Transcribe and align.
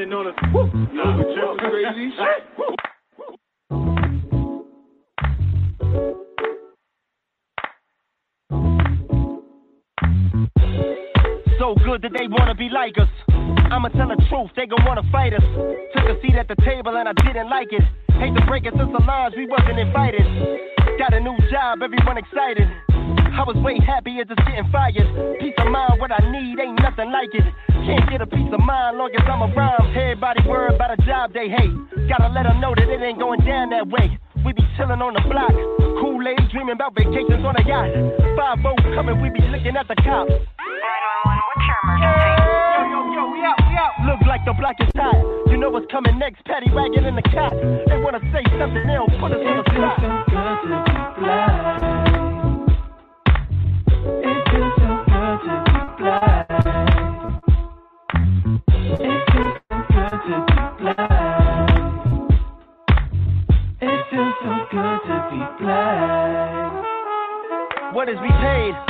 On. 0.00 0.34
So 11.58 11.74
good 11.84 12.00
that 12.00 12.12
they 12.16 12.28
wanna 12.28 12.54
be 12.54 12.70
like 12.70 12.96
us. 12.96 13.08
I'ma 13.70 13.88
tell 13.88 14.08
the 14.08 14.16
truth, 14.30 14.50
they 14.56 14.66
gon' 14.66 14.82
wanna 14.86 15.02
fight 15.12 15.34
us. 15.34 15.42
Took 15.94 16.04
a 16.08 16.20
seat 16.22 16.34
at 16.34 16.48
the 16.48 16.56
table 16.64 16.96
and 16.96 17.06
I 17.06 17.12
didn't 17.12 17.50
like 17.50 17.68
it. 17.70 17.82
Hate 18.12 18.34
to 18.34 18.46
break 18.46 18.64
it 18.64 18.72
the 18.72 18.84
lines 19.06 19.34
we 19.36 19.46
wasn't 19.46 19.78
invited. 19.78 20.24
Got 20.98 21.12
a 21.12 21.20
new 21.20 21.36
job, 21.50 21.82
everyone 21.82 22.16
excited. 22.16 22.68
I 23.32 23.44
was 23.46 23.56
way 23.62 23.78
happier 23.78 24.24
just 24.24 24.40
getting 24.44 24.68
fired. 24.70 25.38
Peace 25.40 25.54
of 25.58 25.68
mind, 25.70 26.00
what 26.00 26.10
I 26.12 26.18
need, 26.30 26.58
ain't 26.58 26.78
nothing 26.82 27.10
like 27.10 27.30
it. 27.32 27.44
Can't 27.86 28.10
get 28.10 28.20
a 28.20 28.26
peace 28.26 28.52
of 28.52 28.60
mind 28.60 28.98
long 28.98 29.10
as 29.14 29.22
I'm 29.24 29.42
around. 29.42 29.96
Everybody 29.96 30.42
worried 30.46 30.74
about 30.74 30.90
a 30.92 30.96
job 31.06 31.32
they 31.32 31.48
hate. 31.48 31.72
Gotta 32.08 32.28
let 32.34 32.42
them 32.44 32.60
know 32.60 32.74
that 32.74 32.88
it 32.88 33.00
ain't 33.00 33.18
going 33.18 33.40
down 33.40 33.70
that 33.70 33.88
way. 33.88 34.18
We 34.44 34.52
be 34.52 34.62
chillin' 34.76 35.00
on 35.00 35.14
the 35.14 35.22
block. 35.28 35.52
Kool-Aid 36.00 36.50
dreaming 36.50 36.74
about 36.74 36.94
vacations 36.94 37.44
on 37.44 37.56
a 37.56 37.62
yacht. 37.64 37.90
Five 38.36 38.58
votes 38.60 38.82
coming, 38.94 39.20
we 39.22 39.30
be 39.30 39.40
looking 39.48 39.76
at 39.76 39.88
the 39.88 39.94
cops. 39.96 40.32
Yo, 40.32 40.38
yo, 42.88 42.98
yo, 43.14 43.30
we 43.32 43.44
out, 43.46 43.58
we 43.68 43.74
out. 43.76 43.92
Look 44.04 44.20
like 44.26 44.44
the 44.44 44.52
block 44.58 44.76
is 44.80 44.90
hot. 44.96 45.16
You 45.48 45.56
know 45.56 45.70
what's 45.70 45.86
coming 45.90 46.18
next, 46.18 46.44
Patty 46.44 46.70
wagon 46.72 47.04
in 47.04 47.14
the 47.16 47.22
cot. 47.22 47.52
They 47.52 47.96
wanna 48.00 48.20
say 48.32 48.42
something, 48.58 48.84
they 48.84 48.94
don't 48.94 49.10
put 49.20 49.32
us 49.32 49.40
on 49.40 49.56
the 49.56 49.62
spot. 49.70 50.00
What 68.00 68.08
is 68.08 68.16
we 68.22 68.28
paid? 68.30 68.72
For 68.74 68.86
the 68.86 68.89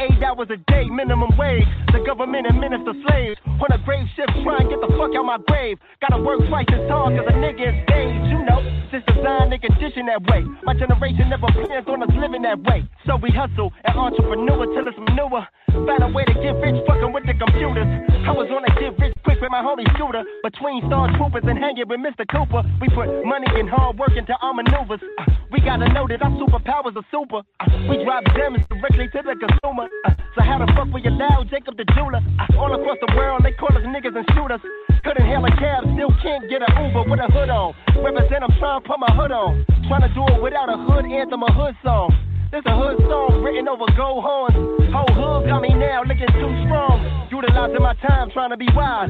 eight 0.00 0.22
hours 0.24 0.48
a 0.50 0.56
day, 0.72 0.88
minimum 0.88 1.36
wage. 1.36 1.68
The 1.92 2.00
government 2.00 2.46
administer 2.48 2.92
slaves. 3.06 3.38
On 3.44 3.68
a 3.70 3.78
grave 3.84 4.08
shift, 4.16 4.32
try 4.42 4.58
and 4.64 4.68
get 4.72 4.80
the 4.80 4.88
fuck 4.96 5.12
out 5.12 5.28
my 5.28 5.38
grave. 5.46 5.76
Gotta 6.00 6.22
work 6.22 6.40
twice 6.48 6.66
as 6.72 6.88
hard 6.88 7.12
cause 7.12 7.28
a 7.28 7.36
nigga 7.36 7.68
is 7.68 7.78
days. 7.86 8.20
You 8.32 8.40
know, 8.48 8.64
this 8.88 9.04
design 9.04 9.52
and 9.52 9.60
condition 9.60 10.06
that 10.08 10.24
way. 10.24 10.42
My 10.64 10.72
generation 10.72 11.28
never 11.28 11.46
plans 11.52 11.84
on 11.86 12.02
us 12.02 12.12
living 12.16 12.42
that 12.42 12.58
way. 12.64 12.88
So 13.06 13.16
we 13.20 13.30
hustle 13.30 13.72
and 13.84 13.94
entrepreneur 13.98 14.64
till 14.72 14.88
it's 14.88 14.96
manure. 14.96 15.44
Find 15.86 16.02
a 16.02 16.08
way 16.08 16.24
to 16.24 16.34
get 16.34 16.56
rich 16.58 16.80
fucking 16.88 17.12
with 17.12 17.26
the 17.28 17.34
computers. 17.36 17.86
I 18.24 18.32
was 18.32 18.48
on 18.50 18.64
a 18.64 18.72
get 18.80 18.96
rich 18.98 19.14
quick 19.22 19.38
with 19.40 19.52
my 19.52 19.62
homie 19.62 19.86
shooter. 20.00 20.24
Between 20.42 20.82
star 20.88 21.12
troopers 21.16 21.44
and 21.44 21.58
hanging 21.58 21.86
with 21.86 22.00
Mr. 22.00 22.24
Cooper. 22.26 22.64
We 22.80 22.88
put 22.88 23.06
money 23.28 23.46
and 23.54 23.68
hard 23.68 23.98
work 23.98 24.16
into 24.16 24.34
our 24.40 24.54
maneuvers. 24.54 25.00
Uh, 25.18 25.24
we 25.52 25.60
gotta 25.60 25.92
know 25.92 26.08
that 26.08 26.22
our 26.22 26.32
superpowers 26.40 26.96
are 26.96 27.06
super. 27.10 27.42
Uh, 27.60 27.66
we 27.88 28.02
drop 28.02 28.24
gems 28.34 28.64
directly 28.70 29.06
to 29.12 29.20
the 29.22 29.34
consumer. 29.36 29.89
Uh, 30.04 30.14
so 30.34 30.40
how 30.42 30.58
the 30.58 30.66
fuck 30.76 30.88
we 30.92 31.04
allow 31.04 31.44
Jacob 31.44 31.76
the 31.76 31.84
jeweler? 31.96 32.22
Uh, 32.38 32.58
all 32.58 32.72
across 32.72 32.98
the 33.04 33.12
world, 33.16 33.42
they 33.44 33.52
call 33.52 33.72
us 33.76 33.84
niggas 33.84 34.16
and 34.16 34.26
shooters. 34.34 34.60
us. 34.60 35.00
Couldn't 35.04 35.26
hail 35.26 35.44
a 35.44 35.52
cab, 35.56 35.84
still 35.96 36.12
can't 36.22 36.44
get 36.48 36.60
an 36.60 36.72
Uber 36.76 37.08
with 37.08 37.20
a 37.20 37.28
hood 37.32 37.48
on. 37.48 37.74
Represent, 37.96 38.44
I'm 38.44 38.52
trying 38.60 38.82
to 38.82 38.88
put 38.88 38.98
my 39.00 39.12
hood 39.16 39.32
on. 39.32 39.64
Trying 39.88 40.04
to 40.04 40.12
do 40.12 40.22
it 40.28 40.42
without 40.42 40.68
a 40.68 40.76
hood 40.76 41.04
anthem 41.06 41.42
or 41.42 41.52
hood 41.52 41.74
song. 41.82 42.12
This 42.52 42.62
a 42.66 42.74
hood 42.74 42.98
song 43.06 43.42
written 43.46 43.68
over 43.68 43.86
gold 43.96 44.24
horns. 44.24 44.58
Whole 44.90 45.14
hood 45.14 45.48
got 45.48 45.62
me 45.62 45.70
now 45.70 46.02
looking 46.02 46.26
too 46.34 46.50
strong. 46.66 46.98
Utilizing 47.30 47.80
my 47.80 47.94
time 48.02 48.28
trying 48.30 48.50
to 48.50 48.56
be 48.56 48.66
wise. 48.74 49.08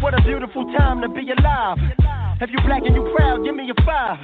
What 0.00 0.18
a 0.18 0.22
beautiful 0.22 0.64
time 0.72 1.02
to 1.02 1.08
be 1.08 1.28
alive. 1.30 1.76
If 2.40 2.48
you 2.48 2.58
black 2.64 2.82
and 2.86 2.96
you 2.96 3.04
proud, 3.14 3.44
give 3.44 3.54
me 3.54 3.70
a 3.70 3.76
five. 3.84 4.16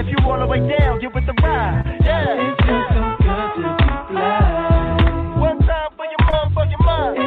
If 0.00 0.06
you 0.08 0.16
all 0.24 0.40
the 0.40 0.46
way 0.46 0.60
down, 0.60 0.98
get 1.00 1.14
with 1.14 1.26
the 1.26 1.34
ride. 1.42 1.84
Yeah. 2.00 2.40
It 2.40 2.56
feels 2.64 2.88
so 2.88 3.04
good 3.20 3.52
to 3.60 3.76
be 3.84 4.14
black. 4.14 4.79
One 5.50 5.58
time 5.66 5.90
for 5.96 6.06
your 6.06 6.22
motherfucking 6.30 6.78
mind. 6.86 7.18
It 7.18 7.26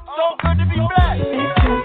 feels 0.00 0.16
so 0.16 0.26
good 0.40 0.56
to 0.56 0.64
be 0.64 0.80
black. 0.88 1.18
This. 1.18 1.84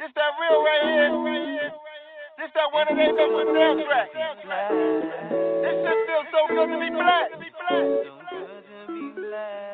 This. 0.00 0.38
This 5.74 6.30
so 6.30 6.46
good 6.54 6.68
to 6.70 6.78
be 6.78 6.90
black. 9.20 9.73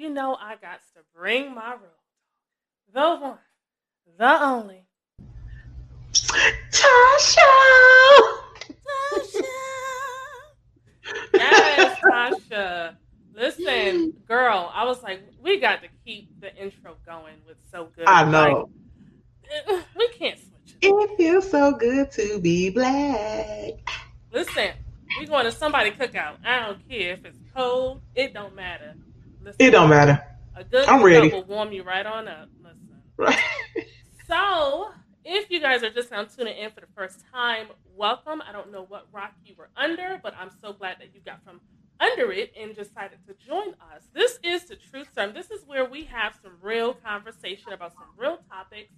you 0.00 0.08
know 0.08 0.34
I 0.34 0.56
got 0.56 0.80
to 0.94 1.02
bring 1.14 1.54
my 1.54 1.72
road 1.72 1.80
dog. 2.94 3.20
The 3.20 3.26
one, 3.26 3.38
the 4.18 4.42
only. 4.42 4.86
Tasha! 6.72 7.42
Tasha! 9.12 9.42
Yes, 11.34 12.00
Tasha. 12.00 12.96
Listen, 13.34 14.14
girl, 14.26 14.70
I 14.74 14.84
was 14.84 15.02
like, 15.02 15.20
we 15.42 15.60
got 15.60 15.82
to 15.82 15.88
keep 16.04 16.40
the 16.40 16.54
intro 16.56 16.96
going 17.04 17.36
with 17.46 17.58
so 17.70 17.90
good. 17.94 18.06
I 18.06 18.24
know. 18.24 18.70
Like, 19.68 19.84
we 19.98 20.08
can't 20.08 20.38
switch 20.38 20.76
it. 20.80 20.86
It 20.86 21.16
feels 21.18 21.50
so 21.50 21.72
good 21.72 22.10
to 22.12 22.40
be 22.40 22.70
black. 22.70 23.86
Listen, 24.32 24.70
we 25.18 25.26
going 25.26 25.44
to 25.44 25.52
somebody 25.52 25.90
cookout. 25.90 26.36
I 26.44 26.60
don't 26.60 26.88
care 26.88 27.12
if 27.12 27.24
it's 27.26 27.38
cold. 27.54 28.00
It 28.14 28.32
don't 28.32 28.54
matter. 28.54 28.94
Listen, 29.42 29.56
It 29.58 29.70
don't 29.70 29.90
matter. 29.90 30.22
A 30.56 30.64
good 30.64 30.86
I'm 30.88 31.02
ready. 31.02 31.30
will 31.30 31.44
warm 31.44 31.72
you 31.72 31.82
right 31.82 32.04
on 32.04 32.28
up. 32.28 32.48
Listen. 32.62 32.88
Right. 33.16 33.38
So, 34.26 34.90
if 35.24 35.50
you 35.50 35.60
guys 35.60 35.82
are 35.82 35.90
just 35.90 36.10
now 36.10 36.24
tuning 36.24 36.56
in 36.56 36.70
for 36.70 36.80
the 36.80 36.86
first 36.94 37.24
time, 37.32 37.66
welcome. 37.96 38.42
I 38.48 38.52
don't 38.52 38.70
know 38.70 38.84
what 38.88 39.06
rock 39.12 39.32
you 39.44 39.54
were 39.58 39.70
under, 39.76 40.20
but 40.22 40.34
I'm 40.38 40.50
so 40.60 40.72
glad 40.72 40.96
that 41.00 41.14
you 41.14 41.20
got 41.24 41.42
from 41.44 41.60
under 41.98 42.30
it 42.32 42.52
and 42.58 42.74
decided 42.74 43.18
to 43.26 43.34
join 43.46 43.68
us. 43.94 44.04
This 44.14 44.38
is 44.42 44.64
the 44.66 44.76
Truth 44.76 45.08
Serum. 45.14 45.34
This 45.34 45.50
is 45.50 45.64
where 45.66 45.84
we 45.84 46.04
have 46.04 46.34
some 46.42 46.52
real 46.62 46.94
conversation 46.94 47.72
about 47.72 47.92
some 47.94 48.04
real 48.16 48.38
topics, 48.48 48.92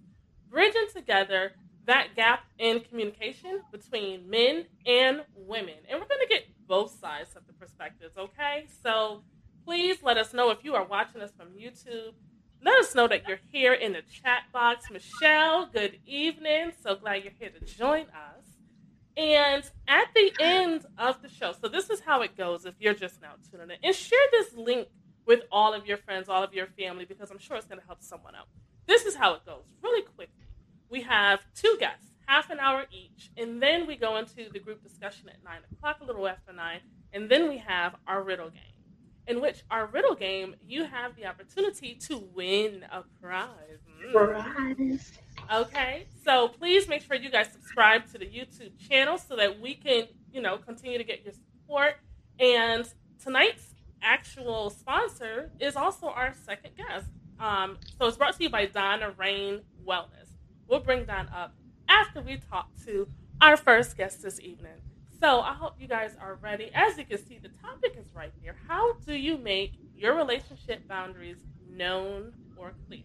bridging 0.50 0.86
together 0.94 1.52
that 1.86 2.08
gap 2.14 2.44
in 2.58 2.80
communication 2.80 3.60
between 3.72 4.28
men 4.30 4.66
and 4.86 5.22
women. 5.34 5.74
And 5.88 6.00
we're 6.00 6.06
going 6.06 6.20
to 6.20 6.28
get 6.28 6.44
both 6.68 6.96
sides 7.00 7.34
of 7.34 7.46
the 7.46 7.52
perspectives, 7.54 8.16
okay? 8.16 8.66
So 8.82 9.22
please 9.64 10.02
let 10.02 10.16
us 10.16 10.32
know 10.32 10.50
if 10.50 10.64
you 10.64 10.74
are 10.74 10.84
watching 10.84 11.20
us 11.20 11.32
from 11.36 11.48
YouTube. 11.48 12.14
Let 12.64 12.78
us 12.78 12.94
know 12.94 13.08
that 13.08 13.26
you're 13.26 13.40
here 13.50 13.72
in 13.72 13.92
the 13.92 14.02
chat 14.02 14.44
box. 14.52 14.90
Michelle, 14.90 15.66
good 15.66 15.98
evening. 16.06 16.72
So 16.82 16.94
glad 16.94 17.24
you're 17.24 17.32
here 17.38 17.50
to 17.50 17.64
join 17.64 18.02
us. 18.02 18.46
And 19.16 19.62
at 19.88 20.06
the 20.14 20.32
end 20.40 20.86
of 20.96 21.20
the 21.22 21.28
show, 21.28 21.52
so 21.60 21.68
this 21.68 21.90
is 21.90 22.00
how 22.00 22.22
it 22.22 22.36
goes 22.36 22.64
if 22.64 22.74
you're 22.78 22.94
just 22.94 23.20
now 23.20 23.32
tuning 23.50 23.70
in, 23.70 23.76
and 23.82 23.94
share 23.94 24.18
this 24.30 24.54
link 24.54 24.88
with 25.26 25.40
all 25.50 25.74
of 25.74 25.86
your 25.86 25.98
friends, 25.98 26.28
all 26.28 26.42
of 26.42 26.54
your 26.54 26.66
family, 26.78 27.04
because 27.04 27.30
I'm 27.30 27.38
sure 27.38 27.56
it's 27.56 27.66
going 27.66 27.80
to 27.80 27.86
help 27.86 28.02
someone 28.02 28.34
out. 28.34 28.46
This 28.86 29.04
is 29.04 29.14
how 29.14 29.34
it 29.34 29.44
goes, 29.44 29.64
really 29.82 30.02
quickly. 30.02 30.46
We 30.88 31.02
have 31.02 31.40
two 31.54 31.76
guests, 31.78 32.10
half 32.26 32.50
an 32.50 32.58
hour 32.58 32.86
each, 32.90 33.30
and 33.36 33.62
then 33.62 33.86
we 33.86 33.96
go 33.96 34.16
into 34.16 34.48
the 34.50 34.58
group 34.58 34.82
discussion 34.82 35.28
at 35.28 35.44
9 35.44 35.54
o'clock, 35.72 35.98
a 36.00 36.04
little 36.04 36.26
after 36.26 36.52
9, 36.52 36.80
and 37.12 37.28
then 37.28 37.48
we 37.48 37.58
have 37.58 37.94
our 38.06 38.22
riddle 38.22 38.50
game, 38.50 38.62
in 39.26 39.40
which 39.40 39.62
our 39.70 39.86
riddle 39.86 40.14
game, 40.14 40.56
you 40.60 40.84
have 40.84 41.14
the 41.16 41.26
opportunity 41.26 41.94
to 41.94 42.18
win 42.34 42.84
a 42.90 43.02
prize. 43.20 43.48
Mm. 44.14 45.00
Okay, 45.52 46.06
so 46.24 46.48
please 46.48 46.88
make 46.88 47.02
sure 47.02 47.16
you 47.16 47.30
guys 47.30 47.52
subscribe 47.52 48.10
to 48.12 48.18
the 48.18 48.26
YouTube 48.26 48.72
channel 48.88 49.18
so 49.18 49.36
that 49.36 49.60
we 49.60 49.74
can, 49.74 50.04
you 50.32 50.40
know, 50.40 50.58
continue 50.58 50.98
to 50.98 51.04
get 51.04 51.24
your 51.24 51.32
support. 51.32 51.94
And 52.38 52.88
tonight's 53.22 53.74
actual 54.02 54.70
sponsor 54.70 55.50
is 55.60 55.76
also 55.76 56.08
our 56.08 56.34
second 56.44 56.72
guest. 56.76 57.06
Um, 57.38 57.78
so 57.98 58.06
it's 58.06 58.16
brought 58.16 58.36
to 58.36 58.42
you 58.42 58.50
by 58.50 58.66
Donna 58.66 59.12
Rain 59.16 59.60
Wellness. 59.86 60.30
We'll 60.68 60.80
bring 60.80 61.04
Don 61.04 61.28
up 61.28 61.54
after 61.88 62.20
we 62.20 62.38
talk 62.50 62.68
to 62.86 63.08
our 63.40 63.56
first 63.56 63.96
guest 63.96 64.22
this 64.22 64.40
evening. 64.40 64.80
So 65.22 65.40
I 65.40 65.52
hope 65.52 65.74
you 65.78 65.86
guys 65.86 66.16
are 66.20 66.34
ready. 66.42 66.72
As 66.74 66.98
you 66.98 67.04
can 67.04 67.16
see, 67.24 67.38
the 67.40 67.48
topic 67.64 67.94
is 67.96 68.12
right 68.12 68.32
here. 68.42 68.56
How 68.66 68.94
do 69.06 69.14
you 69.14 69.38
make 69.38 69.74
your 69.96 70.16
relationship 70.16 70.88
boundaries 70.88 71.36
known 71.70 72.32
or 72.56 72.72
clear? 72.88 73.04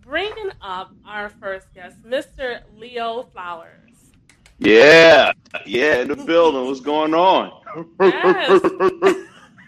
Bringing 0.00 0.52
up 0.62 0.94
our 1.04 1.28
first 1.28 1.74
guest, 1.74 2.00
Mr. 2.04 2.60
Leo 2.76 3.24
Flowers. 3.32 4.12
Yeah, 4.60 5.32
yeah, 5.66 6.02
in 6.02 6.08
the 6.08 6.14
building. 6.14 6.66
What's 6.66 6.78
going 6.78 7.14
on? 7.14 7.50
Yes. 8.00 8.62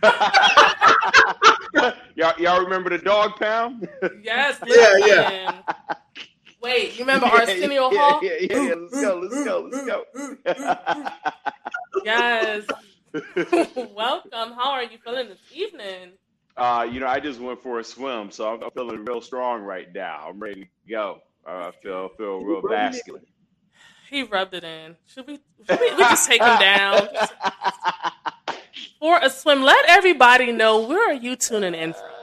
y'all, 2.15 2.35
y'all 2.39 2.63
remember 2.63 2.91
the 2.91 2.99
dog 2.99 3.41
pound? 3.41 3.89
Yes, 4.23 4.61
Yeah, 4.65 4.93
listen. 5.01 5.65
Wait, 6.67 6.95
you 6.95 7.05
remember 7.05 7.27
Arsenio 7.33 7.93
yeah, 7.93 7.99
Hall? 7.99 8.21
Yeah, 8.25 8.33
yeah, 8.41 8.63
yeah, 8.63 8.75
Let's 8.75 9.01
go, 9.01 9.21
let's 9.21 9.45
go, 9.45 9.71
let's 9.73 9.87
go. 9.87 10.05
Yes. 12.05 12.65
Welcome. 13.95 14.53
How 14.53 14.73
are 14.73 14.83
you 14.83 14.99
feeling 15.03 15.29
this 15.29 15.39
evening? 15.55 16.13
uh, 16.57 16.87
you 16.91 17.01
know, 17.01 17.07
I 17.07 17.21
just 17.21 17.41
went 17.41 17.63
for 17.63 17.79
a 17.79 17.85
swim, 17.85 18.31
so 18.31 18.53
I'm, 18.53 18.63
I'm 18.65 18.71
feeling 18.73 19.05
real 19.05 19.21
strong 19.21 19.63
right 19.63 19.87
now. 19.95 20.27
I'm 20.29 20.41
ready 20.41 20.65
to 20.65 20.91
go. 20.91 21.21
Uh, 21.47 21.71
I 21.71 21.73
feel 21.83 22.09
feel 22.17 22.41
real 22.41 22.63
vascular. 22.69 23.21
He 24.11 24.25
rubbed 24.25 24.55
it 24.55 24.65
in. 24.65 24.97
Should 25.07 25.27
we? 25.27 25.41
Should 25.69 25.81
we, 25.81 25.95
we 25.95 25.99
just 25.99 26.29
take 26.29 26.43
him 26.43 26.59
down 26.59 27.09
for 28.99 29.19
a 29.23 29.31
swim? 29.31 29.63
Let 29.63 29.89
everybody 29.89 30.51
know 30.51 30.81
where 30.87 31.11
are 31.11 31.15
you 31.15 31.37
tuning 31.37 31.75
in 31.75 31.93
from? 31.93 32.16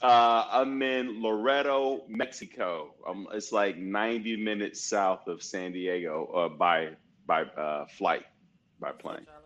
Uh, 0.00 0.46
I'm 0.52 0.80
in 0.82 1.20
Loreto, 1.22 2.02
Mexico. 2.08 2.94
Um, 3.06 3.26
it's 3.32 3.50
like 3.50 3.76
90 3.76 4.36
minutes 4.36 4.80
south 4.84 5.26
of 5.26 5.42
San 5.42 5.72
Diego 5.72 6.26
uh, 6.26 6.48
by 6.48 6.90
by 7.26 7.42
uh, 7.42 7.86
flight, 7.86 8.24
by 8.80 8.88
I'm 8.90 8.94
so 8.94 9.00
plane. 9.00 9.24
jealous. 9.26 9.42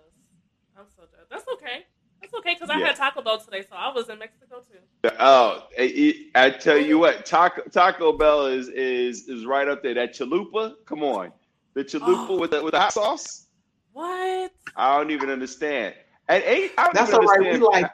I'm 0.76 0.84
so 0.94 1.02
jealous. 1.10 1.26
That's 1.30 1.48
okay. 1.54 1.84
That's 2.20 2.34
okay 2.34 2.54
because 2.54 2.70
I 2.70 2.78
Yeah. 2.78 2.88
had 2.88 2.96
Taco 2.96 3.22
Bell 3.22 3.40
today, 3.40 3.62
so 3.68 3.74
I 3.74 3.92
was 3.92 4.08
in 4.10 4.18
Mexico 4.18 4.60
too. 4.60 5.10
Oh, 5.18 5.66
it- 5.76 5.82
it- 5.98 6.16
I 6.34 6.50
tell 6.50 6.76
you 6.78 6.98
what, 6.98 7.24
Taco 7.26 7.62
Taco 7.70 8.12
Bell 8.12 8.46
is 8.46 8.68
is 8.68 9.28
is 9.28 9.46
right 9.46 9.66
up 9.66 9.82
there. 9.82 9.94
That 9.94 10.12
chalupa, 10.14 10.74
come 10.84 11.02
on, 11.02 11.32
the 11.74 11.82
chalupa 11.82 12.28
Oh. 12.30 12.38
with 12.38 12.50
the 12.50 12.62
with 12.62 12.72
the 12.72 12.80
hot 12.80 12.92
sauce. 12.92 13.48
What? 13.94 14.52
I 14.76 14.98
don't 14.98 15.10
even 15.10 15.30
understand. 15.30 15.94
At 16.28 16.44
eight, 16.44 16.72
I 16.78 16.84
don't 16.84 16.94
That's 16.94 17.08
even 17.10 17.20
all 17.20 17.26
right. 17.26 17.52
We 17.52 17.58
like 17.58 17.90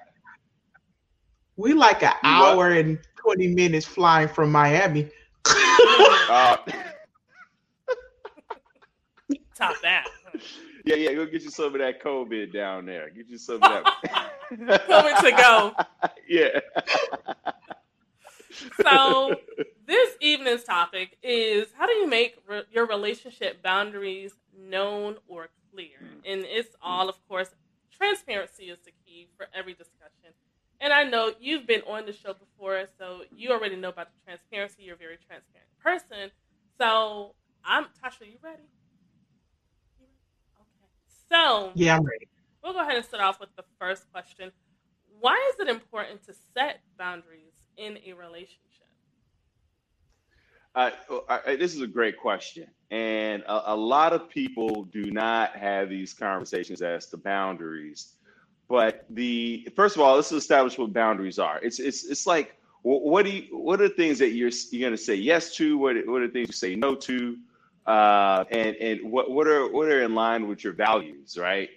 we 1.58 1.74
like 1.74 2.02
an 2.02 2.12
What? 2.22 2.24
hour 2.24 2.70
and 2.70 2.98
twenty 3.16 3.48
minutes 3.48 3.84
flying 3.84 4.28
from 4.28 4.50
Miami. 4.50 5.10
Uh, 5.44 6.56
Top 9.54 9.74
that. 9.82 10.06
yeah, 10.84 10.94
yeah, 10.94 11.12
go 11.14 11.26
get 11.26 11.42
you 11.42 11.50
some 11.50 11.66
of 11.74 11.80
that 11.80 12.00
COVID 12.02 12.52
down 12.52 12.86
there. 12.86 13.10
Get 13.10 13.28
you 13.28 13.36
some 13.38 13.56
of 13.56 13.60
that. 13.62 14.32
Coming 14.86 15.14
to 15.16 15.32
go. 15.36 15.74
Yeah. 16.28 16.60
So 18.82 19.34
this 19.86 20.10
evening's 20.20 20.62
topic 20.64 21.16
is 21.22 21.68
how 21.76 21.86
do 21.86 21.92
you 21.92 22.06
make 22.06 22.36
re- 22.46 22.64
your 22.70 22.86
relationship 22.86 23.62
boundaries 23.62 24.32
known 24.56 25.16
or 25.26 25.48
clear? 25.72 25.98
And 26.26 26.44
it's 26.44 26.76
all, 26.82 27.08
of 27.08 27.16
course, 27.28 27.48
transparency 27.96 28.64
is 28.64 28.78
the 28.84 28.92
key 29.06 29.28
for 29.36 29.46
every 29.54 29.72
discussion. 29.72 29.97
And 30.80 30.92
I 30.92 31.04
know 31.04 31.32
you've 31.40 31.66
been 31.66 31.82
on 31.88 32.06
the 32.06 32.12
show 32.12 32.34
before, 32.34 32.86
so 32.98 33.22
you 33.30 33.50
already 33.50 33.76
know 33.76 33.88
about 33.88 34.08
the 34.12 34.18
transparency. 34.24 34.82
You're 34.84 34.94
a 34.94 34.98
very 34.98 35.18
transparent 35.26 35.68
person. 35.82 36.30
So 36.80 37.34
I'm 37.64 37.84
Tasha. 37.84 38.22
You 38.26 38.38
ready? 38.42 38.62
You 39.98 40.06
ready? 40.06 40.18
Okay. 40.60 40.88
So 41.30 41.74
Yeah, 41.74 41.96
I'm 41.96 42.04
ready. 42.04 42.28
we'll 42.62 42.72
go 42.74 42.80
ahead 42.80 42.96
and 42.96 43.04
start 43.04 43.22
off 43.22 43.40
with 43.40 43.50
the 43.56 43.64
first 43.78 44.10
question. 44.12 44.52
Why 45.20 45.52
is 45.54 45.60
it 45.60 45.68
important 45.68 46.24
to 46.26 46.34
set 46.54 46.80
boundaries 46.98 47.54
in 47.76 47.98
a 48.06 48.12
relationship? 48.14 48.86
Uh, 50.74 50.90
I, 51.28 51.40
I- 51.48 51.56
this 51.56 51.74
is 51.74 51.80
a 51.82 51.86
great 51.86 52.18
question, 52.18 52.66
and 52.90 53.42
a, 53.42 53.72
a 53.72 53.76
lot 53.76 54.12
of 54.12 54.28
people 54.30 54.84
do 54.84 55.10
not 55.10 55.56
have 55.56 55.88
these 55.88 56.14
conversations 56.14 56.82
as 56.82 57.06
to 57.08 57.16
boundaries. 57.16 58.14
But 58.68 59.06
the 59.10 59.68
first 59.74 59.96
of 59.96 60.02
all, 60.02 60.16
let's 60.16 60.30
establish 60.32 60.78
what 60.78 60.92
boundaries 60.92 61.38
are. 61.38 61.58
It's 61.62 61.78
it's 61.80 62.04
it's 62.04 62.26
like 62.26 62.56
what 62.82 63.24
do 63.24 63.30
you 63.30 63.56
what 63.56 63.80
are 63.80 63.88
the 63.88 63.94
things 63.94 64.18
that 64.18 64.30
you're 64.30 64.50
you're 64.70 64.80
going 64.80 64.96
to 64.96 65.02
say 65.02 65.14
yes 65.14 65.54
to? 65.56 65.78
What 65.78 65.96
what 66.06 66.22
are 66.22 66.26
the 66.26 66.32
things 66.32 66.48
you 66.48 66.54
say 66.54 66.74
no 66.74 66.94
to? 66.94 67.36
Uh, 67.86 68.44
and 68.50 68.76
and 68.76 69.10
what 69.10 69.30
what 69.30 69.46
are 69.46 69.70
what 69.70 69.88
are 69.88 70.02
in 70.02 70.14
line 70.14 70.46
with 70.46 70.62
your 70.62 70.74
values, 70.74 71.38
right? 71.38 71.70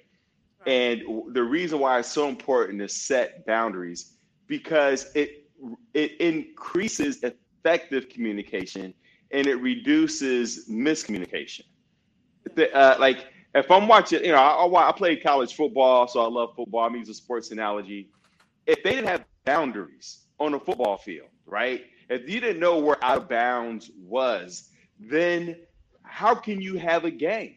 And 0.66 1.02
the 1.34 1.44
reason 1.44 1.80
why 1.80 2.00
it's 2.00 2.10
so 2.10 2.28
important 2.28 2.80
to 2.80 2.88
set 2.88 3.46
boundaries 3.46 4.18
because 4.48 5.10
it 5.16 5.50
it 5.94 6.20
increases 6.20 7.24
effective 7.24 8.10
communication 8.10 8.94
and 9.32 9.48
it 9.48 9.56
reduces 9.56 10.68
miscommunication. 10.70 11.64
The- 12.56 12.76
uh, 12.76 12.98
like 13.00 13.31
if 13.54 13.70
I'm 13.70 13.88
watching, 13.88 14.24
you 14.24 14.32
know, 14.32 14.38
I, 14.38 14.90
I, 14.90 14.92
played 14.92 15.22
college 15.24 15.56
football, 15.56 16.08
so 16.08 16.22
I 16.22 16.28
love 16.28 16.56
football. 16.56 16.86
I'm 16.86 16.96
using 16.96 17.12
a 17.12 17.16
sports 17.16 17.52
analogy. 17.52 18.10
If 18.66 18.84
they 18.84 18.92
didn't 18.92 19.08
have 19.08 19.26
boundaries 19.46 20.20
on 20.40 20.54
a 20.54 20.60
football 20.60 20.98
field, 20.98 21.28
right? 21.46 21.84
If 22.10 22.30
you 22.30 22.40
didn't 22.40 22.60
know 22.60 22.80
where 22.80 23.04
out 23.04 23.18
of 23.18 23.30
bounds 23.30 23.92
was, 23.98 24.70
then 25.00 25.58
how 26.04 26.36
can 26.36 26.62
you 26.62 26.78
have 26.78 27.06
a 27.06 27.12
game? 27.12 27.56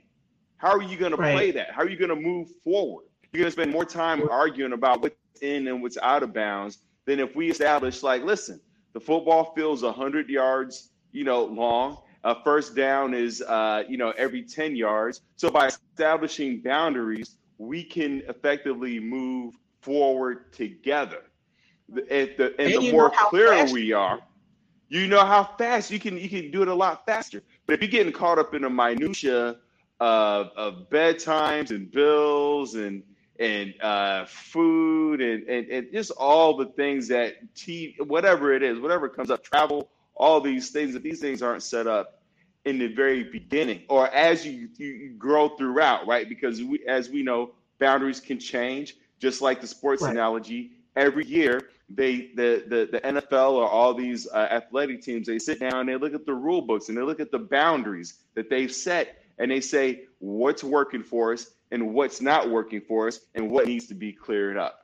How 0.57 0.71
are 0.71 0.83
you 0.83 0.97
going 0.97 1.11
to 1.11 1.17
play 1.17 1.51
that? 1.51 1.73
How 1.73 1.83
are 1.83 1.89
you 1.89 1.97
going 1.97 2.11
to 2.11 2.17
move 2.17 2.49
forward? 2.63 3.05
You're 3.33 3.41
going 3.41 3.49
to 3.49 3.53
spend 3.53 3.73
more 3.73 3.85
time 3.85 4.27
arguing 4.31 4.73
about 4.73 5.03
what's 5.03 5.17
in 5.43 5.67
and 5.69 5.83
what's 5.83 5.99
out 5.99 6.23
of 6.23 6.33
bounds 6.33 6.79
than 7.05 7.21
if 7.21 7.35
we 7.37 7.51
establish, 7.51 8.03
like, 8.03 8.23
listen, 8.23 8.61
the 8.93 9.01
football 9.01 9.53
field's 9.55 9.83
100 9.83 10.29
yards, 10.29 10.91
you 11.13 11.25
know, 11.25 11.45
long. 11.45 11.99
A 12.25 12.43
first 12.43 12.75
down 12.75 13.13
is, 13.13 13.43
uh, 13.43 13.85
you 13.89 13.99
know, 13.99 14.13
every 14.17 14.43
10 14.43 14.75
yards. 14.77 15.21
So 15.37 15.51
by 15.51 15.67
establishing 15.67 16.61
boundaries, 16.61 17.37
we 17.59 17.85
can 17.85 18.23
effectively 18.29 18.99
move 18.99 19.55
forward 19.83 20.53
together. 20.53 21.23
The, 21.91 22.23
if 22.23 22.37
the, 22.39 22.55
and, 22.59 22.73
And 22.73 22.83
the 22.83 22.93
more 22.93 23.11
clear 23.11 23.71
we 23.71 23.93
are, 23.93 24.21
you 24.89 25.07
know 25.07 25.25
how 25.25 25.45
fast 25.59 25.91
you 25.91 25.99
can 25.99 26.17
you 26.17 26.29
can 26.29 26.51
do 26.51 26.63
it 26.63 26.69
a 26.69 26.75
lot 26.75 27.05
faster. 27.05 27.43
But 27.67 27.75
if 27.75 27.83
you're 27.83 27.91
getting 27.91 28.13
caught 28.13 28.39
up 28.39 28.55
in 28.55 28.63
the 28.63 28.71
minutia 28.71 29.57
of, 30.01 30.51
of 30.57 30.89
bedtimes 30.91 31.71
and 31.71 31.91
bills 31.91 32.75
and 32.75 33.03
and 33.39 33.75
uh, 33.83 34.25
food 34.27 35.21
and, 35.21 35.43
and 35.49 35.69
and 35.69 35.93
just 35.93 36.11
all 36.13 36.57
the 36.57 36.67
things 36.67 37.09
that 37.09 37.35
t 37.55 37.97
whatever 37.99 38.53
it 38.53 38.63
is, 38.63 38.79
whatever 38.79 39.09
comes 39.09 39.31
up, 39.31 39.43
travel, 39.43 39.91
all 40.17 40.41
these 40.41 40.71
things. 40.71 40.95
If 40.95 41.03
these 41.03 41.21
things 41.21 41.43
aren't 41.43 41.63
set 41.63 41.87
up 41.87 42.23
in 42.65 42.79
the 42.79 42.89
very 42.89 43.25
beginning 43.25 43.83
or 43.89 44.09
as 44.09 44.47
you 44.47 44.69
you, 44.77 45.15
grow 45.19 45.51
throughout, 45.51 46.07
right? 46.07 46.29
Because 46.29 46.63
we, 46.63 46.85
as 46.87 47.11
we 47.11 47.23
know, 47.23 47.53
boundaries 47.79 48.21
can 48.21 48.39
change. 48.39 48.97
Just 49.21 49.41
like 49.43 49.61
the 49.61 49.67
sports 49.67 50.03
Right. 50.03 50.13
analogy, 50.13 50.73
every 50.97 51.27
year 51.27 51.69
they 51.89 52.31
the 52.35 52.65
the, 52.69 52.89
the 52.93 53.01
NFL 53.01 53.53
or 53.53 53.69
all 53.69 53.95
these 53.95 54.27
uh, 54.33 54.49
athletic 54.51 55.03
teams 55.03 55.27
they 55.27 55.39
sit 55.39 55.61
down 55.61 55.81
and 55.81 55.89
they 55.89 55.97
look 55.97 56.15
at 56.15 56.27
the 56.27 56.35
rule 56.35 56.63
books 56.63 56.89
and 56.89 56.97
they 56.99 57.03
look 57.03 57.21
at 57.21 57.31
the 57.31 57.39
boundaries 57.39 58.21
that 58.35 58.49
they've 58.51 58.73
set 58.73 59.17
and 59.39 59.51
they 59.51 59.61
say 59.61 60.05
what's 60.19 60.65
working 60.65 61.03
for 61.03 61.33
us 61.33 61.47
and 61.71 61.95
what's 61.95 62.21
not 62.21 62.51
working 62.51 62.81
for 62.81 63.09
us 63.09 63.21
and 63.35 63.51
what 63.51 63.67
needs 63.67 63.87
to 63.89 63.95
be 63.95 64.13
cleared 64.13 64.57
up. 64.57 64.81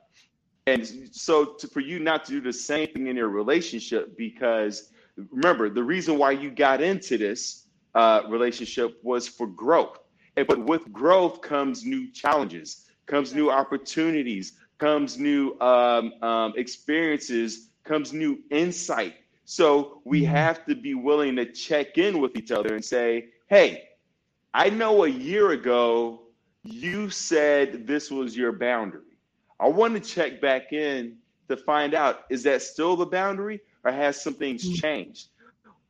And 0.67 0.85
so 1.11 1.45
to, 1.55 1.67
for 1.67 1.79
you 1.79 1.99
not 1.99 2.25
to 2.25 2.31
do 2.33 2.41
the 2.41 2.53
same 2.53 2.87
thing 2.89 3.07
in 3.07 3.15
your 3.15 3.29
relationship 3.29 4.17
because 4.17 4.91
remember 5.15 5.69
the 5.69 5.83
reason 5.83 6.17
why 6.17 6.31
you 6.31 6.51
got 6.51 6.81
into 6.81 7.17
this 7.17 7.67
uh, 7.95 8.21
relationship 8.29 8.97
was 9.03 9.27
for 9.27 9.47
growth. 9.47 9.99
And, 10.37 10.47
but 10.47 10.65
with 10.65 10.91
growth 10.91 11.41
comes 11.41 11.85
new 11.85 12.11
challenges, 12.11 12.85
comes 13.05 13.33
new 13.33 13.49
opportunities, 13.49 14.53
comes 14.77 15.17
new 15.17 15.59
um, 15.59 16.13
um, 16.21 16.53
experiences, 16.55 17.69
comes 17.83 18.13
new 18.13 18.39
insight. 18.49 19.15
So 19.45 20.01
we 20.05 20.23
have 20.25 20.65
to 20.65 20.75
be 20.75 20.93
willing 20.93 21.35
to 21.35 21.51
check 21.51 21.97
in 21.97 22.19
with 22.19 22.37
each 22.37 22.51
other 22.51 22.73
and 22.73 22.83
say, 22.83 23.29
hey, 23.47 23.89
I 24.53 24.69
know 24.69 25.03
a 25.03 25.09
year 25.09 25.51
ago 25.51 26.21
you 26.63 27.09
said 27.09 27.87
this 27.87 28.11
was 28.11 28.37
your 28.37 28.51
boundary. 28.51 29.01
I 29.59 29.67
want 29.67 29.93
to 29.93 29.99
check 29.99 30.41
back 30.41 30.73
in 30.73 31.17
to 31.49 31.57
find 31.57 31.93
out 31.93 32.21
is 32.29 32.43
that 32.43 32.61
still 32.61 32.95
the 32.95 33.05
boundary 33.05 33.61
or 33.83 33.91
has 33.91 34.21
some 34.21 34.33
things 34.33 34.67
changed? 34.69 35.29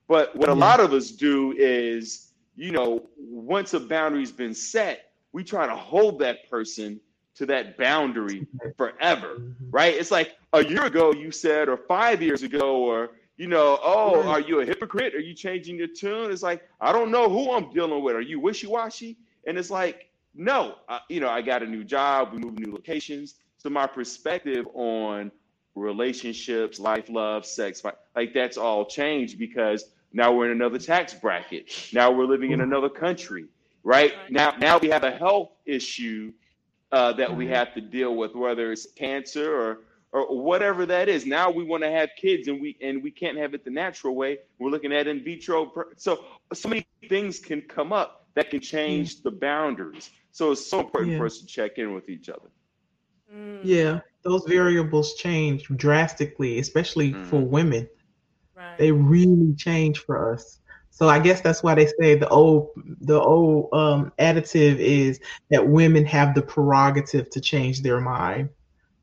But 0.07 0.35
what 0.35 0.49
a 0.49 0.53
lot 0.53 0.79
of 0.79 0.93
us 0.93 1.11
do 1.11 1.53
is, 1.57 2.33
you 2.55 2.71
know, 2.71 3.07
once 3.17 3.73
a 3.73 3.79
boundary's 3.79 4.31
been 4.31 4.53
set, 4.53 5.11
we 5.31 5.43
try 5.43 5.65
to 5.67 5.75
hold 5.75 6.19
that 6.19 6.49
person 6.49 6.99
to 7.35 7.45
that 7.45 7.77
boundary 7.77 8.45
forever, 8.77 9.41
right? 9.71 9.95
It's 9.95 10.11
like 10.11 10.35
a 10.53 10.63
year 10.63 10.83
ago 10.85 11.13
you 11.13 11.31
said, 11.31 11.69
or 11.69 11.77
five 11.77 12.21
years 12.21 12.43
ago, 12.43 12.77
or 12.77 13.11
You 13.37 13.47
know, 13.47 13.79
oh, 13.81 14.21
are 14.27 14.39
you 14.39 14.59
a 14.59 14.65
hypocrite? 14.65 15.15
Are 15.15 15.19
you 15.19 15.33
changing 15.33 15.77
your 15.77 15.87
tune? 15.87 16.31
It's 16.31 16.43
like 16.43 16.61
I 16.79 16.91
don't 16.91 17.09
know 17.09 17.27
who 17.27 17.51
I'm 17.51 17.71
dealing 17.71 18.03
with. 18.03 18.15
Are 18.15 18.21
you 18.21 18.39
wishy 18.39 18.67
washy? 18.67 19.17
And 19.47 19.57
it's 19.57 19.71
like, 19.71 20.11
no, 20.35 20.75
uh, 20.87 20.99
you 21.09 21.19
know, 21.19 21.29
I 21.29 21.41
got 21.41 21.63
a 21.63 21.65
new 21.65 21.83
job. 21.83 22.33
We 22.33 22.37
moved 22.37 22.59
new 22.59 22.71
locations. 22.71 23.35
So 23.57 23.69
my 23.69 23.87
perspective 23.87 24.67
on 24.75 25.31
relationships, 25.75 26.79
life, 26.79 27.09
love, 27.09 27.45
sex, 27.45 27.83
like 28.15 28.33
that's 28.33 28.57
all 28.57 28.85
changed 28.85 29.37
because 29.39 29.85
now 30.13 30.33
we're 30.33 30.45
in 30.45 30.51
another 30.51 30.77
tax 30.77 31.13
bracket. 31.13 31.71
Now 31.93 32.11
we're 32.11 32.25
living 32.25 32.51
in 32.51 32.61
another 32.61 32.89
country, 32.89 33.45
right? 33.83 34.13
Right. 34.15 34.31
Now, 34.31 34.53
now 34.59 34.77
we 34.77 34.89
have 34.89 35.03
a 35.03 35.11
health 35.11 35.51
issue 35.65 36.33
uh, 36.91 37.13
that 37.13 37.33
we 37.33 37.45
Mhm. 37.45 37.49
have 37.49 37.73
to 37.75 37.81
deal 37.81 38.15
with, 38.15 38.35
whether 38.35 38.71
it's 38.71 38.85
cancer 38.93 39.53
or 39.53 39.79
or 40.13 40.37
whatever 40.41 40.85
that 40.85 41.07
is. 41.07 41.25
Now 41.25 41.49
we 41.49 41.63
want 41.63 41.83
to 41.83 41.89
have 41.89 42.09
kids, 42.17 42.49
and 42.49 42.59
we 42.61 42.75
and 42.81 43.01
we 43.01 43.11
can't 43.11 43.37
have 43.37 43.53
it 43.53 43.63
the 43.63 43.71
natural 43.71 44.13
way. 44.13 44.39
We're 44.59 44.69
looking 44.69 44.91
at 44.91 45.07
in 45.07 45.23
vitro. 45.23 45.71
So 45.95 46.25
so 46.53 46.67
many 46.67 46.85
things 47.07 47.39
can 47.39 47.61
come 47.61 47.93
up 47.93 48.27
that 48.33 48.49
can 48.49 48.59
change 48.59 49.21
the 49.21 49.31
boundaries. 49.31 50.11
So 50.31 50.51
it's 50.51 50.67
so 50.67 50.81
important 50.81 51.13
Yeah. 51.13 51.19
for 51.19 51.25
us 51.27 51.39
to 51.39 51.45
check 51.45 51.77
in 51.77 51.93
with 51.93 52.09
each 52.09 52.27
other. 52.27 52.49
Mm, 53.33 53.59
Yeah, 53.63 54.01
those 54.23 54.43
variables 54.47 55.15
change 55.15 55.63
drastically, 55.75 56.59
especially 56.59 57.13
Mhm. 57.13 57.23
for 57.23 57.45
women. 57.45 57.87
right. 58.55 58.77
They 58.79 58.91
really 58.91 59.53
change 59.57 59.99
for 59.99 60.33
us. 60.33 60.59
So 60.89 61.07
I 61.07 61.19
guess 61.19 61.41
that's 61.41 61.63
why 61.63 61.75
they 61.75 61.87
say 61.99 62.15
the 62.15 62.27
old 62.29 62.69
the 63.01 63.19
old 63.19 63.69
um, 63.73 64.11
additive 64.19 64.77
is 64.77 65.19
that 65.49 65.67
women 65.67 66.05
have 66.05 66.33
the 66.35 66.41
prerogative 66.41 67.29
to 67.31 67.41
change 67.41 67.81
their 67.81 67.99
mind. 68.01 68.49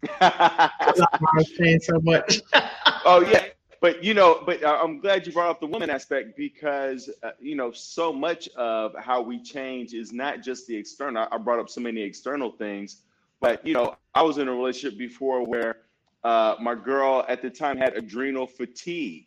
I'm 0.21 1.45
saying 1.61 1.81
so 1.81 2.01
much. 2.03 2.41
oh 3.05 3.21
yeah 3.21 3.45
but 3.81 4.03
you 4.05 4.15
know 4.15 4.43
but 4.47 4.63
uh, 4.63 4.79
i'm 4.83 5.01
glad 5.01 5.27
you 5.27 5.33
brought 5.33 5.51
up 5.51 5.61
the 5.61 5.67
woman 5.67 5.91
aspect 5.91 6.37
because 6.37 7.11
uh, 7.23 7.31
you 7.41 7.55
know 7.55 7.71
so 7.71 8.13
much 8.13 8.49
of 8.57 8.95
how 8.99 9.21
we 9.21 9.41
change 9.43 9.95
is 9.95 10.13
not 10.13 10.43
just 10.43 10.67
the 10.67 10.77
external 10.77 11.27
i 11.31 11.37
brought 11.39 11.59
up 11.59 11.69
so 11.69 11.81
many 11.81 12.01
external 12.03 12.51
things 12.51 13.03
but 13.41 13.65
you 13.67 13.75
know 13.75 13.97
i 14.15 14.23
was 14.23 14.39
in 14.39 14.49
a 14.49 14.53
relationship 14.53 14.99
before 14.99 15.45
where 15.45 15.79
uh, 16.25 16.57
my 16.61 16.75
girl 16.75 17.25
at 17.29 17.41
the 17.41 17.49
time 17.49 17.77
had 17.77 17.97
adrenal 17.97 18.47
fatigue 18.47 19.27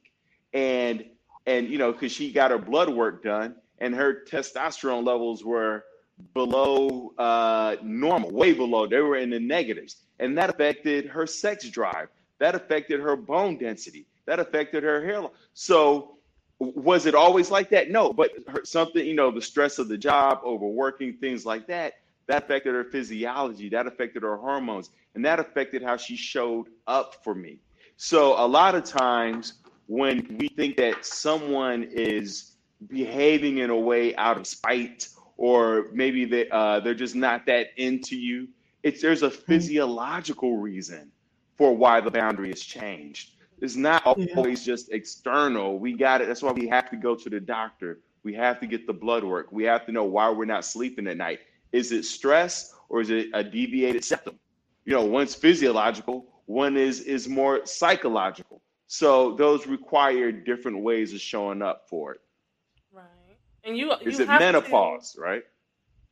and 0.53 1.05
and 1.45 1.69
you 1.69 1.77
know 1.77 1.91
because 1.91 2.11
she 2.11 2.31
got 2.31 2.51
her 2.51 2.57
blood 2.57 2.89
work 2.89 3.23
done 3.23 3.55
and 3.79 3.95
her 3.95 4.23
testosterone 4.29 5.05
levels 5.05 5.43
were 5.43 5.83
below 6.33 7.13
uh, 7.17 7.75
normal 7.83 8.31
way 8.31 8.53
below. 8.53 8.87
They 8.87 8.99
were 8.99 9.17
in 9.17 9.29
the 9.29 9.39
negatives. 9.39 9.97
And 10.19 10.37
that 10.37 10.49
affected 10.49 11.07
her 11.07 11.25
sex 11.25 11.67
drive. 11.69 12.09
That 12.39 12.55
affected 12.55 12.99
her 12.99 13.15
bone 13.15 13.57
density. 13.57 14.05
That 14.25 14.39
affected 14.39 14.83
her 14.83 15.03
hair 15.03 15.23
so 15.53 16.17
was 16.59 17.07
it 17.07 17.15
always 17.15 17.49
like 17.49 17.71
that? 17.71 17.89
No. 17.89 18.13
But 18.13 18.31
her, 18.47 18.63
something 18.63 19.03
you 19.03 19.15
know 19.15 19.31
the 19.31 19.41
stress 19.41 19.79
of 19.79 19.87
the 19.87 19.97
job 19.97 20.41
overworking 20.45 21.13
things 21.13 21.43
like 21.43 21.65
that 21.67 21.93
that 22.27 22.43
affected 22.43 22.73
her 22.73 22.85
physiology. 22.85 23.69
That 23.69 23.87
affected 23.87 24.23
her 24.23 24.37
hormones. 24.37 24.89
And 25.15 25.25
that 25.25 25.39
affected 25.39 25.83
how 25.83 25.97
she 25.97 26.15
showed 26.15 26.67
up 26.87 27.23
for 27.23 27.35
me. 27.35 27.59
So 27.97 28.33
a 28.43 28.47
lot 28.47 28.75
of 28.75 28.83
times 28.83 29.53
when 29.87 30.37
we 30.39 30.47
think 30.49 30.77
that 30.77 31.05
someone 31.05 31.83
is 31.83 32.55
behaving 32.87 33.57
in 33.59 33.69
a 33.69 33.77
way 33.77 34.15
out 34.15 34.37
of 34.37 34.47
spite 34.47 35.09
or 35.37 35.87
maybe 35.93 36.25
they, 36.25 36.49
uh, 36.49 36.79
they're 36.79 36.93
just 36.93 37.15
not 37.15 37.45
that 37.47 37.67
into 37.77 38.15
you 38.15 38.47
it's 38.83 39.01
there's 39.01 39.21
a 39.23 39.29
physiological 39.29 40.57
reason 40.57 41.11
for 41.57 41.75
why 41.75 42.01
the 42.01 42.09
boundary 42.09 42.49
has 42.49 42.61
changed. 42.61 43.31
It's 43.61 43.75
not 43.75 44.03
Yeah. 44.17 44.35
always 44.35 44.65
just 44.65 44.91
external. 44.91 45.77
We 45.77 45.93
got 45.93 46.21
it. 46.21 46.27
That's 46.27 46.41
why 46.41 46.51
we 46.51 46.67
have 46.67 46.89
to 46.89 46.97
go 46.97 47.15
to 47.15 47.29
the 47.29 47.39
doctor. 47.39 47.99
We 48.23 48.33
have 48.33 48.59
to 48.59 48.67
get 48.67 48.87
the 48.87 48.93
blood 48.93 49.23
work. 49.23 49.51
We 49.51 49.63
have 49.65 49.85
to 49.85 49.91
know 49.91 50.03
why 50.05 50.29
we're 50.31 50.45
not 50.45 50.65
sleeping 50.65 51.07
at 51.07 51.17
night 51.17 51.39
is 51.71 51.91
it 51.91 52.03
stress 52.05 52.73
or 52.89 53.01
is 53.01 53.09
it 53.09 53.27
a 53.33 53.43
deviated 53.43 54.03
septum 54.03 54.37
you 54.85 54.93
know 54.93 55.05
one's 55.05 55.35
physiological 55.35 56.25
one 56.45 56.75
is 56.77 57.01
is 57.01 57.27
more 57.27 57.65
psychological 57.65 58.61
so 58.87 59.35
those 59.35 59.67
require 59.67 60.31
different 60.31 60.81
ways 60.81 61.13
of 61.13 61.21
showing 61.21 61.61
up 61.61 61.83
for 61.89 62.13
it 62.13 62.21
right. 62.91 63.05
And 63.63 63.77
you, 63.77 63.91
is 64.01 64.17
you 64.17 64.23
it 64.25 64.27
have 64.27 64.39
to- 64.39 64.45
menopause 64.45 65.15
right 65.19 65.43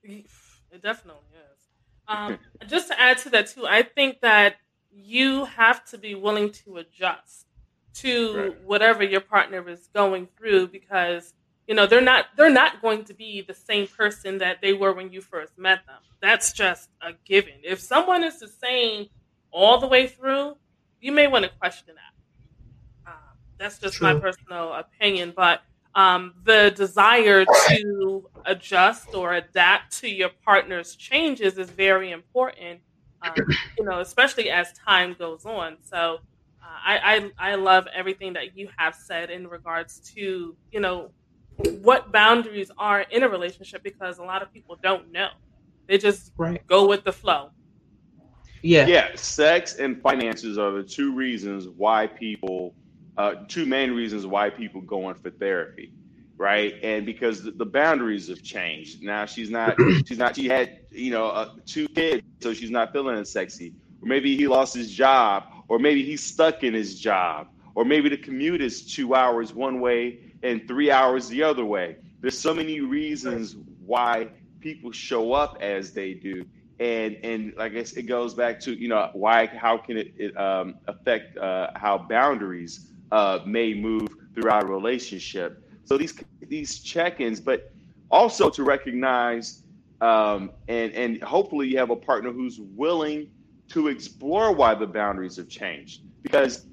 It 0.71 0.83
definitely 0.83 1.23
is. 1.33 1.61
Um, 2.07 2.37
just 2.67 2.89
to 2.89 2.99
add 2.99 3.17
to 3.19 3.29
that 3.31 3.47
too, 3.47 3.65
I 3.65 3.81
think 3.81 4.21
that 4.21 4.57
you 4.91 5.45
have 5.45 5.83
to 5.85 5.97
be 5.97 6.13
willing 6.13 6.51
to 6.51 6.77
adjust 6.77 7.47
to 7.95 8.37
Right. 8.37 8.61
whatever 8.61 9.03
your 9.03 9.21
partner 9.21 9.67
is 9.67 9.89
going 9.93 10.27
through 10.37 10.67
because 10.67 11.33
you 11.69 11.75
know 11.75 11.85
they're 11.85 12.01
not 12.01 12.25
they're 12.35 12.49
not 12.49 12.81
going 12.81 13.05
to 13.05 13.13
be 13.13 13.41
the 13.41 13.53
same 13.53 13.85
person 13.85 14.39
that 14.39 14.57
they 14.59 14.73
were 14.73 14.91
when 14.91 15.11
you 15.11 15.21
first 15.21 15.55
met 15.55 15.85
them. 15.85 16.01
That's 16.19 16.51
just 16.51 16.89
a 16.99 17.11
given. 17.25 17.53
If 17.63 17.79
someone 17.79 18.23
is 18.23 18.39
the 18.39 18.47
same 18.47 19.05
all 19.51 19.77
the 19.77 19.87
way 19.87 20.07
through, 20.07 20.57
you 20.99 21.11
may 21.11 21.27
want 21.27 21.45
to 21.45 21.51
question 21.59 21.93
that. 21.93 23.11
Um, 23.11 23.37
that's 23.59 23.77
just 23.77 24.01
my 24.01 24.15
personal 24.15 24.73
opinion, 24.73 25.31
but 25.35 25.61
um, 25.93 26.33
the 26.43 26.73
desire 26.75 27.45
to 27.45 28.27
adjust 28.45 29.13
or 29.13 29.35
adapt 29.35 29.99
to 29.99 30.09
your 30.09 30.29
partner's 30.43 30.95
changes 30.95 31.59
is 31.59 31.69
very 31.69 32.11
important. 32.11 32.79
Um, 33.21 33.33
you 33.77 33.85
know, 33.85 33.99
especially 33.99 34.49
as 34.49 34.73
time 34.73 35.15
goes 35.19 35.45
on. 35.45 35.77
So, 35.83 36.17
uh, 36.63 36.79
I, 36.83 37.31
I 37.37 37.51
I 37.51 37.55
love 37.55 37.87
everything 37.93 38.33
that 38.33 38.57
you 38.57 38.69
have 38.77 38.95
said 38.95 39.29
in 39.29 39.47
regards 39.47 39.99
to 40.15 40.55
you 40.71 40.79
know 40.79 41.11
what 41.81 42.11
boundaries 42.11 42.71
are 42.77 43.01
in 43.01 43.23
a 43.23 43.29
relationship 43.29 43.83
because 43.83 44.17
a 44.17 44.23
lot 44.23 44.41
of 44.41 44.51
people 44.53 44.77
don't 44.81 45.11
know. 45.11 45.29
They 45.87 45.97
just 45.97 46.31
Right. 46.37 46.65
go 46.67 46.87
with 46.87 47.03
the 47.03 47.11
flow. 47.11 47.49
Yeah. 48.61 48.87
yeah 48.87 49.07
sex 49.15 49.75
and 49.75 50.01
finances 50.01 50.57
are 50.57 50.71
the 50.71 50.83
two 50.83 51.13
reasons 51.15 51.67
why 51.67 52.07
people 52.07 52.75
uh, 53.17 53.35
two 53.47 53.65
main 53.65 53.91
reasons 53.91 54.25
why 54.25 54.49
people 54.49 54.81
go 54.81 55.09
in 55.09 55.15
for 55.15 55.29
therapy 55.29 55.93
right 56.37 56.75
and 56.83 57.05
because 57.05 57.43
the, 57.43 57.51
the 57.51 57.65
boundaries 57.65 58.27
have 58.27 58.43
changed 58.43 59.01
now 59.01 59.25
she's 59.25 59.49
not 59.49 59.77
she's 60.05 60.17
not 60.17 60.35
she 60.35 60.47
had 60.47 60.77
you 60.91 61.11
know 61.11 61.27
uh, 61.27 61.47
two 61.65 61.87
kids 61.89 62.21
so 62.41 62.53
she's 62.53 62.71
not 62.71 62.91
feeling 62.91 63.17
as 63.17 63.31
sexy 63.31 63.73
or 64.01 64.07
maybe 64.09 64.35
he 64.35 64.47
lost 64.47 64.75
his 64.75 64.91
job 64.91 65.43
or 65.69 65.79
maybe 65.79 66.03
he's 66.03 66.23
stuck 66.23 66.63
in 66.63 66.73
his 66.73 66.99
job 66.99 67.47
or 67.75 67.85
maybe 67.85 68.09
the 68.09 68.17
commute 68.17 68.61
is 68.61 68.85
two 68.85 69.15
hours 69.15 69.53
one 69.53 69.79
way 69.79 70.19
and 70.43 70.67
three 70.67 70.91
hours 70.91 71.27
the 71.27 71.43
other 71.43 71.65
way. 71.65 71.97
There's 72.21 72.37
so 72.37 72.53
many 72.53 72.79
reasons 72.81 73.55
why 73.85 74.29
people 74.59 74.91
show 74.91 75.33
up 75.33 75.57
as 75.61 75.93
they 75.93 76.13
do. 76.13 76.45
And 76.79 77.17
and 77.23 77.53
I 77.59 77.69
guess 77.69 77.93
it 77.93 78.03
goes 78.03 78.33
back 78.33 78.59
to 78.61 78.73
you 78.73 78.87
know 78.87 79.09
why 79.13 79.47
how 79.47 79.77
can 79.77 79.97
it, 79.97 80.13
it 80.17 80.37
um, 80.37 80.75
affect 80.87 81.37
uh, 81.37 81.71
how 81.75 81.97
boundaries 81.97 82.91
uh, 83.11 83.39
may 83.45 83.73
move 83.73 84.07
throughout 84.33 84.63
a 84.63 84.67
relationship. 84.67 85.69
So 85.83 85.97
these 85.97 86.13
these 86.47 86.79
check-ins, 86.79 87.41
but 87.41 87.73
also 88.09 88.49
to 88.49 88.63
recognize 88.63 89.63
um, 90.01 90.51
and 90.67 90.93
and 90.93 91.21
hopefully 91.21 91.67
you 91.67 91.77
have 91.77 91.89
a 91.89 91.95
partner 91.95 92.31
who's 92.31 92.59
willing 92.59 93.29
to 93.69 93.87
explore 93.87 94.53
why 94.53 94.73
the 94.73 94.87
boundaries 94.87 95.35
have 95.35 95.49
changed. 95.49 96.03
Because 96.23 96.65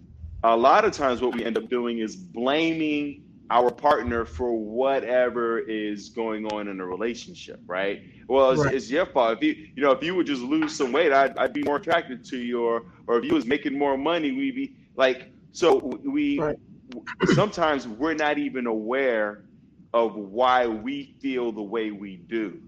a 0.44 0.56
lot 0.56 0.85
of 0.85 0.92
times 0.92 1.20
what 1.20 1.35
we 1.35 1.44
end 1.44 1.58
up 1.58 1.68
doing 1.68 1.99
is 1.99 2.14
blaming 2.14 3.25
our 3.50 3.71
partner 3.71 4.25
for 4.25 4.53
whatever 4.59 5.59
is 5.59 6.11
going 6.11 6.47
on 6.47 6.69
in 6.69 6.81
a 6.81 6.87
relationship, 6.87 7.62
right? 7.69 8.00
Well, 8.29 8.50
it's, 8.50 8.65
Right. 8.65 8.75
it's 8.75 8.91
your 8.91 9.07
fault. 9.07 9.38
If 9.38 9.43
you, 9.43 9.65
you 9.76 9.83
know, 9.85 9.93
if 9.93 10.03
you 10.03 10.15
would 10.17 10.26
just 10.26 10.43
lose 10.43 10.75
some 10.76 10.93
weight, 10.93 11.12
I'd, 11.12 11.37
I'd 11.38 11.53
be 11.53 11.62
more 11.62 11.76
attracted 11.76 12.25
to 12.25 12.38
you, 12.38 12.65
or, 12.65 12.83
or 13.07 13.19
if 13.19 13.25
you 13.25 13.35
was 13.35 13.47
making 13.47 13.79
more 13.79 13.97
money, 13.97 14.33
we'd 14.33 14.55
be 14.57 14.73
like. 14.97 15.33
So 15.53 15.79
we 16.05 16.38
Right. 16.38 16.57
sometimes 17.25 17.88
we're 17.88 18.15
not 18.15 18.37
even 18.38 18.67
aware 18.67 19.41
of 19.95 20.15
why 20.15 20.67
we 20.67 21.15
feel 21.23 21.53
the 21.53 21.62
way 21.62 21.91
we 21.91 22.17
do. 22.29 22.61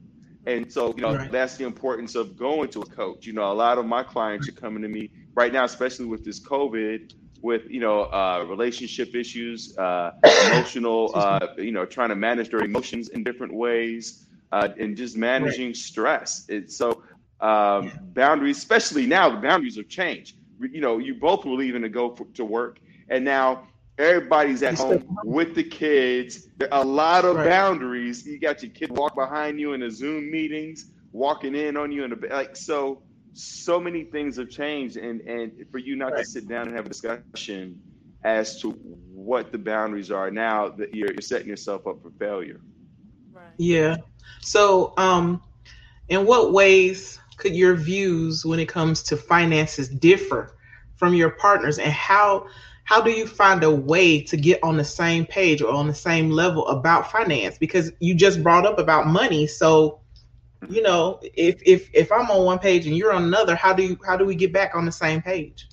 And 0.47 0.73
so, 0.73 0.95
you 0.97 1.03
know, 1.03 1.15
Right. 1.15 1.31
that's 1.31 1.57
the 1.59 1.65
importance 1.65 2.15
of 2.15 2.37
going 2.37 2.71
to 2.71 2.81
a 2.81 2.87
coach. 2.87 3.27
You 3.27 3.35
know, 3.35 3.53
a 3.53 3.53
lot 3.53 3.77
of 3.77 3.85
my 3.85 4.03
clients 4.03 4.49
are 4.49 4.53
coming 4.53 4.83
to 4.83 4.89
me 4.89 5.11
right 5.35 5.53
now, 5.53 5.65
especially 5.65 6.07
with 6.07 6.25
this 6.25 6.41
COVID, 6.41 7.13
with 7.43 7.63
you 7.69 7.81
know, 7.81 8.03
uh, 8.05 8.45
relationship 8.49 9.15
issues, 9.15 9.77
uh, 9.79 10.11
emotional, 10.41 11.13
uh, 11.15 11.47
you 11.59 11.73
know, 11.73 11.85
trying 11.85 12.09
to 12.11 12.17
manage 12.17 12.51
their 12.51 12.63
emotions 12.63 13.09
in 13.11 13.25
different 13.25 13.55
ways, 13.55 14.27
uh, 14.53 14.69
and 14.79 14.97
just 14.97 15.17
managing 15.17 15.75
stress. 15.75 16.45
It's 16.49 16.77
so 16.77 17.03
um, 17.41 17.93
boundaries, 18.15 18.59
especially 18.59 19.07
now, 19.07 19.31
the 19.31 19.37
boundaries 19.37 19.77
have 19.77 19.89
changed. 19.89 20.35
You 20.61 20.81
know, 20.81 20.99
you 20.99 21.15
both 21.15 21.45
were 21.45 21.53
leaving 21.55 21.83
to 21.83 21.89
go 21.89 22.15
for, 22.15 22.27
to 22.35 22.45
work, 22.45 22.79
and 23.09 23.25
now 23.25 23.63
everybody's 23.99 24.63
at 24.63 24.75
home 24.75 25.05
with 25.23 25.55
the 25.55 25.65
kids. 25.65 26.41
There 26.59 26.73
are 26.73 26.83
a 26.83 26.87
lot 26.87 27.25
of 27.25 27.43
Right. 27.43 27.45
boundaries. 27.45 28.25
You 28.27 28.39
got 28.41 28.63
your 28.63 28.71
kid 28.73 28.91
walk 28.91 29.15
behind 29.17 29.61
you 29.61 29.73
in 29.75 29.81
the 29.81 29.91
Zoom 29.91 30.31
meetings, 30.31 30.87
walking 31.13 31.55
in 31.55 31.77
on 31.77 31.93
you 31.93 32.05
in 32.05 32.11
the 32.11 32.29
like. 32.31 32.57
So, 32.57 33.03
so 33.35 33.81
many 33.81 34.05
things 34.05 34.37
have 34.37 34.51
changed, 34.51 34.97
and 34.97 35.21
and 35.23 35.53
for 35.71 35.79
you 35.79 35.97
not 35.97 36.17
to 36.17 36.25
sit 36.25 36.49
down 36.49 36.69
and 36.69 36.77
have 36.77 36.87
a 36.87 36.89
discussion 36.89 37.63
as 38.07 38.61
to 38.61 38.71
what 39.13 39.53
the 39.53 39.59
boundaries 39.59 40.11
are 40.11 40.31
now 40.31 40.69
that 40.69 40.93
you're, 40.95 41.13
you're 41.13 41.21
setting 41.21 41.49
yourself 41.49 41.87
up 41.87 41.97
for 42.03 42.11
failure. 42.19 42.61
Right. 43.33 43.45
Yeah. 43.59 43.97
So, 44.41 44.93
um, 44.97 45.43
in 46.09 46.27
what 46.27 46.53
ways 46.53 47.19
could 47.37 47.55
your 47.55 47.75
views 47.75 48.45
when 48.45 48.59
it 48.59 48.69
comes 48.69 49.03
to 49.05 49.17
finances 49.17 49.89
differ 49.89 50.55
from 50.97 51.15
your 51.15 51.31
partners, 51.31 51.79
and 51.79 51.93
how 51.93 52.47
how 52.85 53.01
do 53.01 53.11
you 53.11 53.27
find 53.27 53.63
a 53.63 53.71
way 53.71 54.23
to 54.23 54.37
get 54.37 54.63
on 54.63 54.77
the 54.77 54.85
same 54.85 55.27
page 55.27 55.61
or 55.63 55.73
on 55.73 55.87
the 55.87 55.95
same 55.95 56.31
level 56.31 56.67
about 56.69 57.11
finance? 57.11 57.59
Because 57.59 57.93
you 58.01 58.15
just 58.15 58.43
brought 58.43 58.67
up 58.67 58.79
about 58.79 59.07
money, 59.07 59.47
so 59.47 60.01
you 60.69 60.83
know 60.83 61.21
if 61.23 61.61
if 61.65 61.89
if 61.95 62.11
I'm 62.11 62.31
on 62.31 62.45
one 62.45 62.59
page 62.59 62.87
and 62.87 62.97
you're 62.97 63.13
on 63.13 63.25
another, 63.25 63.55
how 63.55 63.73
do 63.73 63.83
you 63.83 63.99
how 64.07 64.17
do 64.17 64.25
we 64.25 64.35
get 64.35 64.53
back 64.53 64.75
on 64.75 64.85
the 64.85 64.93
same 64.93 65.23
page? 65.23 65.69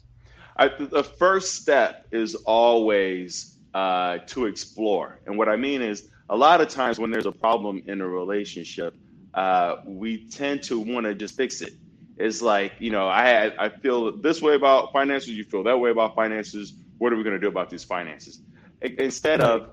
I, 0.58 0.68
the 0.68 1.04
first 1.04 1.56
step 1.56 2.08
is 2.12 2.36
always 2.36 3.58
uh, 3.74 4.20
to 4.28 4.46
explore, 4.46 5.20
and 5.26 5.38
what 5.38 5.50
I 5.50 5.56
mean 5.56 5.82
is 5.82 6.10
a 6.30 6.36
lot 6.36 6.62
of 6.62 6.70
times 6.70 7.00
when 7.00 7.12
there's 7.12 7.26
a 7.26 7.32
problem 7.32 7.84
in 7.88 8.02
a 8.02 8.08
relationship, 8.08 8.96
uh, 9.34 9.78
we 9.86 10.28
tend 10.30 10.64
to 10.64 10.80
want 10.80 11.06
to 11.06 11.14
just 11.14 11.36
fix 11.36 11.62
it. 11.62 11.74
It's 12.18 12.42
like 12.42 12.74
you 12.80 12.92
know, 12.92 13.08
I 13.08 13.66
I 13.66 13.70
feel 13.70 14.16
this 14.18 14.42
way 14.42 14.56
about 14.56 14.94
finances, 14.94 15.30
you 15.30 15.44
feel 15.44 15.64
that 15.64 15.80
way 15.80 15.90
about 15.90 16.16
finances. 16.16 16.74
What 16.98 17.12
are 17.12 17.18
we 17.18 17.24
going 17.24 17.36
to 17.36 17.40
do 17.40 17.50
about 17.50 17.70
these 17.70 17.84
finances? 17.84 18.42
Instead 18.82 19.42
of, 19.42 19.70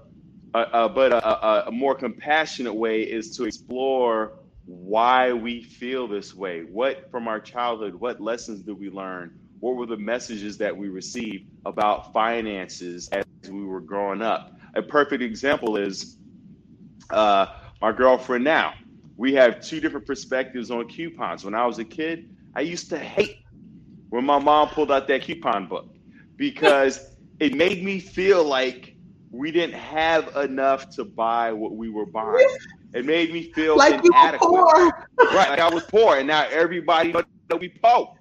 uh, 0.55 0.59
uh, 0.59 0.89
but 0.89 1.13
a, 1.13 1.69
a, 1.69 1.71
more 1.71 1.95
compassionate 1.95 2.75
way 2.75 3.03
is 3.03 3.37
to 3.37 3.45
explore 3.45 4.33
why 4.73 5.35
we 5.35 5.63
feel 5.63 6.09
this 6.09 6.35
way. 6.35 6.61
What 6.63 7.11
from 7.11 7.29
our 7.29 7.41
childhood? 7.41 7.95
What 7.95 8.21
lessons 8.21 8.63
did 8.63 8.79
we 8.79 8.89
learn? 8.89 9.31
What 9.61 9.77
were 9.77 9.87
the 9.87 9.99
messages 9.99 10.57
that 10.59 10.75
we 10.75 10.89
received 10.89 11.45
about 11.67 12.13
finances 12.15 13.09
as 13.13 13.25
we 13.51 13.65
were 13.65 13.83
growing 13.83 14.23
up? 14.23 14.51
A 14.75 14.83
perfect 14.83 15.23
example 15.23 15.77
is 15.77 16.17
uh, 17.11 17.47
my 17.83 17.93
girlfriend 17.93 18.45
now. 18.45 18.73
We 19.19 19.35
have 19.35 19.61
two 19.61 19.79
different 19.79 20.07
perspectives 20.07 20.71
on 20.71 20.89
coupons. 20.89 21.45
When 21.45 21.55
I 21.55 21.67
was 21.67 21.79
a 21.79 21.85
kid, 21.85 22.25
I 22.57 22.63
used 22.63 22.89
to 22.91 22.99
hate 22.99 23.37
when 24.09 24.25
my 24.25 24.39
mom 24.39 24.69
pulled 24.69 24.91
out 24.91 25.07
that 25.09 25.23
coupon 25.23 25.69
book 25.69 25.87
because 26.39 26.99
it 27.39 27.55
made 27.55 27.85
me 27.85 28.01
feel 28.01 28.43
like 28.43 28.97
we 29.31 29.51
didn't 29.51 29.75
have 29.75 30.35
enough 30.37 30.89
to 30.97 31.05
buy 31.05 31.53
what 31.53 31.77
we 31.77 31.91
were 31.91 32.07
buying. 32.07 32.49
It 32.95 33.07
made 33.07 33.33
me 33.33 33.53
feel 33.53 33.77
like 33.77 34.05
inadequate. 34.05 34.43
You 34.43 34.53
were 34.53 34.67
poor. 34.67 35.09
right, 35.35 35.51
like 35.51 35.61
I 35.61 35.71
was 35.71 35.85
poor, 35.85 36.17
and 36.17 36.27
now 36.27 36.47
everybody 36.51 37.13
knows 37.13 37.25
that 37.49 37.59
we 37.59 37.69
poor. 37.69 38.15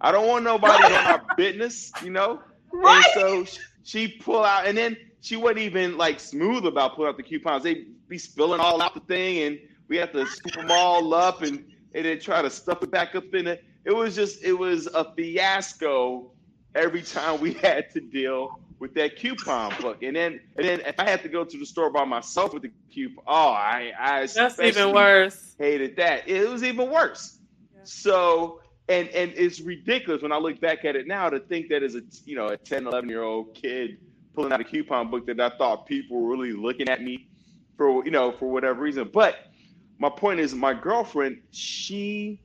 I 0.00 0.12
don't 0.12 0.26
want 0.26 0.44
nobody 0.44 0.84
on 0.84 0.92
our 0.92 1.22
business, 1.36 1.92
you 2.02 2.10
know. 2.10 2.40
Right. 2.72 3.04
And 3.16 3.46
so 3.48 3.60
she 3.82 4.08
pull 4.08 4.42
out, 4.44 4.66
and 4.66 4.76
then 4.76 4.96
she 5.20 5.36
wasn't 5.36 5.60
even 5.60 5.96
like 5.96 6.20
smooth 6.20 6.66
about 6.66 6.96
pulling 6.96 7.10
out 7.10 7.16
the 7.16 7.22
coupons. 7.22 7.62
They 7.62 7.86
be 8.08 8.18
spilling 8.18 8.60
all 8.60 8.80
out 8.80 8.94
the 8.94 9.00
thing, 9.00 9.42
and 9.42 9.58
we 9.88 9.96
have 9.98 10.12
to 10.12 10.26
scoop 10.26 10.54
them 10.54 10.70
all 10.70 11.14
up 11.14 11.42
and 11.42 11.64
and 11.94 12.04
then 12.04 12.18
try 12.18 12.42
to 12.42 12.50
stuff 12.50 12.82
it 12.82 12.90
back 12.90 13.14
up 13.14 13.34
in 13.34 13.46
it. 13.46 13.64
It 13.84 13.94
was 13.94 14.14
just 14.14 14.42
it 14.42 14.54
was 14.54 14.86
a 14.86 15.12
fiasco 15.14 16.30
every 16.74 17.02
time 17.02 17.40
we 17.40 17.52
had 17.62 17.90
to 17.92 18.00
deal 18.00 18.58
with 18.78 18.94
that 18.94 19.16
coupon 19.16 19.72
book. 19.80 20.02
And 20.02 20.16
then 20.16 20.40
and 20.56 20.66
then 20.66 20.80
if 20.80 20.98
I 20.98 21.08
had 21.08 21.22
to 21.22 21.28
go 21.28 21.44
to 21.44 21.58
the 21.58 21.66
store 21.66 21.90
by 21.90 22.04
myself 22.04 22.52
with 22.52 22.62
the 22.62 22.72
coupon, 22.92 23.24
oh, 23.26 23.50
I 23.50 23.92
I 23.98 24.26
that's 24.26 24.58
even 24.58 24.94
worse. 24.94 25.54
Hated 25.58 25.96
that. 25.96 26.28
It 26.28 26.48
was 26.48 26.62
even 26.62 26.90
worse. 26.90 27.38
Yeah. 27.74 27.80
So 27.84 28.60
and 28.88 29.08
and 29.08 29.32
it's 29.36 29.60
ridiculous 29.60 30.22
when 30.22 30.32
I 30.32 30.38
look 30.38 30.60
back 30.60 30.84
at 30.84 30.96
it 30.96 31.06
now 31.06 31.30
to 31.30 31.40
think 31.40 31.68
that 31.70 31.82
as 31.82 31.94
a 31.94 32.02
you 32.24 32.36
know 32.36 32.48
a 32.48 32.56
10, 32.56 32.86
11 32.86 33.08
year 33.08 33.22
old 33.22 33.54
kid 33.54 33.98
pulling 34.34 34.52
out 34.52 34.60
a 34.60 34.64
coupon 34.64 35.10
book 35.10 35.26
that 35.26 35.40
I 35.40 35.50
thought 35.56 35.86
people 35.86 36.20
were 36.20 36.28
really 36.28 36.52
looking 36.52 36.88
at 36.88 37.02
me 37.02 37.28
for 37.76 38.04
you 38.04 38.10
know 38.10 38.32
for 38.32 38.50
whatever 38.50 38.80
reason. 38.80 39.08
But 39.12 39.36
my 39.98 40.10
point 40.10 40.40
is, 40.40 40.54
my 40.54 40.74
girlfriend 40.74 41.40
she 41.50 42.40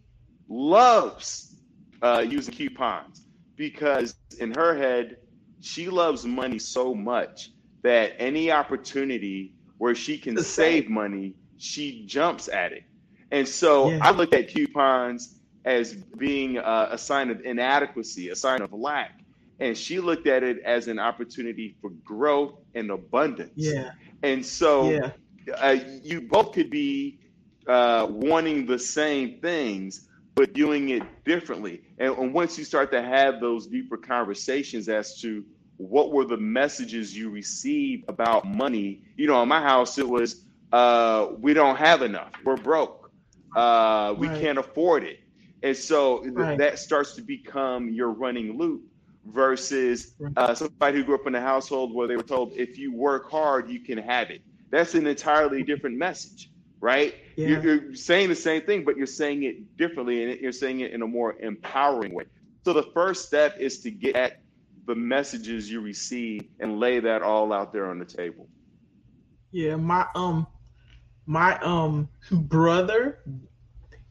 loves 0.48 1.56
uh, 2.02 2.26
using 2.28 2.54
coupons 2.54 3.26
because 3.56 4.16
in 4.40 4.54
her 4.56 4.76
head 4.76 5.18
she 5.62 5.90
loves 5.90 6.26
money 6.26 6.60
so 6.60 6.94
much 6.94 7.52
that 7.82 8.14
any 8.20 8.52
opportunity 8.52 9.54
where 9.78 9.96
she 9.96 10.18
can 10.18 10.42
save 10.44 10.90
money, 10.90 11.34
she 11.58 12.06
jumps 12.06 12.50
at 12.50 12.72
it. 12.72 12.84
And 13.32 13.48
so 13.48 13.90
yeah. 13.90 14.00
I 14.02 14.12
look 14.12 14.34
at 14.34 14.50
coupons 14.50 15.36
as 15.66 15.94
being 15.94 16.58
a 16.58 16.98
sign 16.98 17.30
of 17.30 17.42
inadequacy, 17.42 18.30
a 18.30 18.36
sign 18.36 18.62
of 18.62 18.74
lack. 18.74 19.22
And 19.60 19.78
she 19.78 20.00
looked 20.00 20.28
at 20.28 20.42
it 20.42 20.60
as 20.64 20.88
an 20.88 21.00
opportunity 21.00 21.76
for 21.82 21.90
growth 22.04 22.56
and 22.76 22.90
abundance. 22.92 23.52
Yeah. 23.56 23.92
And 24.24 24.46
so 24.46 24.90
yeah. 24.90 25.12
uh, 25.56 25.78
you 26.02 26.22
both 26.22 26.54
could 26.54 26.70
be 26.70 27.20
uh, 27.68 28.08
wanting 28.10 28.66
the 28.66 28.80
same 28.80 29.40
things, 29.42 30.09
but 30.40 30.54
doing 30.54 30.88
it 30.88 31.04
differently. 31.26 31.82
And, 31.98 32.18
and 32.18 32.34
once 32.34 32.58
you 32.58 32.64
start 32.64 32.92
to 32.92 33.02
have 33.02 33.42
those 33.42 33.68
deeper 33.68 33.98
conversations 33.98 34.88
as 34.88 35.20
to 35.20 35.44
what 35.76 36.14
were 36.14 36.24
the 36.24 36.38
messages 36.38 37.14
you 37.14 37.30
received 37.30 38.06
about 38.08 38.48
money, 38.48 39.02
you 39.18 39.28
know, 39.28 39.44
in 39.44 39.50
my 39.50 39.62
house, 39.62 39.98
it 39.98 40.08
was, 40.08 40.46
uh, 40.72 41.28
we 41.40 41.54
don't 41.54 41.76
have 41.76 42.04
enough. 42.04 42.32
We're 42.46 42.56
broke. 42.56 43.12
Uh, 43.54 44.16
we 44.18 44.30
right. 44.30 44.42
can't 44.42 44.58
afford 44.58 45.04
it. 45.04 45.20
And 45.62 45.76
so 45.76 46.20
th- 46.20 46.34
right. 46.34 46.58
that 46.58 46.80
starts 46.80 47.16
to 47.16 47.22
become 47.22 47.90
your 47.90 48.12
running 48.12 48.58
loop 48.58 48.84
versus 49.26 50.14
uh, 50.38 50.56
somebody 50.56 51.00
who 51.00 51.04
grew 51.04 51.16
up 51.16 51.28
in 51.28 51.36
a 51.36 51.42
household 51.42 51.94
where 51.94 52.08
they 52.08 52.16
were 52.16 52.24
told, 52.24 52.54
if 52.54 52.78
you 52.78 52.94
work 52.94 53.30
hard, 53.30 53.70
you 53.70 53.82
can 53.82 53.98
have 53.98 54.30
it. 54.30 54.42
That's 54.70 54.96
an 54.96 55.06
entirely 55.06 55.64
different 55.64 55.98
message, 55.98 56.50
right? 56.80 57.16
Yeah. 57.40 57.48
You're, 57.48 57.84
you're, 57.84 57.96
saying 57.96 58.28
the 58.28 58.36
same 58.36 58.64
thing, 58.64 58.84
but 58.84 58.98
you're 58.98 59.08
saying 59.08 59.44
it 59.44 59.78
differently 59.78 60.30
and 60.30 60.42
you're 60.42 60.52
saying 60.52 60.82
it 60.82 60.92
in 60.92 61.02
a 61.02 61.08
more 61.08 61.38
empowering 61.40 62.14
way. 62.14 62.26
So 62.66 62.74
the 62.74 62.92
first 62.94 63.26
step 63.26 63.58
is 63.58 63.80
to 63.84 63.92
get 63.92 64.18
at 64.18 64.42
the 64.86 64.96
messages 64.96 65.72
you 65.72 65.80
receive 65.80 66.50
and 66.60 66.82
lay 66.82 67.00
that 67.00 67.22
all 67.22 67.54
out 67.54 67.72
there 67.72 67.90
on 67.90 67.98
the 67.98 68.04
table. 68.04 68.50
Yeah, 69.52 69.78
my 69.78 70.06
um 70.16 70.48
my 71.26 71.58
um 71.60 72.10
brother 72.30 73.20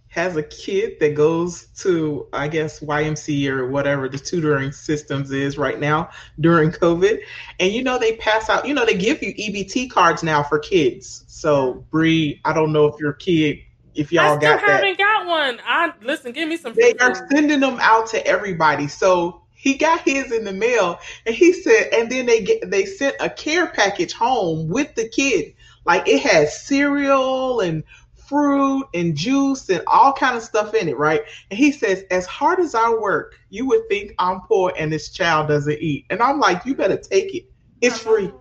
has 0.08 0.36
a 0.36 0.42
kid 0.42 0.98
that 1.00 1.14
goes 1.14 1.66
to, 1.78 2.26
I 2.32 2.48
guess, 2.48 2.80
YMC 2.80 3.48
or 3.48 3.68
whatever 3.68 4.08
the 4.08 4.18
tutoring 4.18 4.72
systems 4.72 5.30
is 5.30 5.58
right 5.58 5.78
now 5.78 6.10
during 6.40 6.70
COVID. 6.70 7.20
And 7.60 7.72
you 7.72 7.82
know, 7.82 7.98
they 7.98 8.16
pass 8.16 8.48
out, 8.48 8.66
you 8.66 8.74
know, 8.74 8.86
they 8.86 8.96
give 8.96 9.22
you 9.22 9.34
EBT 9.34 9.90
cards 9.90 10.22
now 10.22 10.42
for 10.42 10.58
kids. 10.58 11.24
So, 11.26 11.84
Bree, 11.90 12.40
I 12.44 12.52
don't 12.52 12.72
know 12.72 12.86
if 12.86 12.98
your 12.98 13.12
kid, 13.12 13.58
if 13.94 14.10
y'all 14.10 14.36
I 14.36 14.40
got 14.40 14.60
that. 14.60 14.60
haven't 14.60 14.98
got 14.98 15.26
one. 15.26 15.60
I 15.64 15.92
listen, 16.02 16.32
give 16.32 16.48
me 16.48 16.56
some. 16.56 16.72
They 16.74 16.94
are 16.94 17.14
sending 17.30 17.60
them 17.60 17.78
out 17.80 18.06
to 18.08 18.26
everybody. 18.26 18.88
So 18.88 19.42
he 19.58 19.74
got 19.74 20.00
his 20.02 20.32
in 20.32 20.44
the 20.44 20.52
mail 20.52 21.00
and 21.26 21.34
he 21.34 21.52
said, 21.52 21.88
and 21.92 22.10
then 22.10 22.26
they 22.26 22.40
get, 22.40 22.70
they 22.70 22.86
sent 22.86 23.16
a 23.20 23.28
care 23.28 23.66
package 23.66 24.12
home 24.12 24.68
with 24.68 24.94
the 24.94 25.08
kid. 25.08 25.52
Like 25.84 26.06
it 26.08 26.22
has 26.22 26.60
cereal 26.62 27.60
and 27.60 27.82
fruit 28.28 28.86
and 28.94 29.16
juice 29.16 29.68
and 29.70 29.82
all 29.86 30.12
kind 30.12 30.36
of 30.36 30.42
stuff 30.42 30.74
in 30.74 30.88
it, 30.88 30.98
right? 30.98 31.22
And 31.50 31.58
he 31.58 31.72
says, 31.72 32.04
as 32.10 32.26
hard 32.26 32.60
as 32.60 32.74
I 32.74 32.90
work, 32.90 33.36
you 33.48 33.66
would 33.66 33.88
think 33.88 34.14
I'm 34.18 34.40
poor 34.42 34.72
and 34.78 34.92
this 34.92 35.10
child 35.10 35.48
doesn't 35.48 35.78
eat. 35.80 36.06
And 36.10 36.22
I'm 36.22 36.38
like, 36.38 36.64
you 36.64 36.74
better 36.74 36.98
take 36.98 37.34
it. 37.34 37.50
It's 37.80 37.98
free. 37.98 38.32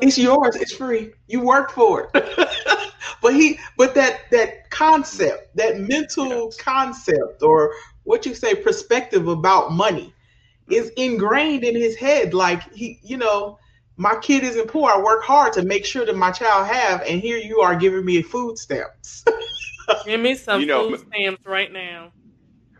It's 0.00 0.18
yours. 0.18 0.56
It's 0.56 0.72
free. 0.72 1.12
You 1.26 1.40
work 1.40 1.70
for 1.70 2.10
it. 2.12 2.50
but 3.22 3.34
he, 3.34 3.58
but 3.76 3.94
that 3.94 4.22
that 4.30 4.68
concept, 4.70 5.56
that 5.56 5.78
mental 5.78 6.52
concept, 6.58 7.42
or 7.42 7.72
what 8.02 8.26
you 8.26 8.34
say, 8.34 8.54
perspective 8.54 9.28
about 9.28 9.72
money, 9.72 10.12
is 10.68 10.90
ingrained 10.96 11.64
in 11.64 11.76
his 11.76 11.96
head. 11.96 12.34
Like 12.34 12.70
he, 12.74 12.98
you 13.02 13.16
know, 13.16 13.58
my 13.96 14.16
kid 14.16 14.44
isn't 14.44 14.68
poor. 14.68 14.90
I 14.90 14.98
work 14.98 15.24
hard 15.24 15.52
to 15.54 15.62
make 15.62 15.84
sure 15.84 16.04
that 16.04 16.16
my 16.16 16.30
child 16.30 16.66
have, 16.66 17.02
and 17.02 17.20
here 17.20 17.38
you 17.38 17.60
are 17.60 17.74
giving 17.74 18.04
me 18.04 18.22
food 18.22 18.58
stamps. 18.58 19.24
Give 20.04 20.20
me 20.20 20.34
some 20.34 20.60
you 20.60 20.66
know, 20.66 20.90
food 20.90 21.06
stamps 21.08 21.46
right 21.46 21.72
now. 21.72 22.12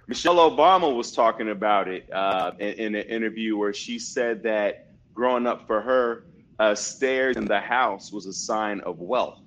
Michelle 0.08 0.36
Obama 0.36 0.94
was 0.94 1.12
talking 1.12 1.50
about 1.50 1.88
it 1.88 2.12
uh, 2.12 2.52
in, 2.58 2.72
in, 2.74 2.94
an 2.94 3.06
interview 3.06 3.56
where 3.56 3.72
she 3.72 3.98
said 3.98 4.42
that 4.44 4.88
growing 5.14 5.46
up 5.46 5.66
for 5.66 5.80
her, 5.80 6.24
uh, 6.58 6.74
stairs 6.74 7.36
in 7.36 7.44
the 7.44 7.60
house 7.60 8.12
was 8.12 8.26
a 8.26 8.32
sign 8.32 8.80
of 8.80 8.98
wealth. 8.98 9.40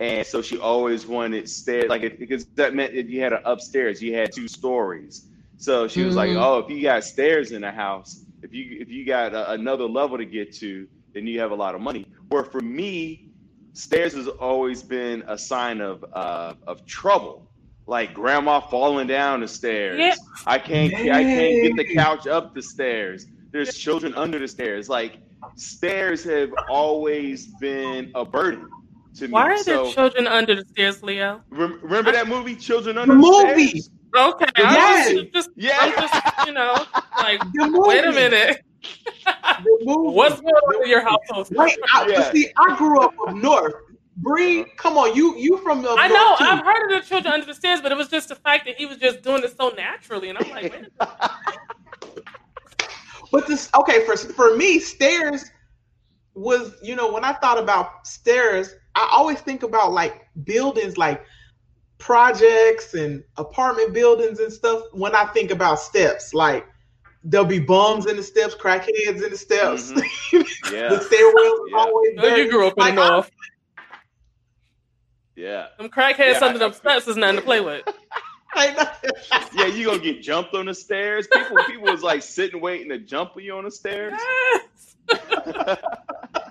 And 0.00 0.26
so 0.26 0.42
she 0.42 0.58
always 0.58 1.06
wanted 1.06 1.48
stairs, 1.48 1.88
like 1.88 2.02
it, 2.02 2.18
because 2.18 2.46
that 2.56 2.74
meant 2.74 2.94
if 2.94 3.08
you 3.08 3.20
had 3.20 3.32
an 3.32 3.42
upstairs, 3.44 4.02
you 4.02 4.14
had 4.14 4.32
two 4.32 4.48
stories. 4.48 5.26
So 5.56 5.86
she 5.86 6.02
was 6.02 6.16
mm-hmm. 6.16 6.36
like, 6.36 6.44
"Oh, 6.44 6.58
if 6.58 6.68
you 6.68 6.82
got 6.82 7.04
stairs 7.04 7.52
in 7.52 7.62
the 7.62 7.70
house, 7.70 8.23
if 8.44 8.52
you 8.52 8.76
if 8.78 8.90
you 8.90 9.04
got 9.06 9.34
a, 9.34 9.52
another 9.52 9.84
level 9.84 10.18
to 10.18 10.26
get 10.26 10.54
to, 10.56 10.86
then 11.14 11.26
you 11.26 11.40
have 11.40 11.50
a 11.50 11.54
lot 11.54 11.74
of 11.74 11.80
money. 11.80 12.06
Where 12.28 12.44
for 12.44 12.60
me, 12.60 13.30
stairs 13.72 14.12
has 14.12 14.28
always 14.28 14.82
been 14.82 15.24
a 15.26 15.38
sign 15.38 15.80
of 15.80 16.04
uh, 16.12 16.54
of 16.66 16.84
trouble. 16.86 17.50
Like 17.86 18.14
grandma 18.14 18.60
falling 18.60 19.06
down 19.06 19.40
the 19.40 19.48
stairs. 19.48 20.18
I 20.46 20.58
can't 20.58 20.94
I 20.94 21.22
can't 21.22 21.76
get 21.76 21.76
the 21.76 21.94
couch 21.94 22.26
up 22.26 22.54
the 22.54 22.62
stairs. 22.62 23.26
There's 23.50 23.76
children 23.76 24.14
under 24.14 24.38
the 24.38 24.48
stairs. 24.48 24.88
Like 24.88 25.18
stairs 25.56 26.24
have 26.24 26.50
always 26.68 27.46
been 27.60 28.10
a 28.14 28.24
burden 28.24 28.68
to 29.16 29.28
me. 29.28 29.32
Why 29.32 29.50
are 29.50 29.56
so, 29.58 29.84
there 29.84 29.92
children 29.92 30.26
under 30.26 30.54
the 30.54 30.64
stairs, 30.64 31.02
Leo? 31.02 31.42
rem- 31.50 31.78
remember 31.82 32.12
that 32.12 32.26
movie, 32.26 32.56
Children 32.56 32.96
The 32.96 33.02
Under 33.02 33.14
the, 33.14 33.20
movie. 33.20 33.68
Stairs? 33.68 33.90
Okay, 34.16 34.46
Yes. 34.56 35.08
I'm 35.08 35.16
just, 35.16 35.32
just, 35.32 35.50
Yeah. 35.56 35.78
I'm 35.80 35.92
just, 35.92 36.46
you 36.46 36.52
know, 36.52 36.84
like, 37.18 37.40
wait 37.54 38.04
a 38.04 38.12
minute. 38.12 38.62
What's 39.82 40.40
going 40.40 40.54
on 40.54 40.82
in 40.84 40.88
your 40.88 41.02
household? 41.02 41.48
Wait, 41.50 41.76
I, 41.92 42.06
Yeah. 42.08 42.32
see, 42.32 42.50
I 42.58 42.76
grew 42.76 43.00
up 43.00 43.14
up 43.26 43.34
north. 43.34 43.74
Bree, 44.16 44.60
uh-huh. 44.60 44.70
come 44.76 44.96
on, 44.96 45.16
you 45.16 45.36
you 45.36 45.56
from 45.58 45.82
the 45.82 45.90
I 45.90 46.06
know, 46.06 46.14
north 46.14 46.38
too. 46.38 46.44
I've 46.44 46.64
heard 46.64 46.92
of 46.92 47.02
the 47.02 47.08
children 47.08 47.34
under 47.34 47.46
the 47.46 47.54
stairs, 47.54 47.80
but 47.80 47.90
it 47.90 47.96
was 47.96 48.08
just 48.08 48.28
the 48.28 48.36
fact 48.36 48.64
that 48.66 48.76
he 48.76 48.86
was 48.86 48.98
just 48.98 49.22
doing 49.22 49.42
it 49.42 49.56
so 49.56 49.70
naturally, 49.70 50.28
and 50.28 50.38
I'm 50.38 50.50
like, 50.50 50.72
wait. 50.72 50.84
But 53.32 53.48
this 53.48 53.68
okay 53.74 54.06
for 54.06 54.16
for 54.16 54.56
me, 54.56 54.78
stairs 54.78 55.50
was 56.34 56.76
you 56.82 56.94
know 56.94 57.10
when 57.12 57.24
I 57.24 57.32
thought 57.32 57.58
about 57.58 58.06
stairs, 58.06 58.76
I 58.94 59.08
always 59.10 59.40
think 59.40 59.64
about 59.64 59.90
like 59.92 60.28
buildings, 60.44 60.96
like 60.96 61.24
projects 62.04 62.92
and 62.92 63.24
apartment 63.38 63.94
buildings 63.94 64.38
and 64.38 64.52
stuff. 64.52 64.82
When 64.92 65.14
I 65.14 65.24
think 65.26 65.50
about 65.50 65.80
steps, 65.80 66.34
like 66.34 66.66
there'll 67.24 67.46
be 67.46 67.58
bums 67.58 68.04
in 68.04 68.16
the 68.16 68.22
steps, 68.22 68.54
crackheads 68.54 69.24
in 69.24 69.30
the 69.30 69.36
steps. 69.38 69.90
Mm-hmm. 69.90 70.42
Yeah. 70.74 70.88
the 70.90 70.96
stairwells 70.96 71.70
Yeah. 71.70 71.76
always. 71.78 72.14
Oh, 72.18 72.20
very- 72.20 72.42
you 72.42 72.50
grew 72.50 72.66
up 72.66 72.74
in 72.76 72.82
like, 72.84 72.94
the 72.94 73.08
north. 73.10 73.30
Yeah. 75.36 75.66
Them 75.78 75.88
crackheads 75.88 76.40
Yeah, 76.40 76.44
under 76.46 76.58
them 76.58 76.72
I- 76.72 76.74
steps 76.74 77.08
is 77.08 77.16
nothing 77.16 77.36
to 77.36 77.42
play 77.42 77.60
with. 77.60 77.82
I- 78.54 78.88
Yeah, 79.54 79.66
you 79.66 79.86
gonna 79.86 79.98
get 79.98 80.20
jumped 80.22 80.54
on 80.54 80.66
the 80.66 80.74
stairs. 80.74 81.26
People 81.32 81.56
people 81.66 81.84
was 81.84 82.02
like 82.02 82.22
sitting 82.22 82.60
waiting 82.60 82.90
to 82.90 82.98
jump 82.98 83.30
you 83.38 83.56
on 83.56 83.64
the 83.64 83.70
stairs. 83.70 84.12
Yes. 85.10 85.76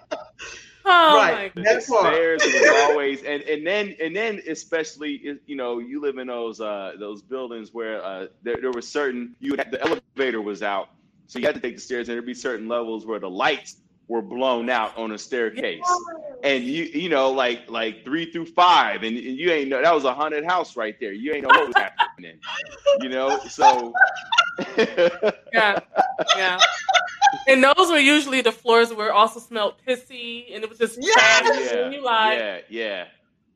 Oh 0.86 1.16
Right. 1.16 1.32
my 1.32 1.52
the 1.56 1.64
That 1.64 1.86
part. 1.88 2.14
stairs 2.14 2.48
was 2.48 2.70
always 2.70 3.24
and 3.24 3.42
and 3.44 3.66
then 3.66 3.96
and 4.02 4.16
then 4.16 4.42
especially 4.50 5.40
you 5.46 5.56
know 5.56 5.80
you 5.80 6.02
live 6.02 6.18
in 6.18 6.28
those 6.28 6.60
uh 6.62 6.94
those 7.00 7.22
buildings 7.22 7.70
where 7.74 8.04
uh 8.04 8.28
there, 8.44 8.62
there 8.62 8.72
was 8.72 8.92
certain 8.92 9.36
you 9.40 9.56
had 9.58 9.72
the 9.72 9.82
elevator 9.82 10.42
was 10.42 10.44
out 10.44 10.68
so 11.10 11.22
you 11.22 11.46
had 11.46 11.56
to 11.56 11.62
take 11.62 11.76
the 11.76 11.82
stairs 11.82 11.94
and 11.94 12.02
there'd 12.16 12.26
be 12.26 12.34
certain 12.34 12.68
levels 12.68 13.06
where 13.06 13.20
the 13.20 13.30
lights 13.30 13.78
were 14.08 14.22
blown 14.22 14.70
out 14.70 14.98
on 14.98 15.12
a 15.12 15.18
staircase 15.18 16.08
and 16.44 16.64
you 16.64 16.84
you 16.86 17.10
know 17.10 17.32
like 17.32 17.70
like 17.70 18.04
three 18.06 18.32
through 18.32 18.46
five 18.46 19.04
and, 19.04 19.18
and 19.18 19.38
you 19.38 19.52
ain't 19.52 19.70
know 19.70 19.82
that 19.82 19.94
was 19.94 20.06
a 20.06 20.14
haunted 20.14 20.46
house 20.46 20.76
right 20.78 20.96
there 21.00 21.14
you 21.14 21.34
ain't 21.34 21.44
know 21.44 21.52
what 21.52 21.68
was 21.68 21.78
happening 21.78 22.40
you 23.02 23.10
know 23.10 23.40
so 23.48 23.94
Yeah, 25.52 25.80
yeah. 26.34 26.64
And 27.48 27.64
those 27.64 27.90
were 27.90 27.98
usually 28.00 28.42
the 28.42 28.52
floors 28.52 28.94
where 28.94 29.08
it 29.08 29.12
also 29.14 29.40
smelled 29.40 29.76
pissy, 29.88 30.54
and 30.54 30.64
it 30.64 30.70
was 30.70 30.78
just 30.80 30.98
Yes! 31.02 31.14
trash. 31.14 31.60
yeah, 31.74 31.90
you 31.92 32.04
like, 32.04 32.40
yeah, 32.40 32.58
yeah, 32.70 33.06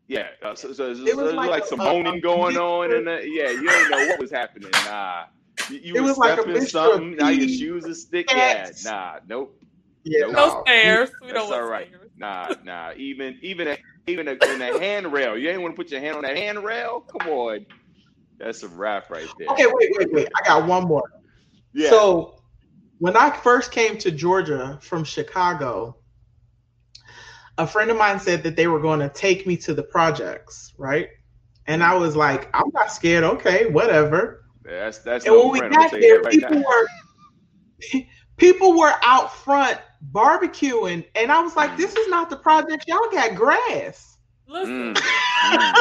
yeah. 0.07 0.27
Uh, 0.43 0.55
so, 0.55 0.73
so, 0.73 0.93
so 0.93 1.03
It 1.05 1.15
was 1.15 1.25
there's 1.25 1.33
like 1.33 1.49
like, 1.49 1.63
a- 1.63 1.67
some 1.67 1.79
a- 1.81 1.83
moaning 1.83 2.19
going 2.21 2.53
mixture. 2.55 2.61
on, 2.61 2.91
and 2.93 3.07
uh, 3.07 3.11
yeah, 3.19 3.49
you 3.51 3.69
didn't 3.69 3.89
know 3.89 4.03
what 4.05 4.19
was 4.19 4.31
happening. 4.31 4.71
Nah, 4.83 5.23
you, 5.69 5.79
you 5.83 5.95
It 5.95 6.01
was 6.01 6.11
was 6.11 6.17
like 6.17 6.33
stepping 6.39 6.65
something. 6.65 7.15
Now 7.15 7.29
your 7.29 7.47
shoes 7.47 7.85
are 7.85 7.93
stick. 7.93 8.27
Yeah, 8.33 8.71
nah, 8.83 9.19
nope, 9.27 9.55
yeah, 10.03 10.21
Nope. 10.21 10.31
no 10.33 10.47
no. 10.47 10.63
stairs. 10.63 11.09
We 11.21 11.27
that's 11.27 11.39
don't 11.39 11.49
want 11.49 11.61
all 11.61 11.67
right. 11.69 11.87
stairs. 11.87 12.09
Nah, 12.17 12.55
nah. 12.63 12.91
Even 12.97 13.37
even 13.41 13.67
a, 13.67 13.77
even 14.07 14.27
a, 14.27 14.31
in 14.31 14.61
a 14.61 14.79
handrail, 14.79 15.37
you 15.37 15.49
ain't 15.49 15.61
want 15.61 15.75
to 15.75 15.81
put 15.81 15.91
your 15.91 15.99
hand 16.01 16.15
on 16.17 16.23
that 16.23 16.35
handrail. 16.37 17.01
Come 17.01 17.29
on, 17.29 17.65
that's 18.39 18.63
a 18.63 18.67
wrap 18.69 19.09
right 19.11 19.27
there. 19.37 19.49
Okay, 19.49 19.65
wait, 19.67 19.89
wait, 19.97 20.11
wait. 20.11 20.27
I 20.35 20.47
got 20.47 20.67
one 20.67 20.85
more. 20.85 21.03
Yeah. 21.73 21.89
So 21.89 22.33
when 22.99 23.15
I 23.15 23.29
first 23.29 23.71
came 23.71 23.97
to 23.99 24.11
Georgia 24.11 24.79
from 24.81 25.03
Chicago, 25.03 25.97
a 27.57 27.67
friend 27.67 27.89
of 27.91 27.97
mine 27.97 28.19
said 28.19 28.43
that 28.43 28.55
they 28.55 28.67
were 28.67 28.79
going 28.79 28.99
to 28.99 29.09
take 29.09 29.47
me 29.47 29.57
to 29.57 29.73
the 29.73 29.83
projects, 29.83 30.73
right? 30.77 31.09
And 31.67 31.83
I 31.83 31.95
was 31.95 32.15
like, 32.15 32.49
I'm 32.53 32.71
not 32.73 32.91
scared. 32.91 33.23
Okay, 33.23 33.67
whatever. 33.69 34.45
that's 34.63 34.99
that's 34.99 35.25
And 35.25 35.35
no 35.35 35.49
when 35.49 35.63
we. 35.63 35.69
Got 35.69 35.91
there, 35.91 36.21
right 36.21 36.31
people 36.31 36.59
now. 36.59 36.63
were 36.67 38.01
people 38.37 38.77
were 38.77 38.93
out 39.03 39.33
front 39.33 39.79
barbecuing, 40.11 41.05
and 41.15 41.31
I 41.31 41.41
was 41.41 41.55
like, 41.55 41.75
this 41.77 41.95
is 41.95 42.07
not 42.07 42.29
the 42.29 42.37
project. 42.37 42.85
Y'all 42.87 43.09
got 43.11 43.35
grass. 43.35 44.16
Listen, 44.47 44.93
Mm, 44.93 44.95
mm. 45.53 45.73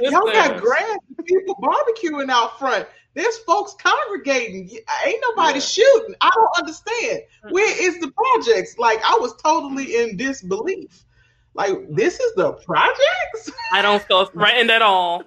Y'all 0.00 0.10
got 0.32 0.50
listen. 0.52 0.58
grass. 0.58 0.98
People 1.24 1.54
barbecuing 1.56 2.30
out 2.30 2.58
front. 2.58 2.86
There's 3.14 3.38
folks 3.38 3.74
congregating. 3.78 4.68
Ain't 5.06 5.24
nobody 5.30 5.58
Yeah. 5.58 5.64
shooting. 5.64 6.14
I 6.20 6.30
don't 6.34 6.58
understand. 6.58 7.20
Mm. 7.44 7.52
Where 7.52 7.82
is 7.88 8.00
the 8.00 8.10
projects? 8.10 8.76
Like 8.78 9.00
I 9.04 9.16
was 9.20 9.34
totally 9.42 9.96
in 9.96 10.16
disbelief. 10.16 11.04
Like 11.54 11.72
this 11.90 12.18
is 12.18 12.34
the 12.34 12.54
projects, 12.54 13.50
I 13.72 13.80
don't 13.82 14.02
feel 14.02 14.24
threatened 14.34 14.70
at 14.72 14.82
all. 14.82 15.22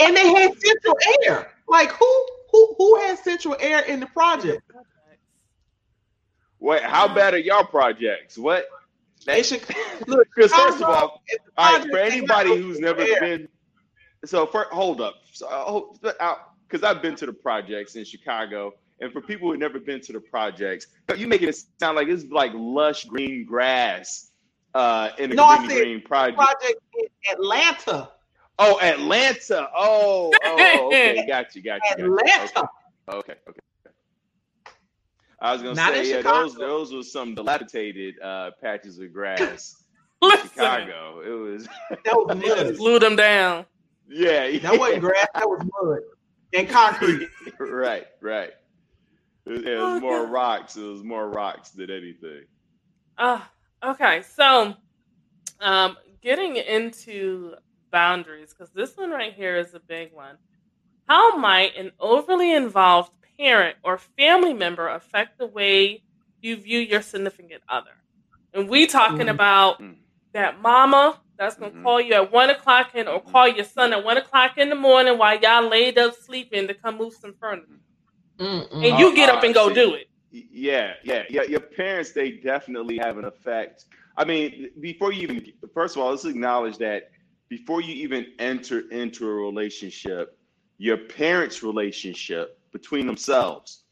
and 0.00 0.16
they 0.16 0.28
had 0.28 0.50
central 0.58 0.96
air. 1.26 1.52
Like 1.68 1.90
who 1.92 2.26
who 2.50 2.74
who 2.76 2.96
has 3.02 3.20
central 3.20 3.56
air 3.60 3.82
in 3.82 4.00
the 4.00 4.06
project? 4.06 4.62
Wait, 6.58 6.82
how 6.82 7.06
bad 7.14 7.34
are 7.34 7.38
y'all 7.38 7.62
projects? 7.64 8.36
What? 8.36 8.66
They 9.26 9.42
should 9.42 9.62
look. 10.06 10.26
Because 10.34 10.52
first 10.52 10.76
of 10.76 10.84
all, 10.84 11.22
all 11.56 11.78
right, 11.78 11.90
for 11.90 11.98
anybody 11.98 12.56
who's 12.56 12.78
never 12.78 13.04
been, 13.20 13.48
so 14.24 14.46
for 14.46 14.66
hold 14.70 15.00
up, 15.00 15.16
so 15.32 15.96
because 16.00 16.82
I've 16.82 17.02
been 17.02 17.14
to 17.16 17.26
the 17.26 17.32
projects 17.32 17.96
in 17.96 18.04
Chicago, 18.04 18.72
and 19.00 19.12
for 19.12 19.20
people 19.20 19.50
who've 19.50 19.58
never 19.58 19.78
been 19.78 20.00
to 20.02 20.12
the 20.12 20.20
projects, 20.20 20.86
you 21.16 21.26
making 21.28 21.48
it 21.48 21.58
sound 21.78 21.96
like 21.96 22.08
it's 22.08 22.24
like 22.24 22.52
lush 22.54 23.04
green 23.04 23.44
grass 23.44 24.30
uh, 24.74 25.10
in 25.18 25.30
the 25.30 25.36
No, 25.36 25.56
green, 25.58 25.68
green 25.68 26.02
project. 26.02 26.36
project 26.36 26.80
in 26.98 27.32
Atlanta. 27.32 28.10
Oh, 28.58 28.80
Atlanta. 28.80 29.68
Oh, 29.76 30.32
oh, 30.44 30.86
okay, 30.88 31.24
got 31.28 31.54
you, 31.54 31.62
got 31.62 31.80
you. 31.84 31.90
got 31.90 31.98
you. 31.98 32.18
Atlanta. 32.18 32.68
Okay, 33.08 33.32
okay. 33.32 33.34
okay. 33.48 33.60
I 35.40 35.52
was 35.52 35.62
gonna 35.62 35.74
Not 35.74 35.94
say, 35.94 36.10
yeah, 36.10 36.22
those 36.22 36.54
those 36.54 36.92
were 36.92 37.02
some 37.02 37.34
dilapidated 37.34 38.20
uh, 38.20 38.50
patches 38.60 38.98
of 38.98 39.12
grass 39.12 39.84
Listen, 40.22 40.48
Chicago. 40.48 41.20
It 41.24 41.30
was, 41.30 41.66
That 42.04 42.14
was 42.16 42.38
they 42.40 42.48
mud. 42.64 42.76
blew 42.76 42.98
them 42.98 43.14
down. 43.16 43.66
yeah, 44.08 44.58
That 44.58 44.78
wasn't 44.78 45.02
grass. 45.02 45.26
That 45.34 45.48
was 45.48 45.64
mud 45.82 45.98
and 46.54 46.68
concrete. 46.68 47.28
right, 47.60 48.06
right. 48.20 48.50
It 49.46 49.50
was, 49.52 49.62
it 49.62 49.76
was 49.76 49.80
Oh, 49.96 50.00
more 50.00 50.24
God. 50.24 50.32
rocks. 50.32 50.76
It 50.76 50.82
was 50.82 51.04
more 51.04 51.28
rocks 51.30 51.70
than 51.70 51.90
anything. 51.90 52.44
Uh, 53.16 53.40
okay, 53.84 54.22
so 54.22 54.74
um, 55.60 55.96
getting 56.20 56.56
into 56.56 57.54
boundaries, 57.92 58.52
because 58.52 58.72
this 58.72 58.96
one 58.96 59.10
right 59.10 59.32
here 59.34 59.56
is 59.56 59.74
a 59.74 59.80
big 59.80 60.12
one. 60.12 60.36
How 61.08 61.36
might 61.36 61.76
an 61.76 61.92
overly 62.00 62.54
involved 62.54 63.12
parent 63.38 63.76
or 63.84 63.98
family 63.98 64.54
member 64.54 64.88
affect 64.88 65.38
the 65.38 65.46
way 65.46 66.02
you 66.40 66.56
view 66.56 66.78
your 66.80 67.02
significant 67.02 67.62
other? 67.68 67.90
And 68.52 68.68
we 68.68 68.86
talking 68.86 69.26
Mhm. 69.26 69.30
about 69.30 69.80
Mm. 69.80 69.96
that 70.34 70.60
mama 70.60 71.20
that's 71.38 71.56
gonna 71.56 71.72
Mhm. 71.72 71.82
call 71.82 72.00
you 72.00 72.14
at 72.14 72.32
one 72.32 72.50
o'clock 72.50 72.90
and 72.94 73.08
or 73.08 73.20
call 73.20 73.46
your 73.48 73.64
son 73.64 73.92
at 73.92 74.04
one 74.04 74.16
o'clock 74.16 74.58
in 74.58 74.68
the 74.68 74.74
morning 74.74 75.18
while 75.18 75.38
y'all 75.38 75.68
laid 75.68 75.98
up 75.98 76.14
sleeping 76.14 76.66
to 76.66 76.74
come 76.74 76.96
move 76.96 77.14
some 77.14 77.34
furniture, 77.34 77.80
Mm-mm. 78.38 78.72
and 78.72 78.98
you 78.98 79.08
Oh, 79.10 79.14
get 79.14 79.28
up 79.28 79.44
and 79.44 79.54
go 79.54 79.68
see. 79.68 79.74
do 79.74 79.94
it. 79.94 80.08
Yeah, 80.30 80.94
yeah, 81.04 81.24
yeah. 81.30 81.42
Your 81.42 81.60
parents, 81.60 82.12
they 82.12 82.32
definitely 82.32 82.98
have 82.98 83.16
an 83.18 83.24
effect. 83.24 83.86
I 84.16 84.24
mean, 84.24 84.70
before 84.80 85.12
you 85.12 85.22
even, 85.22 85.52
first 85.72 85.96
of 85.96 86.02
all, 86.02 86.10
let's 86.10 86.24
acknowledge 86.24 86.76
that 86.78 87.10
before 87.48 87.80
you 87.80 87.94
even 87.94 88.26
enter 88.38 88.80
into 88.90 89.26
a 89.26 89.32
relationship, 89.32 90.36
your 90.76 90.98
parents' 90.98 91.62
relationship 91.62 92.57
between 92.72 93.06
themselves, 93.06 93.84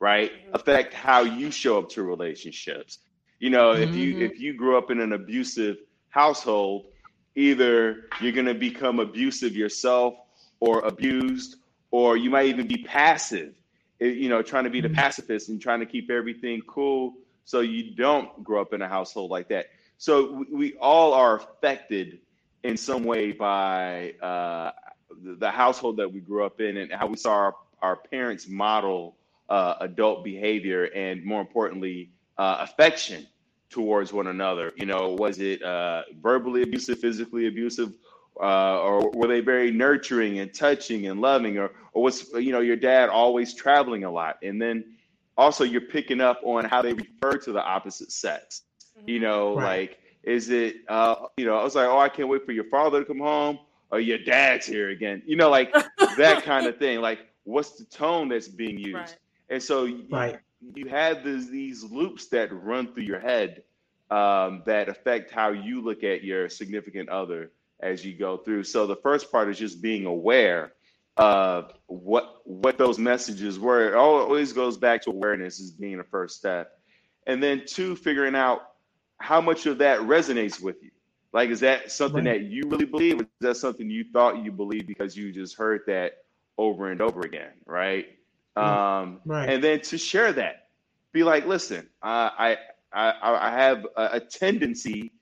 right, 0.00 0.32
Mhm. 0.32 0.54
affect 0.54 0.94
how 0.94 1.22
you 1.22 1.50
show 1.50 1.78
up 1.78 1.88
to 1.90 2.02
relationships. 2.02 2.98
You 3.38 3.50
know, 3.50 3.72
if 3.72 3.96
you 3.96 4.14
Mhm. 4.14 4.20
if 4.20 4.40
you 4.40 4.54
grew 4.54 4.78
up 4.78 4.90
in 4.90 5.00
an 5.00 5.12
abusive 5.12 5.76
household, 6.10 6.86
either 7.34 8.04
you're 8.20 8.32
going 8.32 8.46
to 8.46 8.54
become 8.54 9.00
abusive 9.00 9.56
yourself 9.56 10.14
or 10.60 10.80
abused, 10.80 11.56
or 11.90 12.16
you 12.16 12.30
might 12.30 12.46
even 12.46 12.66
be 12.66 12.84
passive 12.84 13.54
you 14.02 14.28
know, 14.28 14.42
trying 14.42 14.64
to 14.64 14.70
be 14.70 14.80
the 14.80 14.88
Mhm. 14.88 14.94
pacifist 14.94 15.48
and 15.48 15.60
trying 15.60 15.80
to 15.80 15.86
keep 15.86 16.10
everything 16.10 16.60
cool 16.66 17.14
so 17.44 17.60
you 17.60 17.94
don't 17.94 18.42
grow 18.42 18.60
up 18.60 18.72
in 18.72 18.82
a 18.82 18.88
household 18.88 19.30
like 19.30 19.48
that. 19.48 19.66
So 19.98 20.32
we, 20.32 20.46
we 20.52 20.76
all 20.80 21.12
are 21.12 21.36
affected 21.36 22.20
in 22.64 22.76
some 22.76 23.04
way 23.04 23.32
by 23.32 24.12
uh, 24.20 24.72
the 25.38 25.50
household 25.50 25.98
that 25.98 26.12
we 26.12 26.20
grew 26.20 26.44
up 26.44 26.60
in 26.60 26.76
and 26.76 26.92
how 26.92 27.06
we 27.06 27.16
saw 27.16 27.32
our, 27.32 27.54
our 27.82 27.96
parents 27.96 28.48
model 28.48 29.16
uh, 29.48 29.74
adult 29.80 30.24
behavior 30.24 30.84
and 30.94 31.24
more 31.24 31.40
importantly, 31.40 32.10
uh, 32.38 32.58
affection 32.60 33.26
towards 33.70 34.12
one 34.12 34.28
another. 34.28 34.72
You 34.76 34.86
know, 34.86 35.10
was 35.18 35.38
it 35.40 35.62
uh, 35.62 36.02
verbally 36.22 36.62
abusive, 36.62 36.98
physically 37.00 37.46
abusive? 37.48 37.92
uh, 38.40 38.80
or 38.80 39.10
were 39.10 39.28
they 39.28 39.40
very 39.40 39.70
nurturing 39.70 40.38
and 40.38 40.52
touching 40.54 41.06
and 41.06 41.20
loving, 41.20 41.58
or 41.58 41.70
or 41.92 42.02
was 42.02 42.30
you 42.34 42.50
know 42.52 42.60
your 42.60 42.76
dad 42.76 43.08
always 43.10 43.54
traveling 43.54 44.04
a 44.04 44.10
lot? 44.10 44.38
And 44.42 44.60
then 44.60 44.96
also 45.36 45.64
you're 45.64 45.82
picking 45.82 46.20
up 46.20 46.40
on 46.44 46.64
how 46.64 46.82
they 46.82 46.94
refer 46.94 47.36
to 47.38 47.52
the 47.52 47.62
opposite 47.62 48.10
sex. 48.10 48.62
You 49.06 49.20
know, 49.20 49.56
Right. 49.56 49.90
like 49.90 49.98
is 50.22 50.48
it 50.50 50.76
uh 50.88 51.26
you 51.36 51.44
know, 51.44 51.56
I 51.56 51.62
was 51.64 51.74
like, 51.74 51.88
Oh, 51.88 51.98
I 51.98 52.08
can't 52.08 52.28
wait 52.28 52.46
for 52.46 52.52
your 52.52 52.64
father 52.64 53.00
to 53.00 53.04
come 53.04 53.18
home 53.20 53.58
or 53.90 54.00
your 54.00 54.18
dad's 54.18 54.66
here 54.66 54.90
again. 54.90 55.22
You 55.26 55.36
know, 55.36 55.50
like 55.50 55.74
that 56.16 56.42
kind 56.42 56.66
of 56.66 56.78
thing. 56.78 57.00
Like 57.00 57.20
what's 57.44 57.72
the 57.72 57.84
tone 57.84 58.28
that's 58.28 58.48
being 58.48 58.78
used? 58.78 58.94
Right. 58.94 59.16
And 59.50 59.62
so 59.62 59.84
you, 59.84 60.06
Right. 60.10 60.40
you 60.74 60.88
have 60.88 61.24
these 61.24 61.50
these 61.50 61.84
loops 61.84 62.28
that 62.28 62.52
run 62.52 62.92
through 62.92 63.04
your 63.04 63.20
head 63.20 63.62
um, 64.10 64.62
that 64.66 64.88
affect 64.88 65.30
how 65.30 65.50
you 65.50 65.80
look 65.80 66.04
at 66.04 66.22
your 66.24 66.48
significant 66.48 67.08
other 67.08 67.50
as 67.80 68.04
you 68.04 68.14
go 68.14 68.36
through. 68.36 68.64
So 68.64 68.86
the 68.86 68.96
first 68.96 69.32
part 69.32 69.48
is 69.48 69.58
just 69.58 69.82
being 69.82 70.06
aware 70.06 70.72
of 71.16 71.72
what 71.86 72.40
what 72.44 72.78
those 72.78 72.98
messages 72.98 73.58
were. 73.58 73.88
It 73.88 73.94
always 73.94 74.52
goes 74.52 74.76
back 74.78 75.02
to 75.02 75.10
awareness 75.10 75.60
as 75.60 75.70
being 75.70 75.98
the 75.98 76.04
first 76.04 76.36
step, 76.36 76.78
and 77.26 77.42
then 77.42 77.62
two, 77.66 77.96
figuring 77.96 78.34
out 78.34 78.62
how 79.18 79.40
much 79.40 79.66
of 79.66 79.78
that 79.78 80.00
resonates 80.00 80.60
with 80.60 80.82
you. 80.82 80.90
Like, 81.32 81.50
is 81.50 81.60
that 81.60 81.90
something 81.92 82.24
Right. 82.24 82.40
that 82.40 82.50
you 82.50 82.64
really 82.66 82.84
believe? 82.84 83.20
Or 83.20 83.22
is 83.24 83.28
that 83.40 83.56
something 83.56 83.88
you 83.90 84.04
thought 84.12 84.42
you 84.44 84.52
believed 84.52 84.86
because 84.86 85.16
you 85.16 85.32
just 85.32 85.56
heard 85.56 85.82
that 85.86 86.24
over 86.58 86.90
and 86.90 87.00
over 87.00 87.20
again, 87.22 87.52
right? 87.66 88.06
Um, 88.56 89.20
Right. 89.24 89.48
and 89.48 89.64
then 89.64 89.80
to 89.82 89.98
share 89.98 90.32
that, 90.34 90.68
be 91.12 91.24
like, 91.24 91.46
listen, 91.46 91.88
I 92.02 92.56
I 92.92 93.12
I, 93.22 93.48
I 93.48 93.50
have 93.50 93.86
a, 93.96 94.08
a 94.14 94.20
tendency 94.20 95.12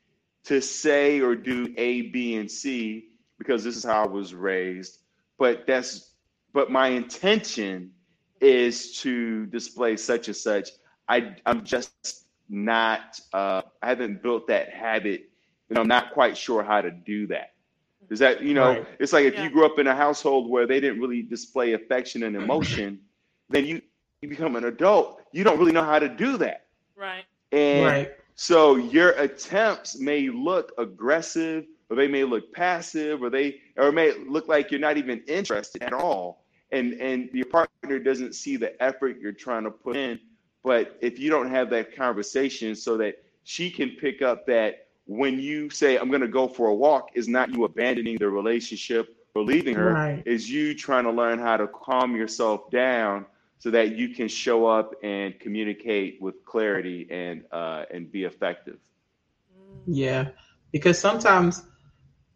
to 0.44 0.60
say 0.60 1.20
or 1.20 1.34
do 1.36 1.72
A, 1.76 2.02
B, 2.02 2.36
and 2.36 2.50
C 2.50 3.10
because 3.38 3.62
this 3.64 3.76
is 3.76 3.84
how 3.84 4.04
I 4.04 4.06
was 4.06 4.34
raised. 4.34 4.98
But 5.38 5.66
that's 5.66 6.14
but 6.52 6.70
my 6.70 6.88
intention 6.88 7.92
is 8.40 8.98
to 9.00 9.46
display 9.46 9.96
such 9.96 10.28
and 10.28 10.36
such. 10.36 10.70
I 11.08 11.36
I'm 11.46 11.64
just 11.64 12.26
not 12.48 13.20
uh, 13.32 13.62
I 13.82 13.88
haven't 13.88 14.22
built 14.22 14.48
that 14.48 14.70
habit, 14.70 15.30
and 15.68 15.78
I'm 15.78 15.88
not 15.88 16.12
quite 16.12 16.36
sure 16.36 16.62
how 16.62 16.80
to 16.80 16.90
do 16.90 17.28
that. 17.28 17.52
Is 18.10 18.18
that 18.18 18.42
you 18.42 18.54
know? 18.54 18.70
Right. 18.70 18.86
It's 18.98 19.12
like 19.12 19.24
if 19.24 19.34
Yeah. 19.34 19.44
you 19.44 19.50
grew 19.50 19.64
up 19.64 19.78
in 19.78 19.86
a 19.86 19.94
household 19.94 20.50
where 20.50 20.66
they 20.66 20.80
didn't 20.80 21.00
really 21.00 21.22
display 21.22 21.72
affection 21.74 22.24
and 22.24 22.36
emotion, 22.36 23.00
then 23.48 23.64
you 23.66 23.80
you 24.20 24.28
become 24.28 24.56
an 24.56 24.64
adult. 24.64 25.22
You 25.32 25.44
don't 25.44 25.58
really 25.58 25.72
know 25.72 25.84
how 25.84 25.98
to 25.98 26.08
do 26.08 26.36
that, 26.38 26.66
Right. 26.96 27.24
and 27.52 27.84
Right. 27.86 28.12
so 28.34 28.76
your 28.76 29.10
attempts 29.12 29.98
may 29.98 30.28
look 30.28 30.72
aggressive, 30.76 31.66
or 31.88 31.96
they 31.96 32.08
may 32.08 32.24
look 32.24 32.52
passive, 32.52 33.22
or 33.22 33.30
they 33.30 33.60
or 33.76 33.88
it 33.88 33.92
may 33.92 34.12
look 34.28 34.48
like 34.48 34.70
you're 34.70 34.80
not 34.80 34.98
even 34.98 35.22
interested 35.26 35.82
at 35.82 35.92
all. 35.92 36.44
And 36.72 36.94
and 36.94 37.30
your 37.32 37.46
partner 37.46 37.98
doesn't 37.98 38.34
see 38.34 38.56
the 38.56 38.80
effort 38.82 39.18
you're 39.20 39.32
trying 39.32 39.64
to 39.64 39.70
put 39.70 39.96
in. 39.96 40.20
But 40.62 40.98
if 41.00 41.18
you 41.18 41.30
don't 41.30 41.48
have 41.50 41.70
that 41.70 41.96
conversation 41.96 42.74
so 42.74 42.96
that 42.98 43.16
she 43.44 43.70
can 43.70 43.90
pick 44.00 44.20
up 44.20 44.46
that 44.46 44.88
when 45.10 45.40
you 45.40 45.68
say 45.70 45.96
I'm 45.96 46.08
gonna 46.08 46.28
go 46.28 46.46
for 46.46 46.68
a 46.68 46.74
walk, 46.74 47.10
is 47.14 47.26
not 47.26 47.52
you 47.52 47.64
abandoning 47.64 48.16
the 48.18 48.28
relationship 48.28 49.16
or 49.34 49.42
leaving 49.42 49.74
her, 49.74 49.92
Right. 49.92 50.22
is 50.24 50.48
you 50.48 50.72
trying 50.72 51.02
to 51.02 51.10
learn 51.10 51.40
how 51.40 51.56
to 51.56 51.66
calm 51.66 52.14
yourself 52.14 52.70
down 52.70 53.26
so 53.58 53.72
that 53.72 53.96
you 53.96 54.10
can 54.10 54.28
show 54.28 54.66
up 54.66 54.94
and 55.02 55.38
communicate 55.40 56.22
with 56.22 56.44
clarity 56.44 57.08
and 57.10 57.44
uh, 57.50 57.86
and 57.90 58.12
be 58.12 58.22
effective. 58.22 58.78
Yeah, 59.86 60.28
because 60.70 60.96
sometimes, 60.96 61.64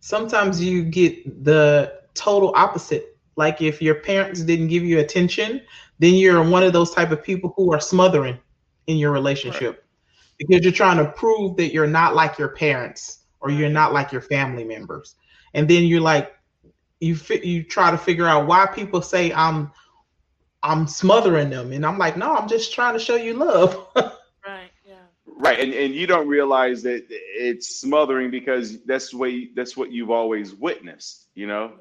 sometimes 0.01 0.61
you 0.61 0.83
get 0.83 1.45
the 1.45 2.01
total 2.15 2.53
opposite. 2.57 3.17
Like 3.37 3.63
if 3.63 3.81
your 3.81 3.97
parents 3.97 4.41
didn't 4.41 4.67
give 4.67 4.83
you 4.83 4.99
attention, 4.99 5.63
then 6.01 6.15
you're 6.15 6.43
one 6.43 6.65
of 6.65 6.73
those 6.73 6.91
type 6.91 7.13
of 7.13 7.23
people 7.23 7.55
who 7.57 7.73
are 7.73 7.81
smothering 7.81 8.37
in 8.89 8.97
your 8.97 9.13
relationship 9.13 9.84
because 10.39 10.63
you're 10.63 10.73
trying 10.73 10.99
to 10.99 11.11
prove 11.13 11.57
that 11.57 11.73
you're 11.73 11.87
not 11.87 12.15
like 12.15 12.39
your 12.39 12.49
parents 12.49 13.25
or 13.41 13.51
you're 13.51 13.69
not 13.71 13.93
like 13.93 14.13
your 14.13 14.23
family 14.23 14.65
members, 14.65 15.17
and 15.55 15.69
then 15.69 15.85
you're 15.85 16.01
like, 16.01 16.33
you 17.01 17.17
fi- 17.17 17.45
you 17.45 17.63
try 17.63 17.91
to 17.91 17.99
figure 17.99 18.27
out 18.27 18.47
why 18.47 18.67
people 18.67 19.03
say 19.03 19.33
I'm 19.33 19.71
I'm 20.63 20.87
smothering 20.87 21.51
them, 21.51 21.73
and 21.73 21.85
I'm 21.85 21.99
like, 21.99 22.17
no, 22.17 22.35
I'm 22.35 22.49
just 22.49 22.73
trying 22.75 22.95
to 22.95 22.99
show 23.01 23.17
you 23.17 23.35
love. 23.35 23.89
Right. 24.45 24.71
Yeah. 24.85 25.07
Right, 25.27 25.59
and, 25.61 25.73
and 25.75 25.95
you 25.95 26.07
don't 26.07 26.29
realize 26.29 26.83
that 26.83 27.07
it's 27.11 27.81
smothering 27.81 28.31
because 28.31 28.83
that's 28.85 29.11
the 29.11 29.17
way 29.19 29.51
that's 29.55 29.77
what 29.77 29.91
you've 29.91 30.11
always 30.11 30.55
witnessed, 30.55 31.29
you 31.35 31.47
know. 31.47 31.73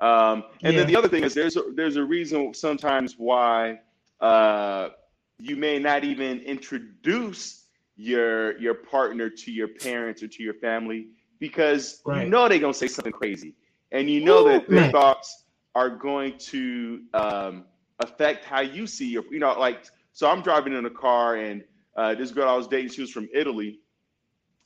Um, 0.00 0.44
and 0.64 0.76
Yeah. 0.76 0.78
then 0.78 0.86
the 0.86 0.96
other 0.96 1.08
thing 1.08 1.24
is 1.24 1.34
there's 1.34 1.56
a, 1.56 1.62
there's 1.74 1.96
a 1.96 2.04
reason 2.04 2.54
sometimes 2.54 3.14
why 3.18 3.80
uh, 4.20 4.90
you 5.38 5.56
may 5.56 5.78
not 5.78 6.04
even 6.04 6.40
introduce 6.40 7.65
your 7.96 8.58
your 8.58 8.74
partner 8.74 9.30
to 9.30 9.50
your 9.50 9.68
parents 9.68 10.22
or 10.22 10.28
to 10.28 10.42
your 10.42 10.54
family 10.54 11.08
because 11.38 12.00
Right. 12.04 12.24
you 12.24 12.30
know 12.30 12.48
they're 12.48 12.58
gonna 12.58 12.74
say 12.74 12.88
something 12.88 13.12
crazy, 13.12 13.54
and 13.92 14.08
you 14.10 14.20
know 14.20 14.44
that 14.44 14.64
Ooh, 14.64 14.66
their 14.68 14.82
man. 14.82 14.92
thoughts 14.92 15.44
are 15.74 15.90
going 15.90 16.38
to 16.38 17.02
um, 17.14 17.64
affect 18.00 18.44
how 18.44 18.60
you 18.60 18.86
see 18.86 19.08
your 19.08 19.24
you 19.30 19.38
know 19.38 19.58
like 19.58 19.84
so 20.12 20.28
I'm 20.30 20.42
driving 20.42 20.72
in 20.74 20.86
a 20.86 20.90
car 20.90 21.36
and 21.36 21.62
uh, 21.96 22.14
this 22.14 22.30
girl 22.30 22.48
I 22.48 22.54
was 22.54 22.68
dating, 22.68 22.90
she 22.90 23.00
was 23.00 23.10
from 23.10 23.28
Italy, 23.32 23.80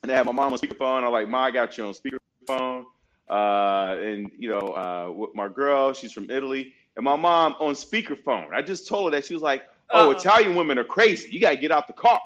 and 0.02 0.10
I 0.10 0.16
had 0.16 0.26
my 0.26 0.32
mom 0.32 0.52
on 0.52 0.58
speakerphone. 0.58 1.04
I'm 1.04 1.12
like, 1.12 1.28
"Ma, 1.28 1.44
I 1.44 1.50
got 1.52 1.78
you 1.78 1.86
on 1.86 1.94
speakerphone." 1.94 2.84
Uh, 3.28 3.96
and 4.00 4.30
you 4.36 4.48
know, 4.48 4.58
uh, 4.74 5.12
with 5.12 5.30
my 5.34 5.46
girl, 5.46 5.92
she's 5.92 6.10
from 6.12 6.28
Italy, 6.28 6.72
and 6.96 7.04
my 7.04 7.14
mom 7.14 7.54
on 7.60 7.74
speakerphone. 7.74 8.52
I 8.52 8.62
just 8.62 8.88
told 8.88 9.12
her 9.12 9.16
that 9.20 9.26
she 9.26 9.34
was 9.34 9.42
like, 9.44 9.62
"Oh, 9.92 10.10
Uh-oh. 10.10 10.18
Italian 10.18 10.56
women 10.56 10.76
are 10.78 10.84
crazy. 10.84 11.28
You 11.30 11.40
gotta 11.40 11.56
get 11.56 11.70
out 11.70 11.86
the 11.86 11.92
car." 11.92 12.20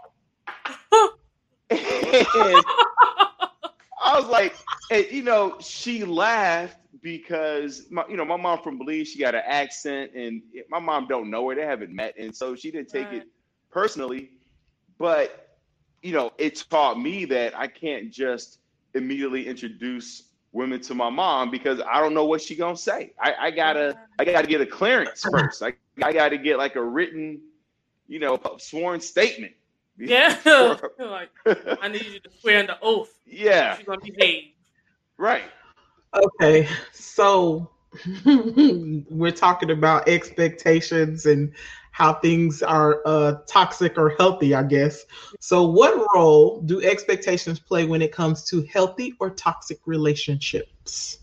And 2.21 2.65
I 4.05 4.19
was 4.19 4.29
like, 4.29 4.59
and, 4.91 5.07
you 5.11 5.23
know, 5.23 5.57
she 5.61 6.05
laughed 6.05 6.79
because 7.03 7.87
my, 7.91 8.05
you 8.09 8.17
know, 8.17 8.25
my 8.25 8.37
mom 8.37 8.61
from 8.63 8.79
Belize, 8.79 9.09
she 9.09 9.19
got 9.19 9.35
an 9.35 9.43
accent, 9.45 10.13
and 10.15 10.43
my 10.69 10.79
mom 10.81 11.07
don't 11.09 11.31
know 11.31 11.49
her; 11.49 11.55
they 11.57 11.65
haven't 11.67 11.95
met, 11.95 12.15
and 12.19 12.35
so 12.35 12.55
she 12.57 12.71
didn't 12.71 12.89
take 12.89 13.13
Right. 13.13 13.23
it 13.23 13.27
personally. 13.73 14.31
But 14.99 15.49
you 16.03 16.13
know, 16.13 16.33
it 16.39 16.57
taught 16.57 16.91
me 17.01 17.25
that 17.27 17.57
I 17.57 17.67
can't 17.67 18.11
just 18.13 18.59
immediately 18.95 19.47
introduce 19.47 20.31
women 20.53 20.81
to 20.83 20.95
my 20.95 21.11
mom 21.11 21.51
because 21.51 21.81
I 21.81 22.01
don't 22.01 22.15
know 22.15 22.27
what 22.27 22.43
she 22.43 22.57
gonna 22.57 22.77
say. 22.77 23.13
I, 23.21 23.35
I 23.41 23.51
gotta, 23.51 23.97
I 24.19 24.25
gotta 24.25 24.47
get 24.47 24.61
a 24.61 24.67
clearance 24.67 25.25
first. 25.25 25.63
I, 25.63 25.75
I 26.03 26.13
gotta 26.13 26.37
get 26.39 26.59
like 26.59 26.77
a 26.77 26.83
written, 26.83 27.41
you 28.07 28.19
know, 28.21 28.39
sworn 28.59 29.01
statement. 29.01 29.53
Yeah. 29.99 30.37
like, 30.99 31.31
I 31.81 31.89
need 31.89 32.05
you 32.05 32.21
to 32.21 32.31
swear 32.41 32.61
under 32.61 32.77
oath. 32.83 33.13
yeah, 33.27 33.77
You're 33.79 33.97
gonna 33.97 34.13
behave. 34.13 34.45
right. 35.19 35.45
Okay, 36.15 36.69
so 36.93 37.71
we're 38.25 39.33
talking 39.33 39.71
about 39.71 40.09
expectations 40.09 41.27
and 41.27 41.53
how 41.91 42.15
things 42.15 42.63
are 42.63 43.03
uh, 43.07 43.35
toxic 43.49 43.99
or 43.99 44.11
healthy, 44.19 44.55
I 44.55 44.65
guess. 44.65 45.05
So, 45.41 45.69
what 45.69 46.07
role 46.15 46.61
do 46.63 46.83
expectations 46.83 47.61
play 47.61 47.87
when 47.87 48.03
it 48.03 48.13
comes 48.13 48.45
to 48.47 48.63
healthy 48.63 49.15
or 49.21 49.31
toxic 49.31 49.79
relationships? 49.87 51.19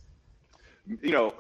you 1.02 1.12
know, 1.12 1.34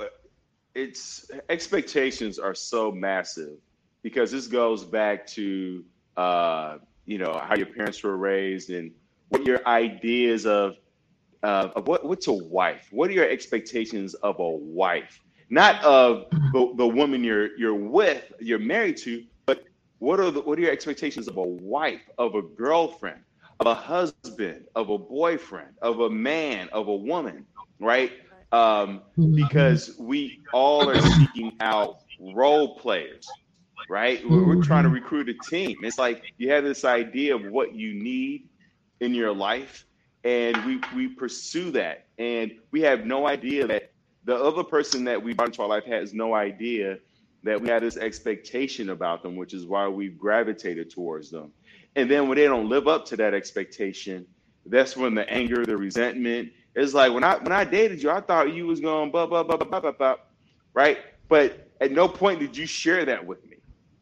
it's 0.75 1.29
expectations 1.49 2.39
are 2.39 2.55
so 2.55 2.91
massive 2.91 3.57
because 4.03 4.31
this 4.31 4.47
goes 4.47 4.83
back 4.83 5.27
to 5.27 5.83
uh, 6.17 6.77
you 7.11 7.17
know 7.17 7.33
how 7.43 7.55
your 7.55 7.65
parents 7.65 8.01
were 8.03 8.15
raised 8.15 8.69
and 8.69 8.89
what 9.27 9.45
your 9.45 9.59
ideas 9.67 10.45
of 10.45 10.77
uh, 11.43 11.67
of 11.75 11.85
what 11.89 12.05
what's 12.05 12.27
a 12.27 12.33
wife. 12.33 12.87
What 12.91 13.09
are 13.09 13.13
your 13.13 13.29
expectations 13.29 14.13
of 14.13 14.39
a 14.39 14.49
wife? 14.49 15.19
Not 15.49 15.83
of 15.83 16.29
the, 16.53 16.73
the 16.77 16.87
woman 16.87 17.21
you're 17.21 17.57
you're 17.57 17.75
with, 17.75 18.31
you're 18.39 18.59
married 18.59 18.95
to, 18.97 19.25
but 19.45 19.65
what 19.99 20.21
are 20.21 20.31
the 20.31 20.39
what 20.41 20.57
are 20.57 20.61
your 20.61 20.71
expectations 20.71 21.27
of 21.27 21.35
a 21.35 21.43
wife, 21.43 22.01
of 22.17 22.35
a 22.35 22.41
girlfriend, 22.41 23.19
of 23.59 23.67
a 23.67 23.75
husband, 23.75 24.67
of 24.75 24.89
a 24.89 24.97
boyfriend, 24.97 25.73
of 25.81 25.99
a 25.99 26.09
man, 26.09 26.69
of 26.71 26.87
a 26.87 26.95
woman, 26.95 27.45
right? 27.79 28.13
Um, 28.53 29.01
because 29.33 29.95
we 29.99 30.41
all 30.53 30.89
are 30.89 31.01
seeking 31.01 31.53
out 31.59 31.99
role 32.19 32.77
players, 32.77 33.27
right? 33.89 34.21
We're, 34.29 34.45
we're 34.45 34.53
mm-hmm. 34.53 34.61
trying 34.61 34.83
to 34.83 34.89
recruit 34.89 35.29
a 35.29 35.33
team. 35.49 35.77
It's 35.83 35.97
like 35.97 36.23
you 36.37 36.51
have 36.51 36.63
this 36.63 36.85
idea 36.85 37.35
of 37.35 37.43
what 37.45 37.73
you 37.73 37.93
need 37.93 38.47
in 38.99 39.13
your 39.13 39.33
life, 39.33 39.85
and 40.23 40.63
we 40.65 40.79
we 40.95 41.07
pursue 41.07 41.71
that, 41.71 42.05
and 42.17 42.51
we 42.71 42.81
have 42.81 43.05
no 43.05 43.27
idea 43.27 43.67
that 43.67 43.91
the 44.23 44.35
other 44.35 44.63
person 44.63 45.03
that 45.05 45.21
we 45.21 45.33
brought 45.33 45.49
into 45.49 45.61
our 45.61 45.67
life 45.67 45.85
has 45.85 46.13
no 46.13 46.33
idea 46.33 46.99
that 47.43 47.59
we 47.59 47.67
had 47.67 47.81
this 47.81 47.97
expectation 47.97 48.89
about 48.89 49.23
them, 49.23 49.35
which 49.35 49.53
is 49.53 49.65
why 49.65 49.87
we've 49.87 50.17
gravitated 50.17 50.91
towards 50.91 51.31
them. 51.31 51.51
And 51.95 52.09
then 52.09 52.27
when 52.27 52.37
they 52.37 52.45
don't 52.45 52.69
live 52.69 52.87
up 52.87 53.05
to 53.07 53.17
that 53.17 53.33
expectation, 53.33 54.27
that's 54.65 54.95
when 54.95 55.15
the 55.15 55.27
anger, 55.27 55.65
the 55.65 55.75
resentment 55.75 56.51
is 56.75 56.93
like 56.93 57.11
when 57.13 57.23
I 57.23 57.37
when 57.37 57.51
I 57.51 57.63
dated 57.63 58.01
you, 58.01 58.11
I 58.11 58.21
thought 58.21 58.53
you 58.53 58.67
was 58.67 58.79
going 58.79 59.11
blah 59.11 59.25
blah 59.25 59.43
blah 59.43 59.57
blah 59.57 59.67
blah 59.67 59.79
blah 59.79 59.91
blah, 59.91 60.15
right? 60.73 60.99
But 61.27 61.69
at 61.81 61.91
no 61.91 62.07
point 62.07 62.39
did 62.39 62.55
you 62.55 62.65
share 62.65 63.05
that 63.05 63.25
with 63.25 63.43
me. 63.49 63.57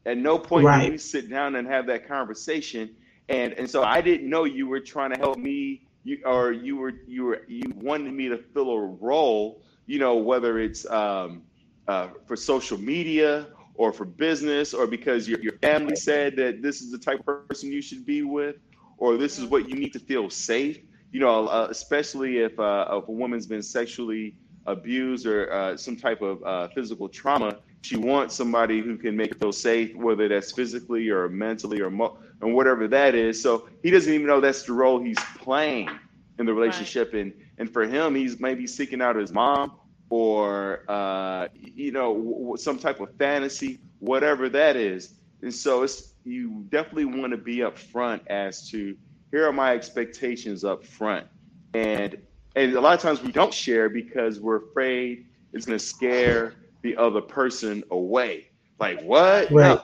At 0.05 0.17
no 0.17 0.37
point 0.39 0.71
Right. 0.71 0.81
did 0.81 0.89
we 0.89 0.97
sit 0.97 1.29
down 1.29 1.55
and 1.55 1.67
have 1.67 1.87
that 1.87 2.07
conversation. 2.07 2.89
And 3.29 3.53
and 3.53 3.69
so 3.69 3.83
I 3.83 4.01
didn't 4.01 4.29
know 4.29 4.43
you 4.45 4.67
were 4.67 4.79
trying 4.79 5.11
to 5.11 5.17
help 5.17 5.37
me, 5.37 5.81
you 6.03 6.19
or 6.25 6.51
you 6.51 6.77
were 6.77 6.93
you 7.07 7.25
were 7.25 7.41
you 7.47 7.71
wanted 7.75 8.13
me 8.13 8.29
to 8.29 8.37
fill 8.53 8.71
a 8.71 8.79
role. 8.79 9.61
You 9.87 9.99
know, 9.99 10.15
whether 10.17 10.59
it's 10.59 10.85
um, 10.89 11.43
uh, 11.87 12.09
for 12.27 12.35
social 12.35 12.77
media 12.77 13.47
or 13.75 13.91
for 13.93 14.05
business, 14.05 14.73
or 14.73 14.87
because 14.87 15.27
your 15.27 15.39
your 15.41 15.53
family 15.61 15.95
said 15.95 16.35
that 16.37 16.61
this 16.61 16.81
is 16.81 16.91
the 16.91 16.99
type 16.99 17.19
of 17.19 17.25
person 17.25 17.55
you 17.71 17.81
should 17.81 18.05
be 18.05 18.05
with, 18.23 18.55
or 18.97 19.17
this 19.17 19.23
is 19.23 19.45
what 19.45 19.69
you 19.69 19.75
need 19.75 19.79
to 19.93 19.99
feel 19.99 20.29
safe. 20.29 20.77
You 21.11 21.19
know, 21.19 21.47
uh, 21.47 21.67
especially 21.69 22.37
if 22.39 22.57
uh, 22.59 22.85
if 22.91 23.07
a 23.07 23.11
woman's 23.11 23.47
been 23.47 23.61
sexually 23.63 24.35
abused 24.65 25.25
or 25.25 25.51
uh, 25.51 25.77
some 25.77 25.95
type 25.95 26.21
of 26.21 26.43
uh, 26.43 26.67
physical 26.69 27.09
trauma, 27.09 27.59
she 27.81 27.97
wants 27.97 28.35
somebody 28.35 28.81
who 28.81 28.97
can 28.97 29.15
make 29.15 29.33
her 29.33 29.39
feel 29.39 29.51
safe, 29.51 29.95
whether 29.95 30.27
that's 30.27 30.51
physically 30.51 31.09
or 31.09 31.29
mentally 31.29 31.81
or 31.81 31.89
mo- 31.89 32.17
and 32.41 32.53
whatever 32.53 32.87
that 32.87 33.15
is. 33.15 33.41
So 33.41 33.69
he 33.83 33.89
doesn't 33.89 34.11
even 34.13 34.27
know 34.27 34.41
that's 34.41 34.63
the 34.63 34.73
role 34.73 35.01
he's 35.01 35.19
playing 35.37 35.89
in 36.37 36.45
the 36.45 36.53
relationship, 36.53 37.13
and 37.13 37.33
and 37.57 37.71
for 37.71 37.85
him, 37.85 38.15
he's 38.15 38.39
maybe 38.39 38.67
seeking 38.67 39.01
out 39.01 39.15
his 39.15 39.31
mom 39.31 39.73
or 40.09 40.83
uh, 40.89 41.47
you 41.53 41.91
know 41.91 42.13
w- 42.15 42.57
some 42.57 42.77
type 42.79 42.99
of 42.99 43.15
fantasy, 43.17 43.79
whatever 43.99 44.49
that 44.49 44.75
is. 44.75 45.15
And 45.41 45.53
so 45.53 45.83
it's 45.83 46.13
you 46.23 46.65
definitely 46.69 47.05
want 47.05 47.31
to 47.31 47.37
be 47.37 47.57
upfront 47.57 48.21
as 48.27 48.69
to 48.71 48.95
here 49.31 49.47
are 49.47 49.53
my 49.53 49.73
expectations 49.73 50.63
up 50.63 50.85
front, 50.85 51.27
and 51.73 52.17
and 52.55 52.73
a 52.73 52.81
lot 52.81 52.93
of 52.93 53.01
times 53.01 53.21
we 53.21 53.31
don't 53.31 53.53
share 53.53 53.89
because 53.89 54.39
we're 54.39 54.57
afraid 54.57 55.25
it's 55.53 55.65
going 55.65 55.77
to 55.79 55.83
scare 55.83 56.55
the 56.81 56.95
other 56.97 57.21
person 57.21 57.83
away. 57.91 58.47
Like 58.79 59.01
what? 59.01 59.51
Right. 59.51 59.75
No. 59.77 59.81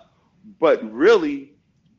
But 0.59 0.89
really, 0.91 1.53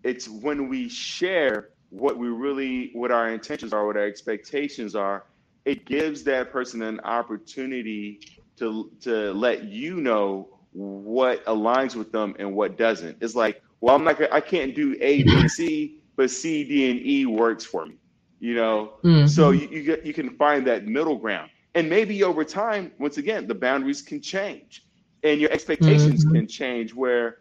it's 0.04 0.28
when 0.28 0.68
we 0.68 0.88
share 0.88 1.70
what 1.90 2.16
we 2.16 2.28
really, 2.28 2.90
what 2.94 3.10
our 3.10 3.28
intentions 3.28 3.72
are, 3.72 3.86
what 3.86 3.96
our 3.96 4.04
expectations 4.06 4.94
are. 4.94 5.24
It 5.64 5.84
gives 5.84 6.22
that 6.24 6.52
person 6.52 6.82
an 6.82 7.00
opportunity 7.00 8.20
to 8.58 8.90
to 9.02 9.32
let 9.32 9.64
you 9.64 9.96
know 10.00 10.48
what 10.72 11.44
aligns 11.46 11.96
with 11.96 12.12
them 12.12 12.34
and 12.38 12.54
what 12.54 12.76
doesn't. 12.78 13.16
It's 13.20 13.34
like, 13.34 13.62
well, 13.80 13.96
I'm 13.96 14.04
not, 14.04 14.20
I 14.32 14.40
can't 14.40 14.74
do 14.74 14.96
A, 15.00 15.22
B, 15.22 15.48
C, 15.48 15.98
but 16.16 16.30
C, 16.30 16.64
D, 16.64 16.90
and 16.90 17.00
E 17.00 17.26
works 17.26 17.64
for 17.64 17.86
me. 17.86 17.96
You 18.40 18.54
know, 18.54 18.92
Mhm. 19.02 19.28
so 19.28 19.50
you, 19.50 19.66
you 19.68 19.82
get- 19.82 20.04
you 20.04 20.12
can 20.12 20.36
find 20.36 20.66
that 20.66 20.86
middle 20.86 21.16
ground, 21.16 21.50
and 21.74 21.88
maybe 21.88 22.22
over 22.22 22.44
time, 22.44 22.92
once 22.98 23.16
again, 23.16 23.46
the 23.46 23.54
boundaries 23.54 24.02
can 24.02 24.20
change, 24.20 24.85
and 25.26 25.40
your 25.40 25.52
expectations 25.52 26.24
Mhm. 26.24 26.34
can 26.34 26.48
change. 26.48 26.94
Where 26.94 27.38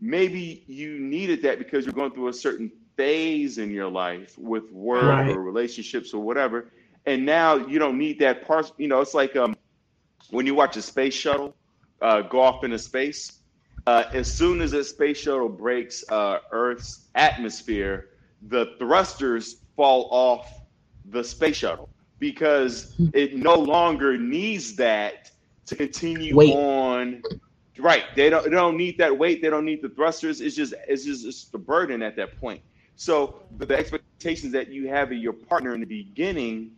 maybe 0.00 0.64
you 0.66 0.98
needed 0.98 1.42
that 1.42 1.58
because 1.58 1.86
you're 1.86 1.94
going 1.94 2.12
through 2.12 2.28
a 2.28 2.34
certain 2.34 2.70
phase 2.96 3.58
in 3.58 3.70
your 3.70 3.88
life 3.90 4.36
with 4.38 4.70
work 4.72 5.26
Right. 5.26 5.28
or 5.28 5.42
relationships 5.42 6.14
or 6.14 6.22
whatever, 6.22 6.70
and 7.06 7.24
now 7.26 7.56
you 7.56 7.78
don't 7.78 7.98
need 7.98 8.20
that 8.20 8.46
part. 8.46 8.72
You 8.78 8.88
know, 8.88 9.00
it's 9.00 9.14
like 9.14 9.36
um, 9.36 9.56
when 10.30 10.46
you 10.46 10.54
watch 10.54 10.76
a 10.76 10.82
space 10.82 11.14
shuttle 11.14 11.56
uh, 12.02 12.22
go 12.22 12.40
off 12.40 12.64
into 12.64 12.78
space. 12.78 13.40
Uh, 13.86 14.04
as 14.14 14.32
soon 14.32 14.60
as 14.60 14.72
that 14.72 14.84
space 14.84 15.18
shuttle 15.18 15.48
breaks 15.48 16.04
uh, 16.10 16.38
Earth's 16.52 17.08
atmosphere, 17.14 18.04
the 18.42 18.66
thrusters 18.78 19.56
fall 19.76 20.08
off 20.10 20.50
the 21.04 21.24
space 21.24 21.56
shuttle 21.56 21.88
because 22.18 22.94
it 23.12 23.36
no 23.36 23.54
longer 23.56 24.18
needs 24.18 24.76
that 24.76 25.30
to 25.66 25.76
continue 25.76 26.36
on. 26.36 27.22
Right, 27.78 28.04
they 28.16 28.30
don't 28.30 28.44
they 28.44 28.50
don't 28.50 28.76
need 28.76 28.98
that 28.98 29.16
weight. 29.16 29.42
They 29.42 29.50
don't 29.50 29.66
need 29.66 29.82
the 29.82 29.90
thrusters. 29.90 30.40
It's 30.40 30.56
just 30.56 30.72
it's 30.88 31.04
just 31.04 31.26
it's 31.26 31.50
the 31.50 31.58
burden 31.58 32.02
at 32.02 32.16
that 32.16 32.40
point. 32.40 32.62
So 32.94 33.42
the, 33.58 33.66
the 33.66 33.76
expectations 33.76 34.52
that 34.52 34.68
you 34.68 34.88
have 34.88 35.12
of 35.12 35.18
your 35.18 35.34
partner 35.34 35.74
in 35.74 35.80
the 35.80 35.86
beginning, 35.86 36.72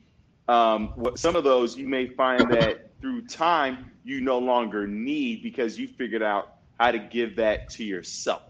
um, 0.48 0.92
what 0.96 1.18
some 1.18 1.36
of 1.36 1.44
those 1.44 1.76
you 1.76 1.86
may 1.86 2.08
find 2.08 2.50
that 2.50 2.94
through 3.00 3.26
time 3.26 3.92
you 4.02 4.20
no 4.20 4.38
longer 4.38 4.88
need 4.88 5.42
because 5.42 5.78
you 5.78 5.86
figured 5.86 6.22
out 6.22 6.48
how 6.80 6.90
to 6.90 6.98
give 6.98 7.36
that 7.36 7.70
to 7.70 7.84
yourself, 7.84 8.42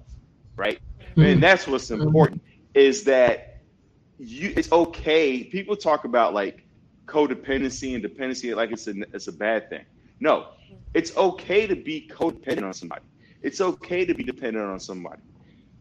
right? 0.57 0.81
Mhm. 1.17 1.33
And 1.33 1.43
that's 1.43 1.67
what's 1.67 1.91
important 1.91 2.41
is 2.73 3.05
that 3.05 3.45
you 4.19 4.55
it's 4.57 4.73
okay. 4.73 5.45
People 5.45 5.77
talk 5.77 6.05
about 6.05 6.33
like 6.33 6.65
codependency 7.07 7.95
and 7.95 8.03
dependency 8.03 8.55
like 8.55 8.71
it's 8.71 8.87
a 8.89 8.95
it's 9.13 9.29
a 9.29 9.33
bad 9.33 9.69
thing. 9.69 9.85
No, 10.21 10.49
it's 10.95 11.17
okay 11.17 11.67
to 11.67 11.77
be 11.77 12.09
codependent 12.11 12.65
on 12.65 12.73
somebody. 12.73 13.03
It's 13.43 13.61
okay 13.61 14.05
to 14.05 14.15
be 14.15 14.25
dependent 14.25 14.65
on 14.65 14.81
somebody. 14.81 15.23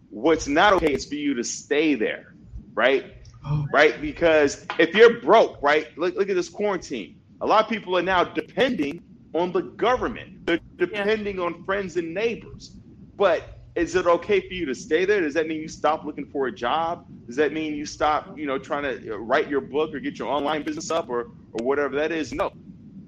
What's 0.09 0.47
not 0.47 0.73
okay 0.73 0.93
is 0.93 1.05
for 1.05 1.15
you 1.15 1.33
to 1.33 1.43
stay 1.43 1.95
there, 1.95 2.33
right? 2.73 3.13
Oh, 3.45 3.67
Right? 3.71 3.99
Because 4.01 4.65
if 4.79 4.93
you're 4.93 5.21
broke, 5.21 5.61
right? 5.61 5.87
Look 5.97 6.15
look 6.15 6.29
at 6.29 6.35
this 6.35 6.49
quarantine. 6.49 7.19
A 7.41 7.45
lot 7.45 7.63
of 7.63 7.69
people 7.69 7.97
are 7.97 8.03
now 8.03 8.23
depending 8.23 9.03
on 9.33 9.51
the 9.51 9.61
government. 9.61 10.45
They're 10.45 10.59
depending 10.77 11.39
on 11.39 11.63
friends 11.63 11.97
and 11.97 12.13
neighbors. 12.13 12.71
But 13.15 13.59
is 13.75 13.95
it 13.95 14.07
okay 14.07 14.39
for 14.39 14.53
you 14.53 14.65
to 14.65 14.75
stay 14.75 15.05
there? 15.05 15.21
Does 15.21 15.35
that 15.35 15.47
mean 15.47 15.61
you 15.61 15.67
stop 15.67 16.03
looking 16.03 16.25
for 16.25 16.47
a 16.47 16.51
job? 16.51 17.05
Does 17.27 17.35
that 17.35 17.53
mean 17.53 17.75
you 17.75 17.85
stop, 17.85 18.37
you 18.37 18.47
know, 18.47 18.57
trying 18.57 18.83
to 18.83 19.13
uh, 19.13 19.17
write 19.17 19.49
your 19.49 19.61
book 19.61 19.93
or 19.93 19.99
get 19.99 20.17
your 20.17 20.29
online 20.29 20.63
business 20.63 20.89
up 20.89 21.09
or 21.09 21.31
or 21.53 21.63
whatever 21.65 21.95
that 21.97 22.11
is? 22.11 22.33
No. 22.33 22.51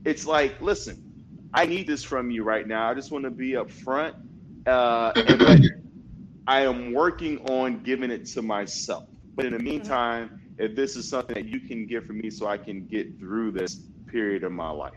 It's 0.05 0.25
like, 0.25 0.61
listen, 0.61 1.08
I 1.53 1.65
need 1.65 1.87
this 1.87 2.03
from 2.03 2.29
you 2.31 2.43
right 2.43 2.67
now. 2.67 2.89
I 2.89 2.93
just 2.93 3.11
want 3.11 3.25
to 3.25 3.31
be 3.31 3.51
upfront. 3.53 4.13
Uh, 4.65 5.11
and 5.15 5.39
but 5.39 5.59
I 6.47 6.61
am 6.61 6.93
working 6.93 7.39
on 7.49 7.81
giving 7.83 8.11
it 8.11 8.25
to 8.27 8.41
myself. 8.41 9.03
But 9.35 9.45
in 9.45 9.53
the 9.53 9.59
meantime, 9.59 10.29
if 10.57 10.75
this 10.75 10.95
is 10.95 11.09
something 11.09 11.33
that 11.35 11.45
you 11.45 11.59
can 11.61 11.85
give 11.87 12.05
for 12.05 12.13
me 12.13 12.29
so 12.29 12.47
I 12.47 12.57
can 12.57 12.85
get 12.85 13.17
through 13.19 13.51
this 13.53 13.85
period 14.07 14.43
of 14.43 14.51
my 14.51 14.69
life. 14.69 14.91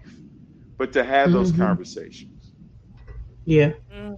But 0.78 0.92
to 0.94 1.04
have 1.04 1.32
those 1.32 1.52
Mhm. 1.52 1.58
conversations. 1.58 2.28
yeah. 3.44 3.72
Mhm. 3.92 4.16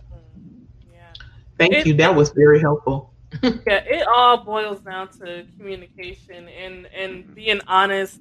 Yeah. 0.90 1.12
Thank 1.59 1.75
It- 1.75 1.87
you. 1.87 1.94
That 1.94 2.14
was 2.14 2.31
very 2.31 2.61
helpful. 2.61 3.14
yeah, 3.42 3.83
it 3.87 4.07
all 4.07 4.44
boils 4.44 4.81
down 4.81 5.09
to 5.20 5.44
communication 5.57 6.49
and 6.49 6.87
and 6.94 7.35
being 7.35 7.61
honest 7.66 8.20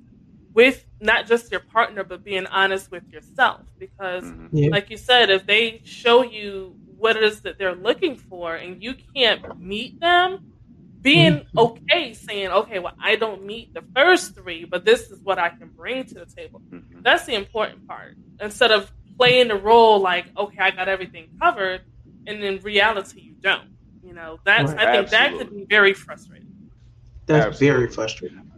with 0.53 0.85
not 0.99 1.27
just 1.27 1.51
your 1.51 1.59
partner, 1.61 2.03
but 2.03 2.23
being 2.23 2.45
honest 2.47 2.91
with 2.91 3.03
yourself. 3.11 3.61
Because, 3.79 4.23
Mhm. 4.23 4.49
Yeah. 4.51 4.69
like 4.71 4.89
you 4.89 4.97
said, 4.97 5.29
if 5.29 5.45
they 5.45 5.81
show 5.83 6.23
you 6.23 6.77
what 6.97 7.17
it 7.17 7.23
is 7.23 7.41
that 7.41 7.57
they're 7.57 7.75
looking 7.75 8.15
for 8.15 8.55
and 8.55 8.81
you 8.81 8.95
can't 9.15 9.59
meet 9.59 9.99
them, 9.99 10.39
being 11.01 11.39
Mhm. 11.39 11.45
okay 11.57 12.13
saying, 12.13 12.49
okay, 12.49 12.79
well, 12.79 12.95
I 13.01 13.15
don't 13.17 13.43
meet 13.43 13.73
the 13.73 13.83
first 13.95 14.35
three, 14.35 14.63
but 14.63 14.85
this 14.85 15.11
is 15.11 15.19
what 15.23 15.37
I 15.37 15.49
can 15.49 15.69
bring 15.75 16.05
to 16.05 16.13
the 16.13 16.25
table. 16.25 16.61
Mhm. 16.71 17.03
That's 17.03 17.25
the 17.25 17.33
important 17.33 17.85
part. 17.87 18.15
Instead 18.39 18.71
of 18.71 18.91
playing 19.17 19.49
the 19.49 19.55
role 19.55 19.99
like, 19.99 20.25
okay, 20.37 20.59
I 20.59 20.71
got 20.71 20.87
everything 20.87 21.27
covered, 21.41 21.81
and 22.25 22.43
in 22.43 22.59
reality, 22.59 23.21
you 23.21 23.35
don't. 23.41 23.67
You 24.01 24.13
know, 24.13 24.39
that's 24.45 24.71
Right. 24.71 24.87
I 24.87 24.91
think 24.93 25.09
that 25.09 25.37
could 25.37 25.49
be 25.49 25.65
very 25.69 25.93
frustrating. 25.93 26.47
That's 27.25 27.45
Absolutely. 27.47 27.67
very 27.79 27.91
frustrating. 27.91 28.52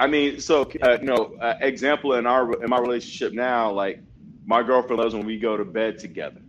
I 0.00 0.06
mean, 0.06 0.40
so 0.40 0.62
uh, 0.80 0.96
you 0.98 1.06
know, 1.06 1.34
uh, 1.38 1.56
example 1.60 2.14
in 2.14 2.26
our 2.26 2.50
in 2.62 2.70
my 2.70 2.78
relationship 2.78 3.34
now, 3.34 3.70
like 3.70 4.02
my 4.46 4.62
girlfriend 4.62 4.98
loves 5.02 5.14
when 5.14 5.26
we 5.26 5.38
go 5.38 5.58
to 5.58 5.64
bed 5.64 5.98
together, 5.98 6.40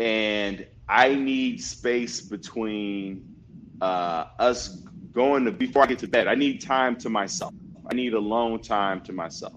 and 0.00 0.66
I 0.88 1.14
need 1.14 1.62
space 1.62 2.20
between 2.20 3.24
uh, 3.80 4.24
us 4.40 4.82
going 5.12 5.44
to 5.44 5.52
before 5.52 5.84
I 5.84 5.86
get 5.86 6.00
to 6.00 6.08
bed. 6.08 6.26
I 6.26 6.34
need 6.34 6.62
time 6.62 6.96
to 6.96 7.08
myself. 7.08 7.54
I 7.88 7.94
need 7.94 8.12
alone 8.12 8.60
time 8.60 9.02
to 9.02 9.12
myself. 9.12 9.54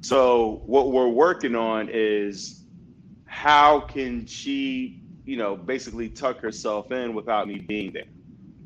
So 0.00 0.62
what 0.66 0.90
we're 0.90 1.06
working 1.06 1.54
on 1.54 1.88
is 1.88 2.64
how 3.26 3.78
can 3.78 4.26
she, 4.26 5.04
you 5.24 5.36
know, 5.36 5.54
basically 5.54 6.08
tuck 6.08 6.40
herself 6.40 6.90
in 6.90 7.14
without 7.14 7.46
me 7.46 7.60
being 7.60 7.92
there, 7.92 8.10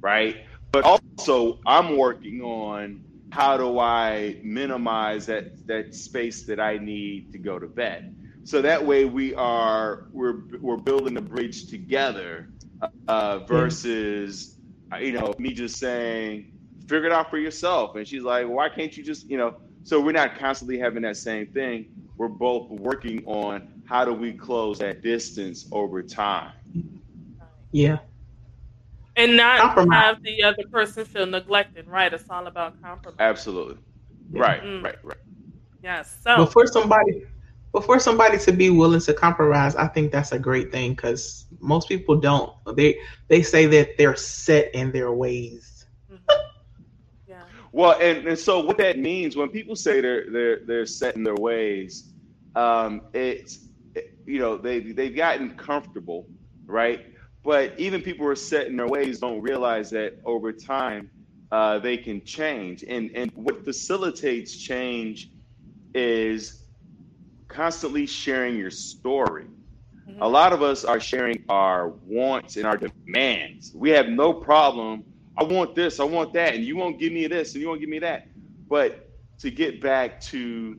right? 0.01 0.37
But 0.73 0.85
also, 0.85 1.59
I'm 1.67 1.99
working 1.99 2.41
on 2.41 3.03
how 3.37 3.59
do 3.59 3.79
I 3.79 4.39
minimize 4.43 5.27
that 5.27 5.67
that 5.67 5.95
space 5.95 6.47
that 6.47 6.59
I 6.59 6.79
need 6.79 7.33
to 7.33 7.39
go 7.39 7.59
to 7.59 7.67
bed. 7.67 8.17
So 8.45 8.63
that 8.63 8.87
way 8.87 9.05
we 9.05 9.35
are 9.35 10.05
we're 10.11 10.39
we're 10.63 10.79
building 10.79 11.19
a 11.19 11.21
bridge 11.21 11.67
together 11.69 12.49
uh, 13.09 13.41
versus 13.41 14.57
uh, 14.91 14.97
you 14.97 15.13
know 15.13 15.35
me 15.39 15.53
just 15.53 15.79
saying 15.79 16.53
figure 16.89 17.07
it 17.07 17.13
out 17.13 17.29
for 17.29 17.39
yourself 17.39 17.97
and 17.97 18.09
she's 18.09 18.23
like 18.23 18.47
why 18.47 18.69
can't 18.69 18.97
you 18.97 19.03
just 19.03 19.29
you 19.29 19.37
know 19.37 19.57
so 19.83 20.01
we're 20.01 20.13
not 20.13 20.39
constantly 20.39 20.79
having 20.79 21.03
that 21.03 21.17
same 21.17 21.47
thing 21.49 21.87
we're 22.17 22.29
both 22.29 22.71
working 22.71 23.25
on 23.27 23.83
how 23.85 24.05
do 24.05 24.13
we 24.13 24.33
close 24.33 24.79
that 24.79 25.03
distance 25.03 25.67
over 25.73 26.03
time 26.03 26.53
Yeah. 27.73 27.99
And 29.17 29.37
not 29.37 29.63
Compromise. 29.63 30.03
have 30.03 30.23
the 30.23 30.43
other 30.43 30.65
person 30.71 31.05
feel 31.05 31.27
neglected, 31.27 31.87
right? 31.89 32.13
It's 32.13 32.29
all 32.31 32.47
about 32.47 32.81
compromise. 32.81 33.19
absolutely 33.21 33.77
right 34.33 34.63
Mm. 34.63 34.83
right 34.83 34.97
right 35.05 35.17
Yes. 35.83 36.19
So 36.23 36.37
But 36.37 36.53
for 36.53 36.67
somebody, 36.67 37.25
But 37.73 37.85
for 37.85 37.99
somebody 38.01 38.39
to 38.39 38.53
be 38.53 38.71
willing 38.71 39.01
to 39.01 39.15
compromise, 39.15 39.77
I 39.77 39.87
think 39.89 40.13
that's 40.13 40.33
a 40.33 40.39
great 40.39 40.73
thing 40.73 40.93
because 40.93 41.47
most 41.61 41.89
people 41.89 42.17
don't. 42.17 42.53
They 42.77 42.99
they 43.29 43.43
say 43.43 43.67
that 43.67 43.97
they're 43.99 44.17
set 44.17 44.75
in 44.75 44.93
their 44.93 45.13
ways. 45.13 45.87
yeah. 47.27 47.45
Well, 47.73 47.97
and, 48.01 48.27
and 48.27 48.39
so 48.39 48.61
what 48.61 48.79
that 48.79 48.99
means 48.99 49.37
when 49.37 49.49
people 49.51 49.77
say 49.77 50.01
they're 50.01 50.31
they're 50.31 50.61
they're 50.67 50.87
set 50.87 51.17
in 51.17 51.25
their 51.25 51.35
ways, 51.37 52.13
um, 52.55 53.03
it's 53.15 53.69
you 54.27 54.39
know 54.41 54.57
they 54.57 54.81
they've 54.81 55.17
gotten 55.17 55.51
comfortable, 55.57 56.29
right? 56.67 57.01
But 57.47 57.79
even 57.79 58.03
people 58.03 58.27
who 58.27 58.33
are 58.33 58.35
set 58.53 58.67
in 58.67 58.77
their 58.77 58.89
ways 58.89 59.21
don't 59.21 59.41
realize 59.41 59.89
that 59.91 60.19
over 60.25 60.53
time 60.53 61.09
uh, 61.53 61.79
they 61.79 61.97
can 61.97 62.25
change. 62.25 62.83
And 62.83 63.13
and 63.15 63.31
what 63.35 63.65
facilitates 63.65 64.57
change 64.57 65.31
is 65.95 66.65
constantly 67.47 68.05
sharing 68.05 68.57
your 68.57 68.73
story. 68.73 69.47
Mm-hmm. 70.09 70.23
A 70.23 70.29
lot 70.29 70.53
of 70.53 70.61
us 70.63 70.85
are 70.85 70.99
sharing 70.99 71.45
our 71.49 71.91
wants 72.05 72.57
and 72.57 72.67
our 72.67 72.77
demands. 72.77 73.73
We 73.75 73.91
have 73.91 74.09
no 74.09 74.33
problem. 74.33 75.05
I 75.39 75.45
want 75.45 75.77
this, 75.77 76.01
I 76.01 76.05
want 76.05 76.33
that, 76.33 76.55
and 76.55 76.65
you 76.65 76.77
won't 76.77 76.99
give 76.99 77.13
me 77.13 77.29
this, 77.29 77.53
and 77.53 77.63
you 77.63 77.69
won't 77.69 77.81
give 77.81 77.91
me 77.91 78.01
that. 78.01 78.27
But 78.69 79.09
to 79.39 79.51
get 79.51 79.81
back 79.81 80.21
to, 80.33 80.77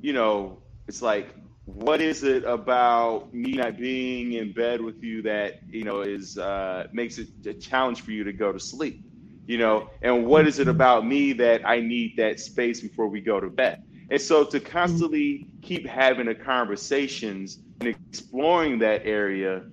you 0.00 0.12
know, 0.12 0.62
it's 0.88 1.02
like, 1.02 1.34
what 1.66 2.00
is 2.00 2.22
it 2.22 2.44
about 2.44 3.34
me 3.34 3.52
not 3.52 3.76
being 3.76 4.32
in 4.32 4.52
bed 4.52 4.80
with 4.80 5.02
you 5.02 5.22
that 5.22 5.60
you 5.68 5.84
know 5.84 6.00
is 6.00 6.38
uh, 6.38 6.86
makes 6.92 7.18
it 7.18 7.28
a 7.44 7.54
challenge 7.54 8.00
for 8.00 8.12
you 8.12 8.24
to 8.24 8.32
go 8.32 8.52
to 8.52 8.60
sleep? 8.60 9.02
You 9.46 9.58
know, 9.58 9.90
and 10.00 10.26
what 10.26 10.46
is 10.46 10.58
it 10.58 10.68
about 10.68 11.06
me 11.06 11.32
that 11.34 11.66
I 11.66 11.80
need 11.80 12.16
that 12.16 12.40
space 12.40 12.80
before 12.80 13.08
we 13.08 13.20
go 13.20 13.38
to 13.40 13.48
bed? 13.48 13.82
And 14.10 14.20
so 14.20 14.44
to 14.44 14.60
constantly 14.60 15.48
keep 15.62 15.86
having 15.86 16.26
the 16.26 16.34
conversations 16.34 17.58
and 17.80 17.88
exploring 17.88 18.78
that 18.80 19.02
area, 19.04 19.64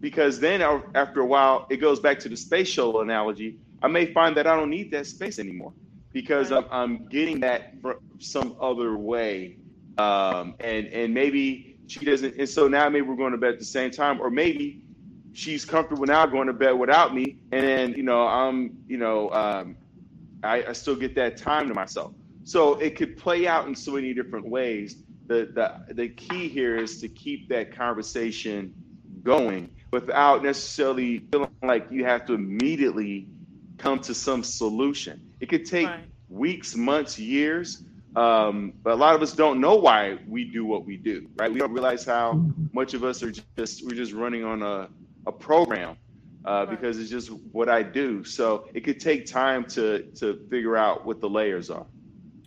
because 0.00 0.40
then 0.40 0.62
after 0.94 1.20
a 1.20 1.26
while, 1.26 1.66
it 1.70 1.76
goes 1.76 2.00
back 2.00 2.18
to 2.20 2.28
the 2.28 2.36
space 2.36 2.68
shuttle 2.68 3.02
analogy. 3.02 3.58
I 3.82 3.88
may 3.88 4.12
find 4.12 4.36
that 4.36 4.46
I 4.46 4.56
don't 4.56 4.70
need 4.70 4.90
that 4.92 5.06
space 5.06 5.38
anymore 5.38 5.74
because 6.12 6.52
I'm, 6.52 6.64
I'm 6.70 7.06
getting 7.08 7.40
that 7.40 7.80
from 7.82 7.96
some 8.18 8.56
other 8.60 8.96
way. 8.96 9.58
Um, 9.98 10.54
and, 10.60 10.86
and 10.88 11.14
maybe 11.14 11.76
she 11.86 12.04
doesn't. 12.04 12.36
And 12.36 12.48
so 12.48 12.68
now 12.68 12.88
maybe 12.88 13.06
we're 13.06 13.16
going 13.16 13.32
to 13.32 13.38
bed 13.38 13.54
at 13.54 13.58
the 13.58 13.64
same 13.64 13.90
time, 13.90 14.20
or 14.20 14.30
maybe 14.30 14.82
she's 15.32 15.64
comfortable 15.64 16.06
now 16.06 16.26
going 16.26 16.46
to 16.46 16.52
bed 16.52 16.72
without 16.72 17.14
me. 17.14 17.38
And 17.52 17.66
then, 17.66 17.92
you 17.92 18.02
know, 18.02 18.26
I'm, 18.26 18.78
you 18.86 18.96
know, 18.96 19.30
um, 19.30 19.76
I, 20.42 20.64
I 20.68 20.72
still 20.72 20.96
get 20.96 21.14
that 21.16 21.36
time 21.36 21.68
to 21.68 21.74
myself. 21.74 22.12
So 22.44 22.74
it 22.74 22.96
could 22.96 23.16
play 23.16 23.46
out 23.46 23.66
in 23.66 23.74
so 23.74 23.92
many 23.92 24.14
different 24.14 24.48
ways. 24.48 24.96
The, 25.26 25.48
the, 25.54 25.94
the 25.94 26.08
key 26.08 26.48
here 26.48 26.76
is 26.76 27.00
to 27.00 27.08
keep 27.08 27.48
that 27.48 27.74
conversation 27.74 28.74
going 29.22 29.70
without 29.90 30.42
necessarily 30.42 31.20
feeling 31.32 31.50
like 31.62 31.86
you 31.90 32.04
have 32.04 32.26
to 32.26 32.34
immediately 32.34 33.28
come 33.78 34.00
to 34.00 34.14
some 34.14 34.42
solution. 34.42 35.32
It 35.40 35.48
could 35.48 35.64
take 35.64 35.86
right. 35.86 36.04
weeks, 36.28 36.76
months, 36.76 37.18
years. 37.18 37.82
Um, 38.16 38.74
but 38.82 38.92
a 38.92 38.96
lot 38.96 39.14
of 39.14 39.22
us 39.22 39.32
don't 39.32 39.60
know 39.60 39.74
why 39.74 40.18
we 40.28 40.44
do 40.44 40.64
what 40.64 40.84
we 40.84 40.96
do, 40.96 41.28
right? 41.36 41.52
We 41.52 41.58
don't 41.58 41.72
realize 41.72 42.04
how 42.04 42.44
much 42.72 42.94
of 42.94 43.02
us 43.02 43.22
are 43.22 43.32
just 43.32 43.84
we're 43.84 43.96
just 43.96 44.12
running 44.12 44.44
on 44.44 44.62
a, 44.62 44.88
a 45.26 45.32
program 45.32 45.96
uh, 46.44 46.66
because 46.66 46.98
it's 46.98 47.10
just 47.10 47.30
what 47.50 47.68
I 47.68 47.82
do. 47.82 48.22
So 48.22 48.68
it 48.72 48.84
could 48.84 49.00
take 49.00 49.26
time 49.26 49.64
to 49.70 50.02
to 50.16 50.46
figure 50.48 50.76
out 50.76 51.04
what 51.04 51.20
the 51.20 51.28
layers 51.28 51.70
are. 51.70 51.86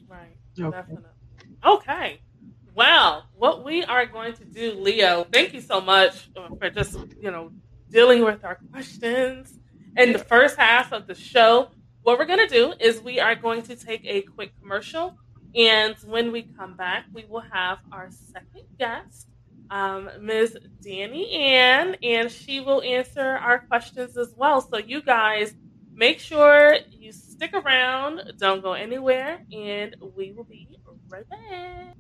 Right. 0.07 0.38
Okay. 0.57 0.78
Definitely. 0.78 1.09
Okay. 1.65 2.22
Well, 2.78 3.26
what 3.36 3.65
we 3.65 3.84
are 3.84 4.05
going 4.05 4.34
to 4.34 4.45
do, 4.45 4.74
Leo, 4.74 5.26
thank 5.34 5.51
you 5.51 5.61
so 5.61 5.82
much 5.82 6.30
uh, 6.38 6.49
for 6.59 6.70
just, 6.70 6.95
you 7.20 7.32
know, 7.32 7.51
dealing 7.89 8.24
with 8.24 8.45
our 8.45 8.59
questions 8.72 9.57
in 9.97 10.13
the 10.13 10.20
first 10.20 10.57
half 10.57 10.91
of 10.91 11.07
the 11.07 11.15
show. 11.15 11.72
What 12.03 12.20
we're 12.20 12.26
going 12.26 12.47
to 12.47 12.53
do 12.53 12.74
is 12.80 13.01
we 13.01 13.20
are 13.20 13.34
going 13.34 13.63
to 13.63 13.76
take 13.76 14.05
a 14.05 14.22
quick 14.22 14.51
commercial. 14.61 15.18
And 15.58 15.95
when 16.05 16.32
we 16.32 16.43
come 16.43 16.76
back, 16.76 17.05
we 17.14 17.26
will 17.28 17.43
have 17.51 17.80
our 17.91 18.10
second 18.12 18.66
guest, 18.78 19.28
um, 19.72 20.08
Ms. 20.22 20.55
Danny 20.82 21.32
Ann, 21.34 21.95
and 22.03 22.32
she 22.32 22.60
will 22.60 22.82
answer 22.84 23.24
our 23.24 23.60
questions 23.60 24.18
as 24.18 24.36
well. 24.38 24.62
So, 24.62 24.78
you 24.78 25.01
guys, 25.01 25.55
make 25.93 26.20
sure 26.20 26.78
you 26.91 27.12
stick 27.12 27.53
around, 27.53 28.34
don't 28.38 28.62
go 28.62 28.74
anywhere, 28.74 29.43
and 29.51 29.95
we 30.16 30.32
will 30.32 30.43
be 30.43 30.78
right 31.10 31.28
back. 31.28 31.95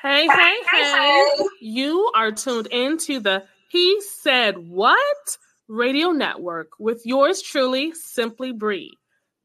Hey, 0.00 0.26
hey, 0.26 0.56
hey. 0.72 1.24
You 1.60 2.10
are 2.14 2.32
tuned 2.32 2.68
into 2.68 3.20
the 3.20 3.44
He 3.68 4.00
Said 4.00 4.56
What 4.56 5.36
radio 5.68 6.12
network 6.12 6.70
with 6.78 7.02
yours 7.04 7.42
truly, 7.42 7.92
Simply 7.92 8.52
Bree. 8.52 8.96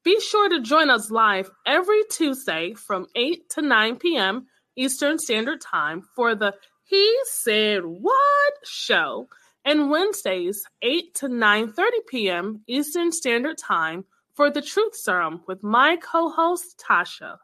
Be 0.03 0.19
sure 0.19 0.49
to 0.49 0.59
join 0.59 0.89
us 0.89 1.09
live 1.09 1.49
every 1.65 2.03
Tuesday 2.11 2.73
from 2.73 3.07
8 3.15 3.49
to 3.51 3.61
9 3.61 3.95
p.m. 3.95 4.47
Eastern 4.75 5.17
Standard 5.17 5.61
Time 5.61 6.01
for 6.13 6.35
the 6.35 6.53
He 6.83 7.17
Said 7.23 7.85
What 7.85 8.53
show 8.65 9.29
and 9.63 9.89
Wednesdays 9.89 10.65
8 10.81 11.13
to 11.15 11.29
9:30 11.29 11.89
p.m. 12.09 12.63
Eastern 12.67 13.13
Standard 13.13 13.57
Time 13.57 14.03
for 14.33 14.49
the 14.49 14.61
Truth 14.61 14.97
Serum 14.97 15.41
with 15.47 15.63
my 15.63 15.95
co-host 15.95 16.83
Tasha. 16.85 17.37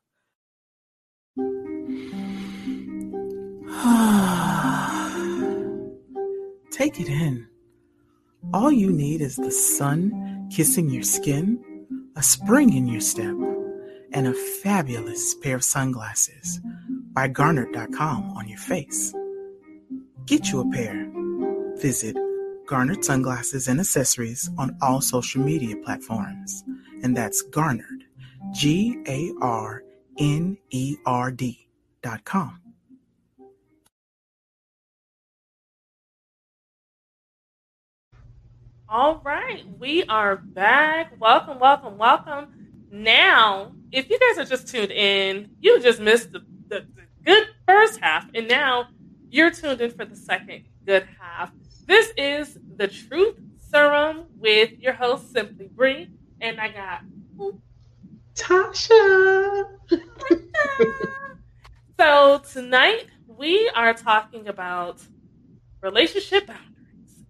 Take 6.72 7.00
it 7.00 7.08
in. 7.08 7.48
All 8.54 8.72
you 8.72 8.92
need 8.92 9.22
is 9.22 9.38
the 9.38 9.52
sun 9.52 10.50
kissing 10.52 10.90
your 10.90 11.04
skin, 11.04 11.64
a 12.20 12.22
spring 12.22 12.74
in 12.74 12.86
your 12.86 13.00
step, 13.00 13.34
and 14.12 14.28
a 14.28 14.34
fabulous 14.62 15.36
pair 15.36 15.56
of 15.56 15.64
sunglasses 15.64 16.60
by 17.14 17.30
Garnerd.com 17.30 18.32
on 18.32 18.46
your 18.50 18.58
face. 18.58 19.14
Get 20.26 20.52
you 20.52 20.60
a 20.60 20.70
pair 20.70 21.10
Visit 21.78 22.18
Garnerd 22.66 23.06
Sunglasses 23.06 23.70
and 23.70 23.80
Accessories 23.80 24.50
on 24.58 24.78
all 24.82 25.00
social 25.00 25.42
media 25.42 25.78
platforms. 25.78 26.62
And 27.04 27.16
that's 27.16 27.42
Garnerd, 27.52 28.02
G 28.54 29.02
A 29.08 29.32
R 29.42 29.84
N 30.18 30.58
E 30.72 30.98
R 31.06 31.32
D 31.32 31.70
dot 32.04 32.26
com. 32.26 32.69
All 38.92 39.22
right, 39.24 39.64
we 39.78 40.04
are 40.06 40.38
back. 40.38 41.14
Welcome, 41.20 41.60
welcome, 41.60 42.00
welcome. 42.00 42.48
Now, 42.92 43.74
if 43.92 44.10
you 44.10 44.18
guys 44.18 44.40
are 44.40 44.50
just 44.50 44.68
tuned 44.68 44.92
in, 44.92 45.52
you 45.62 45.80
just 45.80 46.00
missed 46.00 46.32
the, 46.32 46.40
the, 46.70 46.88
the 46.96 47.04
good 47.24 47.46
first 47.68 48.00
half, 48.00 48.28
and 48.34 48.48
now 48.48 48.88
you're 49.30 49.52
tuned 49.52 49.80
in 49.82 49.92
for 49.92 50.06
the 50.06 50.16
second 50.16 50.64
good 50.88 51.08
half. 51.20 51.52
This 51.86 52.12
is 52.18 52.58
the 52.78 52.88
Truth 52.88 53.36
Serum 53.60 54.24
with 54.40 54.72
your 54.80 54.94
host, 54.94 55.34
Simply 55.34 55.68
Bree. 55.68 56.10
And 56.42 56.60
I 56.60 56.70
got 56.70 57.02
Tasha. 58.34 59.70
so 62.00 62.42
tonight 62.52 63.06
we 63.28 63.70
are 63.76 63.94
talking 63.94 64.48
about 64.48 65.00
relationship 65.84 66.48
boundaries 66.48 66.69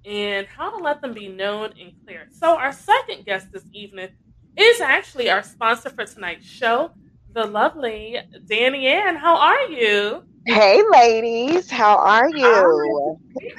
and 0.05 0.47
how 0.47 0.75
to 0.75 0.83
let 0.83 1.01
them 1.01 1.13
be 1.13 1.27
known 1.27 1.73
and 1.79 1.93
clear. 2.05 2.27
So 2.31 2.57
our 2.57 2.71
second 2.71 3.25
guest 3.25 3.51
this 3.51 3.65
evening 3.73 4.09
is 4.57 4.81
actually 4.81 5.29
our 5.29 5.43
sponsor 5.43 5.89
for 5.89 6.05
tonight's 6.05 6.45
show, 6.45 6.91
the 7.33 7.45
lovely 7.45 8.17
Danny 8.47 8.87
Ann. 8.87 9.15
How 9.15 9.37
are 9.37 9.65
you? 9.65 10.23
Hey, 10.45 10.81
ladies, 10.91 11.69
how 11.69 11.97
are 11.97 12.29
you? 12.29 13.19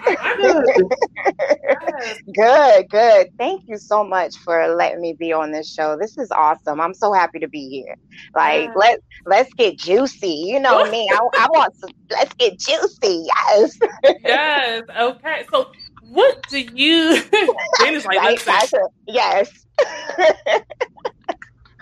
good, 2.34 2.88
good. 2.88 3.28
Thank 3.38 3.68
you 3.68 3.78
so 3.78 4.02
much 4.02 4.36
for 4.38 4.74
letting 4.74 5.00
me 5.00 5.12
be 5.12 5.32
on 5.32 5.52
this 5.52 5.72
show. 5.72 5.96
This 6.00 6.18
is 6.18 6.32
awesome. 6.32 6.80
I'm 6.80 6.94
so 6.94 7.12
happy 7.12 7.38
to 7.38 7.48
be 7.48 7.68
here. 7.68 7.94
Like, 8.34 8.64
yeah. 8.64 8.72
let 8.74 9.00
let's 9.26 9.52
get 9.54 9.78
juicy. 9.78 10.42
You 10.46 10.58
know 10.58 10.84
me. 10.90 11.08
I, 11.12 11.18
I 11.38 11.46
want 11.50 11.74
to. 11.80 11.94
Let's 12.10 12.34
get 12.34 12.58
juicy. 12.58 13.26
Yes. 13.26 13.78
yes. 14.24 14.82
Okay. 14.98 15.46
So, 15.52 15.70
what 16.10 16.42
do 16.48 16.58
you? 16.58 17.22
Like, 17.80 18.46
right, 18.46 18.72
yes. 19.06 19.66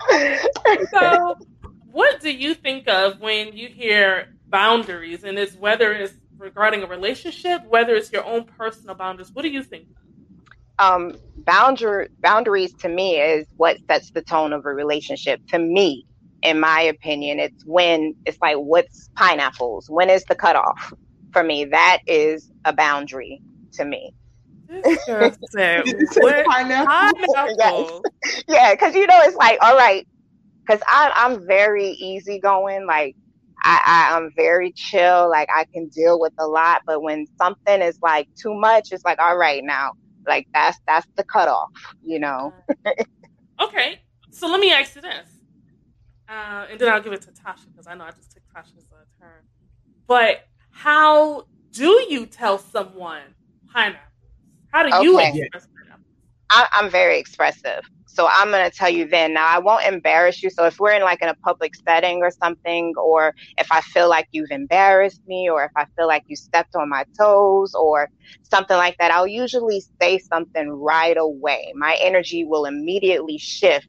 so, 0.91 1.35
what 1.91 2.19
do 2.21 2.31
you 2.31 2.53
think 2.53 2.87
of 2.87 3.19
when 3.19 3.55
you 3.55 3.67
hear 3.67 4.29
boundaries, 4.47 5.23
and 5.23 5.37
it's 5.37 5.55
whether 5.55 5.93
it's 5.93 6.13
regarding 6.37 6.83
a 6.83 6.87
relationship, 6.87 7.65
whether 7.67 7.95
it's 7.95 8.11
your 8.11 8.25
own 8.25 8.45
personal 8.45 8.95
boundaries. 8.95 9.31
What 9.33 9.41
do 9.41 9.49
you 9.49 9.63
think? 9.63 9.87
Um, 10.79 11.17
boundary 11.37 12.07
boundaries 12.21 12.73
to 12.75 12.89
me 12.89 13.17
is 13.19 13.47
what 13.57 13.77
sets 13.87 14.11
the 14.11 14.21
tone 14.21 14.53
of 14.53 14.65
a 14.65 14.69
relationship. 14.69 15.45
To 15.47 15.59
me, 15.59 16.05
in 16.41 16.59
my 16.59 16.81
opinion. 16.81 17.39
It's 17.39 17.65
when 17.65 18.15
it's 18.25 18.37
like, 18.41 18.57
what's 18.57 19.09
pineapples? 19.15 19.89
When 19.89 20.09
is 20.09 20.23
the 20.25 20.35
cutoff? 20.35 20.93
For 21.31 21.43
me, 21.43 21.65
that 21.65 21.99
is 22.07 22.51
a 22.65 22.73
boundary 22.73 23.41
to 23.73 23.85
me. 23.85 24.13
Said, 25.55 25.85
what? 26.19 26.45
Pineapple? 26.45 28.05
Yeah, 28.47 28.73
because 28.73 28.95
you 28.95 29.07
know, 29.07 29.19
it's 29.21 29.35
like, 29.37 29.57
all 29.61 29.75
right, 29.75 30.05
because 30.67 30.81
I'm 30.87 31.45
very 31.47 31.87
easygoing. 31.87 32.85
Like, 32.85 33.15
I, 33.63 33.81
I, 33.85 34.17
I'm 34.17 34.31
very 34.35 34.71
chill. 34.75 35.29
Like, 35.29 35.49
I 35.53 35.65
can 35.73 35.87
deal 35.87 36.19
with 36.19 36.33
a 36.39 36.47
lot. 36.47 36.81
But 36.85 37.01
when 37.01 37.25
something 37.37 37.81
is 37.81 37.97
like 38.01 38.27
too 38.41 38.53
much, 38.53 38.91
it's 38.91 39.05
like, 39.05 39.19
all 39.19 39.37
right, 39.37 39.63
now, 39.63 39.93
like, 40.27 40.47
that's 40.53 40.77
that's 40.87 41.07
the 41.15 41.23
cutoff, 41.23 41.69
you 42.03 42.19
know? 42.19 42.53
okay. 43.61 43.99
So 44.31 44.47
let 44.47 44.59
me 44.59 44.71
ask 44.71 44.95
you 44.95 45.01
this. 45.01 45.29
Uh, 46.27 46.67
and 46.69 46.79
then 46.79 46.93
I'll 46.93 47.01
give 47.01 47.13
it 47.13 47.21
to 47.23 47.31
Tasha 47.31 47.65
because 47.71 47.87
I 47.87 47.95
know 47.95 48.03
I 48.03 48.11
just 48.11 48.31
took 48.31 48.43
Tasha's 48.55 48.85
uh, 48.91 49.03
turn. 49.19 49.43
But 50.07 50.45
how 50.71 51.45
do 51.73 52.05
you 52.09 52.25
tell 52.25 52.59
someone 52.59 53.21
pineapple? 53.73 54.08
How 54.71 54.83
do 54.83 55.03
you 55.03 55.19
okay. 55.19 55.41
express 55.41 55.67
pineapple? 55.75 56.03
I, 56.49 56.67
I'm 56.73 56.89
very 56.89 57.19
expressive. 57.19 57.81
So 58.05 58.27
I'm 58.29 58.49
going 58.49 58.69
to 58.69 58.75
tell 58.75 58.89
you 58.89 59.07
then. 59.07 59.33
Now, 59.33 59.47
I 59.47 59.59
won't 59.59 59.85
embarrass 59.85 60.41
you. 60.41 60.49
So 60.49 60.65
if 60.65 60.79
we're 60.79 60.91
in 60.91 61.03
like 61.03 61.21
in 61.21 61.29
a 61.29 61.35
public 61.35 61.73
setting 61.87 62.21
or 62.21 62.31
something, 62.31 62.93
or 62.97 63.33
if 63.57 63.71
I 63.71 63.81
feel 63.81 64.09
like 64.09 64.27
you've 64.31 64.51
embarrassed 64.51 65.21
me, 65.27 65.49
or 65.49 65.63
if 65.63 65.71
I 65.75 65.85
feel 65.95 66.07
like 66.07 66.23
you 66.27 66.35
stepped 66.35 66.75
on 66.75 66.89
my 66.89 67.05
toes, 67.17 67.73
or 67.75 68.09
something 68.43 68.75
like 68.75 68.97
that, 68.97 69.11
I'll 69.11 69.27
usually 69.27 69.83
say 70.01 70.17
something 70.17 70.69
right 70.69 71.17
away. 71.17 71.71
My 71.75 71.97
energy 72.01 72.43
will 72.43 72.65
immediately 72.65 73.37
shift 73.37 73.87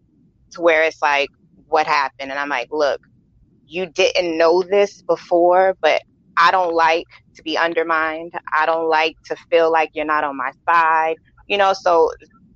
to 0.52 0.60
where 0.60 0.84
it's 0.84 1.00
like, 1.02 1.30
what 1.66 1.86
happened? 1.86 2.30
And 2.30 2.38
I'm 2.38 2.50
like, 2.50 2.68
look, 2.70 3.00
you 3.66 3.86
didn't 3.86 4.36
know 4.36 4.62
this 4.62 5.02
before, 5.02 5.76
but 5.80 6.02
I 6.40 6.50
don't 6.50 6.74
like 6.74 7.06
to 7.36 7.42
be 7.42 7.58
undermined. 7.58 8.32
I 8.52 8.66
don't 8.66 8.88
like 8.88 9.16
to 9.26 9.36
feel 9.50 9.70
like 9.70 9.90
you're 9.94 10.06
not 10.06 10.24
on 10.24 10.36
my 10.36 10.52
side. 10.68 11.16
You 11.48 11.58
know, 11.58 11.74
so 11.74 12.10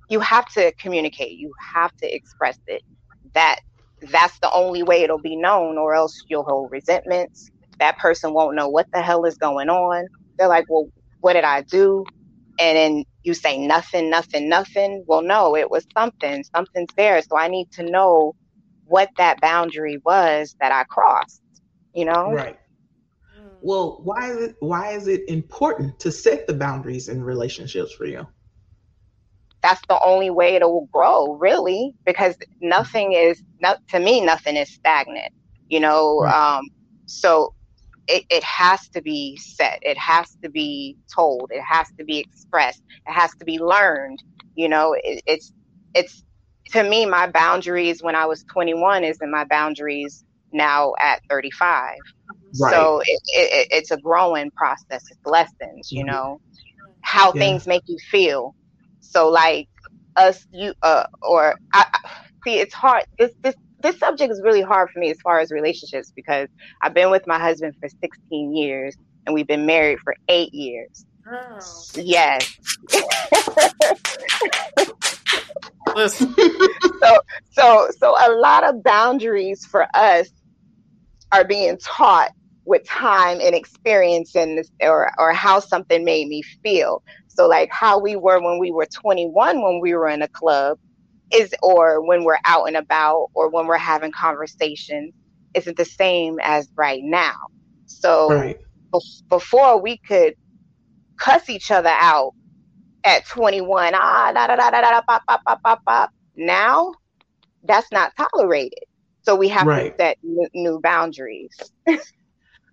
you 0.09 0.19
have 0.21 0.47
to 0.53 0.71
communicate. 0.79 1.37
You 1.37 1.53
have 1.73 1.95
to 1.97 2.13
express 2.13 2.57
it. 2.67 2.81
That 3.33 3.59
that's 4.11 4.37
the 4.39 4.51
only 4.51 4.83
way 4.83 5.03
it'll 5.03 5.19
be 5.19 5.35
known, 5.35 5.77
or 5.77 5.93
else 5.95 6.13
you'll 6.27 6.43
hold 6.43 6.71
resentments. 6.71 7.51
That 7.79 7.97
person 7.97 8.33
won't 8.33 8.55
know 8.55 8.69
what 8.69 8.87
the 8.93 9.01
hell 9.01 9.25
is 9.25 9.37
going 9.37 9.69
on. 9.69 10.07
They're 10.37 10.47
like, 10.47 10.65
well, 10.69 10.87
what 11.21 11.33
did 11.33 11.43
I 11.43 11.61
do? 11.61 12.05
And 12.59 12.77
then 12.77 13.03
you 13.23 13.33
say 13.33 13.57
nothing, 13.57 14.09
nothing, 14.09 14.47
nothing. 14.49 15.03
Well, 15.07 15.21
no, 15.21 15.55
it 15.55 15.69
was 15.69 15.85
something. 15.97 16.43
Something's 16.55 16.93
there. 16.95 17.21
So 17.21 17.37
I 17.37 17.49
need 17.49 17.71
to 17.73 17.83
know 17.83 18.33
what 18.85 19.09
that 19.17 19.41
boundary 19.41 19.99
was 20.05 20.55
that 20.59 20.71
I 20.71 20.83
crossed. 20.85 21.41
You 21.93 22.05
know? 22.05 22.29
Right. 22.31 22.57
Well, 23.61 24.01
why 24.03 24.31
is 24.31 24.37
it 24.37 24.55
why 24.59 24.91
is 24.91 25.07
it 25.07 25.27
important 25.27 25.99
to 25.99 26.11
set 26.11 26.47
the 26.47 26.53
boundaries 26.53 27.09
in 27.09 27.23
relationships 27.23 27.93
for 27.93 28.05
you? 28.05 28.27
That's 29.61 29.81
the 29.87 29.99
only 30.03 30.29
way 30.29 30.55
it 30.55 30.61
will 30.61 30.87
grow, 30.93 31.33
really, 31.33 31.93
because 32.05 32.35
nothing 32.61 33.13
is 33.13 33.41
not 33.59 33.79
to 33.89 33.99
me, 33.99 34.21
nothing 34.21 34.55
is 34.55 34.69
stagnant. 34.69 35.33
You 35.69 35.79
know, 35.79 36.19
right. 36.19 36.57
um, 36.57 36.69
so 37.07 37.55
it, 38.07 38.25
it 38.29 38.43
has 38.43 38.87
to 38.89 39.01
be 39.01 39.37
set. 39.37 39.79
It 39.81 39.97
has 39.97 40.35
to 40.43 40.49
be 40.49 40.97
told. 41.13 41.49
It 41.51 41.63
has 41.63 41.87
to 41.97 42.03
be 42.03 42.19
expressed. 42.19 42.83
It 43.07 43.11
has 43.11 43.31
to 43.37 43.45
be 43.45 43.57
learned. 43.57 44.21
You 44.55 44.69
know, 44.69 44.95
it, 45.01 45.23
it's 45.25 45.51
it's 45.93 46.23
to 46.71 46.83
me 46.83 47.05
my 47.05 47.27
boundaries 47.27 48.03
when 48.03 48.15
I 48.15 48.25
was 48.25 48.43
21 48.43 49.03
isn't 49.03 49.31
my 49.31 49.45
boundaries 49.45 50.23
now 50.51 50.93
at 50.99 51.21
35. 51.29 51.95
Right. 52.59 52.73
So 52.73 53.01
it, 53.01 53.21
it, 53.27 53.67
it's 53.71 53.91
a 53.91 53.97
growing 53.97 54.51
process. 54.51 55.03
It's 55.09 55.25
lessons, 55.25 55.91
you 55.91 56.03
mm-hmm. 56.03 56.11
know, 56.11 56.41
how 57.01 57.33
yeah. 57.33 57.41
things 57.41 57.67
make 57.67 57.83
you 57.87 57.97
feel. 58.09 58.55
So 59.01 59.29
like 59.29 59.67
us, 60.15 60.45
you 60.51 60.73
uh, 60.81 61.05
or 61.21 61.55
I, 61.73 61.85
see, 62.43 62.59
it's 62.59 62.73
hard. 62.73 63.05
This 63.17 63.31
this 63.41 63.55
this 63.81 63.97
subject 63.99 64.31
is 64.31 64.41
really 64.43 64.61
hard 64.61 64.89
for 64.89 64.99
me 64.99 65.11
as 65.11 65.19
far 65.21 65.39
as 65.39 65.51
relationships 65.51 66.11
because 66.15 66.49
I've 66.81 66.93
been 66.93 67.11
with 67.11 67.27
my 67.27 67.37
husband 67.37 67.75
for 67.79 67.87
16 67.87 68.55
years 68.55 68.95
and 69.25 69.35
we've 69.35 69.47
been 69.47 69.65
married 69.65 69.99
for 69.99 70.15
eight 70.27 70.53
years. 70.53 71.05
Oh. 71.27 71.59
Yes. 71.95 72.57
Listen. 75.95 76.35
so 77.01 77.17
so 77.51 77.89
so 77.97 78.11
a 78.11 78.35
lot 78.37 78.63
of 78.63 78.83
boundaries 78.83 79.65
for 79.65 79.87
us 79.93 80.29
are 81.31 81.43
being 81.43 81.77
taught 81.77 82.31
with 82.65 82.85
time 82.87 83.39
and 83.41 83.55
experience 83.55 84.35
and 84.35 84.63
or 84.81 85.11
or 85.17 85.33
how 85.33 85.59
something 85.59 86.03
made 86.03 86.27
me 86.27 86.41
feel. 86.63 87.03
So 87.27 87.47
like 87.47 87.69
how 87.71 87.99
we 87.99 88.15
were 88.15 88.41
when 88.41 88.59
we 88.59 88.71
were 88.71 88.87
21 88.87 89.61
when 89.61 89.79
we 89.81 89.93
were 89.93 90.09
in 90.09 90.21
a 90.21 90.27
club 90.27 90.77
is 91.33 91.53
or 91.61 92.05
when 92.05 92.23
we're 92.23 92.39
out 92.45 92.65
and 92.65 92.77
about 92.77 93.27
or 93.33 93.49
when 93.49 93.67
we're 93.67 93.77
having 93.77 94.11
conversations 94.11 95.13
isn't 95.53 95.77
the 95.77 95.85
same 95.85 96.39
as 96.41 96.69
right 96.75 97.01
now. 97.03 97.35
So 97.85 98.29
right. 98.29 98.59
Be- 98.93 98.99
before 99.29 99.81
we 99.81 99.97
could 99.97 100.35
cuss 101.17 101.49
each 101.49 101.71
other 101.71 101.89
out 101.89 102.33
at 103.03 103.25
21, 103.27 103.93
ah, 103.95 104.31
da, 104.33 104.47
da, 104.47 104.55
da, 104.55 104.71
da, 104.71 104.81
da, 104.81 105.01
pop, 105.01 105.23
pop, 105.27 105.41
pop, 105.45 105.61
pop, 105.63 105.81
pop. 105.85 106.09
Now 106.35 106.93
that's 107.63 107.91
not 107.91 108.13
tolerated. 108.15 108.83
So 109.23 109.35
we 109.35 109.47
have 109.49 109.65
right. 109.65 109.97
to 109.97 110.03
set 110.03 110.17
new, 110.23 110.47
new 110.53 110.79
boundaries. 110.79 111.55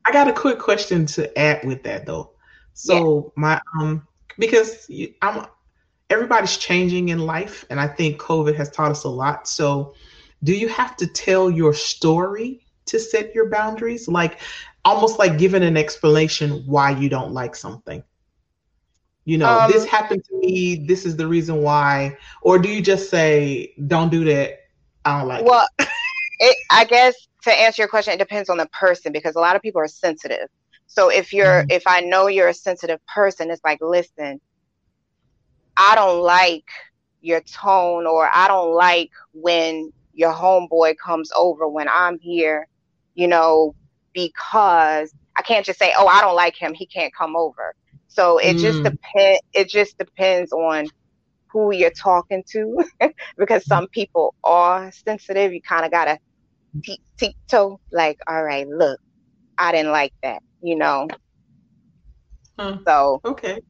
I 0.07 0.13
got 0.13 0.29
a 0.29 0.33
quick 0.33 0.59
question 0.59 1.07
to 1.07 1.39
add 1.39 1.65
with 1.65 1.83
that 1.85 2.07
though. 2.07 2.33
So 2.75 3.33
yeah. 3.37 3.43
my 3.43 3.61
um 3.79 4.07
because 4.39 4.91
I'm 5.21 5.47
everybody's 6.11 6.57
changing 6.57 7.09
in 7.09 7.19
life 7.21 7.65
and 7.71 7.81
I 7.81 7.89
think 7.89 8.21
COVID 8.21 8.55
has 8.57 8.71
taught 8.71 8.91
us 8.91 9.05
a 9.05 9.09
lot. 9.09 9.49
So 9.49 9.95
do 10.45 10.55
you 10.55 10.69
have 10.69 10.97
to 10.99 11.07
tell 11.07 11.51
your 11.51 11.73
story 11.73 12.67
to 12.87 12.99
set 12.99 13.35
your 13.35 13.49
boundaries? 13.49 14.09
Like 14.09 14.41
almost 14.85 15.19
like 15.19 15.39
giving 15.39 15.63
an 15.63 15.77
explanation 15.77 16.65
why 16.67 16.91
you 16.91 17.09
don't 17.09 17.33
like 17.33 17.55
something. 17.55 18.03
You 19.25 19.39
know, 19.39 19.49
um, 19.49 19.71
this 19.71 19.85
happened 19.85 20.25
to 20.25 20.39
me, 20.39 20.85
this 20.87 21.07
is 21.07 21.17
the 21.17 21.27
reason 21.27 21.63
why 21.63 22.19
or 22.43 22.59
do 22.59 22.69
you 22.69 22.83
just 22.83 23.09
say 23.09 23.73
don't 23.87 24.11
do 24.11 24.25
that? 24.25 24.59
I 25.05 25.19
don't 25.19 25.29
like 25.29 25.45
well, 25.45 25.67
it. 25.79 25.89
it 26.41 26.57
I 26.71 26.85
guess 26.85 27.15
to 27.43 27.53
answer 27.53 27.83
your 27.83 27.89
question, 27.89 28.15
it 28.15 28.19
depends 28.19 28.49
on 28.49 28.59
the 28.59 28.67
person 28.67 29.13
because 29.13 29.35
a 29.35 29.41
lot 29.41 29.57
of 29.57 29.63
people 29.63 29.81
are 29.81 29.89
sensitive. 29.89 30.49
So 30.87 31.09
if 31.09 31.33
you're, 31.33 31.63
mm-hmm. 31.63 31.71
if 31.71 31.85
I 31.87 32.01
know 32.01 32.27
you're 32.27 32.49
a 32.49 32.55
sensitive 32.55 33.01
person, 33.07 33.51
it's 33.51 33.63
like, 33.65 33.79
listen, 33.81 34.41
I 35.77 35.95
don't 35.95 36.21
like 36.21 36.69
your 37.21 37.41
tone, 37.41 38.07
or 38.07 38.29
I 38.33 38.49
don't 38.49 38.75
like 38.75 39.11
when 39.33 39.93
your 40.13 40.33
homeboy 40.33 40.97
comes 40.99 41.31
over 41.35 41.69
when 41.69 41.89
I'm 41.89 42.19
here, 42.19 42.67
you 43.15 43.29
know, 43.29 43.75
because 44.13 45.15
I 45.37 45.43
can't 45.43 45.65
just 45.65 45.79
say, 45.79 45.95
oh, 45.97 46.07
I 46.07 46.21
don't 46.21 46.37
like 46.37 46.57
him, 46.57 46.75
he 46.75 46.85
can't 46.85 47.15
come 47.15 47.37
over. 47.37 47.75
So 48.09 48.39
it 48.39 48.57
mm. 48.57 48.61
just 48.61 48.83
depends. 48.83 49.41
It 49.55 49.69
just 49.69 49.97
depends 49.97 50.53
on 50.53 50.87
who 51.47 51.73
you're 51.73 51.91
talking 51.91 52.45
to, 52.51 52.85
because 53.39 53.65
some 53.65 53.89
people 53.89 54.35
are 54.45 54.93
sensitive. 54.93 55.53
You 55.53 55.63
kind 55.63 55.87
of 55.87 55.91
gotta 55.91 56.19
tiptoe, 57.17 57.81
like, 57.91 58.19
all 58.27 58.43
right, 58.43 58.67
look, 58.69 59.01
I 59.59 59.73
didn't 59.73 59.93
like 59.93 60.13
that, 60.23 60.43
you 60.63 60.77
know. 60.77 61.09
Huh. 62.59 62.79
So 62.87 63.21
okay. 63.25 63.61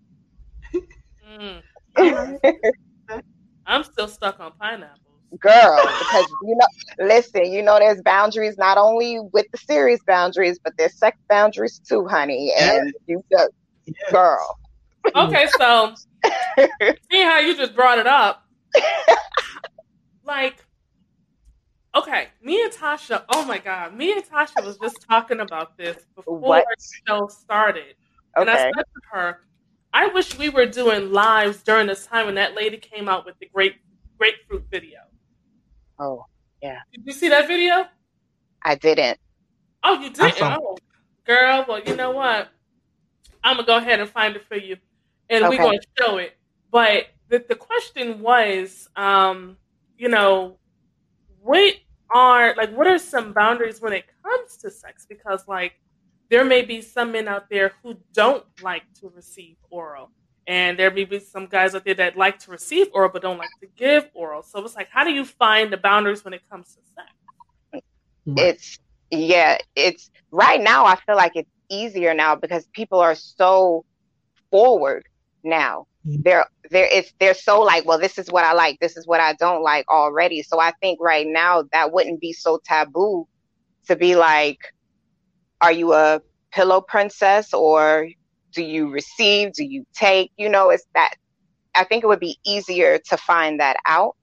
mm. 1.29 1.63
I'm 3.67 3.85
still 3.85 4.09
stuck 4.09 4.41
on 4.41 4.53
pineapples. 4.61 4.99
Girl, 5.39 5.81
because 5.99 6.27
you 6.43 6.57
know, 6.57 7.07
listen, 7.07 7.51
you 7.53 7.63
know, 7.63 7.79
there's 7.79 8.03
boundaries 8.03 8.59
not 8.59 8.77
only 8.77 9.19
with 9.33 9.47
the 9.53 9.59
series 9.59 10.01
boundaries, 10.07 10.59
but 10.63 10.75
there's 10.77 10.97
sex 10.99 11.17
boundaries 11.29 11.79
too, 11.79 12.07
honey. 12.07 12.53
And 12.59 12.93
you 13.07 13.25
just, 13.31 13.51
yes. 13.87 14.13
girl. 14.13 14.59
Okay, 15.15 15.47
so 15.59 15.95
see 17.11 17.23
how 17.23 17.39
you 17.39 17.57
just 17.57 17.75
brought 17.75 17.99
it 17.99 18.07
up. 18.07 18.45
like, 20.25 20.65
Okay, 21.95 22.29
me 22.43 22.63
and 22.63 22.73
Tasha. 22.73 23.25
Oh 23.29 23.45
my 23.45 23.59
God, 23.59 23.95
me 23.95 24.13
and 24.13 24.25
Tasha 24.25 24.65
was 24.65 24.79
just 24.79 25.05
talking 25.09 25.41
about 25.41 25.77
this 25.77 26.07
before 26.17 26.39
what? 26.39 26.65
the 26.69 26.85
show 27.07 27.27
started, 27.27 27.95
okay. 28.37 28.41
and 28.41 28.51
I 28.51 28.57
said 28.57 28.73
to 28.73 29.01
her, 29.11 29.41
"I 29.93 30.07
wish 30.07 30.39
we 30.39 30.49
were 30.49 30.65
doing 30.65 31.13
lives 31.13 31.63
during 31.63 31.87
this 31.87 32.07
time 32.07 32.27
when 32.27 32.37
that 32.37 32.55
lady 32.55 32.79
came 32.79 33.11
out 33.11 33.27
with 33.27 33.39
the 33.41 33.49
grape 33.53 33.77
grapefruit 34.17 34.65
video." 34.71 35.01
Oh 35.99 36.25
yeah. 36.63 36.79
Did 36.95 37.03
you 37.05 37.13
see 37.13 37.29
that 37.29 37.47
video? 37.47 37.87
I 38.63 38.75
didn't. 38.77 39.19
Oh, 39.85 40.01
you 40.01 40.11
didn't? 40.11 40.43
Oh, 40.43 40.79
girl. 41.27 41.67
Well, 41.69 41.81
you 41.81 41.95
know 41.95 42.13
what? 42.13 42.49
I'm 43.45 43.57
gonna 43.57 43.67
go 43.67 43.77
ahead 43.77 44.01
and 44.01 44.09
find 44.09 44.35
it 44.35 44.47
for 44.47 44.57
you, 44.57 44.79
and 45.29 45.45
okay. 45.45 45.57
we're 45.59 45.63
gonna 45.63 45.79
show 45.99 46.17
it. 46.17 46.39
But 46.71 47.09
the 47.29 47.45
the 47.47 47.55
question 47.55 48.21
was, 48.21 48.89
um, 48.97 49.59
you 49.99 50.09
know 50.09 50.57
what 51.43 51.75
are 52.15 52.55
like 52.57 52.73
what 52.75 52.87
are 52.87 52.99
some 52.99 53.33
boundaries 53.33 53.81
when 53.81 53.93
it 53.93 54.05
comes 54.23 54.57
to 54.59 54.71
sex? 54.71 55.07
Because 55.09 55.47
like 55.49 55.75
there 56.31 56.45
may 56.45 56.63
be 56.63 56.81
some 56.81 57.13
men 57.13 57.29
out 57.29 57.51
there 57.51 57.73
who 57.83 57.97
don't 58.13 58.45
like 58.63 58.85
to 59.01 59.13
receive 59.15 59.57
oral. 59.71 60.11
And 60.47 60.79
there 60.79 60.91
may 60.91 61.05
be 61.05 61.21
some 61.21 61.47
guys 61.47 61.75
out 61.75 61.85
there 61.85 61.95
that 61.95 62.17
like 62.17 62.39
to 62.41 62.51
receive 62.51 62.89
oral 62.93 63.11
but 63.13 63.23
don't 63.23 63.39
like 63.39 63.51
to 63.61 63.69
give 63.77 64.09
oral. 64.15 64.43
So 64.43 64.65
it's 64.65 64.75
like, 64.75 64.89
how 64.91 65.05
do 65.05 65.13
you 65.13 65.25
find 65.25 65.73
the 65.73 65.77
boundaries 65.77 66.25
when 66.25 66.35
it 66.35 66.43
comes 66.51 66.75
to 66.75 66.81
sex? 66.95 67.85
It's 68.27 68.79
yeah, 69.11 69.59
it's 69.77 70.11
right 70.31 70.61
now. 70.61 70.87
I 70.87 70.97
feel 70.97 71.17
like 71.17 71.33
it's 71.35 71.51
easier 71.69 72.15
now 72.15 72.35
because 72.35 72.67
people 72.73 72.99
are 73.01 73.15
so 73.15 73.85
forward 74.51 75.07
now. 75.45 75.87
Mhm. 76.07 76.23
They're 76.25 76.47
they're 76.71 76.89
it's 76.91 77.13
they're 77.21 77.35
so 77.35 77.61
like, 77.61 77.85
well, 77.85 77.99
this 77.99 78.19
is 78.19 78.29
what 78.31 78.45
I 78.45 78.53
like, 78.53 78.79
this 78.81 78.97
is 78.97 79.07
what 79.07 79.21
I 79.21 79.35
don't 79.35 79.63
like 79.63 79.89
already. 79.89 80.43
So 80.43 80.61
I 80.61 80.73
think 80.81 81.01
right 81.01 81.27
now 81.27 81.65
that 81.73 81.93
wouldn't 81.93 82.21
be 82.21 82.33
so 82.33 82.61
taboo 82.65 83.27
to 83.87 83.97
be 83.97 84.17
like, 84.17 84.59
are 85.61 85.73
you 85.73 85.93
a 85.93 86.21
pillow 86.53 86.81
princess 86.81 87.53
or 87.55 88.09
do 88.53 88.63
you 88.63 88.91
receive? 88.91 89.53
Do 89.53 89.65
you 89.65 89.85
take? 89.95 90.33
You 90.37 90.49
know, 90.49 90.71
it's 90.71 90.85
that 90.95 91.15
I 91.75 91.85
think 91.85 92.05
it 92.05 92.07
would 92.07 92.21
be 92.21 92.39
easier 92.45 92.99
to 93.09 93.17
find 93.17 93.61
that 93.61 93.77
out, 93.87 94.17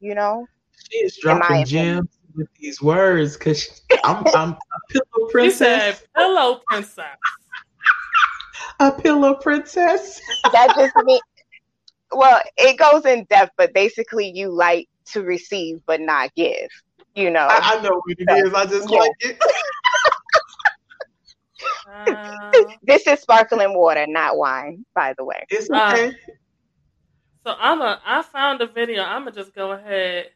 you 0.00 0.14
know? 0.14 0.46
She 0.90 0.98
is 0.98 1.16
dropping 1.16 1.62
opinion. 1.62 1.96
gems 1.96 2.08
with 2.36 2.48
these 2.58 2.82
words 2.82 3.36
because 3.36 3.82
I'm, 4.04 4.26
I'm 4.34 4.50
a 4.50 4.58
pillow 4.90 5.28
princess. 5.30 6.02
"Pillow 6.16 6.60
princess." 6.66 7.16
A 8.80 8.90
pillow 8.92 9.34
princess. 9.34 10.20
that 10.52 10.74
just 10.74 10.94
mean 10.96 11.20
well 12.12 12.40
it 12.56 12.78
goes 12.78 13.04
in 13.04 13.24
depth 13.30 13.52
but 13.56 13.72
basically 13.74 14.30
you 14.34 14.50
like 14.50 14.86
to 15.06 15.22
receive 15.22 15.76
but 15.86 16.00
not 16.00 16.30
give 16.36 16.68
you 17.14 17.30
know 17.30 17.48
I, 17.48 17.76
I 17.76 17.82
know 17.82 17.90
what 18.04 18.16
it 18.18 18.30
is. 18.30 18.54
I 18.54 18.66
just 18.66 18.90
Yeah. 18.90 18.98
like 18.98 19.12
it. 19.20 19.38
Uh, 21.86 22.58
this 22.82 23.06
is 23.06 23.20
sparkling 23.20 23.74
water 23.74 24.06
not 24.08 24.36
wine 24.36 24.84
by 24.94 25.14
the 25.16 25.24
way 25.24 25.46
It's 25.50 25.68
Uh, 25.70 25.98
so 27.46 27.54
I'm 27.58 27.80
a. 27.80 28.00
I 28.04 28.22
found 28.22 28.60
a 28.60 28.66
video. 28.66 29.02
I'm 29.02 29.22
gonna 29.24 29.32
just 29.32 29.54
go 29.54 29.72
ahead 29.72 30.30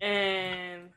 and 0.00 0.90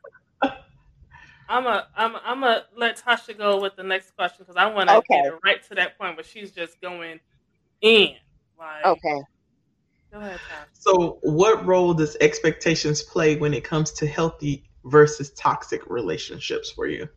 I'm 1.50 1.68
a. 1.68 1.88
I'm. 1.98 2.16
a- 2.16 2.24
I'm 2.26 2.42
gonna 2.42 2.66
let 2.78 3.02
Tasha 3.04 3.38
go 3.38 3.62
with 3.62 3.78
the 3.78 3.84
next 3.84 4.14
question 4.16 4.40
because 4.48 4.58
I 4.58 4.68
want 4.74 4.90
to 4.92 4.98
Okay. 4.98 5.22
get 5.24 5.34
right 5.46 5.64
to 5.70 5.76
that 5.78 6.00
point 6.00 6.18
where 6.18 6.26
she's 6.26 6.52
just 6.54 6.82
going 6.82 7.22
in. 7.82 8.16
Like, 8.60 8.94
okay 8.94 9.22
Go 10.14 10.20
ahead, 10.22 10.42
Tasha. 10.52 10.68
So, 10.74 11.20
what 11.24 11.66
role 11.66 11.94
does 11.94 12.18
expectations 12.22 13.04
play 13.04 13.38
when 13.38 13.54
it 13.54 13.64
comes 13.64 13.92
to 13.94 14.08
healthy 14.08 14.66
versus 14.86 15.32
toxic 15.32 15.82
relationships 15.90 16.72
for 16.72 16.88
you? 16.88 17.08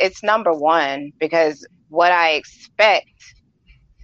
it's 0.00 0.24
number 0.24 0.52
one 0.52 1.12
because 1.20 1.66
what 1.90 2.12
i 2.12 2.32
expect 2.32 3.06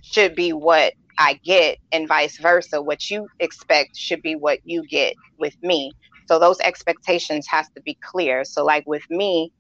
should 0.03 0.34
be 0.36 0.53
what 0.53 0.95
i 1.18 1.39
get 1.45 1.78
and 1.93 2.09
vice 2.09 2.39
versa 2.41 2.82
what 2.82 3.11
you 3.11 3.28
expect 3.41 3.91
should 3.97 4.22
be 4.22 4.34
what 4.36 4.61
you 4.64 4.84
get 4.91 5.14
with 5.39 5.55
me 5.62 5.93
so 6.29 6.39
those 6.39 6.61
expectations 6.61 7.47
has 7.49 7.66
to 7.74 7.81
be 7.83 7.97
clear. 8.03 8.45
So 8.45 8.64
like 8.64 8.85
with 8.87 9.09
me 9.11 9.51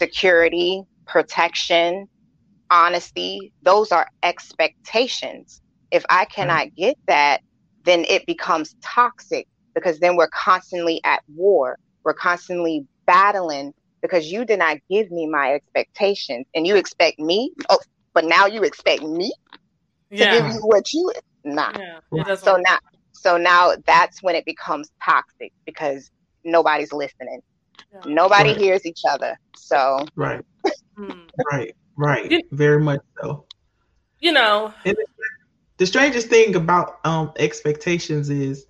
security 0.00 0.82
protection 1.06 2.06
honesty 2.70 3.52
those 3.62 3.90
are 3.90 4.06
expectations. 4.22 5.62
If 5.90 6.04
i 6.10 6.26
cannot 6.26 6.74
get 6.76 6.96
that 7.06 7.40
then 7.84 8.04
it 8.08 8.26
becomes 8.26 8.76
toxic 8.82 9.46
because 9.74 9.98
then 10.00 10.16
we're 10.16 10.28
constantly 10.28 11.00
at 11.04 11.22
war. 11.34 11.78
We're 12.04 12.14
constantly 12.14 12.86
battling 13.06 13.72
because 14.02 14.30
you 14.30 14.44
did 14.44 14.58
not 14.58 14.76
give 14.90 15.10
me 15.10 15.26
my 15.26 15.54
expectations. 15.54 16.46
And 16.54 16.66
you 16.66 16.76
expect 16.76 17.18
me 17.18 17.52
oh 17.70 17.78
but 18.12 18.24
now 18.24 18.46
you 18.46 18.62
expect 18.62 19.02
me 19.02 19.32
to 20.10 20.26
give 20.26 20.46
you 20.46 20.60
what 20.62 20.92
you 20.92 21.12
nah. 21.44 21.72
Yeah. 22.12 22.34
So 22.36 22.56
now 22.56 22.78
so 23.20 23.36
now 23.36 23.72
that's 23.86 24.22
when 24.22 24.34
it 24.36 24.44
becomes 24.44 24.90
toxic 25.04 25.52
because 25.66 26.10
nobody's 26.44 26.92
listening 26.92 27.40
yeah. 27.92 28.02
nobody 28.04 28.52
Right. 28.52 28.54
hears 28.54 28.84
each 28.86 29.02
other 29.08 29.36
so 29.56 30.06
Right, 30.16 30.44
Hmm. 30.96 31.28
right, 31.52 31.74
right. 31.96 32.32
You- 32.32 32.42
Very 32.50 32.80
much 32.80 33.00
so. 33.20 33.46
You 34.20 34.32
know. 34.32 34.72
the 35.78 35.86
strangest 35.86 36.28
thing 36.28 36.54
about 36.56 36.98
um 37.04 37.32
expectations 37.38 38.30
is 38.30 38.66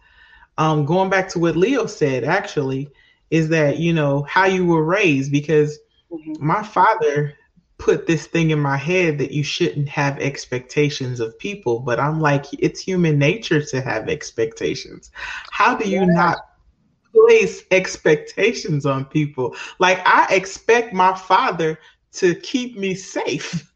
um 0.58 0.84
going 0.84 1.10
back 1.10 1.28
to 1.30 1.38
what 1.38 1.56
Leo 1.56 1.86
said 1.86 2.24
actually 2.24 2.88
is 3.30 3.48
that 3.50 3.78
you 3.78 3.92
know 3.92 4.22
how 4.28 4.46
you 4.46 4.66
were 4.66 4.84
raised 4.84 5.32
because 5.32 5.78
mhm. 6.10 6.38
my 6.38 6.62
father 6.62 7.34
put 7.78 8.06
this 8.06 8.26
thing 8.26 8.50
in 8.50 8.60
my 8.60 8.76
head 8.76 9.18
that 9.18 9.32
you 9.32 9.42
shouldn't 9.42 9.88
have 9.88 10.18
expectations 10.18 11.20
of 11.20 11.38
people 11.38 11.80
but 11.80 11.98
I'm 12.00 12.20
like 12.20 12.46
it's 12.58 12.80
human 12.80 13.18
nature 13.18 13.62
to 13.62 13.80
have 13.80 14.08
expectations 14.08 15.10
how 15.50 15.76
do 15.76 15.88
you 15.88 16.06
Yeah. 16.06 16.06
not 16.06 16.38
place 17.14 17.64
expectations 17.70 18.86
on 18.86 19.04
people 19.06 19.54
like 19.78 19.98
I 20.06 20.34
expect 20.34 20.92
my 20.92 21.14
father 21.14 21.78
to 22.14 22.34
keep 22.36 22.76
me 22.78 22.94
safe 22.94 23.72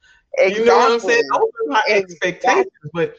you 0.46 0.64
know 0.64 0.76
what 0.76 0.92
I'm 0.92 0.98
saying? 1.00 1.22
Those 1.32 1.50
are 1.66 1.72
my 1.72 1.82
Exactly. 1.88 2.20
expectations, 2.42 2.66
but 2.92 3.16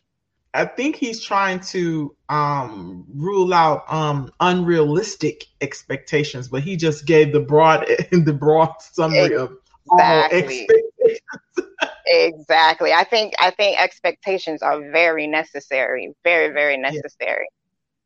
I 0.53 0.65
think 0.65 0.95
he's 0.95 1.23
trying 1.23 1.59
to 1.71 2.15
um, 2.29 3.05
rule 3.13 3.53
out 3.53 3.83
um, 3.91 4.31
unrealistic 4.39 5.45
expectations. 5.61 6.47
But 6.49 6.63
he 6.63 6.75
just 6.75 7.05
gave 7.05 7.31
the 7.33 7.39
broad 7.41 7.85
the 8.11 8.33
broad 8.33 8.73
summary 8.81 9.35
of 9.35 9.51
Oh, 9.91 9.97
exactly. 9.97 10.67
expectations. 10.69 11.19
Exactly. 12.05 12.91
I 12.91 13.03
think 13.05 13.33
I 13.39 13.51
think 13.51 13.79
expectations 13.81 14.61
are 14.61 14.91
very 14.91 15.25
necessary, 15.27 16.13
very 16.23 16.53
very 16.53 16.77
necessary. 16.77 17.47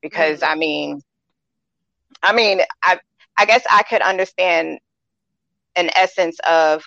Because 0.01 0.41
mm-hmm. 0.41 0.51
I 0.51 0.55
mean 0.55 1.01
I 2.23 2.33
mean 2.33 2.61
I 2.83 2.99
I 3.37 3.45
guess 3.45 3.63
I 3.69 3.83
could 3.83 4.01
understand 4.01 4.79
an 5.75 5.89
essence 5.95 6.37
of 6.47 6.83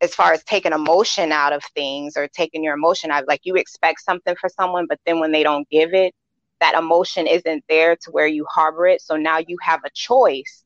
as 0.00 0.14
far 0.14 0.32
as 0.32 0.44
taking 0.44 0.72
emotion 0.72 1.32
out 1.32 1.52
of 1.52 1.62
things 1.74 2.16
or 2.16 2.28
taking 2.28 2.62
your 2.62 2.74
emotion 2.74 3.10
out 3.10 3.26
like 3.26 3.40
you 3.44 3.54
expect 3.54 4.00
something 4.00 4.36
for 4.40 4.48
someone 4.48 4.86
but 4.88 5.00
then 5.06 5.20
when 5.20 5.32
they 5.32 5.42
don't 5.42 5.68
give 5.70 5.94
it 5.94 6.14
that 6.60 6.74
emotion 6.74 7.26
isn't 7.26 7.64
there 7.68 7.96
to 7.96 8.10
where 8.10 8.26
you 8.26 8.46
harbor 8.50 8.86
it 8.86 9.00
so 9.00 9.16
now 9.16 9.38
you 9.38 9.56
have 9.62 9.80
a 9.84 9.90
choice 9.94 10.64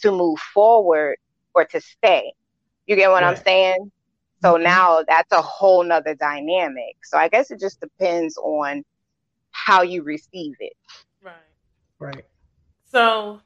to 0.00 0.10
move 0.10 0.38
forward 0.40 1.16
or 1.54 1.64
to 1.64 1.80
stay 1.80 2.32
you 2.86 2.96
get 2.96 3.10
what 3.10 3.24
i'm 3.24 3.36
saying 3.36 3.90
so 4.42 4.54
Mhm. 4.54 4.62
now 4.62 5.02
that's 5.08 5.32
a 5.32 5.42
whole 5.42 5.82
nother 5.84 6.14
dynamic 6.14 6.96
so 7.04 7.16
i 7.18 7.28
guess 7.28 7.50
it 7.50 7.60
just 7.60 7.80
depends 7.80 8.36
on 8.38 8.82
how 9.50 9.82
you 9.82 10.02
receive 10.02 10.54
it 10.60 10.74
Right. 11.22 11.34
Right. 11.98 12.24
So 12.90 13.40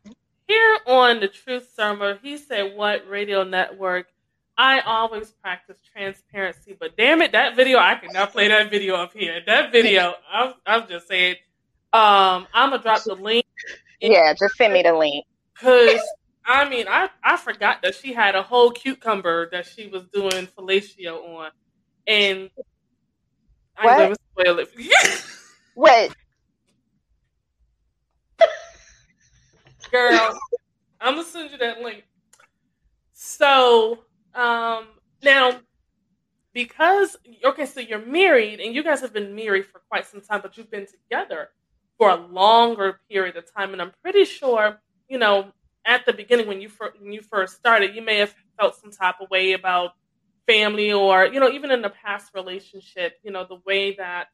here 0.48 0.78
on 0.86 1.20
the 1.20 1.28
Truth 1.28 1.70
Serum, 1.74 2.18
he 2.22 2.36
said, 2.36 2.76
"What 2.76 3.08
radio 3.08 3.44
network?" 3.44 4.08
I 4.56 4.80
always 4.80 5.30
practice 5.30 5.78
transparency, 5.92 6.76
but 6.78 6.96
damn 6.96 7.22
it, 7.22 7.32
that 7.32 7.54
video 7.54 7.78
I 7.78 7.94
cannot 7.94 8.32
play 8.32 8.48
that 8.48 8.70
video 8.70 8.96
up 8.96 9.12
here. 9.12 9.40
That 9.46 9.70
video, 9.70 10.14
I'm, 10.32 10.54
I'm 10.66 10.88
just 10.88 11.06
saying. 11.06 11.36
Um, 11.92 12.48
I'm 12.52 12.70
gonna 12.70 12.82
drop 12.82 13.04
the 13.04 13.14
link 13.14 13.46
yeah 14.00 14.32
just 14.34 14.54
send 14.56 14.72
me 14.72 14.82
the 14.82 14.92
link 14.92 15.24
because 15.54 16.00
I 16.48 16.68
mean, 16.68 16.86
I 16.88 17.10
I 17.22 17.36
forgot 17.36 17.82
that 17.82 17.94
she 17.94 18.12
had 18.12 18.34
a 18.34 18.42
whole 18.42 18.70
cucumber 18.70 19.48
that 19.52 19.66
she 19.66 19.88
was 19.88 20.04
doing 20.12 20.48
fellatio 20.48 21.36
on, 21.36 21.50
and 22.06 22.50
I'm 23.76 23.84
What? 23.86 23.96
gonna 23.96 24.16
spoil 24.32 24.58
it. 24.60 24.70
wait 25.76 26.12
girl. 29.90 30.38
I'm 31.00 31.14
gonna 31.14 31.26
send 31.26 31.50
you 31.50 31.58
that 31.58 31.80
link. 31.80 32.04
So, 33.12 33.98
um, 34.34 34.86
now 35.22 35.60
because 36.52 37.16
okay, 37.44 37.66
so 37.66 37.80
you're 37.80 38.04
married 38.04 38.60
and 38.60 38.74
you 38.74 38.82
guys 38.82 39.00
have 39.00 39.12
been 39.12 39.34
married 39.34 39.66
for 39.66 39.80
quite 39.90 40.06
some 40.06 40.20
time, 40.20 40.40
but 40.42 40.56
you've 40.56 40.70
been 40.70 40.86
together 40.86 41.50
for 41.98 42.10
a 42.10 42.16
longer 42.16 43.00
period 43.10 43.36
of 43.36 43.44
time, 43.54 43.72
and 43.72 43.82
I'm 43.82 43.92
pretty 44.02 44.24
sure 44.24 44.80
you 45.08 45.18
know 45.18 45.52
at 45.88 46.06
the 46.06 46.14
beginning 46.14 46.48
when 46.48 46.60
you 46.62 46.68
fir- 46.70 46.94
when 47.00 47.12
you 47.12 47.22
first 47.22 47.56
started, 47.56 47.96
you 47.96 48.02
may 48.02 48.18
have 48.18 48.34
felt 48.60 48.76
some 48.76 48.92
type 48.92 49.16
of 49.22 49.30
way 49.30 49.54
about 49.54 49.92
family 50.46 50.92
or 50.92 51.26
you 51.26 51.40
know 51.40 51.50
even 51.50 51.72
in 51.72 51.82
the 51.82 51.90
past 51.90 52.32
relationship, 52.34 53.14
you 53.24 53.32
know 53.32 53.46
the 53.48 53.60
way 53.66 53.94
that 53.96 54.28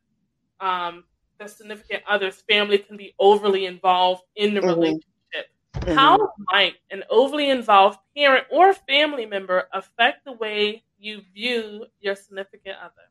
um, 0.61 1.05
the 1.39 1.49
significant 1.49 2.03
other's 2.09 2.43
family 2.49 2.79
can 2.79 2.97
be 2.97 3.15
overly 3.19 3.67
involved 3.67 4.23
in 4.37 4.55
the 4.55 4.63
Mhm. 4.63 4.71
relationship. 4.71 5.49
Mhm. 5.77 5.97
How 5.97 6.19
might 6.51 6.75
an 6.91 7.05
overly 7.11 7.51
involved 7.51 7.99
parent 8.17 8.47
or 8.51 8.73
family 8.75 9.27
member 9.27 9.69
affect 9.73 10.25
the 10.25 10.33
way 10.33 10.85
you 10.99 11.23
view 11.35 11.87
your 12.01 12.17
significant 12.17 12.77
other? 12.83 13.09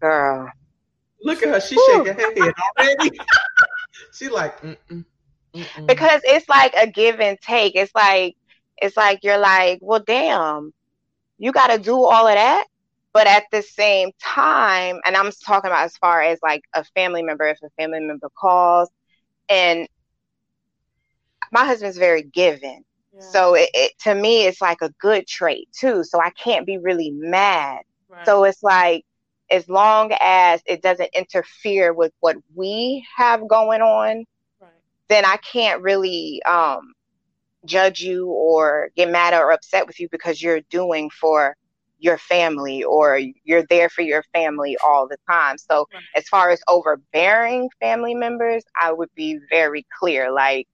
girl 0.00 0.50
Look 1.22 1.42
at 1.42 1.48
her. 1.50 1.60
She's 1.60 1.82
shaking 1.84 2.14
her 2.14 2.32
head 2.34 2.54
already. 2.78 3.10
she 4.12 4.28
like, 4.28 4.60
Mm-mm. 4.62 5.04
Mm-mm. 5.54 5.86
because 5.86 6.20
it's 6.24 6.48
like 6.48 6.74
a 6.74 6.86
give 6.86 7.20
and 7.20 7.38
take. 7.40 7.74
It's 7.76 7.94
like 7.94 8.36
it's 8.78 8.96
like 8.96 9.20
you're 9.22 9.38
like, 9.38 9.78
well, 9.82 10.02
damn, 10.04 10.72
you 11.38 11.52
got 11.52 11.68
to 11.68 11.78
do 11.78 11.94
all 11.94 12.26
of 12.26 12.34
that, 12.34 12.66
but 13.12 13.26
at 13.26 13.44
the 13.52 13.62
same 13.62 14.10
time, 14.22 15.00
and 15.04 15.16
I'm 15.16 15.30
talking 15.44 15.70
about 15.70 15.84
as 15.84 15.96
far 15.96 16.22
as 16.22 16.38
like 16.42 16.62
a 16.74 16.84
family 16.84 17.22
member, 17.22 17.46
if 17.46 17.58
a 17.62 17.70
family 17.78 18.00
member 18.00 18.28
calls, 18.38 18.88
and 19.48 19.86
my 21.52 21.64
husband's 21.64 21.98
very 21.98 22.22
giving. 22.22 22.82
Yeah. 23.12 23.20
So 23.20 23.54
it, 23.54 23.70
it 23.74 23.92
to 24.00 24.14
me 24.14 24.46
it's 24.46 24.60
like 24.60 24.82
a 24.82 24.90
good 25.00 25.26
trait 25.26 25.68
too. 25.72 26.04
So 26.04 26.20
I 26.20 26.30
can't 26.30 26.66
be 26.66 26.78
really 26.78 27.10
mad. 27.10 27.80
Right. 28.08 28.24
So 28.24 28.44
it's 28.44 28.62
like 28.62 29.04
as 29.50 29.68
long 29.68 30.12
as 30.20 30.62
it 30.66 30.82
doesn't 30.82 31.10
interfere 31.14 31.92
with 31.92 32.12
what 32.20 32.36
we 32.54 33.04
have 33.16 33.48
going 33.48 33.82
on. 33.82 34.24
Then 35.10 35.26
I 35.26 35.38
can't 35.38 35.82
really 35.82 36.42
um 36.48 36.94
judge 37.66 38.00
you 38.00 38.28
or 38.28 38.90
get 38.96 39.10
mad 39.10 39.34
or 39.34 39.52
upset 39.52 39.86
with 39.86 40.00
you 40.00 40.08
because 40.10 40.42
you're 40.42 40.60
doing 40.70 41.10
for 41.10 41.56
your 41.98 42.18
family 42.18 42.82
or 42.84 43.20
you're 43.44 43.64
there 43.68 43.88
for 43.90 44.02
your 44.02 44.24
family 44.34 44.76
all 44.84 45.08
the 45.08 45.18
time. 45.30 45.58
So 45.58 45.86
as 46.16 46.28
far 46.28 46.50
as 46.50 46.60
overbearing 46.68 47.70
family 47.80 48.14
members, 48.14 48.64
I 48.80 48.92
would 48.92 49.10
be 49.16 49.38
very 49.50 49.86
clear. 49.98 50.32
Like 50.32 50.68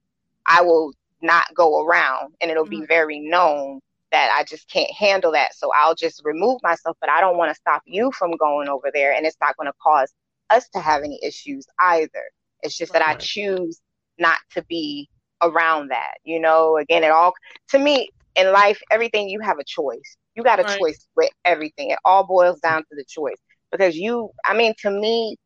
I 0.47 0.61
will 0.61 0.93
not 1.21 1.45
go 1.55 1.85
around 1.85 2.33
and 2.41 2.51
it'll 2.51 2.67
be 2.67 2.81
Mhm. 2.81 2.87
very 2.87 3.19
known 3.19 3.79
that 4.11 4.31
I 4.35 4.43
just 4.43 4.69
can't 4.71 4.91
handle 4.91 5.31
that. 5.33 5.55
So 5.55 5.71
I'll 5.75 5.95
just 5.95 6.21
remove 6.25 6.61
myself, 6.63 6.97
but 7.01 7.09
I 7.09 7.21
don't 7.21 7.37
want 7.37 7.51
to 7.51 7.55
stop 7.55 7.81
you 7.85 8.11
from 8.11 8.31
going 8.37 8.69
over 8.69 8.89
there 8.93 9.13
and 9.13 9.25
it's 9.25 9.37
not 9.41 9.57
going 9.57 9.67
to 9.67 9.73
cause 9.81 10.13
us 10.49 10.69
to 10.69 10.79
have 10.79 11.03
any 11.03 11.19
issues 11.23 11.67
either. 11.79 12.23
It's 12.61 12.77
just 12.77 12.93
that 12.93 13.01
I 13.03 13.15
choose 13.19 13.81
not 14.19 14.37
to 14.53 14.63
be 14.69 15.09
around 15.41 15.89
that. 15.91 16.15
You 16.23 16.39
know, 16.39 16.77
again, 16.77 17.03
it 17.03 17.11
all 17.11 17.33
to 17.69 17.79
me 17.79 18.09
in 18.35 18.51
life, 18.51 18.79
everything 18.91 19.29
you 19.29 19.39
have 19.41 19.57
a 19.59 19.63
choice. 19.65 20.17
You 20.35 20.43
got 20.43 20.59
a 20.59 20.65
Right. 20.65 20.79
choice 20.79 21.07
with 21.15 21.29
everything. 21.45 21.91
It 21.91 21.99
all 22.05 22.25
boils 22.25 22.59
down 22.59 22.81
to 22.81 22.95
the 22.95 23.05
choice. 23.07 23.37
Because 23.71 23.95
you 23.97 24.31
I 24.45 24.55
mean 24.55 24.73
to 24.81 24.89
me, 24.91 25.37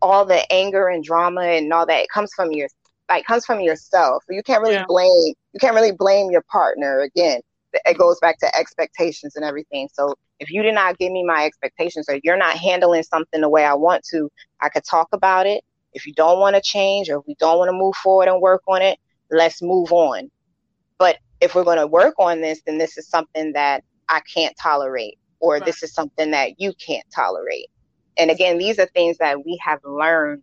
all 0.00 0.24
the 0.24 0.40
anger 0.52 0.88
and 0.88 1.02
drama 1.04 1.42
and 1.42 1.72
all 1.72 1.86
that 1.86 2.00
it 2.00 2.08
comes 2.12 2.30
from 2.34 2.52
your 2.52 2.68
like 3.08 3.24
comes 3.24 3.44
from 3.44 3.60
yourself. 3.60 4.24
You 4.28 4.42
can't 4.42 4.62
really 4.62 4.82
Yeah. 4.82 4.86
blame 4.86 5.34
you 5.52 5.60
can't 5.60 5.74
really 5.74 5.92
blame 5.92 6.30
your 6.30 6.42
partner 6.50 7.00
again. 7.00 7.40
It 7.72 7.98
goes 7.98 8.18
back 8.20 8.38
to 8.40 8.56
expectations 8.56 9.36
and 9.36 9.44
everything. 9.44 9.88
So 9.92 10.14
if 10.38 10.50
you 10.50 10.62
did 10.62 10.74
not 10.74 10.98
give 10.98 11.12
me 11.12 11.24
my 11.24 11.44
expectations 11.44 12.06
or 12.08 12.18
you're 12.22 12.36
not 12.36 12.56
handling 12.56 13.02
something 13.02 13.40
the 13.40 13.48
way 13.48 13.64
I 13.64 13.74
want 13.74 14.02
to, 14.12 14.28
I 14.60 14.68
could 14.68 14.84
talk 14.88 15.08
about 15.12 15.46
it. 15.46 15.62
If 15.94 16.06
you 16.06 16.14
don't 16.14 16.40
want 16.40 16.56
to 16.56 16.62
change 16.62 17.08
or 17.10 17.18
if 17.18 17.24
we 17.26 17.34
don't 17.38 17.58
want 17.58 17.68
to 17.68 17.72
move 17.72 17.94
forward 17.96 18.28
and 18.28 18.40
work 18.40 18.62
on 18.66 18.82
it, 18.82 18.98
let's 19.30 19.62
move 19.62 19.92
on. 19.92 20.30
But 20.98 21.18
if 21.40 21.54
we're 21.54 21.64
going 21.64 21.78
to 21.78 21.86
work 21.86 22.14
on 22.18 22.40
this, 22.40 22.62
then 22.66 22.78
this 22.78 22.96
is 22.96 23.08
something 23.08 23.52
that 23.52 23.82
I 24.08 24.20
can't 24.34 24.54
tolerate 24.60 25.18
or 25.40 25.54
Right. 25.54 25.64
this 25.64 25.82
is 25.82 25.92
something 25.92 26.30
that 26.30 26.60
you 26.60 26.72
can't 26.74 27.04
tolerate. 27.14 27.66
And 28.16 28.30
again, 28.30 28.58
these 28.58 28.78
are 28.78 28.86
things 28.94 29.18
that 29.18 29.44
we 29.44 29.58
have 29.64 29.80
learned 29.84 30.42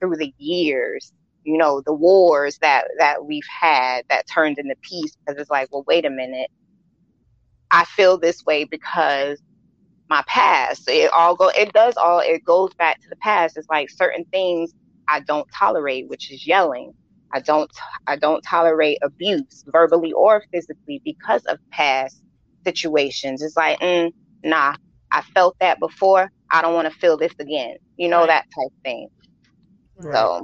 through 0.00 0.16
the 0.16 0.34
years, 0.38 1.12
you 1.44 1.56
know, 1.56 1.82
the 1.82 1.94
wars 1.94 2.58
that 2.58 2.86
that 2.98 3.24
we've 3.24 3.46
had 3.60 4.04
that 4.10 4.26
turned 4.26 4.58
into 4.58 4.74
peace 4.82 5.16
because 5.16 5.40
it's 5.40 5.50
like, 5.50 5.68
well, 5.70 5.84
wait 5.86 6.04
a 6.04 6.10
minute. 6.10 6.50
I 7.70 7.84
feel 7.84 8.18
this 8.18 8.44
way 8.44 8.64
because 8.64 9.40
my 10.08 10.22
past. 10.26 10.88
It 10.88 11.10
all 11.12 11.36
go 11.36 11.48
it 11.48 11.72
does 11.72 11.96
all 11.96 12.20
it 12.20 12.44
goes 12.44 12.74
back 12.74 13.00
to 13.02 13.08
the 13.08 13.16
past. 13.16 13.56
It's 13.56 13.68
like 13.68 13.88
certain 13.88 14.24
things 14.26 14.74
I 15.10 15.20
don't 15.22 15.48
tolerate, 15.58 16.08
which 16.08 16.32
is 16.32 16.46
yelling. 16.46 16.92
I 17.34 17.40
don't 17.40 17.70
I 18.08 18.16
don't 18.16 18.42
tolerate 18.42 18.98
abuse, 19.02 19.64
verbally 19.68 20.12
or 20.14 20.44
physically, 20.52 21.02
because 21.04 21.42
of 21.46 21.58
past 21.72 22.22
situations. 22.66 23.42
It's 23.42 23.56
like, 23.58 23.80
mm, 23.80 24.12
nah, 24.44 24.76
I 25.12 25.22
felt 25.34 25.56
that 25.60 25.80
before. 25.80 26.30
I 26.52 26.62
don't 26.62 26.74
want 26.74 26.92
to 26.92 26.98
feel 27.00 27.18
this 27.18 27.34
again. 27.40 27.76
You 27.98 28.08
know 28.10 28.20
Right. 28.20 28.28
that 28.28 28.46
type 28.56 28.72
thing. 28.84 29.08
Right. 29.96 30.12
So 30.14 30.40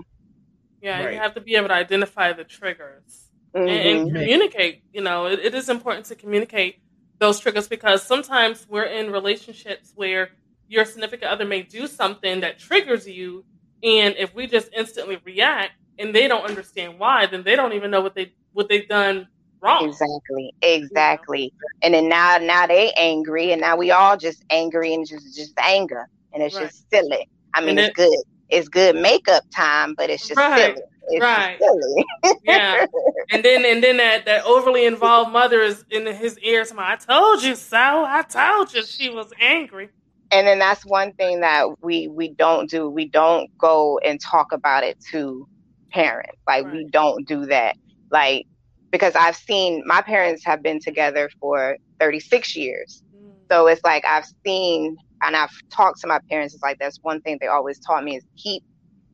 Yeah, 0.83 1.03
Right. 1.03 1.15
you 1.15 1.19
have 1.19 1.35
to 1.35 1.43
be 1.43 1.57
able 1.57 1.69
to 1.69 1.75
identify 1.75 2.33
the 2.35 2.45
triggers 2.45 3.31
and, 3.67 3.83
mhm. 3.83 4.03
and 4.03 4.13
communicate. 4.13 4.83
You 4.93 5.03
know, 5.03 5.27
it, 5.27 5.41
it 5.41 5.55
is 5.57 5.69
important 5.71 6.07
to 6.09 6.17
communicate 6.17 6.77
those 7.21 7.41
triggers 7.41 7.69
because 7.69 8.03
sometimes 8.05 8.67
we're 8.69 8.85
in 8.85 9.11
relationships 9.13 9.93
where 9.97 10.31
your 10.69 10.85
significant 10.87 11.31
other 11.33 11.47
may 11.47 11.63
do 11.63 11.87
something 11.87 12.41
that 12.43 12.59
triggers 12.61 13.09
you, 13.09 13.45
and 13.83 14.15
if 14.19 14.35
we 14.35 14.47
just 14.47 14.71
instantly 14.77 15.21
react 15.25 15.73
and 15.99 16.15
they 16.15 16.29
don't 16.29 16.45
understand 16.47 16.99
why, 16.99 17.27
then 17.27 17.43
they 17.43 17.57
don't 17.57 17.73
even 17.73 17.91
know 17.91 18.01
what 18.01 18.15
they 18.15 18.33
what 18.53 18.69
they've 18.69 18.89
done 18.89 19.29
wrong. 19.63 19.99
Exactly, 19.99 20.55
exactly. 20.63 21.53
And 21.83 21.95
then 21.95 22.09
now, 22.09 22.39
now 22.39 22.67
they 22.67 22.93
angry, 22.97 23.53
and 23.53 23.61
now 23.61 23.77
we 23.77 23.91
all 23.91 24.17
just 24.17 24.45
angry 24.51 24.95
and 24.95 25.07
just 25.07 25.37
just 25.37 25.53
anger, 25.59 26.07
and 26.33 26.43
it's 26.43 26.57
Right. 26.57 26.65
just 26.65 26.89
silly. 26.91 27.27
I 27.55 27.61
mean, 27.61 27.79
it's 27.79 27.91
good. 27.91 28.19
It's 28.49 28.69
good 28.69 28.97
makeup 28.97 29.45
time, 29.55 29.95
but 29.97 30.11
it's 30.11 30.27
just 30.27 30.41
Right, 30.41 30.55
silly. 30.55 30.83
It's 31.09 31.27
right. 31.27 31.59
silly. 31.61 32.05
Yeah. 32.43 32.87
And 33.33 33.45
then 33.45 33.65
and 33.65 33.83
then 33.83 33.97
that, 33.99 34.25
that 34.27 34.45
overly 34.45 34.87
involved 34.87 35.33
mother 35.33 35.61
is 35.63 35.85
in 35.91 36.07
his 36.07 36.39
ears. 36.41 36.73
I 36.77 36.97
told 36.97 37.43
you 37.43 37.55
so. 37.57 37.77
I 37.77 38.23
told 38.23 38.73
you 38.75 38.85
she 38.85 39.11
was 39.11 39.33
angry. 39.41 39.91
And 40.31 40.47
then 40.47 40.59
that's 40.59 40.85
one 40.85 41.13
thing 41.15 41.41
that 41.41 41.67
we 41.83 42.09
we 42.09 42.35
don't 42.35 42.69
do. 42.71 42.89
We 42.91 43.09
don't 43.09 43.51
go 43.61 43.99
and 44.05 44.21
talk 44.21 44.49
about 44.53 44.85
it 44.85 44.97
to 45.13 45.47
parents. 45.93 46.39
Like 46.47 46.67
we 46.67 46.87
don't 46.91 47.27
do 47.27 47.47
that. 47.47 47.75
Like 48.11 48.47
because 48.93 49.15
I've 49.17 49.37
seen 49.37 49.83
my 49.87 50.03
parents 50.03 50.43
have 50.45 50.63
been 50.63 50.81
together 50.83 51.31
for 51.41 51.77
36 52.01 52.57
years. 52.57 53.03
Mm, 53.15 53.33
So 53.51 53.67
it's 53.69 53.83
like 53.85 54.05
I've 54.07 54.27
seen 54.45 54.97
and 55.23 55.37
I've 55.37 55.51
talked 55.75 56.01
to 56.03 56.07
my 56.09 56.21
parents. 56.31 56.55
It's 56.55 56.63
like 56.63 56.79
that's 56.81 56.99
one 57.03 57.21
thing 57.23 57.39
they 57.41 57.47
always 57.49 57.79
taught 57.81 58.05
me 58.05 58.17
is 58.17 58.25
keep 58.37 58.63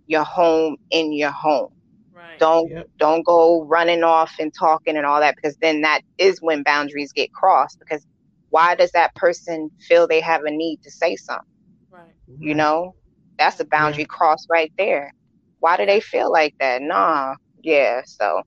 your 0.07 0.25
home 0.25 0.77
in 0.91 1.13
your 1.13 1.31
home. 1.33 1.69
Right. 2.15 2.39
Don't 2.39 2.71
Yep. 2.71 2.87
don't 2.99 3.25
go 3.27 3.65
running 3.65 4.03
off 4.05 4.33
and 4.39 4.53
talking 4.59 4.97
and 4.97 5.07
all 5.07 5.21
that 5.21 5.35
because 5.37 5.57
then 5.61 5.83
that 5.83 6.01
is 6.19 6.39
when 6.41 6.63
boundaries 6.63 7.13
get 7.13 7.33
crossed. 7.33 7.79
Because 7.79 8.05
why 8.53 8.77
does 8.77 8.93
that 8.93 9.17
person 9.17 9.73
feel 9.89 10.09
they 10.09 10.23
have 10.23 10.45
a 10.45 10.53
need 10.53 10.81
to 10.85 10.93
say 10.93 11.17
something? 11.17 11.45
Right. 11.91 12.15
You 12.41 12.55
know, 12.55 12.95
that's 13.39 13.61
a 13.61 13.67
boundary 13.67 14.07
cross 14.07 14.47
right 14.51 14.73
there. 14.79 15.13
Why 15.61 15.77
do 15.77 15.87
they 15.87 16.01
feel 16.01 16.31
like 16.33 16.55
that? 16.61 16.83
Nah, 16.83 17.35
yeah. 17.63 18.03
So 18.07 18.43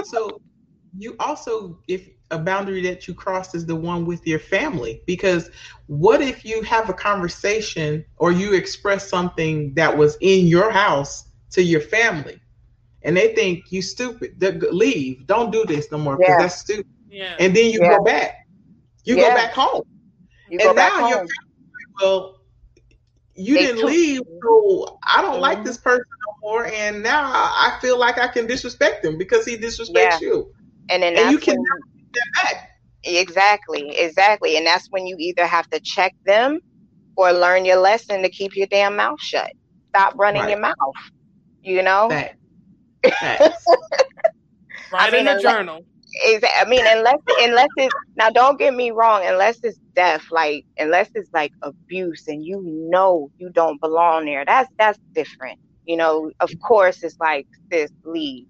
so 0.00 0.40
you 0.96 1.16
also 1.20 1.78
if 1.88 2.08
a 2.30 2.38
boundary 2.38 2.82
that 2.82 3.06
you 3.08 3.14
crossed 3.14 3.54
is 3.54 3.66
the 3.66 3.76
one 3.76 4.06
with 4.06 4.26
your 4.26 4.38
family 4.38 5.02
because 5.06 5.50
what 5.86 6.20
if 6.20 6.44
you 6.44 6.62
have 6.62 6.88
a 6.88 6.94
conversation 6.94 8.04
or 8.16 8.32
you 8.32 8.54
express 8.54 9.08
something 9.08 9.74
that 9.74 9.96
was 9.96 10.16
in 10.20 10.46
your 10.46 10.70
house 10.70 11.28
to 11.50 11.62
your 11.62 11.80
family 11.80 12.40
and 13.02 13.16
they 13.16 13.34
think 13.34 13.70
you 13.72 13.82
stupid 13.82 14.40
Th- 14.40 14.62
leave 14.72 15.26
don't 15.26 15.52
do 15.52 15.64
this 15.66 15.90
no 15.92 15.98
more 15.98 16.16
because 16.18 16.36
Yeah. 16.36 16.38
that's 16.38 16.56
stupid 16.60 16.86
Yeah. 17.08 17.38
and 17.38 17.54
then 17.56 17.70
you 17.70 17.80
Yeah. 17.80 17.98
go 17.98 18.02
back 18.02 18.41
you 19.04 19.16
Yeah. 19.16 19.28
go 19.30 19.34
back 19.34 19.52
home 19.52 19.82
you 20.50 20.58
go 20.58 20.68
and 20.68 20.76
back 20.76 20.92
now 20.92 21.08
your 21.08 21.18
home. 21.18 21.26
family 21.28 21.86
well 22.00 22.38
you 23.34 23.54
They 23.54 23.60
didn't 23.66 23.80
took- 23.80 23.90
leave 23.90 24.20
so 24.42 24.98
i 25.14 25.22
don't 25.22 25.40
like 25.40 25.58
Mhm. 25.58 25.64
this 25.64 25.78
person 25.78 26.04
no 26.26 26.48
more 26.48 26.66
and 26.66 27.02
now 27.02 27.22
i 27.24 27.72
I 27.76 27.80
feel 27.80 27.98
like 27.98 28.18
i 28.18 28.28
can 28.28 28.46
disrespect 28.46 29.04
him 29.04 29.16
because 29.18 29.44
he 29.46 29.56
disrespects 29.56 30.20
you 30.20 30.52
And 30.90 31.02
then 31.02 31.14
and 31.14 31.16
that's 31.18 31.32
you 31.32 31.38
can 31.38 31.56
when- 31.56 31.80
get 32.12 32.22
that 32.36 32.44
back 32.44 32.68
Exactly, 33.04 33.98
exactly. 33.98 34.56
And 34.56 34.64
that's 34.64 34.86
when 34.90 35.08
you 35.08 35.16
either 35.18 35.44
have 35.44 35.68
to 35.70 35.80
check 35.80 36.14
them 36.24 36.60
or 37.16 37.32
learn 37.32 37.64
your 37.64 37.78
lesson 37.78 38.22
to 38.22 38.28
keep 38.28 38.54
your 38.54 38.68
damn 38.68 38.94
mouth 38.94 39.20
shut. 39.20 39.50
Stop 39.88 40.14
running 40.16 40.42
Right. 40.42 40.50
your 40.50 40.60
mouth. 40.60 40.76
You 41.64 41.82
know? 41.82 42.08
Fact. 42.08 42.36
Facts. 43.04 43.64
Right 44.92 45.02
I 45.02 45.06
in 45.08 45.12
mean, 45.14 45.24
the 45.24 45.30
unless- 45.32 45.42
journal. 45.42 45.80
Is 46.26 46.42
I 46.58 46.64
mean, 46.66 46.84
unless 46.86 47.18
unless 47.40 47.70
it's 47.76 47.96
now 48.16 48.30
don't 48.30 48.58
get 48.58 48.74
me 48.74 48.90
wrong, 48.90 49.22
unless 49.24 49.58
it's 49.62 49.78
death, 49.96 50.24
like 50.30 50.64
unless 50.78 51.10
it's 51.14 51.30
like 51.32 51.52
abuse 51.62 52.24
and 52.28 52.44
you 52.44 52.62
know 52.90 53.30
you 53.38 53.50
don't 53.54 53.80
belong 53.80 54.26
there, 54.26 54.44
that's 54.46 54.68
that's 54.78 54.98
different. 55.14 55.58
You 55.86 55.96
know, 55.96 56.30
of 56.40 56.50
course 56.66 57.02
it's 57.02 57.16
like 57.20 57.46
sis, 57.72 57.90
leave. 58.04 58.46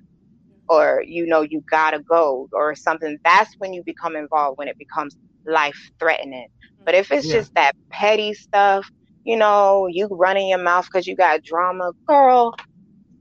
Or 0.68 1.02
you 1.06 1.26
know 1.26 1.42
you 1.42 1.62
gotta 1.70 2.00
go 2.08 2.48
or 2.52 2.74
something. 2.74 3.18
That's 3.24 3.50
when 3.58 3.72
you 3.74 3.82
become 3.84 4.16
involved 4.16 4.58
when 4.58 4.68
it 4.68 4.78
becomes 4.78 5.16
life 5.46 5.78
threatening. 5.98 6.48
But 6.86 6.94
if 6.94 7.12
it's 7.12 7.30
Yeah. 7.30 7.30
just 7.30 7.52
that 7.54 7.74
petty 7.92 8.34
stuff, 8.34 8.88
you 9.24 9.36
know, 9.36 9.86
you 9.90 10.08
running 10.10 10.48
your 10.48 10.58
mouth 10.62 10.86
because 10.92 11.06
you 11.06 11.16
got 11.16 11.42
drama, 11.44 11.92
girl, 12.08 12.54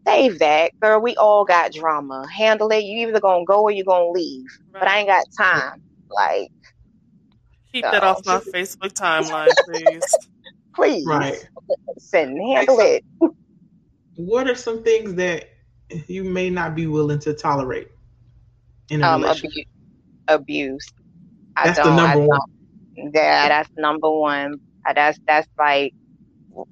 save 0.07 0.39
that. 0.39 0.71
Girl, 0.81 1.01
we 1.01 1.15
all 1.17 1.45
got 1.45 1.73
drama. 1.73 2.25
Handle 2.33 2.69
it. 2.71 2.83
You 2.83 3.07
either 3.07 3.19
gonna 3.19 3.45
go 3.45 3.61
or 3.63 3.71
you 3.71 3.83
gonna 3.85 4.09
leave. 4.11 4.45
But 4.73 4.87
I 4.87 4.99
ain't 4.99 5.07
got 5.07 5.25
time. 5.37 5.81
Like, 6.09 6.51
Keep 7.71 7.85
that 7.85 8.03
off 8.03 8.25
my 8.25 8.39
Facebook 8.39 8.93
timeline, 8.93 9.57
please. 9.63 10.03
please, 10.75 11.05
right 11.07 11.47
listen, 11.95 12.37
handle 12.53 12.79
it. 12.79 13.03
what 14.15 14.47
are 14.49 14.55
some 14.55 14.83
things 14.83 15.13
that 15.15 15.49
you 16.07 16.23
may 16.23 16.49
not 16.49 16.75
be 16.75 16.87
willing 16.87 17.19
to 17.19 17.33
tolerate 17.33 17.89
in 18.89 19.01
a 19.01 19.05
Um, 19.05 19.21
relationship. 19.21 19.51
abuse. 19.51 19.65
Abuse. 20.27 20.87
I 21.55 21.65
That's 21.65 21.79
the 21.79 21.85
don't. 21.85 21.99
I 21.99 22.15
number 22.15 22.19
one. 22.19 22.39
Yeah, 22.95 23.47
that's 23.49 23.69
number 23.77 24.09
one. 24.09 24.55
That's 24.95 25.17
that's 25.27 25.47
like, 25.57 25.93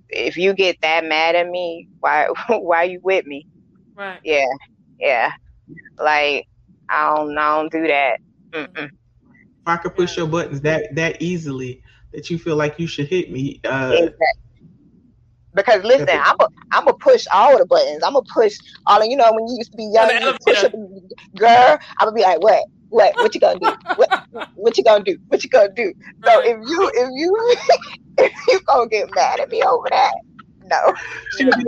if 0.09 0.37
you 0.37 0.53
get 0.53 0.77
that 0.81 1.05
mad 1.05 1.35
at 1.35 1.47
me, 1.49 1.87
why 1.99 2.27
why 2.49 2.83
you 2.83 2.99
with 3.03 3.25
me? 3.25 3.45
Right. 3.95 4.19
Yeah, 4.23 4.45
yeah. 4.99 5.31
Like 5.97 6.47
I 6.89 7.15
don't, 7.15 7.37
I 7.37 7.55
don't 7.57 7.71
do 7.71 7.87
that. 7.87 8.19
Mm-mm. 8.51 8.85
If 8.85 9.67
I 9.67 9.77
could 9.77 9.95
push 9.95 10.17
your 10.17 10.27
buttons 10.27 10.61
that 10.61 10.95
that 10.95 11.21
easily 11.21 11.83
that 12.13 12.29
you 12.29 12.39
feel 12.39 12.55
like 12.55 12.79
you 12.79 12.87
should 12.87 13.07
hit 13.07 13.31
me, 13.31 13.61
uh, 13.65 13.91
Exactly. 13.93 14.25
Because 15.53 15.83
listen, 15.83 16.09
I'm 16.09 16.35
a 16.39 16.47
I'm 16.71 16.87
a 16.87 16.93
push 16.93 17.25
all 17.33 17.57
the 17.57 17.65
buttons. 17.65 18.03
I'm 18.03 18.13
gonna 18.13 18.25
push 18.33 18.55
all. 18.85 19.01
Of, 19.01 19.07
you 19.09 19.17
know 19.17 19.31
when 19.33 19.47
you 19.47 19.57
used 19.57 19.71
to 19.71 19.77
be 19.77 19.89
young, 19.91 20.07
the 20.07 20.13
you 20.13 20.33
push 20.45 20.63
elevator. 20.63 20.77
a 21.33 21.37
girl. 21.37 21.79
I'm 21.99 22.05
gonna 22.05 22.11
be 22.13 22.21
like, 22.21 22.41
what, 22.41 22.63
what, 22.89 23.15
what 23.17 23.33
you 23.33 23.41
gonna 23.41 23.59
do? 23.59 23.71
What, 23.95 24.23
what 24.55 24.77
you 24.77 24.83
gonna 24.83 25.03
do? 25.03 25.17
What 25.27 25.43
you 25.43 25.49
gonna 25.49 25.73
do? 25.73 25.93
So 26.25 26.41
if 26.41 26.57
you 26.67 26.91
if 26.93 27.09
you 27.13 27.55
if 28.17 28.33
you 28.47 28.59
gonna 28.67 28.89
get 28.89 29.09
mad 29.15 29.39
at 29.39 29.49
me 29.49 29.63
over 29.63 29.87
that, 29.89 30.13
no. 30.65 30.93
she 31.37 31.45
would 31.45 31.55
be 31.57 31.65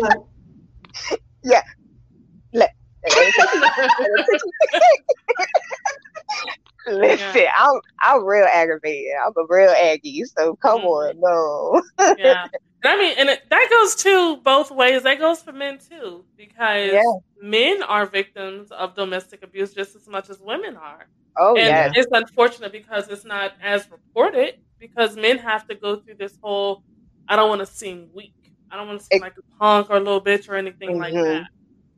like, 6.87 7.19
Listen, 7.19 7.45
I'm 7.57 7.79
I'm 8.01 8.25
real 8.25 8.47
aggravated. 8.51 9.11
I'm 9.25 9.33
a 9.37 9.45
real 9.49 9.69
aggie. 9.69 10.23
So 10.25 10.55
come 10.57 10.81
on, 10.81 11.13
no. 11.19 11.81
yeah. 12.17 12.47
I 12.83 12.97
mean, 12.97 13.13
and 13.19 13.29
it, 13.29 13.41
that 13.51 13.67
goes 13.69 13.95
to 14.03 14.37
both 14.37 14.71
ways. 14.71 15.03
That 15.03 15.19
goes 15.19 15.41
for 15.43 15.51
men 15.53 15.77
too, 15.77 16.25
because 16.35 16.91
Yeah. 16.93 17.03
men 17.39 17.83
are 17.83 18.05
victims 18.07 18.71
of 18.71 18.95
domestic 18.95 19.43
abuse 19.43 19.73
just 19.73 19.95
as 19.95 20.07
much 20.07 20.29
as 20.31 20.39
women 20.39 20.75
are. 20.77 21.07
Oh 21.37 21.55
and 21.55 21.67
yes, 21.67 21.91
it's 21.95 22.07
unfortunate 22.11 22.71
because 22.71 23.07
it's 23.07 23.23
not 23.23 23.53
as 23.61 23.87
reported 23.91 24.55
because 24.79 25.15
men 25.15 25.37
have 25.37 25.65
to 25.67 25.75
go 25.75 25.95
through 25.97 26.15
this 26.19 26.37
whole 26.41 26.83
I 27.27 27.35
don't 27.35 27.49
want 27.49 27.61
to 27.61 27.65
seem 27.67 28.09
weak. 28.13 28.33
I 28.71 28.75
don't 28.77 28.87
want 28.87 28.99
to 28.99 29.05
seem 29.05 29.17
Ex- 29.17 29.21
like 29.21 29.37
a 29.37 29.57
punk 29.59 29.89
or 29.89 29.97
a 29.97 29.99
little 29.99 30.21
bitch 30.21 30.49
or 30.49 30.55
anything 30.55 30.97
like 30.97 31.13
Mhm. 31.13 31.23
that. 31.41 31.47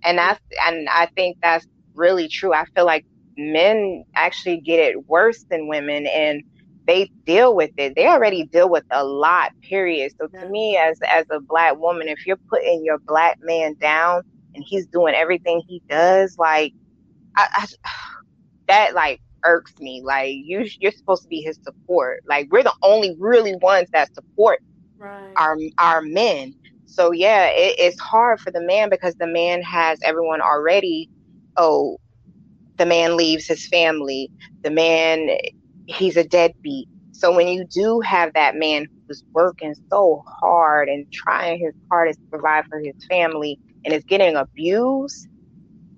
and 0.04 0.18
that's 0.18 0.40
and 0.68 0.88
I 0.90 1.08
think 1.16 1.38
that's 1.42 1.66
really 1.96 2.28
true. 2.28 2.54
I 2.54 2.66
feel 2.76 2.86
like 2.86 3.06
men 3.38 4.04
actually 4.16 4.62
get 4.62 4.80
it 4.80 5.08
worse 5.08 5.44
than 5.50 5.68
women, 5.68 6.08
and 6.08 6.44
they 6.88 7.12
deal 7.26 7.56
with 7.56 7.72
it. 7.78 7.94
They 7.96 8.08
already 8.08 8.48
deal 8.52 8.70
with 8.70 8.84
a 8.92 9.04
lot. 9.06 9.52
Period. 9.70 10.12
So 10.20 10.28
to 10.40 10.48
me, 10.48 10.78
as 10.78 10.98
as 11.12 11.26
a 11.32 11.40
black 11.40 11.78
woman, 11.78 12.08
if 12.08 12.26
you're 12.26 12.40
putting 12.50 12.84
your 12.86 13.00
black 13.08 13.38
man 13.42 13.76
down 13.82 14.22
and 14.56 14.64
he's 14.68 14.88
doing 14.88 15.14
everything 15.16 15.62
he 15.68 15.82
does, 15.90 16.36
like 16.38 16.74
I, 17.38 17.48
I 17.54 17.66
that 18.68 18.94
like 18.96 19.20
irks 19.46 19.74
me. 19.80 20.02
Like 20.04 20.32
you, 20.34 20.66
you're 20.80 20.92
supposed 20.92 21.24
to 21.24 21.30
be 21.30 21.42
his 21.42 21.58
support. 21.64 22.20
Like 22.28 22.48
we're 22.52 22.64
the 22.64 22.74
only 22.84 23.16
really 23.20 23.56
ones 23.62 23.88
that 23.94 24.10
support 24.14 24.60
Right. 24.98 25.38
our 25.38 25.58
our 25.80 26.02
men. 26.02 26.54
So 26.86 27.12
yeah, 27.12 27.48
it, 27.48 27.76
it's 27.80 28.00
hard 28.00 28.40
for 28.40 28.52
the 28.52 28.62
man 28.62 28.90
because 28.90 29.16
the 29.20 29.28
man 29.28 29.62
has 29.64 30.00
everyone 30.04 30.42
already. 30.42 31.10
Oh, 31.58 31.98
the 32.78 32.86
man 32.86 33.18
leaves 33.18 33.48
his 33.48 33.68
family. 33.68 34.30
The 34.64 34.72
man, 34.72 35.30
he's 35.88 36.18
a 36.18 36.24
deadbeat. 36.24 36.88
So 37.12 37.34
when 37.34 37.48
you 37.48 37.66
do 37.66 38.02
have 38.02 38.34
that 38.34 38.56
man 38.56 38.88
who's 39.08 39.24
working 39.34 39.76
so 39.90 40.24
hard 40.28 40.90
and 40.90 41.06
trying 41.12 41.60
his 41.60 41.74
hardest 41.90 42.20
to 42.20 42.26
provide 42.32 42.66
for 42.70 42.80
his 42.80 42.96
family 43.10 43.60
and 43.86 43.94
is 43.94 44.04
getting 44.04 44.36
abused, 44.36 45.28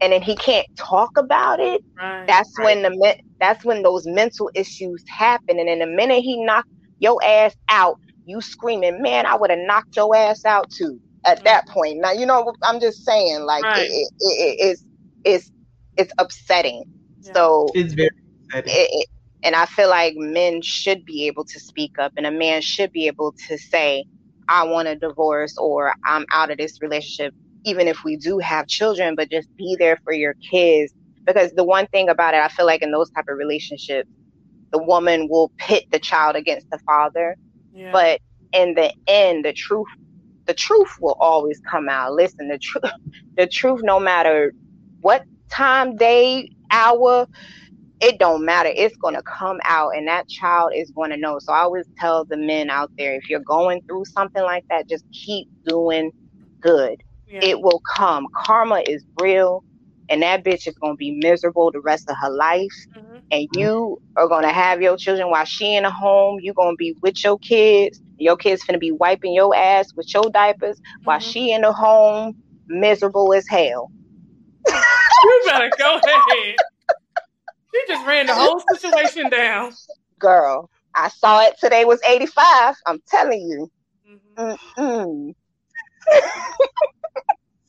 and 0.01 0.11
then 0.11 0.21
he 0.21 0.35
can't 0.35 0.67
talk 0.75 1.17
about 1.17 1.59
it, 1.59 1.81
right. 1.97 2.27
that's 2.27 2.51
when 2.59 2.81
the 2.81 3.17
that's 3.39 3.63
when 3.63 3.81
those 3.81 4.05
mental 4.05 4.51
issues 4.53 5.03
happen. 5.07 5.57
And 5.59 5.69
in 5.69 5.79
the 5.79 5.87
minute 5.87 6.21
he 6.21 6.43
knocked 6.43 6.69
your 6.99 7.23
ass 7.23 7.55
out, 7.69 7.99
you 8.25 8.41
screaming, 8.41 9.01
"Man, 9.01 9.25
I 9.25 9.35
would 9.35 9.49
have 9.49 9.59
knocked 9.59 9.95
your 9.95 10.15
ass 10.15 10.45
out 10.45 10.69
too." 10.69 10.99
At 11.25 11.39
mm. 11.39 11.43
that 11.45 11.67
point, 11.69 11.99
now 12.01 12.11
you 12.11 12.25
know 12.25 12.53
I'm 12.63 12.79
just 12.79 13.05
saying, 13.05 13.43
like 13.43 13.63
Right. 13.63 13.87
it, 13.89 13.91
it, 13.91 14.11
it, 14.19 14.57
it's 14.59 14.85
it's 15.23 15.51
it's 15.97 16.13
upsetting. 16.17 16.83
Yeah. 17.21 17.33
So 17.33 17.67
it's 17.73 17.93
very 17.93 18.09
upsetting. 18.45 18.73
it, 18.73 18.89
it, 18.91 19.09
and 19.43 19.55
I 19.55 19.65
feel 19.65 19.89
like 19.89 20.15
men 20.15 20.61
should 20.61 21.05
be 21.05 21.27
able 21.27 21.45
to 21.45 21.59
speak 21.59 21.99
up, 21.99 22.13
and 22.17 22.25
a 22.25 22.31
man 22.31 22.61
should 22.61 22.91
be 22.91 23.07
able 23.07 23.33
to 23.47 23.57
say, 23.57 24.05
"I 24.47 24.63
want 24.63 24.87
a 24.87 24.95
divorce," 24.95 25.57
or 25.57 25.93
"I'm 26.03 26.25
out 26.31 26.51
of 26.51 26.57
this 26.57 26.81
relationship," 26.81 27.33
even 27.63 27.87
if 27.87 28.03
we 28.03 28.17
do 28.17 28.39
have 28.39 28.67
children. 28.67 29.15
But 29.15 29.29
just 29.29 29.55
be 29.55 29.75
there 29.77 29.97
for 30.03 30.13
your 30.13 30.33
kids, 30.35 30.93
because 31.25 31.51
the 31.51 31.63
one 31.63 31.87
thing 31.87 32.09
about 32.09 32.33
it, 32.33 32.41
I 32.41 32.47
feel 32.47 32.65
like 32.65 32.81
in 32.81 32.91
those 32.91 33.09
type 33.11 33.25
of 33.29 33.37
relationships, 33.37 34.09
the 34.71 34.81
woman 34.83 35.27
will 35.29 35.51
pit 35.57 35.85
the 35.91 35.99
child 35.99 36.35
against 36.35 36.69
the 36.69 36.79
father, 36.79 37.37
yeah. 37.73 37.91
but 37.91 38.21
in 38.53 38.73
the 38.73 38.91
end, 39.07 39.45
the 39.45 39.53
truth, 39.53 39.87
the 40.45 40.53
truth 40.53 40.97
will 40.99 41.17
always 41.19 41.59
come 41.69 41.89
out. 41.89 42.13
Listen, 42.13 42.47
the 42.47 42.57
truth, 42.57 42.83
the 43.37 43.47
truth, 43.47 43.81
no 43.83 43.99
matter 43.99 44.53
what 45.01 45.23
time, 45.55 45.95
day, 45.95 46.49
hour, 46.71 47.27
it 48.01 48.19
don't 48.19 48.45
matter. 48.45 48.71
It's 48.75 48.95
gonna 48.97 49.21
come 49.39 49.59
out, 49.65 49.91
and 49.95 50.07
that 50.07 50.27
child 50.27 50.71
is 50.75 50.91
gonna 50.95 51.17
know. 51.17 51.39
So 51.39 51.53
I 51.53 51.59
always 51.61 51.87
tell 51.99 52.25
the 52.25 52.37
men 52.37 52.69
out 52.69 52.91
there, 52.97 53.15
if 53.15 53.29
you're 53.29 53.41
going 53.47 53.81
through 53.87 54.05
something 54.05 54.43
like 54.43 54.65
that, 54.69 54.89
just 54.89 55.05
keep 55.25 55.47
doing 55.67 56.11
good. 56.61 56.97
yeah. 57.27 57.41
It 57.41 57.61
will 57.61 57.81
come. 57.95 58.27
Karma 58.45 58.83
is 58.87 59.03
real, 59.21 59.63
and 60.09 60.21
that 60.23 60.43
bitch 60.45 60.67
is 60.67 60.75
gonna 60.81 60.95
be 60.95 61.19
miserable 61.21 61.71
the 61.71 61.81
rest 61.81 62.09
of 62.09 62.15
her 62.21 62.31
life 62.31 62.71
Mhm. 62.95 63.21
and 63.31 63.47
you 63.53 63.97
are 64.17 64.27
gonna 64.27 64.51
have 64.53 64.81
your 64.81 64.97
children 64.97 65.29
while 65.29 65.45
she 65.45 65.75
in 65.75 65.83
the 65.83 65.91
home. 65.91 66.39
You're 66.41 66.53
gonna 66.55 66.75
be 66.77 66.95
with 67.01 67.15
your 67.23 67.37
kids. 67.39 68.01
Your 68.17 68.37
kids 68.37 68.63
finna 68.63 68.79
be 68.79 68.91
wiping 68.91 69.33
your 69.33 69.55
ass 69.55 69.87
with 69.95 70.07
your 70.13 70.29
diapers 70.31 70.79
while 71.03 71.19
Mhm. 71.19 71.21
she 71.21 71.51
in 71.51 71.61
the 71.61 71.73
home, 71.73 72.33
miserable 72.67 73.33
as 73.33 73.45
hell. 73.49 73.91
You 75.23 75.41
better 75.45 75.73
go 75.77 75.97
ahead. 75.97 76.55
She 77.73 77.81
just 77.87 78.05
ran 78.05 78.27
the 78.27 78.33
whole 78.35 78.61
situation 78.73 79.29
down. 79.29 79.73
Girl, 80.19 80.69
I 80.95 81.09
saw 81.09 81.41
it 81.45 81.55
today 81.59 81.85
was 81.85 82.01
85. 82.07 82.75
I'm 82.85 83.01
telling 83.07 83.41
you. 83.41 83.69
Mhm. 84.77 85.35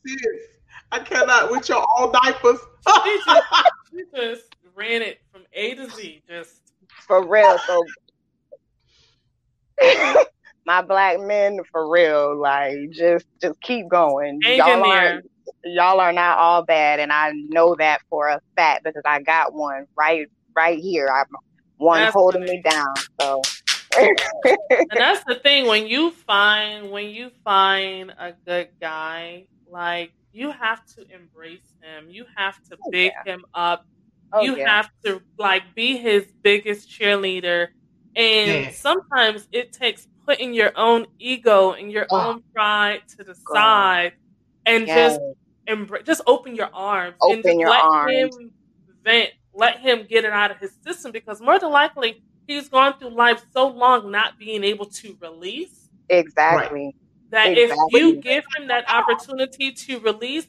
Sis, 0.05 0.17
I 0.91 0.99
cannot 0.99 1.51
with 1.51 1.67
your 1.69 1.79
all 1.79 2.11
diapers. 2.11 2.59
She 3.03 3.19
just, 3.25 3.45
she 3.91 4.03
just 4.15 4.43
ran 4.75 5.01
it 5.01 5.19
from 5.31 5.43
A 5.53 5.75
to 5.75 5.89
Z. 5.89 6.21
Just 6.27 6.61
For 7.07 7.25
real. 7.27 7.57
So 7.59 7.85
my 10.65 10.81
black 10.81 11.19
men 11.19 11.59
for 11.71 11.89
real, 11.89 12.39
like 12.39 12.77
just 12.91 13.25
just 13.41 13.59
keep 13.61 13.89
going. 13.89 14.39
hang 14.43 14.57
Y'all 14.57 14.83
there. 14.83 15.21
Aren't 15.63 15.75
y'all 15.75 15.99
are 15.99 16.13
not 16.13 16.37
all 16.37 16.63
bad 16.63 16.99
and 16.99 17.11
I 17.11 17.31
know 17.49 17.75
that 17.79 18.01
for 18.09 18.27
a 18.29 18.39
fact 18.55 18.83
because 18.83 19.03
I 19.05 19.21
got 19.21 19.53
one 19.53 19.85
right 19.97 20.27
right 20.55 20.79
here. 20.79 21.07
I'm 21.13 21.25
one 21.77 21.99
That's 21.99 22.13
holding 22.13 22.43
me 22.43 22.61
down. 22.63 22.95
So 23.21 23.41
and 23.99 24.17
that's 24.95 25.23
the 25.25 25.35
thing 25.35 25.67
when 25.67 25.87
you 25.87 26.11
find 26.11 26.91
when 26.91 27.09
you 27.09 27.31
find 27.43 28.11
a 28.19 28.33
good 28.45 28.69
guy 28.81 29.45
like 29.71 30.11
you 30.33 30.51
have 30.51 30.81
to 30.85 31.05
embrace 31.13 31.73
him 31.81 32.09
you 32.09 32.25
have 32.35 32.55
to 32.69 32.77
Oh, 32.85 32.89
big 32.91 33.11
him 33.25 33.43
up 33.53 33.85
oh, 34.33 34.43
you 34.43 34.55
yeah. 34.55 34.67
have 34.69 34.89
to 35.05 35.21
like 35.37 35.63
be 35.75 35.97
his 35.97 36.25
biggest 36.43 36.89
cheerleader 36.89 37.67
and 38.15 38.65
Yeah. 38.65 38.69
sometimes 38.71 39.47
it 39.51 39.71
takes 39.71 40.07
putting 40.25 40.53
your 40.53 40.71
own 40.75 41.05
ego 41.19 41.71
and 41.73 41.91
your 41.91 42.07
Oh. 42.11 42.29
own 42.29 42.43
pride 42.53 43.01
to 43.17 43.23
the 43.23 43.35
God. 43.45 43.55
side 43.55 44.13
and 44.67 44.87
Yes. 44.87 45.17
just 45.17 45.21
embrace 45.67 46.03
just 46.05 46.21
open 46.27 46.55
your 46.55 46.69
arms 46.73 47.15
and 47.21 47.39
Open 47.39 47.43
just 47.43 47.59
your 47.59 47.69
let 47.69 47.83
arms. 47.83 48.35
him 48.37 48.51
vent 49.03 49.29
let 49.53 49.79
him 49.79 50.05
get 50.09 50.25
it 50.25 50.31
out 50.31 50.51
of 50.51 50.57
his 50.59 50.71
system 50.85 51.11
because 51.11 51.41
more 51.41 51.59
than 51.59 51.71
likely 51.71 52.21
he's 52.47 52.69
gone 52.69 52.97
through 52.99 53.09
life 53.09 53.43
so 53.51 53.67
long 53.67 54.11
not 54.11 54.37
being 54.39 54.63
able 54.63 54.85
to 54.85 55.17
release 55.21 55.89
exactly. 56.09 56.95
that 57.31 57.57
if 57.57 57.71
you 57.91 58.21
give 58.21 58.45
him 58.55 58.67
that 58.67 58.89
opportunity 58.89 59.71
to 59.71 59.99
release, 59.99 60.47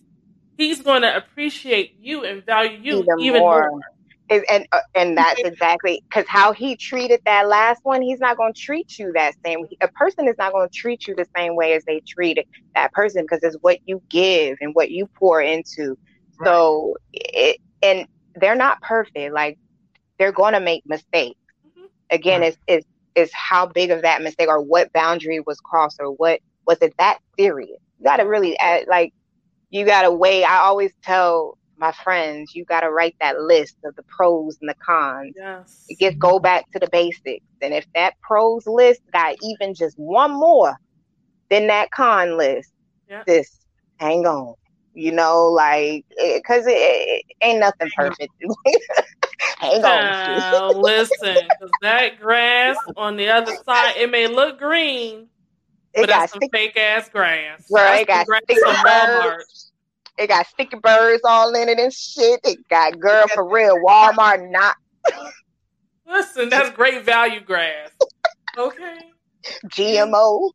he's 0.57 0.83
going 0.83 1.03
to 1.03 1.17
appreciate 1.17 1.95
you 2.01 2.25
and 2.25 2.45
value 2.45 2.79
you 2.83 2.99
Even 3.01 3.19
even, 3.19 3.41
more. 3.41 3.71
more. 3.71 3.81
And 4.31 4.45
and, 4.51 4.67
uh, 4.73 4.81
and 4.95 5.17
that's 5.17 5.43
exactly 5.45 6.03
because 6.09 6.27
how 6.29 6.53
he 6.53 6.77
treated 6.77 7.21
that 7.25 7.49
last 7.49 7.81
one, 7.83 8.03
he's 8.03 8.21
not 8.21 8.37
going 8.37 8.53
to 8.53 8.61
treat 8.61 8.99
you 8.99 9.13
that 9.15 9.35
same. 9.45 9.61
A 9.83 9.89
person 9.89 10.29
is 10.29 10.35
not 10.39 10.53
going 10.53 10.69
to 10.69 10.75
treat 10.75 11.07
you 11.07 11.15
the 11.15 11.27
same 11.37 11.57
way 11.57 11.73
as 11.75 11.85
they 11.87 12.01
treated 12.07 12.45
that 12.75 12.93
person 12.93 13.23
because 13.23 13.41
it's 13.43 13.57
what 13.61 13.79
you 13.85 14.03
give 14.11 14.57
and 14.61 14.75
what 14.75 14.91
you 14.91 15.07
pour 15.19 15.41
into. 15.41 15.97
So 16.45 16.95
it 17.13 17.59
and 17.83 18.07
they're 18.35 18.55
not 18.57 18.81
perfect. 18.83 19.33
Like 19.35 19.59
they're 20.19 20.33
going 20.33 20.55
to 20.55 20.61
make 20.61 20.83
mistakes. 20.87 21.39
Mhm. 21.67 21.89
Again, 22.11 22.43
Right. 22.43 22.45
it's 22.45 22.59
it's 22.67 22.87
it's 23.15 23.33
how 23.35 23.67
big 23.67 23.91
of 23.91 24.03
that 24.03 24.23
mistake 24.23 24.49
or 24.49 24.63
what 24.63 24.93
boundary 24.93 25.41
was 25.41 25.59
crossed 25.61 25.99
or 26.01 26.11
what 26.13 26.41
was 26.67 26.79
it 26.83 26.95
that 26.99 27.19
serious. 27.39 27.79
You 27.99 28.05
got 28.05 28.17
to 28.17 28.25
really 28.25 28.59
add, 28.59 28.85
like 28.89 29.13
you 29.71 29.85
gotta 29.87 30.11
weigh. 30.13 30.45
I 30.45 30.59
always 30.59 30.93
tell 31.03 31.57
my 31.79 31.93
friends, 31.93 32.55
you 32.55 32.65
gotta 32.65 32.91
write 32.91 33.17
that 33.21 33.41
list 33.41 33.77
of 33.85 33.95
the 33.97 34.03
pros 34.05 34.59
and 34.61 34.69
the 34.69 34.75
cons. 34.85 35.35
Yes. 35.37 35.85
It 35.89 35.99
gets 35.99 36.17
go 36.17 36.39
back 36.39 36.71
to 36.73 36.79
the 36.79 36.89
basics. 36.91 37.45
And 37.63 37.73
if 37.75 37.87
that 37.95 38.15
pros 38.21 38.67
list 38.67 39.01
got 39.13 39.37
even 39.43 39.75
just 39.75 39.99
one 39.99 40.33
more 40.33 40.77
than 41.51 41.67
that 41.69 41.91
con 41.91 42.37
list, 42.37 42.73
Yeah. 43.09 43.23
just 43.27 43.53
hang 43.99 44.27
on. 44.27 44.55
You 44.95 45.13
know, 45.13 45.47
like 45.47 46.05
eh, 46.19 46.39
because 46.39 46.67
it, 46.67 46.73
it, 46.73 47.25
ain't 47.41 47.61
nothing 47.61 47.89
perfect. 47.97 48.33
hang 49.59 49.85
on. 49.85 50.75
Listen, 50.83 51.37
that 51.83 52.19
grass 52.21 52.77
on 52.97 53.17
the 53.17 53.29
other 53.29 53.53
side, 53.65 53.95
it 53.97 54.11
may 54.11 54.27
look 54.27 54.59
green, 54.59 55.29
It 55.95 56.01
but 56.03 56.09
got 56.09 56.25
it's 56.25 56.33
some 56.33 56.43
fake 56.51 56.77
ass 56.77 57.09
grass. 57.09 57.65
Girl, 57.69 57.85
That's 57.85 58.03
it 58.03 58.09
got 58.09 58.27
some 58.27 58.41
grass 58.49 58.61
from 58.61 58.75
Walmart. 58.75 59.68
Birds. 60.19 60.25
It 60.25 60.29
got 60.29 60.47
sticky 60.47 60.79
birds 60.83 61.23
all 61.25 61.55
in 61.55 61.69
it 61.69 61.79
and 61.79 61.93
shit. 61.93 62.41
It 62.45 62.59
got 62.69 62.99
girl 62.99 63.27
for 63.35 63.49
real. 63.49 63.77
Walmart 63.79 64.51
not 64.51 64.77
Listen, 66.07 66.49
that's 66.49 66.71
great 66.71 67.05
value 67.05 67.41
grass. 67.41 67.91
Okay. 68.57 68.99
GMO. 69.67 70.51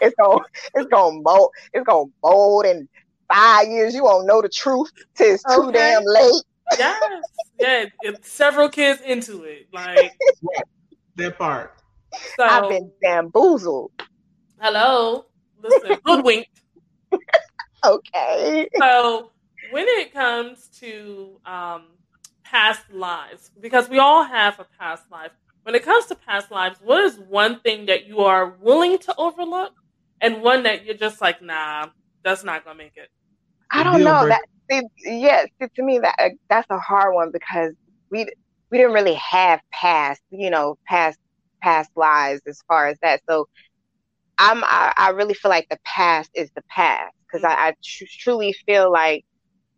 It's 0.00 0.14
gonna 0.18 0.40
it's 0.74 0.88
gonna 0.90 1.20
mold 1.22 1.50
it's 1.72 1.84
gonna 1.84 2.10
mold 2.22 2.66
in 2.66 2.88
five 3.32 3.68
years. 3.68 3.94
You 3.94 4.04
won't 4.04 4.26
know 4.26 4.40
the 4.42 4.48
truth 4.48 4.90
till 5.16 5.34
it's 5.34 5.42
too 5.44 5.62
Okay. 5.68 5.72
damn 5.72 6.04
late. 6.04 6.42
Yes. 6.78 7.22
Yeah. 7.58 7.84
It's 8.02 8.30
several 8.30 8.68
kids 8.68 9.00
into 9.02 9.42
it. 9.44 9.66
Like 9.72 10.12
That 11.16 11.36
part. 11.36 11.74
so. 12.36 12.44
I've 12.44 12.68
been 12.70 12.90
bamboozled. 13.02 13.90
hello. 14.60 15.26
Listen, 15.62 15.98
hoodwinked. 16.04 16.48
Okay. 17.86 18.68
so 18.80 19.30
when 19.60 19.86
it 19.88 20.12
comes 20.12 20.68
to 20.80 21.40
um, 21.44 21.84
past 22.44 22.82
lives, 22.92 23.50
because 23.60 23.88
we 23.88 23.98
all 23.98 24.24
have 24.24 24.58
a 24.60 24.66
past 24.78 25.04
life, 25.10 25.32
when 25.64 25.74
it 25.74 25.84
comes 25.84 26.06
to 26.06 26.14
past 26.14 26.50
lives, 26.50 26.78
what 26.82 27.02
is 27.04 27.18
one 27.18 27.60
thing 27.60 27.86
that 27.86 28.06
you 28.06 28.20
are 28.20 28.56
willing 28.60 28.98
to 28.98 29.14
overlook 29.18 29.72
and 30.20 30.42
one 30.42 30.64
that 30.64 30.84
you're 30.84 30.94
just 30.96 31.20
like, 31.20 31.42
nah, 31.42 31.88
that's 32.24 32.44
not 32.44 32.64
gonna 32.64 32.76
make 32.78 32.96
it? 32.96 33.08
I 33.70 33.84
don't 33.84 34.04
know 34.04 34.26
that. 34.28 34.42
See, 34.70 34.82
yeah, 35.04 35.44
see, 35.60 35.68
to 35.76 35.82
me 35.82 35.98
that 36.00 36.14
uh, 36.18 36.30
that's 36.48 36.68
a 36.70 36.78
hard 36.78 37.14
one 37.14 37.30
because 37.32 37.74
we 38.10 38.26
we 38.70 38.78
didn't 38.78 38.94
really 38.94 39.14
have 39.14 39.60
past, 39.72 40.20
you 40.30 40.50
know, 40.50 40.76
past 40.88 41.18
past 41.62 41.90
lives 41.96 42.42
as 42.46 42.60
far 42.68 42.88
as 42.88 42.98
that. 43.02 43.20
So 43.28 43.46
I'm 44.38 44.62
I, 44.64 44.92
I 44.96 45.10
really 45.10 45.34
feel 45.34 45.50
like 45.50 45.68
the 45.70 45.78
past 45.84 46.30
is 46.34 46.50
the 46.56 46.62
past 46.70 47.14
because 47.32 47.44
I, 47.44 47.68
I 47.68 47.74
tr- 47.84 48.04
truly 48.20 48.54
feel 48.66 48.92
like 48.92 49.24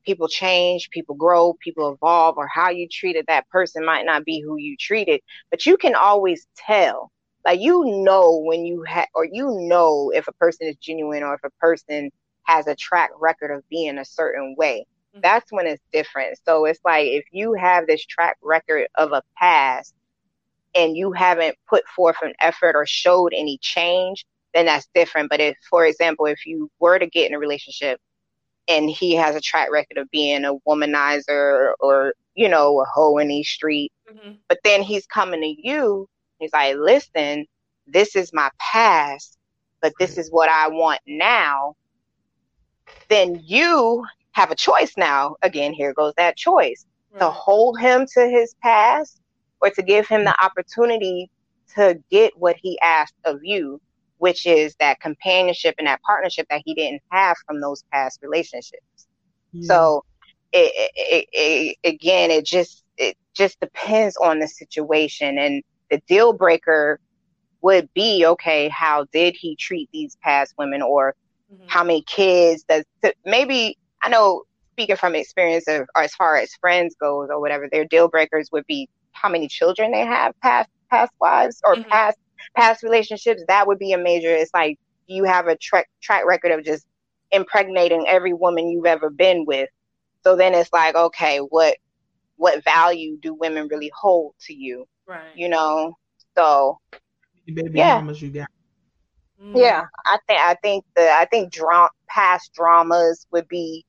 people 0.05 0.29
change, 0.29 0.91
people 0.91 1.15
grow, 1.15 1.55
people 1.61 1.93
evolve, 1.93 2.37
or 2.39 2.49
how 2.49 2.71
you 2.71 2.89
treated 2.91 3.27
that 3.29 3.49
person 3.51 3.85
might 3.85 4.05
not 4.07 4.25
be 4.25 4.41
who 4.41 4.57
you 4.59 4.77
treated, 4.79 5.21
but 5.51 5.67
you 5.67 5.77
can 5.77 5.95
always 5.95 6.47
tell. 6.57 7.11
Like 7.45 7.61
you 7.61 7.85
know 8.05 8.39
when 8.45 8.65
you 8.67 8.85
have, 8.85 9.07
or 9.15 9.27
you 9.31 9.49
know 9.69 10.11
if 10.15 10.29
a 10.29 10.33
person 10.35 10.69
is 10.69 10.77
genuine, 10.77 11.23
or 11.23 11.35
if 11.35 11.45
a 11.45 11.51
person 11.61 12.11
has 12.45 12.67
a 12.67 12.77
track 12.77 13.11
record 13.21 13.51
of 13.51 13.65
being 13.71 13.99
a 13.99 14.05
certain 14.05 14.55
way. 14.59 14.87
Mhm. 15.17 15.23
That's 15.23 15.53
when 15.53 15.67
it's 15.67 15.83
different. 15.93 16.39
So 16.47 16.65
it's 16.67 16.81
like 16.85 17.07
if 17.09 17.25
you 17.33 17.55
have 17.55 17.87
this 17.87 18.05
track 18.07 18.37
record 18.43 18.89
of 18.97 19.13
a 19.13 19.23
past 19.39 19.95
and 20.75 20.97
you 20.97 21.13
haven't 21.13 21.57
put 21.69 21.87
forth 21.89 22.17
an 22.23 22.35
effort 22.41 22.77
or 22.77 22.87
showed 22.87 23.33
any 23.35 23.59
change, 23.61 24.25
then 24.55 24.67
that's 24.67 24.89
different. 24.95 25.29
But 25.31 25.41
if, 25.41 25.57
for 25.69 25.85
example, 25.85 26.27
if 26.27 26.47
you 26.47 26.71
were 26.79 26.99
to 26.99 27.07
get 27.07 27.29
in 27.29 27.35
a 27.35 27.39
relationship 27.39 28.01
and 28.69 28.89
he 28.89 29.15
has 29.17 29.37
a 29.37 29.41
track 29.41 29.71
record 29.71 29.99
of 29.99 30.11
being 30.11 30.45
a 30.45 30.55
womanizer 30.67 31.75
or, 31.81 32.15
you 32.35 32.49
know, 32.49 32.81
a 32.81 32.85
hoe 32.87 33.19
in 33.19 33.29
these 33.29 33.49
streets, 33.49 33.95
Mhm. 34.11 34.39
but 34.49 34.59
then 34.65 34.83
he's 34.83 35.07
coming 35.07 35.41
to 35.41 35.69
you, 35.69 36.09
he's 36.39 36.53
like, 36.53 36.77
listen, 36.77 37.47
this 37.87 38.17
is 38.17 38.33
my 38.33 38.51
past, 38.59 39.39
but 39.83 39.93
this 39.99 40.17
is 40.17 40.31
what 40.31 40.49
I 40.49 40.69
want 40.69 41.01
now. 41.07 41.75
Then 43.09 43.41
you 43.43 44.05
have 44.33 44.51
a 44.51 44.57
choice 44.57 44.95
now. 44.97 45.37
Again, 45.43 45.73
here 45.73 45.93
goes 45.93 46.15
that 46.17 46.37
choice 46.37 46.87
to 47.19 47.31
hold 47.31 47.79
him 47.79 48.07
to 48.15 48.29
his 48.29 48.55
past 48.63 49.21
or 49.61 49.71
to 49.71 49.83
give 49.83 50.09
him 50.09 50.25
the 50.25 50.45
opportunity 50.45 51.31
to 51.75 52.03
get 52.11 52.33
what 52.37 52.57
he 52.61 52.79
asked 52.81 53.15
of 53.25 53.39
you, 53.43 53.81
which 54.19 54.47
is 54.47 54.75
that 54.81 55.01
companionship 55.01 55.75
and 55.79 55.87
that 55.87 56.01
partnership 56.07 56.47
that 56.51 56.63
he 56.65 56.75
didn't 56.75 57.03
have 57.11 57.37
from 57.47 57.61
those 57.61 57.83
past 57.93 58.19
relationships. 58.23 59.07
Yeah. 59.53 59.81
So 59.81 60.03
it, 60.53 60.73
it, 60.95 61.27
it, 61.33 61.77
again, 61.95 62.31
it 62.31 62.45
just 62.45 62.85
it 62.97 63.17
just 63.37 63.59
depends 63.61 64.17
on 64.17 64.39
the 64.39 64.49
situation, 64.49 65.39
and 65.39 65.63
the 65.91 66.01
deal 66.09 66.33
breaker 66.33 66.99
would 67.63 67.89
be 67.95 68.25
okay. 68.27 68.69
How 68.69 69.07
did 69.13 69.37
he 69.39 69.57
treat 69.57 69.89
these 69.93 70.17
past 70.23 70.55
women, 70.59 70.83
or 70.83 71.15
Mhm. 71.51 71.67
how 71.67 71.85
many 71.85 72.03
kids 72.07 72.65
does 72.69 72.85
maybe 73.25 73.77
I 74.03 74.09
know 74.09 74.45
speaking 74.73 74.97
from 74.97 75.15
experience 75.15 75.67
of 75.69 75.87
or 75.95 76.03
as 76.03 76.15
far 76.15 76.37
as 76.37 76.51
friends 76.61 76.95
goes 77.01 77.29
or 77.31 77.41
whatever, 77.41 77.69
their 77.71 77.85
deal 77.85 78.09
breakers 78.09 78.49
would 78.53 78.67
be 78.67 78.89
how 79.13 79.29
many 79.29 79.49
children 79.49 79.93
they 79.93 80.05
have 80.05 80.33
past 80.43 80.69
past 80.91 81.13
wives 81.21 81.61
or 81.65 81.77
Mhm. 81.77 81.85
past 81.91 82.19
past 82.57 82.83
relationships. 82.83 83.43
That 83.49 83.67
would 83.67 83.79
be 83.79 83.93
a 83.93 83.99
major. 83.99 84.31
It's 84.31 84.53
like 84.55 84.79
you 85.07 85.25
have 85.25 85.47
a 85.47 85.57
track 85.57 85.89
track 86.03 86.25
record 86.27 86.53
of 86.53 86.65
just 86.65 86.87
impregnating 87.31 88.07
every 88.09 88.33
woman 88.33 88.69
you've 88.69 88.87
ever 88.87 89.11
been 89.11 89.45
with. 89.47 89.69
So 90.23 90.37
then 90.37 90.55
it's 90.55 90.73
like, 90.73 90.95
okay, 90.95 91.39
what 91.39 91.77
what 92.37 92.65
value 92.65 93.19
do 93.21 93.35
women 93.35 93.69
really 93.71 93.91
hold 93.97 94.35
to 94.43 94.55
you? 94.55 94.87
Right. 95.07 95.35
You 95.35 95.49
know? 95.49 95.95
So 96.37 96.79
baby 97.47 97.71
yeah. 97.75 97.97
mamas 97.97 98.23
you 98.23 98.31
got. 98.31 98.49
Mhm. 99.41 99.57
yeah, 99.57 99.85
I 100.07 100.19
think 100.27 100.41
I 100.41 100.55
think 100.63 100.85
the 100.97 101.11
I 101.11 101.27
think 101.27 101.53
dra- 101.53 101.91
past 102.09 102.53
dramas 102.55 103.27
would 103.33 103.49
be 103.49 103.85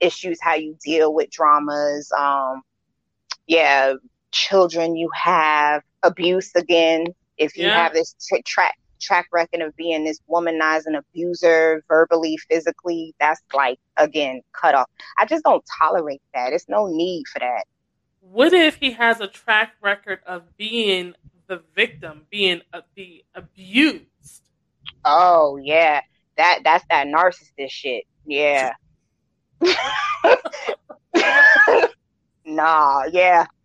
issues 0.00 0.38
how 0.42 0.54
you 0.54 0.76
deal 0.84 1.12
with 1.14 1.30
dramas. 1.30 2.10
Um, 2.18 2.62
yeah, 3.46 3.94
children 4.32 4.96
you 4.96 5.10
have 5.14 5.82
abuse 6.02 6.54
again. 6.54 7.06
If 7.38 7.56
you 7.56 7.66
Yeah. 7.66 7.74
have 7.84 7.92
this 7.92 8.14
t- 8.14 8.42
track 8.42 8.76
track 9.00 9.28
record 9.32 9.62
of 9.62 9.76
being 9.76 10.02
this 10.04 10.18
womanizing 10.28 10.98
abuser, 10.98 11.84
verbally, 11.86 12.36
physically, 12.48 13.14
that's 13.20 13.40
like 13.54 13.78
again 13.96 14.42
cut 14.52 14.74
off. 14.74 14.90
I 15.16 15.24
just 15.24 15.44
don't 15.44 15.64
tolerate 15.78 16.20
that. 16.34 16.52
It's 16.52 16.68
no 16.68 16.88
need 16.88 17.24
for 17.32 17.38
that. 17.38 17.64
What 18.20 18.52
if 18.52 18.76
he 18.76 18.90
has 18.92 19.20
a 19.20 19.28
track 19.28 19.74
record 19.80 20.20
of 20.26 20.56
being 20.56 21.14
the 21.46 21.62
victim, 21.74 22.26
being 22.30 22.62
uh, 22.72 22.80
the 22.96 23.24
abused? 23.34 24.42
Oh 25.04 25.56
yeah, 25.62 26.00
that 26.36 26.60
that's 26.64 26.84
that 26.90 27.06
narcissist 27.06 27.70
shit. 27.70 28.04
Yeah. 28.26 28.72
nah, 32.44 33.04
yeah. 33.10 33.46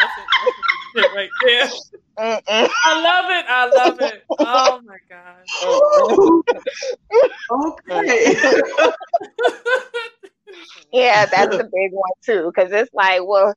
That's 0.00 0.12
it. 0.16 0.26
That's 0.94 1.06
it 1.06 1.14
right 1.14 1.30
there. 1.44 1.66
Mm-mm. 2.18 2.70
I 2.84 3.02
love 3.02 3.30
it. 3.30 3.44
I 3.48 3.64
love 3.70 4.00
it. 4.00 4.24
Oh 4.38 4.80
my 4.84 4.98
god. 5.08 5.36
okay. 7.50 8.36
Yeah, 10.92 11.26
that's 11.26 11.54
a 11.54 11.62
big 11.62 11.92
one 11.92 12.10
too, 12.24 12.50
because 12.52 12.72
it's 12.72 12.92
like, 12.92 13.20
well, 13.24 13.54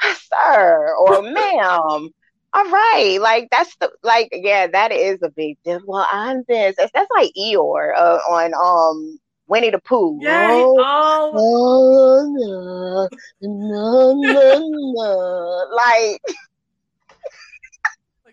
sir 0.00 0.94
or 0.98 1.20
ma'am. 1.22 2.08
All 2.54 2.70
right, 2.70 3.18
like 3.20 3.48
that's 3.50 3.76
the 3.76 3.90
like, 4.02 4.28
yeah, 4.32 4.66
that 4.66 4.90
is 4.92 5.18
a 5.22 5.30
big 5.30 5.58
deal. 5.64 5.80
Well, 5.86 6.06
I'm 6.10 6.42
this. 6.48 6.74
That's, 6.78 6.90
that's 6.94 7.10
like 7.14 7.30
Eeyore 7.38 7.92
uh, 7.96 8.18
on 8.30 8.52
um 8.54 9.18
Winnie 9.48 9.70
the 9.70 9.80
Pooh. 9.80 10.18
Yeah. 10.22 10.48
Oh, 10.50 11.30
Oh. 11.34 12.26
no, 12.32 13.08
no, 13.42 14.12
no, 14.14 14.68
no. 14.94 15.66
Like, 15.74 16.20
Like, 16.26 16.36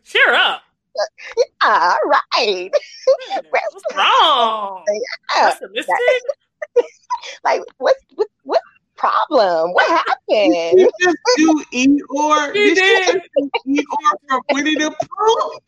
cheer 0.09 0.33
up. 0.33 0.61
all 1.63 1.95
right. 2.35 2.71
What's 3.51 3.95
wrong? 3.95 4.83
Yeah. 5.35 5.53
Like, 7.43 7.61
what's 7.77 7.99
what 8.15 8.27
what 8.43 8.61
problem? 8.95 9.71
What 9.73 9.87
happened? 9.87 10.79
You 10.79 10.89
just 11.01 11.17
do 11.37 11.63
Eeyore. 11.73 12.53
She 12.53 12.73
Did 12.73 12.77
she 12.77 12.81
did. 12.81 13.05
just 13.07 13.27
do 13.35 13.49
Eeyore 13.67 14.17
from 14.27 14.41
Winnie 14.51 14.75
the 14.75 14.91
Pooh. 14.91 15.59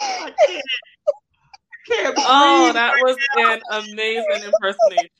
I 0.00 0.32
can't. 0.46 0.62
I 1.70 1.92
can't 1.92 2.18
Oh, 2.18 2.72
that 2.72 2.94
was 3.00 3.16
an 3.38 3.60
amazing 3.70 4.44
impersonation. 4.44 5.10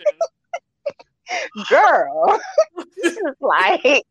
Girl, 1.68 2.38
this 3.02 3.16
is 3.16 3.36
like 3.40 4.04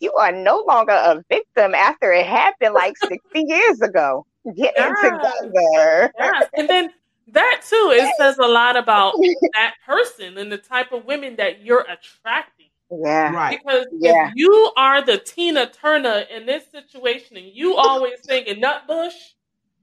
you 0.00 0.12
are 0.14 0.32
no 0.32 0.64
longer 0.66 0.92
a 0.92 1.22
victim. 1.28 1.74
after 1.74 2.12
it 2.12 2.26
happened 2.26 2.74
like 2.74 2.96
60 2.96 3.18
years 3.34 3.80
ago. 3.80 4.26
Get 4.56 4.72
yeah. 4.76 4.94
together. 5.02 6.12
Yeah. 6.18 6.40
And 6.54 6.68
then 6.68 6.90
that 7.32 7.62
too, 7.68 7.92
it 7.94 8.14
says 8.16 8.38
a 8.38 8.46
lot 8.46 8.76
about 8.76 9.14
that 9.54 9.74
person 9.86 10.38
and 10.38 10.50
the 10.50 10.58
type 10.58 10.92
of 10.92 11.04
women 11.04 11.36
that 11.36 11.62
you're 11.62 11.86
attracting. 11.88 12.66
Yeah. 12.90 13.32
Right. 13.34 13.58
Because 13.58 13.86
Yeah. 13.92 14.28
if 14.28 14.32
you 14.36 14.72
are 14.76 15.02
the 15.04 15.18
Tina 15.18 15.66
Turner 15.70 16.24
in 16.34 16.46
this 16.46 16.64
situation 16.70 17.36
and 17.36 17.46
you 17.46 17.74
always 17.76 18.20
thinking 18.20 18.62
Nutbush, 18.62 19.12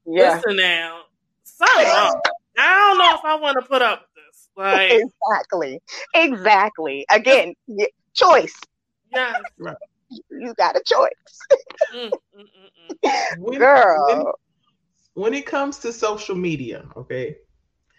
Yeah. 0.06 0.36
listen 0.36 0.56
now, 0.58 1.02
something 1.44 1.86
wrong. 1.86 2.22
I 2.58 2.74
don't 2.88 2.98
know 2.98 3.16
if 3.16 3.26
I 3.26 3.36
want 3.36 3.58
to 3.62 3.68
put 3.68 3.82
up 3.82 4.08
with. 4.56 4.56
Like, 4.56 4.90
Exactly. 4.90 5.80
Exactly. 6.14 7.06
Again, 7.10 7.54
y- 7.68 7.88
choice. 8.14 8.56
yes. 9.12 9.44
You 10.30 10.54
got 10.56 10.76
a 10.76 10.82
choice. 10.86 11.48
Mm, 11.94 12.10
mm, 12.10 12.42
mm, 12.42 12.70
mm. 12.82 12.96
When, 13.30 13.58
Girl. 13.58 14.06
when, 14.06 14.26
when 15.14 15.34
it 15.34 15.46
comes 15.46 15.80
to 15.80 15.92
social 15.94 16.36
media, 16.36 16.86
okay, 16.96 17.38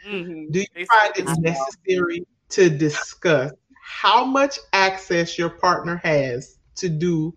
Mhm. 0.07 0.51
do 0.51 0.61
you 0.61 0.67
They 0.75 0.87
find 0.89 1.13
it 1.17 1.23
it's- 1.23 1.39
necessary 1.39 2.27
to 2.51 2.69
discuss 2.71 3.53
how 3.81 4.25
much 4.25 4.59
access 4.73 5.39
your 5.39 5.51
partner 5.51 5.97
has 6.03 6.59
to 6.77 6.89
do 6.89 7.35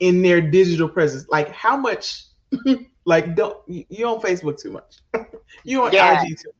in 0.00 0.22
their 0.22 0.40
digital 0.40 0.88
presence? 0.88 1.26
Like 1.28 1.50
how 1.50 1.76
much 1.76 2.24
like 3.04 3.34
don't 3.36 3.56
you 3.68 3.84
you 3.88 4.06
on 4.06 4.20
Facebook 4.20 4.60
too 4.60 4.70
much. 4.72 4.98
you 5.64 5.82
on 5.82 5.92
Yeah. 5.92 6.12
IG 6.12 6.36
too. 6.36 6.50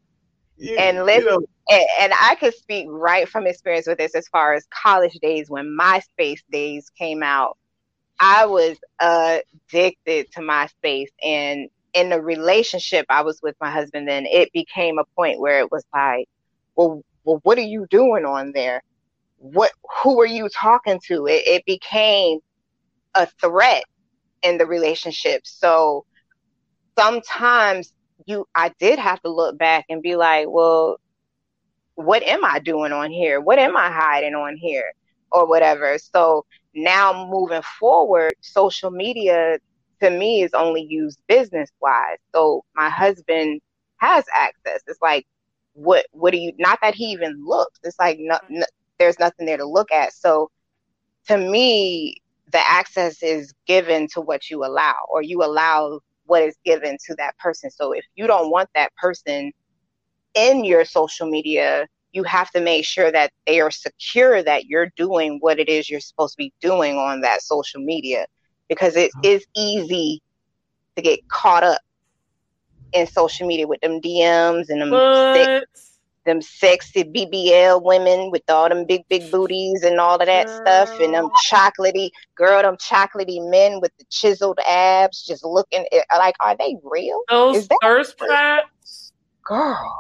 You, 0.59 0.77
And 0.79 0.97
you 0.99 1.05
listen- 1.05 1.27
know, 1.27 1.47
and, 1.71 1.87
and 2.01 2.13
I 2.15 2.37
could 2.37 2.55
speak 2.55 2.87
right 2.89 3.29
from 3.29 3.47
experience 3.47 3.87
with 3.87 3.99
this 3.99 4.15
as 4.15 4.29
far 4.29 4.55
as 4.55 4.67
college 4.83 5.15
days 5.21 5.51
when 5.51 5.77
MySpace 5.79 6.41
days 6.51 6.91
came 6.99 7.23
out. 7.23 7.59
I 8.21 8.47
was 8.47 8.79
addicted 9.01 10.31
to 10.33 10.41
MySpace 10.41 11.09
and 11.23 11.69
in 11.93 12.09
the 12.11 12.21
relationship 12.21 13.07
I 13.09 13.23
was 13.23 13.41
with 13.43 13.57
my 13.61 13.71
husband 13.71 14.09
then 14.09 14.27
it 14.27 14.53
became 14.53 14.99
a 14.99 15.05
point 15.17 15.41
where 15.41 15.61
it 15.61 15.71
was 15.71 15.85
like, 15.95 16.29
well, 16.77 17.03
well 17.25 17.41
what 17.43 17.59
are 17.59 17.63
you 17.63 17.87
doing 17.91 18.25
on 18.25 18.53
there? 18.53 18.83
What 19.39 19.73
who 20.03 20.21
are 20.21 20.27
you 20.27 20.49
talking 20.49 21.01
to? 21.09 21.27
It 21.27 21.47
it 21.47 21.65
became 21.67 22.39
a 23.15 23.27
threat 23.41 23.85
in 24.43 24.59
the 24.59 24.67
relationship. 24.67 25.43
So 25.47 26.05
sometimes 26.99 27.93
you 28.25 28.47
I 28.55 28.73
did 28.79 28.99
have 28.99 29.21
to 29.23 29.31
look 29.31 29.59
back 29.59 29.87
and 29.89 30.03
be 30.03 30.17
like, 30.17 30.47
well, 30.49 30.99
what 31.95 32.23
am 32.23 32.45
I 32.45 32.59
doing 32.59 32.93
on 32.93 33.11
here? 33.11 33.41
What 33.41 33.59
am 33.59 33.77
I 33.77 33.91
hiding 33.91 34.35
on 34.35 34.57
here? 34.57 34.93
Or 35.33 35.47
whatever. 35.47 35.99
So 35.99 36.47
now 36.75 37.29
moving 37.31 37.63
forward, 37.79 38.35
social 38.41 38.91
media 38.91 39.59
to 40.01 40.11
me 40.11 40.43
is 40.43 40.53
only 40.55 40.83
used 40.83 41.19
business 41.27 41.71
wise. 41.81 42.19
So 42.35 42.65
my 42.75 42.89
husband 42.89 43.61
has 43.99 44.25
access. 44.35 44.83
It's 44.87 45.01
like, 45.01 45.27
what 45.73 46.07
what 46.13 46.33
do 46.33 46.39
you 46.39 46.53
not 46.59 46.79
that 46.83 46.95
he 46.95 47.07
even 47.07 47.45
looks. 47.45 47.79
It's 47.85 47.99
like 47.99 48.19
no, 48.19 48.35
mm-hmm. 48.37 48.61
no, 48.61 48.67
there's 48.99 49.19
nothing 49.19 49.47
there 49.47 49.59
to 49.59 49.67
look 49.67 49.93
at. 49.93 50.13
So 50.13 50.51
to 51.29 51.37
me, 51.37 52.17
the 52.53 52.59
access 52.59 53.23
is 53.23 53.53
given 53.67 54.09
to 54.15 54.21
what 54.21 54.49
you 54.51 54.65
allow, 54.65 54.97
or 55.11 55.23
you 55.23 55.43
allow 55.43 56.01
what 56.27 56.43
is 56.43 56.57
given 56.65 56.97
to 57.07 57.15
that 57.17 57.37
person. 57.39 57.71
So 57.71 57.93
if 57.93 58.05
you 58.15 58.27
don't 58.27 58.51
want 58.51 58.69
that 58.75 58.95
person 58.97 59.53
in 60.35 60.65
your 60.65 60.85
social 60.85 61.29
media, 61.29 61.87
you 62.13 62.23
have 62.25 62.51
to 62.51 62.61
make 62.61 62.85
sure 62.85 63.13
that 63.13 63.31
they 63.47 63.61
are 63.61 63.71
secure 63.71 64.43
that 64.43 64.67
you're 64.67 64.91
doing 64.97 65.39
what 65.41 65.59
it 65.59 65.69
is 65.69 65.91
you're 65.91 66.01
supposed 66.01 66.33
to 66.35 66.39
be 66.39 66.53
doing 66.61 66.97
on 66.97 67.21
that 67.21 67.43
social 67.43 67.81
media 67.81 68.27
because 68.69 68.97
it 68.97 69.11
uh-huh. 69.17 69.31
is 69.31 69.47
easy 69.57 70.23
to 70.97 71.03
get 71.03 71.27
caught 71.29 71.63
up 71.63 71.81
in 72.93 73.07
social 73.07 73.47
media 73.47 73.67
with 73.67 73.81
them 73.81 74.01
DMs 74.01 74.67
and 74.69 74.81
them 74.81 74.91
them 76.27 76.43
sexy 76.43 77.05
BBL 77.05 77.83
women 77.83 78.31
with 78.31 78.43
all 78.49 78.69
them 78.69 78.85
big 78.87 79.03
big 79.09 79.31
booties 79.31 79.83
and 79.83 79.99
all 79.99 80.17
of 80.17 80.27
that 80.27 80.51
stuff 80.51 80.91
and 81.01 81.15
them 81.15 81.29
chocolatey 81.51 82.11
girl 82.37 82.61
them 82.63 82.77
chocolatey 82.77 83.49
men 83.51 83.81
with 83.81 83.93
the 83.99 84.05
chiseled 84.11 84.59
abs 84.69 85.25
just 85.25 85.45
looking 85.45 85.87
at, 85.93 86.19
like 86.19 86.35
are 86.41 86.57
they 86.59 86.77
real 86.83 87.23
those 87.31 87.57
Is 87.57 87.69
that- 87.69 87.79
thirst 87.83 88.19
traps, 88.19 89.13
girl 89.45 89.97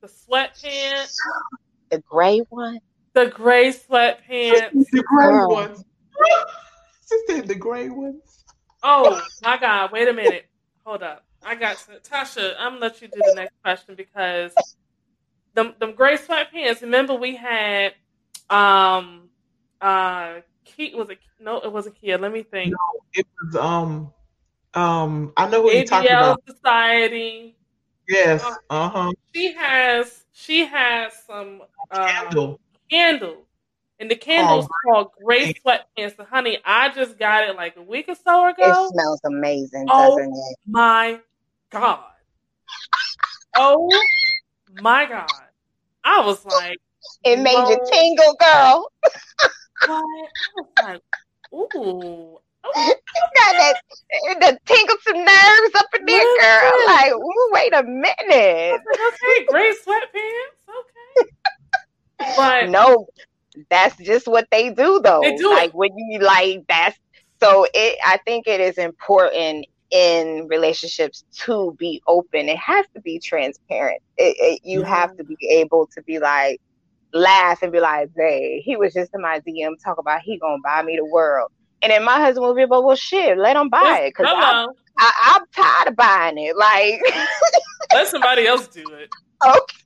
the 0.00 0.08
sweatpants, 0.08 1.14
the 1.90 2.02
gray 2.08 2.40
one 2.48 2.78
the 3.14 3.26
gray 3.26 3.72
sweatpants. 3.72 4.86
the 4.90 5.02
gray 5.02 5.26
Girl. 5.26 5.48
ones. 5.50 5.84
She 7.08 7.18
said 7.26 7.48
the 7.48 7.54
gray 7.54 7.88
ones. 7.88 8.44
Oh 8.82 9.20
my 9.42 9.56
God! 9.56 9.90
Wait 9.92 10.06
a 10.08 10.12
minute. 10.12 10.46
Hold 10.84 11.02
up. 11.02 11.24
I 11.44 11.54
got 11.54 11.78
to, 11.78 11.98
Tasha. 12.08 12.54
I'm 12.58 12.74
gonna 12.74 12.80
let 12.80 13.02
you 13.02 13.08
do 13.08 13.22
the 13.22 13.32
next 13.34 13.54
question 13.64 13.94
because 13.96 14.76
them 15.58 15.74
them 15.78 15.92
gray 15.94 16.16
sweatpants. 16.16 16.82
Remember 16.82 17.14
we 17.14 17.34
had 17.36 17.94
um 18.48 19.28
uh 19.80 20.36
Key 20.64 20.94
was 20.94 21.10
it 21.10 21.18
no 21.40 21.58
it 21.60 21.72
wasn't 21.72 21.96
Kia. 21.96 22.16
Let 22.18 22.32
me 22.32 22.42
think. 22.42 22.74
It 23.14 23.26
was 23.42 23.56
um 23.56 24.12
um 24.74 25.32
I 25.36 25.48
know 25.48 25.62
who 25.62 25.72
you 25.72 25.84
talking 25.84 26.10
about. 26.12 26.42
Society. 26.48 27.56
Yes. 28.08 28.44
Uh 28.70 28.88
huh. 28.88 29.12
She 29.34 29.52
has 29.52 30.24
she 30.32 30.64
has 30.64 31.12
some 31.26 31.62
uh, 31.90 32.08
Candle. 32.08 32.60
candle. 32.90 33.44
And 34.00 34.08
the 34.08 34.14
candle's 34.14 34.68
Oh, 34.68 34.92
called 34.92 35.10
Gray 35.24 35.52
Sweatpants. 35.54 36.16
So, 36.16 36.24
honey, 36.24 36.58
I 36.64 36.90
just 36.90 37.18
got 37.18 37.48
it 37.48 37.56
like 37.56 37.76
a 37.76 37.82
week 37.82 38.08
or 38.08 38.14
so 38.14 38.46
ago. 38.46 38.62
it 38.62 38.92
smells 38.92 39.20
amazing 39.24 39.86
Oh. 39.90 40.14
doesn't 40.16 40.32
it 40.32 40.56
my 40.68 41.18
God. 41.70 42.04
Oh 43.56 43.90
my 44.80 45.06
God. 45.06 45.47
I 46.08 46.24
was 46.24 46.44
like, 46.46 46.78
it 47.24 47.38
made 47.38 47.68
you 47.68 47.86
tingle 47.90 48.34
girl 48.40 48.90
what? 49.86 50.04
I 50.04 50.30
was 50.56 50.66
like, 50.80 51.02
ooh. 51.52 52.38
Oh, 52.64 52.94
got 53.36 53.56
that 53.56 53.80
the 54.40 54.58
tingle 54.66 54.96
some 55.02 55.16
nerves 55.16 55.74
up 55.76 55.86
in 55.96 56.04
there 56.06 56.40
girl 56.40 56.86
like 56.86 57.12
ooh, 57.12 57.50
wait 57.52 57.72
a 57.72 57.82
minute 57.84 58.80
okay, 58.82 59.46
gray 59.46 59.72
sweatpants. 59.86 60.66
Okay. 60.68 62.34
But 62.36 62.68
no 62.70 63.06
that's 63.70 63.96
just 63.96 64.26
what 64.26 64.48
they 64.50 64.70
do 64.70 65.00
though 65.04 65.20
They 65.22 65.36
do 65.36 65.50
like 65.50 65.72
when 65.72 65.96
you 65.96 66.18
like 66.18 66.64
that's 66.68 66.98
so 67.40 67.64
it 67.72 67.98
i 68.04 68.18
think 68.26 68.48
it 68.48 68.60
is 68.60 68.76
important 68.76 69.66
in 69.90 70.46
relationships 70.48 71.24
to 71.32 71.74
be 71.78 72.02
open 72.06 72.48
it 72.48 72.58
has 72.58 72.84
to 72.94 73.00
be 73.00 73.18
transparent 73.18 74.00
it, 74.16 74.36
it, 74.38 74.60
you 74.64 74.80
Yeah. 74.80 74.88
have 74.88 75.16
to 75.16 75.24
be 75.24 75.36
able 75.48 75.88
to 75.94 76.02
be 76.02 76.18
like 76.18 76.60
laugh 77.14 77.62
and 77.62 77.72
be 77.72 77.80
like 77.80 78.10
babe 78.14 78.62
he 78.64 78.76
was 78.76 78.92
just 78.92 79.10
in 79.14 79.22
my 79.22 79.40
dm 79.40 79.72
talk 79.82 79.98
about 79.98 80.20
he 80.20 80.38
gonna 80.38 80.60
buy 80.62 80.82
me 80.82 80.96
the 80.96 81.04
world 81.06 81.50
and 81.82 81.90
then 81.90 82.04
my 82.04 82.20
husband 82.20 82.44
will 82.46 82.54
be 82.54 82.62
like 82.66 82.70
well 82.84 82.96
shit 82.96 83.38
let 83.38 83.56
him 83.56 83.68
buy 83.68 84.02
it 84.04 84.10
because 84.16 84.32
I'm. 84.36 84.68
I, 85.00 85.12
I'm 85.36 85.42
tired 85.54 85.88
of 85.92 85.96
buying 85.96 86.38
it 86.38 86.56
like 86.56 87.00
Let 87.92 88.08
somebody 88.08 88.48
else 88.48 88.66
do 88.66 88.84
it. 88.94 89.08
okay 89.46 89.76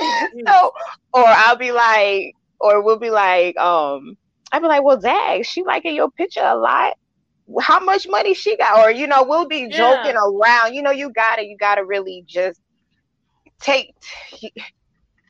so 0.00 0.72
or 1.12 1.24
I'll 1.26 1.56
be 1.56 1.72
like, 1.72 2.34
or 2.60 2.82
we'll 2.82 2.98
be 2.98 3.10
like, 3.10 3.56
um, 3.56 4.16
I'll 4.52 4.60
be 4.60 4.66
like, 4.66 4.82
well, 4.82 4.98
Dag, 4.98 5.44
she 5.46 5.62
liking 5.64 5.94
your 5.94 6.10
picture 6.10 6.44
a 6.44 6.56
lot. 6.56 6.94
How 7.60 7.80
much 7.80 8.06
money 8.08 8.34
she 8.34 8.56
got? 8.56 8.78
Or 8.78 8.90
you 8.90 9.06
know, 9.06 9.24
we'll 9.24 9.48
be 9.48 9.68
Yeah. 9.68 9.70
joking 9.70 10.16
around. 10.16 10.74
You 10.74 10.82
know, 10.82 10.90
you 10.90 11.10
gotta, 11.12 11.44
you 11.44 11.56
gotta 11.58 11.84
really 11.84 12.24
just 12.26 12.60
take, 13.60 13.92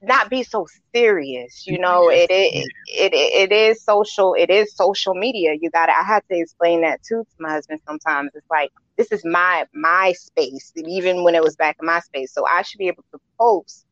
not 0.02 0.30
be 0.30 0.42
so 0.42 0.66
serious. 0.94 1.64
You 1.66 1.78
know, 1.78 2.08
Yes. 2.08 2.10
it 2.10 2.28
it, 2.30 2.70
it 2.86 3.12
it 3.14 3.52
is 3.52 3.82
social. 3.84 4.34
It 4.38 4.50
is 4.50 4.74
social 4.74 5.14
media. 5.14 5.52
You 5.60 5.70
gotta. 5.70 5.92
I 5.92 6.02
have 6.04 6.22
to 6.30 6.38
explain 6.38 6.82
that 6.82 7.00
too 7.06 7.22
to 7.22 7.36
my 7.38 7.52
husband. 7.52 7.80
Sometimes 7.86 8.30
it's 8.34 8.46
like 8.50 8.70
this 8.96 9.12
is 9.12 9.22
my 9.24 9.66
my 9.74 10.12
space. 10.12 10.72
Even 10.76 11.24
when 11.24 11.34
it 11.34 11.42
was 11.42 11.56
back 11.56 11.76
in 11.80 11.86
my 11.86 12.00
space, 12.00 12.32
so 12.32 12.44
I 12.46 12.62
should 12.62 12.78
be 12.78 12.88
able 12.88 13.04
to 13.12 13.18
post 13.40 13.84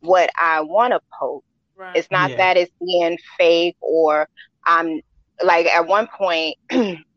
what 0.00 0.30
I 0.40 0.60
want 0.62 0.92
to 0.92 1.00
post. 1.18 1.44
Right. 1.76 1.94
It's 1.94 2.10
not 2.10 2.32
Yeah. 2.32 2.38
that 2.38 2.56
it's 2.56 2.72
being 2.84 3.18
fake 3.38 3.76
or 3.80 4.26
I'm 4.66 5.00
like 5.42 5.66
at 5.66 5.86
one 5.86 6.08
point 6.18 6.56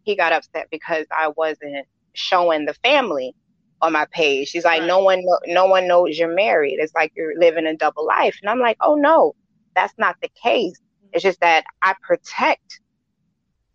he 0.08 0.16
got 0.16 0.32
upset 0.32 0.68
because 0.72 1.06
I 1.12 1.28
wasn't 1.36 1.86
showing 2.14 2.66
the 2.66 2.74
family 2.76 3.36
on 3.82 3.92
my 3.92 4.06
page. 4.12 4.48
She's 4.48 4.64
like, 4.64 4.80
Right. 4.80 4.88
no 4.88 5.00
one, 5.00 5.22
no 5.48 5.66
one 5.66 5.86
knows 5.86 6.18
you're 6.18 6.34
married. 6.34 6.78
It's 6.80 6.96
like 6.96 7.12
you're 7.16 7.38
living 7.38 7.68
a 7.68 7.76
double 7.76 8.06
life, 8.06 8.38
and 8.42 8.50
I'm 8.50 8.60
like, 8.60 8.78
oh 8.80 8.96
no, 8.96 9.36
that's 9.76 9.94
not 9.98 10.16
the 10.22 10.30
case. 10.42 10.80
Mm-hmm. 10.80 11.10
It's 11.14 11.24
just 11.24 11.42
that 11.42 11.66
I 11.82 11.94
protect 12.02 12.80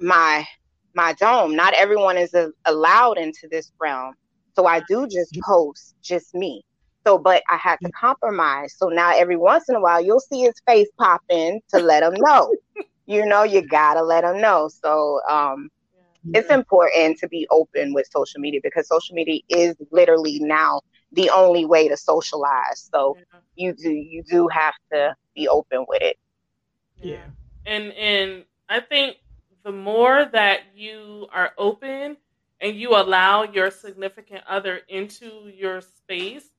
my 0.01 0.47
my 0.95 1.13
dome. 1.15 1.55
Not 1.55 1.75
everyone 1.75 2.17
is 2.17 2.33
a- 2.33 2.53
allowed 2.65 3.19
into 3.19 3.47
this 3.51 3.71
realm, 3.79 4.15
so 4.57 4.65
I 4.67 4.81
do 4.89 5.07
just 5.07 5.39
post 5.45 5.95
just 6.03 6.35
me. 6.35 6.65
So, 7.07 7.19
but 7.19 7.43
I 7.51 7.57
had 7.57 7.77
to 7.83 7.89
mm-hmm. 7.89 8.07
compromise. 8.07 8.75
So 8.79 8.89
now 8.89 9.13
every 9.15 9.37
once 9.37 9.69
in 9.69 9.75
a 9.75 9.81
while, 9.81 10.01
you'll 10.03 10.21
see 10.21 10.41
his 10.41 10.55
face 10.67 10.89
pop 10.99 11.21
in 11.29 11.61
to 11.75 11.79
let 11.79 12.03
him 12.03 12.15
know. 12.17 12.55
you 13.07 13.27
know, 13.27 13.43
you 13.43 13.61
gotta 13.69 14.03
let 14.03 14.25
him 14.25 14.41
know. 14.41 14.71
So, 14.83 15.21
um, 15.29 15.69
it's 16.33 16.51
important 16.51 17.19
to 17.19 17.29
be 17.29 17.47
open 17.51 17.93
with 17.95 18.07
social 18.11 18.41
media 18.41 18.61
because 18.63 18.89
social 18.89 19.15
media 19.15 19.41
is 19.49 19.75
literally 19.91 20.39
now 20.41 20.81
the 21.13 21.31
only 21.31 21.65
way 21.65 21.89
to 21.89 21.97
socialize. 21.97 22.89
So 22.93 23.17
Yeah. 23.17 23.41
you 23.57 23.75
do 23.75 23.91
you 23.91 24.23
do 24.29 24.49
have 24.49 24.75
to 24.93 25.15
be 25.35 25.49
open 25.49 25.85
with 25.89 26.03
it. 26.03 26.17
Yeah. 27.03 27.27
And 27.67 27.93
and 27.93 28.45
I 28.69 28.81
think 28.81 29.17
the 29.65 29.73
more 29.73 30.25
that 30.33 30.61
you 30.75 31.27
are 31.33 31.53
open 31.59 32.17
and 32.61 32.77
you 32.77 32.97
allow 32.97 33.43
your 33.45 33.71
significant 33.71 34.45
other 34.49 34.81
into 34.89 35.51
your 35.55 35.81
space, 35.81 36.51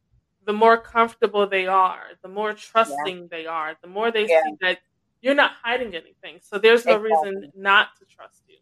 the 0.45 0.53
more 0.53 0.77
comfortable 0.77 1.47
they 1.47 1.67
are, 1.67 2.03
the 2.21 2.29
more 2.29 2.53
trusting 2.53 3.27
they 3.29 3.45
are, 3.45 3.75
the 3.81 3.87
more 3.87 4.11
they 4.11 4.27
Yeah. 4.27 4.41
see 4.43 4.55
that 4.61 4.79
you're 5.21 5.35
not 5.35 5.51
hiding 5.63 5.95
anything. 5.95 6.39
So 6.41 6.59
there's 6.59 6.85
no 6.85 6.97
Exactly. 6.97 7.11
reason 7.11 7.51
not 7.55 7.89
to 7.99 8.05
trust 8.05 8.43
you. 8.47 8.57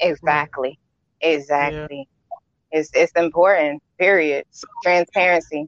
Exactly. 0.00 0.78
Exactly. 1.20 2.08
It's 2.70 2.90
it's 2.94 3.12
important. 3.16 3.82
Period. 3.98 4.44
So, 4.50 4.66
Transparency. 4.82 5.66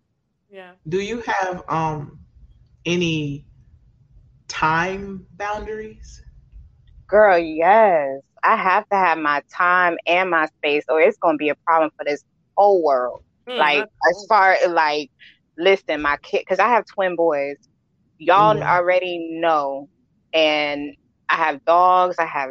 Yeah. 0.51 0.75
do 0.89 1.01
you 1.01 1.21
have 1.21 1.63
um 1.69 2.21
any 2.85 3.45
time 4.49 5.27
boundaries? 5.37 6.23
Girl, 7.09 7.39
yes. 7.39 8.21
I 8.43 8.57
have 8.57 8.87
to 8.89 8.97
have 8.97 9.19
my 9.19 9.43
time 9.57 9.97
and 10.07 10.31
my 10.31 10.47
space 10.47 10.85
or 10.89 11.01
it's 11.01 11.17
gonna 11.19 11.37
be 11.37 11.49
a 11.51 11.55
problem 11.67 11.91
for 11.97 12.05
this 12.05 12.23
whole 12.57 12.83
world. 12.83 13.21
Hmm, 13.47 13.55
like 13.57 13.87
as 14.11 14.25
far 14.29 14.53
as 14.53 14.71
like 14.71 15.11
listen 15.59 16.01
my 16.03 16.17
kid 16.23 16.41
because 16.41 16.59
i 16.59 16.69
have 16.69 16.85
twin 16.95 17.17
boys 17.17 17.57
y'all 18.19 18.57
Mhm. 18.57 18.63
already 18.63 19.39
know 19.41 19.87
and 20.33 20.95
i 21.29 21.37
have 21.37 21.65
dogs 21.65 22.17
i 22.19 22.25
have 22.27 22.51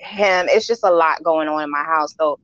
him 0.00 0.46
it's 0.50 0.66
just 0.68 0.84
a 0.84 0.92
lot 0.92 1.22
going 1.24 1.48
on 1.48 1.64
in 1.64 1.70
my 1.72 1.84
house. 1.84 2.14
So 2.20 2.38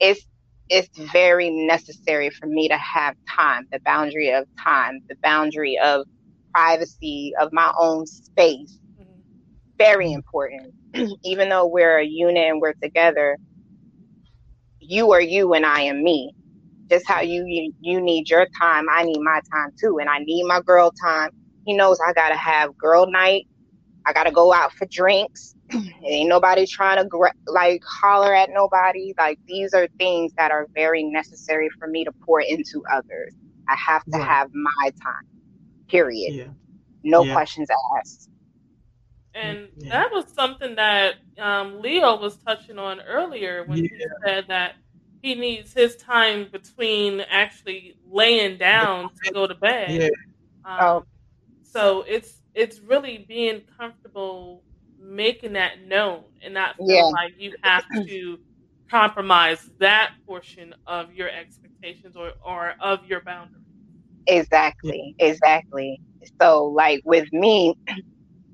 it's 0.00 0.24
it's 0.70 0.88
very 1.12 1.50
necessary 1.50 2.30
for 2.30 2.46
me 2.46 2.68
to 2.68 2.76
have 2.78 3.14
time 3.36 3.64
the 3.72 3.80
boundary 3.84 4.32
of 4.32 4.46
time 4.64 5.00
the 5.08 5.16
boundary 5.22 5.78
of 5.78 6.06
privacy 6.54 7.32
of 7.40 7.50
my 7.52 7.72
own 7.78 8.06
space. 8.06 8.78
Mhm. 9.00 9.22
very 9.78 10.12
important. 10.12 10.74
Even 11.24 11.50
though 11.50 11.66
we're 11.68 11.98
a 11.98 12.06
unit 12.06 12.50
and 12.50 12.60
we're 12.62 12.74
together 12.82 13.38
you 14.80 15.12
are 15.12 15.22
you 15.22 15.54
and 15.54 15.66
i 15.66 15.82
am 15.82 16.04
me. 16.04 16.32
Just 16.90 17.06
how 17.08 17.22
you, 17.22 17.44
you 17.46 17.72
you 17.80 18.02
need 18.02 18.30
your 18.30 18.48
time 18.60 18.86
i 18.90 19.04
need 19.04 19.20
my 19.20 19.40
time 19.54 19.70
too. 19.80 19.98
And 20.00 20.10
i 20.10 20.20
need 20.20 20.44
my 20.46 20.62
girl 20.66 20.92
time. 21.04 21.30
He 21.66 21.74
knows 21.74 21.98
i 22.06 22.14
gotta 22.14 22.36
have 22.36 22.76
girl 22.78 23.10
night. 23.10 23.48
I 24.06 24.14
gotta 24.14 24.32
go 24.32 24.54
out 24.54 24.72
for 24.74 24.88
drinks 24.92 25.55
ain't 26.04 26.28
nobody 26.28 26.66
trying 26.66 26.98
to 26.98 27.04
gra- 27.04 27.32
like 27.46 27.82
holler 27.84 28.34
at 28.34 28.50
nobody 28.52 29.14
like 29.18 29.38
these 29.46 29.74
are 29.74 29.88
things 29.98 30.32
that 30.36 30.50
are 30.50 30.66
very 30.74 31.02
necessary 31.02 31.68
for 31.78 31.88
me 31.88 32.04
to 32.04 32.12
pour 32.24 32.40
into 32.40 32.82
others 32.92 33.34
i 33.68 33.74
have 33.76 34.04
to 34.04 34.18
Right. 34.18 34.26
have 34.28 34.48
my 34.54 34.90
time 35.02 35.26
period 35.88 36.32
Yeah. 36.34 36.44
no 37.04 37.24
Yeah. 37.24 37.34
questions 37.34 37.68
asked 37.98 38.28
And 39.34 39.68
Yeah. 39.78 39.90
that 39.90 40.12
was 40.12 40.26
something 40.32 40.76
that 40.76 41.16
um, 41.38 41.80
Leo 41.82 42.16
was 42.20 42.36
touching 42.38 42.78
on 42.78 43.00
earlier 43.00 43.64
when 43.66 43.78
he 43.78 43.90
said 44.24 44.46
that 44.48 44.76
he 45.22 45.34
needs 45.34 45.72
his 45.74 45.96
time 45.96 46.48
between 46.50 47.20
actually 47.20 47.96
laying 48.10 48.56
down 48.58 49.10
to 49.24 49.32
go 49.32 49.46
to 49.46 49.54
bed. 49.54 49.90
Yeah. 49.90 50.08
Um, 50.64 50.78
Oh. 50.80 51.04
So 51.62 52.04
it's 52.08 52.40
it's 52.54 52.80
really 52.80 53.24
being 53.28 53.62
comfortable 53.78 54.64
making 55.06 55.54
that 55.54 55.80
known 55.80 56.24
and 56.42 56.54
not 56.54 56.76
feeling 56.86 57.06
Yeah. 57.06 57.12
like 57.12 57.34
you 57.38 57.54
have 57.62 57.84
to 58.06 58.38
compromise 58.90 59.70
that 59.78 60.10
portion 60.26 60.74
of 60.86 61.12
your 61.12 61.30
expectations 61.30 62.16
or, 62.16 62.32
or 62.44 62.74
of 62.80 63.04
your 63.06 63.20
boundaries. 63.20 63.62
Exactly, 64.26 65.14
exactly. 65.18 66.00
So, 66.40 66.64
like 66.66 67.00
with 67.04 67.26
me, 67.32 67.74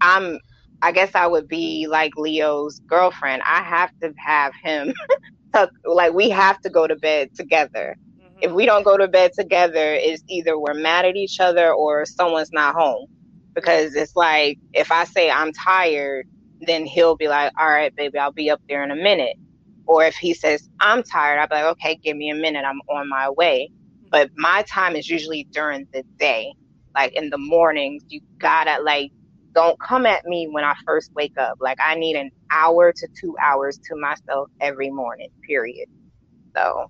I'm, 0.00 0.38
I 0.82 0.92
guess 0.92 1.10
I 1.14 1.26
would 1.26 1.48
be 1.48 1.86
like 1.88 2.12
Leo's 2.16 2.80
girlfriend. 2.88 3.42
I 3.46 3.62
have 3.62 3.90
to 4.02 4.12
have 4.18 4.52
him, 4.62 4.92
tuck, 5.54 5.70
like, 5.84 6.12
we 6.12 6.30
have 6.30 6.60
to 6.60 6.70
go 6.70 6.86
to 6.86 6.96
bed 6.96 7.28
together. 7.36 7.96
Mhm. 8.18 8.40
If 8.40 8.52
we 8.52 8.66
don't 8.66 8.84
go 8.84 8.96
to 8.96 9.08
bed 9.08 9.32
together, 9.38 9.94
it's 9.94 10.22
either 10.28 10.58
we're 10.58 10.74
mad 10.74 11.04
at 11.06 11.16
each 11.16 11.40
other 11.40 11.72
or 11.72 12.04
someone's 12.06 12.50
not 12.52 12.74
home. 12.74 13.06
Because 13.54 13.94
it's 13.94 14.14
like, 14.16 14.58
if 14.72 14.90
I 14.92 15.04
say 15.04 15.30
I'm 15.30 15.52
tired, 15.52 16.24
then 16.66 16.86
he'll 16.86 17.16
be 17.16 17.28
like, 17.28 17.52
all 17.58 17.68
right, 17.70 17.94
baby, 17.96 18.18
I'll 18.18 18.32
be 18.32 18.50
up 18.50 18.62
there 18.68 18.84
in 18.84 18.90
a 18.92 18.96
minute. 18.96 19.36
Or 19.86 20.04
if 20.04 20.16
he 20.16 20.34
says, 20.34 20.68
I'm 20.80 21.02
tired, 21.04 21.40
I'll 21.40 21.48
be 21.48 21.56
like, 21.56 21.72
okay, 21.72 21.96
give 22.02 22.16
me 22.16 22.30
a 22.30 22.34
minute, 22.36 22.64
I'm 22.66 22.80
on 22.88 23.08
my 23.08 23.30
way 23.30 23.70
but 24.10 24.30
my 24.36 24.64
time 24.68 24.96
is 24.96 25.08
usually 25.08 25.48
during 25.52 25.86
the 25.92 26.04
day 26.18 26.54
like 26.96 27.12
in 27.14 27.30
the 27.30 27.38
mornings 27.38 28.04
you 28.08 28.20
gotta 28.40 28.82
like 28.82 29.12
don't 29.54 29.78
come 29.80 30.06
at 30.06 30.24
me 30.26 30.48
when 30.50 30.64
i 30.64 30.74
first 30.86 31.10
wake 31.16 31.36
up 31.38 31.56
like 31.60 31.78
i 31.82 31.94
need 31.96 32.16
an 32.16 32.30
hour 32.50 32.92
to 32.92 33.08
two 33.20 33.36
hours 33.42 33.78
to 33.84 33.96
myself 33.96 34.48
every 34.60 34.90
morning 34.90 35.28
period 35.48 35.88
so 36.56 36.86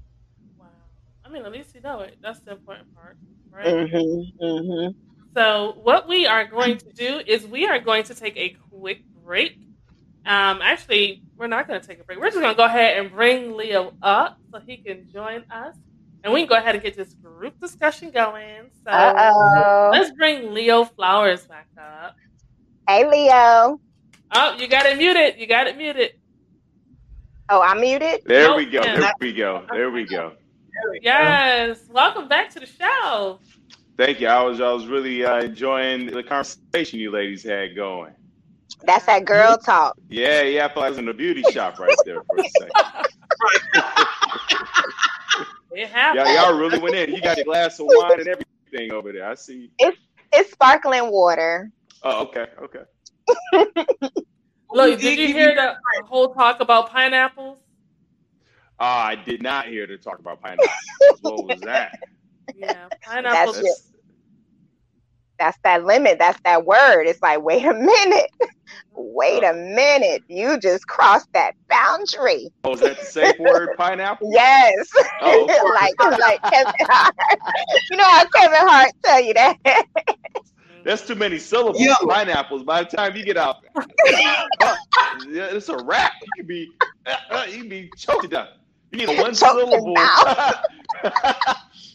Wow. 0.59 0.67
I 1.25 1.31
mean, 1.31 1.45
at 1.45 1.53
least 1.53 1.75
you 1.75 1.81
know 1.81 2.01
it. 2.01 2.19
That's 2.23 2.41
the 2.41 2.53
important 2.53 2.95
part, 2.95 3.17
right? 3.53 3.67
mm-hmm, 3.67 4.45
mm-hmm. 4.45 4.93
So, 5.37 5.75
what 5.83 6.09
we 6.09 6.27
are 6.27 6.47
going 6.47 6.79
to 6.79 6.93
do 6.93 7.23
is 7.27 7.47
we 7.47 7.67
are 7.67 7.79
going 7.81 8.05
to 8.05 8.15
take 8.15 8.37
a 8.37 8.57
quick 8.71 9.05
break. 9.33 9.53
Um, 10.27 10.61
actually, 10.63 11.23
we're 11.39 11.47
not 11.47 11.67
going 11.67 11.81
to 11.81 11.87
take 11.87 11.99
a 11.99 12.05
break. 12.05 12.19
We're 12.19 12.27
just 12.27 12.39
going 12.39 12.53
to 12.53 12.57
go 12.57 12.65
ahead 12.67 12.99
and 12.99 13.11
bring 13.11 13.57
Leo 13.57 13.95
up 14.03 14.37
so 14.53 14.61
he 14.61 14.77
can 14.77 15.09
join 15.11 15.43
us, 15.51 15.75
and 16.23 16.33
we 16.35 16.41
can 16.41 16.49
go 16.51 16.57
ahead 16.57 16.75
and 16.75 16.85
get 16.85 16.95
this 16.95 17.15
group 17.15 17.59
discussion 17.59 18.11
going. 18.11 18.71
So, 18.85 18.91
uh-oh 18.91 19.89
let's 19.91 20.11
bring 20.13 20.53
Leo 20.53 20.85
Flowers 20.85 21.47
back 21.47 21.67
up. 21.79 22.15
hey 22.87 23.09
leo 23.09 23.81
Oh, 24.35 24.57
you 24.59 24.69
got 24.69 24.85
it 24.87 24.99
muted. 24.99 25.39
You 25.41 25.47
got 25.47 25.67
it 25.67 25.77
muted. 25.79 26.11
oh 27.49 27.63
i'm 27.63 27.81
muted 27.81 28.21
There 28.27 28.49
Nope. 28.49 28.57
we 28.59 28.67
go. 28.67 28.83
There 28.83 29.13
we 29.21 29.33
go. 29.33 29.65
There 29.73 29.91
we 29.91 30.05
go. 30.05 30.33
Yes. 31.01 31.81
Welcome 31.91 32.29
back 32.29 32.51
to 32.51 32.61
the 32.61 32.67
show. 32.67 33.41
Thank 33.99 34.21
you. 34.21 34.29
I 34.29 34.43
was 34.43 34.61
I 34.61 34.71
was 34.73 34.87
really 34.87 35.25
uh, 35.25 35.41
enjoying 35.43 36.07
the 36.07 36.23
conversation 36.23 36.99
you 37.01 37.11
ladies 37.11 37.43
had 37.45 37.75
going. 37.75 38.13
That's 38.87 39.07
that 39.07 39.25
girl 39.25 39.59
talk 39.59 39.95
Yeah, 40.09 40.43
yeah. 40.43 40.67
I 40.67 40.69
felt 40.69 40.79
like 40.79 40.87
I 40.87 40.91
was 40.91 40.99
in 40.99 41.09
a 41.09 41.15
beauty 41.15 41.43
shop 41.43 41.79
right 41.79 41.97
there 42.05 42.23
for 42.29 42.39
a 42.39 42.45
second. 42.45 42.73
It 45.75 45.89
happened. 45.89 46.27
Y'all, 46.27 46.35
y'all 46.35 46.59
really 46.59 46.79
went 46.79 46.95
in. 46.95 47.15
You 47.15 47.23
got 47.23 47.39
a 47.39 47.45
glass 47.45 47.81
of 47.81 47.87
wine 47.87 48.21
and 48.21 48.29
everything 48.29 48.93
over 48.93 49.11
there. 49.11 49.27
I 49.27 49.35
see. 49.35 49.71
it's 49.79 49.97
it's 50.33 50.51
sparkling 50.53 51.11
water 51.11 51.71
Oh, 52.03 52.23
okay, 52.25 52.47
okay. 52.63 52.83
Look, 54.73 55.01
did 55.01 55.19
you 55.19 55.29
hear 55.29 55.55
the 55.55 55.77
whole 56.07 56.35
talk 56.35 56.61
about 56.61 56.91
pineapples? 56.91 57.59
Ah, 58.81 59.07
I 59.07 59.15
did 59.15 59.43
not 59.43 59.67
hear 59.67 59.87
to 59.87 59.97
talk 59.99 60.19
about 60.19 60.43
pineapples. 60.43 60.71
what 61.21 61.45
was 61.45 61.61
that? 61.61 61.93
Yeah, 62.55 62.89
pineapples. 63.05 63.57
That's 63.57 63.69
it. 63.69 63.77
that's 65.39 65.59
that 65.63 65.85
limit 65.85 66.19
that's 66.19 66.41
that 66.45 66.65
word 66.67 67.05
it's 67.05 67.23
like 67.23 67.43
wait 67.43 67.65
a 67.65 67.73
minute 67.73 68.31
wait 68.95 69.43
a 69.43 69.53
minute 69.53 70.23
you 70.29 70.59
just 70.59 70.87
crossed 70.87 71.33
that 71.33 71.53
boundary 71.69 72.51
Oh, 72.65 72.75
is 72.75 72.81
that 72.81 72.99
the 72.99 73.05
safe 73.05 73.39
word, 73.39 73.71
pineapple? 73.77 74.31
Yes. 74.33 74.89
Oh, 75.21 75.45
okay. 75.45 75.59
like 75.75 76.19
like 76.19 76.43
Kevin 76.43 76.73
Hart. 76.81 77.15
You 77.91 77.97
know 77.97 78.05
how 78.05 78.25
Kevin 78.27 78.69
Hart 78.69 78.91
tell 79.05 79.23
you 79.23 79.35
that. 79.35 79.57
That's 80.85 81.07
too 81.07 81.15
many 81.15 81.39
syllables. 81.39 81.83
Yo. 81.83 81.95
Pineapples. 82.07 82.63
By 82.65 82.83
the 82.83 82.97
time 82.97 83.17
you 83.17 83.25
get 83.25 83.37
out, 83.37 83.57
yeah, 83.77 85.49
it's 85.51 85.69
a 85.69 85.77
wrap. 85.85 86.13
You 86.23 86.29
can 86.37 86.47
be, 86.47 86.69
uh, 87.07 87.15
uh, 87.31 87.47
you 87.49 87.59
can 87.59 87.69
be 87.69 87.91
choked 87.97 88.23
to 88.23 88.29
death. 88.29 88.49
You 88.91 88.99
need 88.99 89.09
a 89.09 89.23
one 89.23 89.35
Choked 89.35 89.71
syllable. 89.71 89.95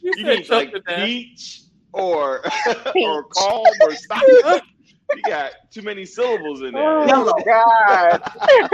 You 0.01 0.13
you 0.15 0.23
need 0.23 0.49
like 0.49 0.71
to 0.71 0.81
peach 0.81 1.61
or 1.93 2.43
or 2.95 3.23
calm 3.25 3.65
or 3.81 3.95
stop. 3.95 4.63
You 5.15 5.21
got 5.23 5.51
too 5.71 5.81
many 5.81 6.05
syllables 6.05 6.61
in 6.61 6.73
there. 6.73 6.83
oh 6.83 7.05
Yellow. 7.07 7.33
God. 7.45 8.21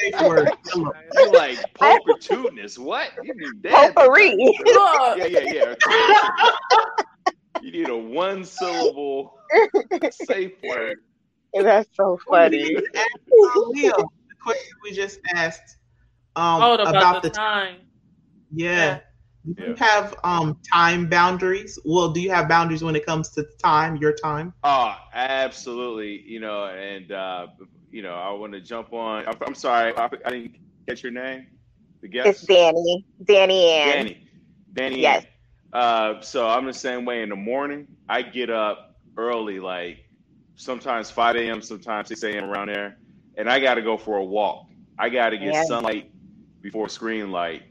Safe 0.00 0.20
word. 0.22 0.50
Yellow. 0.74 0.92
You 1.14 1.32
like 1.32 1.58
pulchritudinous. 1.74 2.78
What? 2.78 3.10
You 3.22 3.34
need 3.34 3.62
that. 3.64 3.94
Potpourri. 3.94 4.36
Yeah, 5.16 5.26
yeah, 5.26 5.52
yeah. 5.52 5.74
You 7.60 7.72
need 7.72 7.88
a 7.88 7.96
one 7.96 8.44
syllable 8.44 9.34
safe 10.10 10.52
word. 10.62 10.98
That's 11.52 11.88
so 11.94 12.18
funny. 12.28 12.76
Leo, 13.34 13.96
the 13.96 14.06
question 14.42 14.72
we 14.82 14.92
just 14.92 15.18
asked 15.34 15.76
um, 16.36 16.62
oh, 16.62 16.74
about, 16.74 16.88
about 16.88 17.22
the, 17.22 17.30
the 17.30 17.34
time. 17.34 17.76
yeah. 18.52 19.00
Do 19.56 19.62
you 19.66 19.74
Yeah. 19.76 19.76
have 19.78 20.14
um 20.24 20.58
time 20.72 21.08
boundaries? 21.08 21.78
Well, 21.84 22.10
do 22.10 22.20
you 22.20 22.30
have 22.30 22.48
boundaries 22.48 22.82
when 22.84 22.96
it 22.96 23.06
comes 23.06 23.30
to 23.30 23.46
time, 23.62 23.96
your 23.96 24.12
time? 24.12 24.54
Oh, 24.64 24.94
absolutely. 25.14 26.22
You 26.26 26.40
know, 26.40 26.66
and 26.66 27.10
uh, 27.12 27.46
you 27.90 28.02
know, 28.02 28.14
I 28.14 28.30
want 28.32 28.52
to 28.52 28.60
jump 28.60 28.92
on. 28.92 29.26
I'm, 29.26 29.36
I'm 29.46 29.54
sorry, 29.54 29.92
I, 29.96 30.08
I 30.26 30.30
didn't 30.30 30.56
catch 30.88 31.02
your 31.02 31.12
name? 31.12 31.46
The 32.02 32.08
guest. 32.08 32.28
It's 32.28 32.46
Danny. 32.46 33.06
Danny 33.24 33.70
Ann. 33.70 34.06
Danny. 34.06 34.18
Danny. 34.74 35.00
Yes. 35.02 35.24
Uh, 35.72 36.20
so 36.20 36.46
I'm 36.48 36.66
the 36.66 36.72
same 36.72 37.04
way 37.04 37.22
in 37.22 37.28
the 37.28 37.36
morning. 37.36 37.88
I 38.08 38.22
get 38.22 38.50
up 38.50 38.78
early, 39.16 39.60
like 39.60 39.98
sometimes 40.56 41.10
5 41.10 41.36
a.m., 41.36 41.62
sometimes 41.62 42.08
6 42.08 42.22
a.m. 42.24 42.44
around 42.44 42.68
there, 42.68 42.96
and 43.36 43.48
I 43.48 43.60
got 43.60 43.74
to 43.74 43.82
go 43.82 43.96
for 43.96 44.16
a 44.16 44.24
walk. 44.24 44.64
I 44.98 45.08
got 45.10 45.30
to 45.30 45.38
get 45.38 45.54
Yeah. 45.54 45.64
sunlight 45.64 46.10
before 46.62 46.88
screen 46.88 47.30
light, 47.30 47.62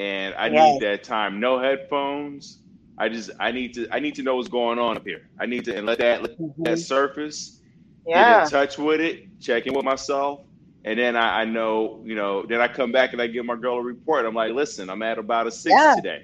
and 0.00 0.34
I 0.34 0.48
need 0.48 0.80
that 0.82 1.04
time. 1.04 1.40
No 1.40 1.58
headphones. 1.58 2.58
I 2.98 3.08
just 3.08 3.30
I 3.38 3.52
need 3.52 3.74
to 3.74 3.88
I 3.92 4.00
need 4.00 4.14
to 4.16 4.22
know 4.22 4.36
what's 4.36 4.48
going 4.48 4.78
on 4.78 4.96
up 4.96 5.04
here. 5.06 5.28
I 5.38 5.46
need 5.46 5.64
to 5.66 5.76
and 5.76 5.86
let 5.86 5.98
that 5.98 6.22
let 6.22 6.32
that 6.64 6.78
surface 6.78 7.60
get 8.06 8.16
Yeah. 8.16 8.44
in 8.44 8.50
touch 8.50 8.78
with 8.78 9.00
it, 9.00 9.40
check 9.40 9.66
in 9.66 9.74
with 9.74 9.84
myself, 9.84 10.40
and 10.84 10.98
then 10.98 11.16
I, 11.16 11.42
I 11.42 11.44
know, 11.44 12.02
you 12.04 12.14
know, 12.14 12.44
then 12.46 12.60
I 12.60 12.68
come 12.68 12.92
back 12.92 13.12
and 13.12 13.20
I 13.22 13.26
give 13.26 13.44
my 13.44 13.56
girl 13.56 13.76
a 13.76 13.82
report. 13.82 14.24
I'm 14.26 14.34
like, 14.34 14.52
listen, 14.52 14.88
I'm 14.90 15.02
at 15.02 15.18
about 15.18 15.46
a 15.46 15.50
six 15.50 15.74
Yeah. 15.76 15.94
today. 15.96 16.22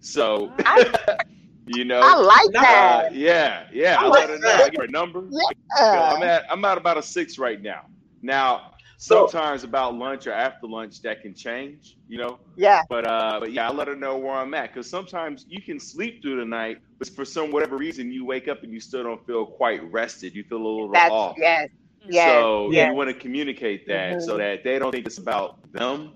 So, 0.00 0.52
I- 0.60 0.92
you 1.66 1.84
know, 1.84 2.00
I 2.02 2.14
like 2.16 2.52
that. 2.52 3.04
uh, 3.06 3.08
yeah, 3.12 3.64
yeah, 3.72 3.96
I 4.00 4.04
I 4.04 4.08
let 4.08 4.30
her 4.30 4.38
know. 4.38 4.52
I 4.52 4.68
give 4.70 4.80
her 4.80 4.84
a 4.86 4.90
number. 4.90 5.24
Yeah. 5.30 6.14
I'm 6.14 6.22
at 6.22 6.44
I'm 6.50 6.64
at 6.64 6.78
about 6.78 6.96
a 6.98 7.02
six 7.02 7.38
right 7.38 7.60
now. 7.60 7.82
Now, 8.22 8.72
sometimes 8.98 9.64
about 9.64 9.96
lunch 9.96 10.28
or 10.28 10.34
after 10.34 10.68
lunch 10.68 11.02
that 11.02 11.22
can 11.22 11.34
change, 11.34 11.98
you 12.08 12.18
know. 12.18 12.40
Yeah. 12.56 12.82
But 12.90 13.06
uh, 13.06 13.40
but 13.40 13.52
yeah, 13.52 13.68
I 13.70 13.72
let 13.72 13.88
her 13.88 13.96
know 13.96 14.18
where 14.18 14.34
I'm 14.36 14.54
at 14.54 14.74
because 14.74 14.90
sometimes 14.90 15.46
you 15.48 15.62
can 15.62 15.80
sleep 15.80 16.22
through 16.22 16.38
the 16.40 16.46
night, 16.46 16.78
but 17.00 17.10
for 17.10 17.26
some 17.26 17.52
whatever 17.52 17.78
reason 17.78 18.12
you 18.12 18.26
wake 18.26 18.48
up 18.48 18.64
and 18.64 18.72
you 18.72 18.80
still 18.80 19.04
don't 19.04 19.26
feel 19.26 19.46
quite 19.46 19.82
rested. 19.92 20.34
You 20.36 20.44
feel 20.44 20.58
a 20.58 20.66
little 20.68 20.90
That's 20.92 21.10
off. 21.10 21.38
yes. 21.38 21.70
Yes. 22.08 22.48
So 22.48 22.72
yes. 22.72 22.88
you 22.88 22.94
want 22.94 23.10
to 23.10 23.14
communicate 23.14 23.88
that 23.88 24.22
so 24.22 24.36
Mhm. 24.36 24.38
that 24.38 24.64
they 24.64 24.78
don't 24.78 24.92
think 24.92 25.06
it's 25.06 25.18
about 25.18 25.56
them. 25.72 26.14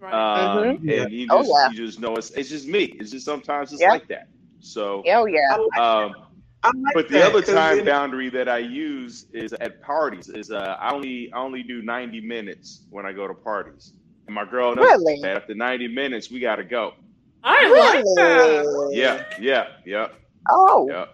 Right. 0.00 0.12
Um, 0.12 0.56
Mhm. 0.56 0.78
And 0.88 1.12
you 1.12 1.28
Oh, 1.30 1.42
just 1.42 1.48
yeah. 1.48 1.68
you 1.68 1.76
just 1.76 2.00
know 2.00 2.16
it's 2.16 2.30
it's 2.32 2.50
just 2.50 2.68
me. 2.68 2.84
It's 3.00 3.12
just 3.12 3.26
sometimes 3.26 3.72
it's 3.72 3.82
Yeah. 3.82 3.88
like 3.88 4.08
that. 4.08 4.28
So 4.60 5.08
Oh 5.08 5.26
yeah. 5.26 5.40
I 5.50 5.56
um, 5.76 6.14
I 6.14 6.33
like 6.74 6.94
but 6.94 7.08
the 7.08 7.14
that, 7.18 7.30
other 7.32 7.42
'cause 7.42 7.54
time 7.54 7.76
then- 7.78 7.86
boundary 7.86 8.30
that 8.30 8.48
I 8.48 8.58
use 8.58 9.26
is 9.32 9.52
at 9.54 9.82
parties. 9.82 10.28
Is 10.28 10.50
uh, 10.50 10.76
I 10.80 10.92
only 10.92 11.32
I 11.32 11.38
only 11.38 11.62
do 11.62 11.82
90 11.82 12.20
minutes 12.20 12.82
when 12.90 13.04
I 13.06 13.12
go 13.12 13.26
to 13.28 13.34
parties. 13.34 13.92
And 14.26 14.34
my 14.34 14.44
girl 14.44 14.74
knows 14.74 14.84
Really? 14.86 15.20
that 15.22 15.36
after 15.36 15.54
90 15.54 15.88
minutes 15.88 16.30
we 16.30 16.40
gotta 16.40 16.64
go. 16.64 16.94
I 17.42 17.68
like 17.68 18.04
that. 18.16 18.64
Really? 18.66 18.96
Yeah, 18.98 19.24
yeah, 19.38 19.66
yeah, 19.84 20.08
Oh 20.50 20.88
yeah. 20.90 21.06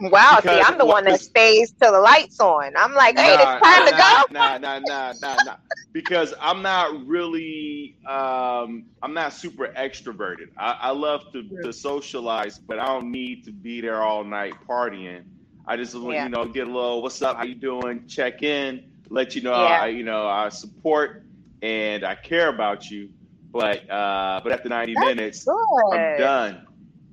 Wow. 0.00 0.38
See, 0.42 0.48
I'm 0.48 0.78
the 0.78 0.86
one 0.86 1.04
that 1.04 1.20
stays 1.20 1.72
till 1.72 1.92
the 1.92 2.00
lights 2.00 2.40
on. 2.40 2.72
I'm 2.76 2.94
like, 2.94 3.18
hey, 3.18 3.34
it's 3.34 3.44
time 3.44 3.86
to 3.86 3.90
nah, 3.92 3.98
go. 3.98 4.22
Nah, 4.32 4.58
nah, 4.58 4.78
nah, 4.78 5.12
nah, 5.20 5.36
nah. 5.44 5.56
Because 5.92 6.34
I'm 6.40 6.62
not 6.62 7.06
really, 7.06 7.96
um, 8.06 8.84
I'm 9.02 9.14
not 9.14 9.32
super 9.32 9.68
extroverted. 9.68 10.48
I, 10.58 10.76
I 10.80 10.90
love 10.90 11.22
to, 11.32 11.48
to 11.62 11.72
socialize, 11.72 12.58
but 12.58 12.78
I 12.78 12.86
don't 12.86 13.10
need 13.10 13.44
to 13.44 13.52
be 13.52 13.80
there 13.80 14.02
all 14.02 14.22
night 14.22 14.54
partying. 14.68 15.24
I 15.66 15.76
just, 15.76 15.94
want 15.94 16.14
Yeah. 16.14 16.24
you 16.24 16.30
know, 16.30 16.44
get 16.44 16.68
a 16.68 16.70
little, 16.70 17.02
what's 17.02 17.22
up? 17.22 17.38
How 17.38 17.44
you 17.44 17.54
doing? 17.54 18.06
Check 18.06 18.42
in, 18.42 18.84
let 19.08 19.34
you 19.34 19.42
know, 19.42 19.52
Yeah. 19.52 19.82
I, 19.82 19.86
you 19.88 20.04
know, 20.04 20.28
I 20.28 20.50
support 20.50 21.24
and 21.62 22.04
I 22.04 22.14
care 22.14 22.48
about 22.48 22.90
you. 22.90 23.08
But, 23.52 23.88
uh, 23.90 24.40
but 24.44 24.52
after 24.52 24.68
90 24.68 24.94
That's 24.94 25.06
minutes, 25.06 25.48
I'm 25.48 26.18
done. 26.18 26.66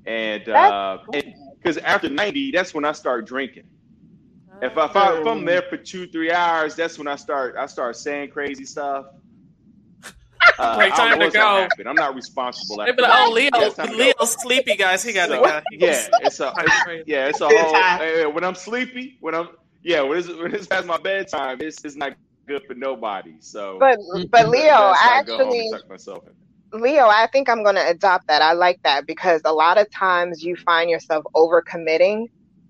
And, 0.05 0.43
That's 0.45 0.71
uh, 0.71 0.97
because 1.63 1.77
after 1.79 2.09
90, 2.09 2.51
that's 2.51 2.73
when 2.73 2.85
I 2.85 2.91
start 2.91 3.25
drinking. 3.27 3.63
If, 4.61 4.77
I, 4.77 4.85
if, 4.85 4.95
I, 4.95 5.19
if 5.19 5.27
I'm 5.27 5.45
there 5.45 5.63
for 5.63 5.77
two, 5.77 6.07
three 6.07 6.31
hours, 6.31 6.75
that's 6.75 6.97
when 6.97 7.07
I 7.07 7.15
start. 7.15 7.55
I 7.57 7.65
start 7.67 7.95
saying 7.97 8.29
crazy 8.31 8.65
stuff. 8.65 9.05
Uh, 10.59 10.75
Like, 10.77 10.95
time 10.95 11.19
to 11.19 11.31
go. 11.31 11.67
I'm 11.87 11.95
not 11.95 12.15
responsible. 12.15 12.81
After 12.81 12.93
be 12.93 13.01
like, 13.01 13.11
oh, 13.15 13.31
Leo, 13.33 13.49
Yeah, 13.55 13.65
it's 13.67 13.75
go. 13.77 13.85
Leo's 13.85 14.41
sleepy, 14.41 14.75
guys. 14.75 15.03
He 15.03 15.13
got 15.13 15.27
to 15.27 15.33
So, 15.33 15.41
go. 15.41 15.61
yeah, 15.71 16.07
it's 16.21 16.39
a, 16.41 16.53
it's, 16.59 16.81
yeah, 17.07 17.27
it's 17.27 17.41
a 17.41 17.47
whole. 17.47 17.71
time. 17.71 18.33
when 18.33 18.43
I'm 18.43 18.53
sleepy, 18.53 19.17
when 19.21 19.33
I'm, 19.35 19.49
yeah, 19.83 20.01
when 20.01 20.19
it's, 20.19 20.27
when 20.27 20.53
it's 20.53 20.67
past 20.67 20.85
my 20.85 20.97
bedtime, 20.97 21.57
it's, 21.61 21.83
it's 21.85 21.95
not 21.95 22.13
good 22.47 22.61
for 22.67 22.75
nobody. 22.75 23.35
So, 23.39 23.77
But 23.79 23.97
but 24.29 24.49
Leo, 24.49 24.63
that's 24.63 25.01
why 25.05 25.19
I 25.19 25.23
go 25.23 25.33
actually 25.37 25.59
and 25.71 25.81
myself 25.89 26.27
in. 26.27 26.33
Leo, 26.73 27.05
I 27.05 27.27
think 27.31 27.49
I'm 27.49 27.63
going 27.63 27.75
to 27.75 27.87
adopt 27.87 28.27
that. 28.27 28.41
I 28.41 28.53
like 28.53 28.79
that 28.83 29.05
because 29.05 29.41
a 29.45 29.53
lot 29.53 29.77
of 29.77 29.89
times 29.91 30.43
you 30.43 30.55
find 30.55 30.89
yourself 30.89 31.23
overcommitting 31.35 32.27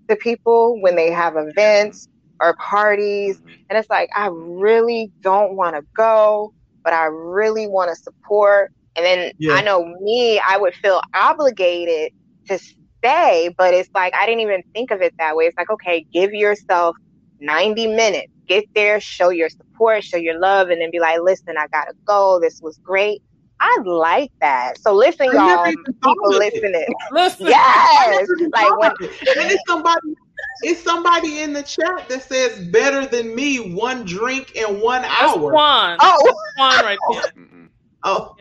to 0.08 0.16
people 0.16 0.80
when 0.82 0.94
they 0.96 1.10
have 1.10 1.36
events 1.36 2.08
or 2.40 2.54
parties. 2.56 3.40
Mhm. 3.40 3.58
And 3.70 3.78
it's 3.78 3.88
like, 3.88 4.10
I 4.14 4.28
really 4.30 5.10
don't 5.22 5.56
want 5.56 5.76
to 5.76 5.82
go, 5.96 6.52
but 6.84 6.92
I 6.92 7.06
really 7.06 7.66
want 7.66 7.90
to 7.90 7.96
support. 7.96 8.72
And 8.96 9.04
then 9.04 9.32
Yeah. 9.38 9.54
I 9.54 9.62
know 9.62 9.84
me, 10.00 10.38
I 10.38 10.58
would 10.58 10.74
feel 10.74 11.00
obligated 11.14 12.12
to 12.48 12.58
stay, 12.58 13.54
but 13.56 13.72
it's 13.74 13.90
like, 13.94 14.14
I 14.14 14.26
didn't 14.26 14.40
even 14.40 14.62
think 14.74 14.90
of 14.90 15.00
it 15.00 15.14
that 15.18 15.34
way. 15.34 15.46
It's 15.46 15.56
like, 15.56 15.70
okay, 15.70 16.06
give 16.12 16.32
yourself 16.32 16.96
90 17.40 17.86
minutes, 17.88 18.32
get 18.46 18.64
there, 18.74 19.00
show 19.00 19.30
your 19.30 19.48
support, 19.48 20.04
show 20.04 20.18
your 20.18 20.38
love, 20.38 20.68
and 20.68 20.80
then 20.80 20.90
be 20.90 21.00
like, 21.00 21.20
listen, 21.20 21.56
I 21.58 21.66
got 21.68 21.86
to 21.86 21.94
go. 22.06 22.38
This 22.40 22.60
was 22.62 22.78
great. 22.84 23.22
I 23.60 23.78
like 23.84 24.32
that. 24.40 24.78
So 24.78 24.94
listen, 24.94 25.32
I 25.32 25.34
y'all, 25.34 25.74
people 26.02 26.36
listening. 26.36 26.94
Listen, 27.10 27.46
Yes. 27.46 28.28
Like 28.54 28.76
when, 28.76 28.92
and 29.36 29.50
it's 29.50 29.64
somebody 29.66 30.16
it's 30.62 30.82
somebody 30.82 31.42
in 31.42 31.52
the 31.52 31.62
chat 31.62 32.08
that 32.08 32.22
says 32.24 32.68
better 32.68 33.06
than 33.06 33.34
me 33.34 33.74
one 33.74 34.04
drink 34.04 34.52
in 34.56 34.80
one 34.80 35.04
that's 35.18 35.34
hour. 35.34 35.50
Quan. 35.50 36.00
oh, 36.00 36.34
Quan 36.56 36.80
right 36.80 36.98
there. 37.08 37.22
Mm-mm, 37.38 37.70
Oh, 38.04 38.36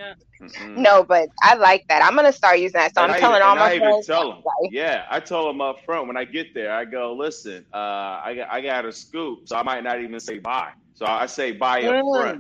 no, 0.76 1.04
but 1.04 1.30
I 1.44 1.56
like 1.56 1.86
that. 1.90 2.04
I'm 2.04 2.16
going 2.16 2.28
to 2.28 2.34
start 2.34 2.60
using 2.60 2.80
that. 2.80 2.96
So 2.96 3.02
And 3.02 3.12
I'm 3.12 3.14
I 3.14 3.20
telling 3.20 3.42
all 3.42 3.56
and 3.56 3.60
I 3.60 3.66
my 3.66 3.70
even 3.76 3.82
friends. 3.82 4.08
tell 4.08 4.30
them, 4.30 4.44
like, 4.46 4.72
yeah, 4.72 5.06
I 5.10 5.20
told 5.20 5.50
them 5.50 5.62
up 5.62 5.78
front 5.86 6.08
when 6.08 6.18
I 6.18 6.26
get 6.26 6.48
there. 6.56 6.74
I 6.74 6.86
go, 6.86 7.16
listen, 7.16 7.66
uh, 7.74 7.78
I 7.78 8.36
got, 8.38 8.52
I 8.52 8.62
got 8.62 8.86
a 8.86 8.92
scoop, 8.94 9.42
so 9.48 9.58
I 9.58 9.64
might 9.64 9.84
not 9.84 10.02
even 10.02 10.20
say 10.20 10.40
bye. 10.40 10.72
So 10.96 11.06
I 11.06 11.28
say 11.28 11.54
bye 11.54 11.86
up 11.88 11.98
Mm. 11.98 12.12
front. 12.12 12.40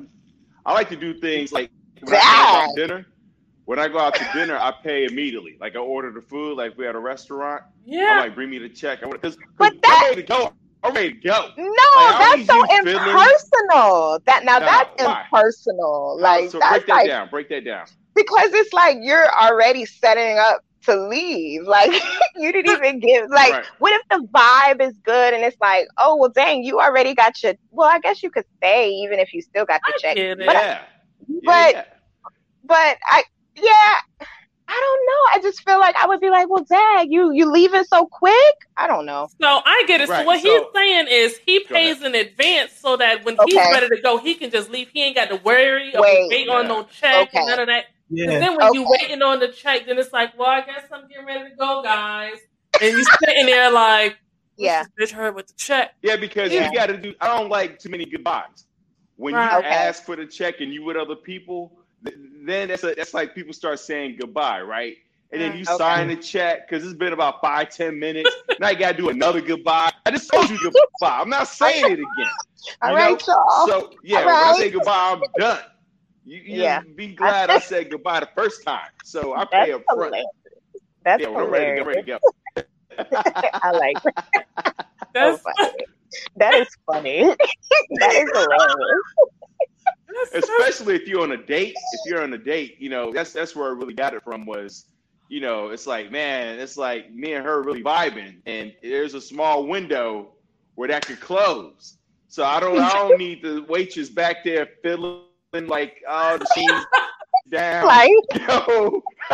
I 0.65 0.73
like 0.73 0.89
to 0.89 0.97
do 0.97 1.13
things 1.19 1.51
like 1.51 1.71
when 2.05 2.15
I 2.15 2.19
go 2.19 2.57
out 2.57 2.75
to 2.75 2.81
dinner. 2.87 3.05
When 3.65 3.79
I 3.79 3.87
go 3.87 3.97
out 3.99 4.15
to 4.15 4.29
dinner, 4.33 4.57
I 4.57 4.71
pay 4.83 5.05
immediately. 5.05 5.55
Like 5.59 5.75
I 5.77 5.79
order 5.79 6.11
the 6.11 6.21
food, 6.21 6.57
like 6.57 6.77
we 6.77 6.85
at 6.85 6.95
a 6.95 6.99
restaurant. 6.99 7.63
Yeah. 7.85 8.09
I'm 8.11 8.17
like, 8.19 8.35
bring 8.35 8.49
me 8.49 8.57
the 8.57 8.67
check. 8.69 9.01
I 9.03 9.05
want 9.07 9.21
because 9.21 9.37
But 9.57 9.71
I'm 9.73 9.79
that- 9.81 10.01
ready 10.09 10.21
to 10.21 10.27
go. 10.27 10.53
I'm 10.83 10.93
ready 10.93 11.13
to 11.13 11.19
go. 11.19 11.53
No, 11.57 11.63
I 11.95 12.35
that's 12.35 12.47
so 12.47 12.55
you 12.57 12.83
fiddling. 12.83 13.07
impersonal. 13.07 14.19
That 14.25 14.43
now 14.43 14.59
No, 14.59 14.65
that's 14.65 15.01
why? 15.03 15.23
impersonal. 15.31 16.17
Like 16.19 16.49
so 16.51 16.59
that's 16.59 16.71
break 16.73 16.87
that 16.87 16.93
like 16.93 17.07
down. 17.07 17.29
Break 17.29 17.49
that 17.49 17.63
down. 17.63 17.85
because 18.15 18.53
it's 18.53 18.73
like 18.73 18.97
you're 19.01 19.29
already 19.33 19.85
setting 19.85 20.37
up 20.39 20.61
to 20.85 20.95
leave. 21.07 21.61
Like 21.67 21.93
you 22.35 22.51
didn't 22.51 22.69
even 22.75 22.99
give 22.99 23.29
like 23.29 23.53
Right. 23.53 23.65
what 23.79 23.93
if 23.93 24.01
the 24.09 24.27
vibe 24.27 24.81
is 24.85 24.97
good 25.05 25.33
and 25.33 25.41
it's 25.45 25.55
like, 25.61 25.87
oh 25.97 26.17
well 26.17 26.29
dang, 26.29 26.65
you 26.65 26.81
already 26.81 27.15
got 27.15 27.41
your 27.41 27.53
well, 27.71 27.87
I 27.89 27.99
guess 27.99 28.21
you 28.21 28.29
could 28.29 28.43
stay 28.57 28.89
even 28.89 29.19
if 29.19 29.33
you 29.33 29.41
still 29.41 29.63
got 29.63 29.79
the 29.87 29.93
I 29.93 29.97
check. 30.01 30.15
get 30.17 30.37
it. 30.41 30.45
But 30.45 30.53
yeah. 30.55 30.81
but- 31.45 31.73
yeah. 31.75 31.83
But 32.63 32.97
I 33.05 33.23
yeah, 33.55 33.97
I 34.67 34.79
don't 34.79 35.05
know. 35.05 35.21
I 35.33 35.39
just 35.41 35.61
feel 35.63 35.79
like 35.79 35.95
I 36.01 36.07
would 36.07 36.19
be 36.21 36.29
like, 36.29 36.49
well 36.49 36.63
dang, 36.63 37.11
you 37.11 37.31
you 37.33 37.51
leaving 37.51 37.83
so 37.83 38.05
quick? 38.05 38.55
I 38.77 38.87
don't 38.87 39.05
know. 39.05 39.27
So 39.41 39.61
I 39.65 39.83
get 39.87 40.01
it. 40.01 40.09
Right, 40.09 40.21
So 40.21 40.25
what 40.25 40.41
so- 40.41 40.49
he's 40.49 40.61
saying 40.75 41.07
is 41.09 41.37
he 41.45 41.59
pays 41.65 42.01
in 42.01 42.15
advance 42.15 42.71
so 42.73 42.97
that 42.97 43.23
when 43.25 43.37
he's 43.45 43.55
ready 43.55 43.89
to 43.89 44.01
go, 44.01 44.17
he 44.17 44.35
can 44.35 44.49
just 44.49 44.69
leave. 44.69 44.89
He 44.93 45.03
ain't 45.03 45.15
got 45.15 45.29
to 45.29 45.35
worry 45.37 45.95
or 45.95 46.01
Wait. 46.01 46.29
wait 46.29 46.49
on 46.49 46.67
no 46.67 46.83
check 46.83 47.27
Okay. 47.29 47.39
and 47.39 47.47
none 47.47 47.59
of 47.59 47.67
that. 47.67 47.85
'Cause 47.85 48.19
yeah. 48.33 48.39
then 48.39 48.55
when 48.57 48.73
you 48.73 48.85
waiting 48.87 49.21
on 49.21 49.39
the 49.39 49.47
check, 49.47 49.85
then 49.87 49.97
it's 49.97 50.13
like, 50.13 50.37
well, 50.37 50.49
I 50.49 50.61
guess 50.61 50.83
I'm 50.91 51.07
getting 51.07 51.25
ready 51.25 51.49
to 51.49 51.55
go, 51.55 51.81
guys. 51.81 52.37
And 52.81 52.91
you 52.97 53.03
sitting 53.23 53.45
there 53.47 53.71
like, 53.71 54.17
Yeah. 54.57 54.83
bitch 54.99 55.11
heard 55.11 55.35
with 55.35 55.47
the 55.47 55.53
check. 55.57 55.95
Yeah, 56.03 56.15
because 56.17 56.51
Yeah. 56.51 56.69
you 56.69 56.75
got 56.77 56.87
to 56.87 56.97
do. 56.97 57.13
I 57.19 57.27
don't 57.27 57.49
like 57.49 57.79
too 57.79 57.89
many 57.89 58.05
goodbyes. 58.05 58.65
When 59.15 59.33
Right. 59.33 59.51
you 59.51 59.57
Okay. 59.59 59.67
ask 59.67 60.03
for 60.05 60.15
the 60.15 60.25
check 60.27 60.59
and 60.61 60.71
you 60.73 60.83
with 60.83 60.95
other 60.97 61.15
people, 61.15 61.69
th- 61.69 61.82
then 62.45 62.69
that's 62.69 62.83
a, 62.83 62.93
that's 62.95 63.13
like 63.13 63.35
people 63.35 63.53
start 63.53 63.79
saying 63.79 64.17
goodbye, 64.19 64.61
right? 64.61 64.95
And 65.31 65.41
then 65.41 65.53
mm, 65.53 65.55
you 65.55 65.65
Okay. 65.69 65.83
sign 65.83 66.09
the 66.09 66.15
check 66.17 66.69
because 66.69 66.85
it's 66.85 66.93
been 66.97 67.13
about 67.13 67.41
five 67.41 67.69
ten 67.69 67.99
minutes. 67.99 68.35
now 68.59 68.69
you 68.69 68.77
got 68.77 68.91
to 68.93 68.97
do 68.97 69.09
another 69.09 69.41
goodbye. 69.41 69.91
I 70.05 70.11
just 70.11 70.29
told 70.31 70.49
you 70.49 70.59
goodbye. 70.59 71.19
I'm 71.21 71.29
not 71.29 71.47
saying 71.47 71.87
it 71.87 71.99
again. 71.99 72.35
All 72.83 72.91
You 72.91 72.95
right, 72.95 73.17
know? 73.17 73.21
y'all. 73.27 73.69
So 73.69 73.91
yeah, 74.03 74.25
All 74.25 74.27
when 74.27 74.47
I 74.47 74.53
say 74.53 74.69
goodbye, 74.71 75.13
I'm 75.15 75.33
done. 75.37 75.61
You, 76.23 76.39
you 76.39 76.63
Yeah. 76.63 76.81
be 76.95 77.15
glad 77.15 77.49
I 77.49 77.59
said 77.59 77.89
goodbye 77.91 78.21
the 78.21 78.29
first 78.35 78.63
time. 78.65 78.89
So 79.01 79.35
I 79.35 79.45
pay 79.45 79.71
That's 79.71 79.71
up 79.71 79.83
front. 79.93 80.15
hilarious. 80.15 80.27
That's 81.05 81.23
Yeah, 81.23 81.29
when 81.29 81.41
I'm 81.41 81.49
ready, 81.51 81.79
I'm 81.79 81.87
ready 81.87 82.01
to 82.03 82.07
go. 82.07 82.19
I 83.63 83.71
like 83.73 83.99
that. 84.03 84.15
So 85.21 85.37
That's, 85.37 85.41
oh 85.53 85.61
funny. 85.61 85.85
That 86.37 86.55
is 86.55 86.67
funny. 86.85 87.23
that 87.99 88.15
is 88.15 88.31
hilarious. 88.33 89.03
Especially 90.33 90.95
if 90.95 91.07
you're 91.07 91.21
on 91.21 91.31
a 91.31 91.37
date. 91.37 91.75
If 91.93 91.99
you're 92.11 92.21
on 92.23 92.33
a 92.33 92.37
date, 92.37 92.77
you 92.79 92.89
know 92.89 93.11
that's 93.11 93.33
that's 93.33 93.55
where 93.55 93.67
I 93.67 93.71
really 93.71 93.93
got 93.93 94.13
it 94.13 94.23
from. 94.23 94.45
Was 94.45 94.85
you 95.29 95.41
know 95.41 95.69
it's 95.69 95.87
like 95.87 96.11
man, 96.11 96.59
it's 96.59 96.77
like 96.77 97.13
me 97.13 97.33
and 97.33 97.45
her 97.45 97.61
really 97.61 97.83
vibing, 97.83 98.37
and 98.45 98.73
there's 98.81 99.13
a 99.13 99.21
small 99.21 99.65
window 99.67 100.29
where 100.75 100.87
that 100.89 101.05
could 101.05 101.19
close. 101.19 101.97
So 102.27 102.43
I 102.43 102.59
don't 102.59 102.79
I 102.79 102.93
don't 102.93 103.17
need 103.17 103.41
the 103.43 103.65
waitress 103.69 104.09
back 104.09 104.43
there 104.43 104.67
fiddling 104.81 105.23
like 105.67 106.01
oh 106.07 106.37
the 106.37 106.45
scene's 106.55 106.85
down. 107.51 107.85
Like, 107.85 108.09
Yo. 108.47 109.03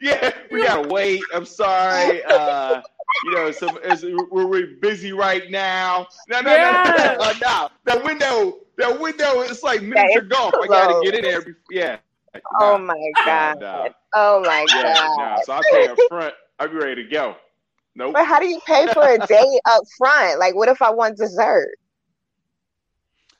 yeah, 0.00 0.32
we 0.50 0.62
gotta 0.62 0.88
wait. 0.88 1.20
I'm 1.34 1.44
sorry. 1.44 2.22
Uh, 2.24 2.80
you 3.24 3.32
know, 3.34 3.50
some 3.50 3.78
we're, 4.30 4.46
we're 4.46 4.66
busy 4.80 5.12
right 5.12 5.50
now. 5.50 6.06
No, 6.28 6.40
no, 6.40 6.54
Yeah. 6.54 6.94
no, 6.96 7.04
no, 7.04 7.24
no, 7.24 7.32
no. 7.42 7.68
That 7.84 8.04
window, 8.04 8.58
that 8.80 9.00
window, 9.00 9.40
it's 9.42 9.62
like 9.62 9.82
miniature 9.82 10.22
it's 10.22 10.28
golf. 10.28 10.58
I 10.60 10.66
gotta 10.68 10.94
get 10.94 11.14
in 11.14 11.22
there. 11.22 11.40
Before, 11.42 11.60
yeah. 11.70 11.98
oh 12.60 12.78
Nah, 12.78 12.78
my 12.78 13.12
god. 13.24 13.56
nah. 13.60 13.88
Oh 14.14 14.42
my 14.44 14.66
Yeah, 14.72 14.82
god. 14.82 15.16
nah. 15.16 15.40
So 15.40 15.52
I 15.52 15.62
pay 15.62 15.86
up 15.86 15.98
front. 16.08 16.34
I'll 16.58 16.68
be 16.68 16.76
ready 16.76 17.04
to 17.04 17.10
go. 17.10 17.36
Nope. 17.94 18.14
But 18.14 18.26
how 18.26 18.38
do 18.40 18.46
you 18.46 18.60
pay 18.66 18.86
for 18.88 19.04
a 19.06 19.18
date 19.18 19.60
up 19.66 19.84
front? 19.98 20.38
Like, 20.38 20.54
what 20.54 20.68
if 20.68 20.82
I 20.82 20.90
want 20.90 21.16
dessert? 21.18 21.76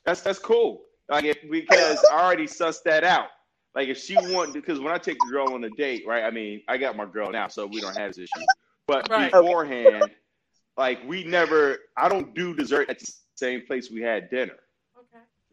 That's 0.05 0.23
that's 0.23 0.39
cool. 0.39 0.83
Like 1.09 1.25
if, 1.25 1.39
because 1.51 2.05
I 2.05 2.23
already 2.23 2.47
sussed 2.47 2.83
that 2.85 3.05
out. 3.05 3.29
Like 3.75 3.89
if 3.89 3.99
she 3.99 4.19
want 4.33 4.55
because 4.55 4.81
when 4.81 4.93
I 4.93 4.99
take 4.99 5.21
the 5.21 5.29
girl 5.29 5.53
on 5.53 5.65
a 5.65 5.71
date, 5.71 6.05
right? 6.07 6.25
I 6.25 6.31
mean, 6.31 6.63
I 6.69 6.79
got 6.79 6.97
my 6.97 7.07
girl 7.07 7.31
now, 7.31 7.49
so 7.49 7.67
we 7.67 7.81
don't 7.81 7.95
have 7.97 8.11
this 8.15 8.19
issue. 8.19 8.47
But 8.87 9.07
Right. 9.09 9.33
beforehand, 9.33 10.11
like 10.77 11.01
we 11.07 11.25
never 11.25 11.79
I 11.97 12.09
don't 12.09 12.35
do 12.35 12.55
dessert 12.55 12.91
at 12.91 12.99
the 12.99 13.13
same 13.37 13.67
place 13.67 13.91
we 13.91 14.03
had 14.03 14.31
dinner. 14.31 14.57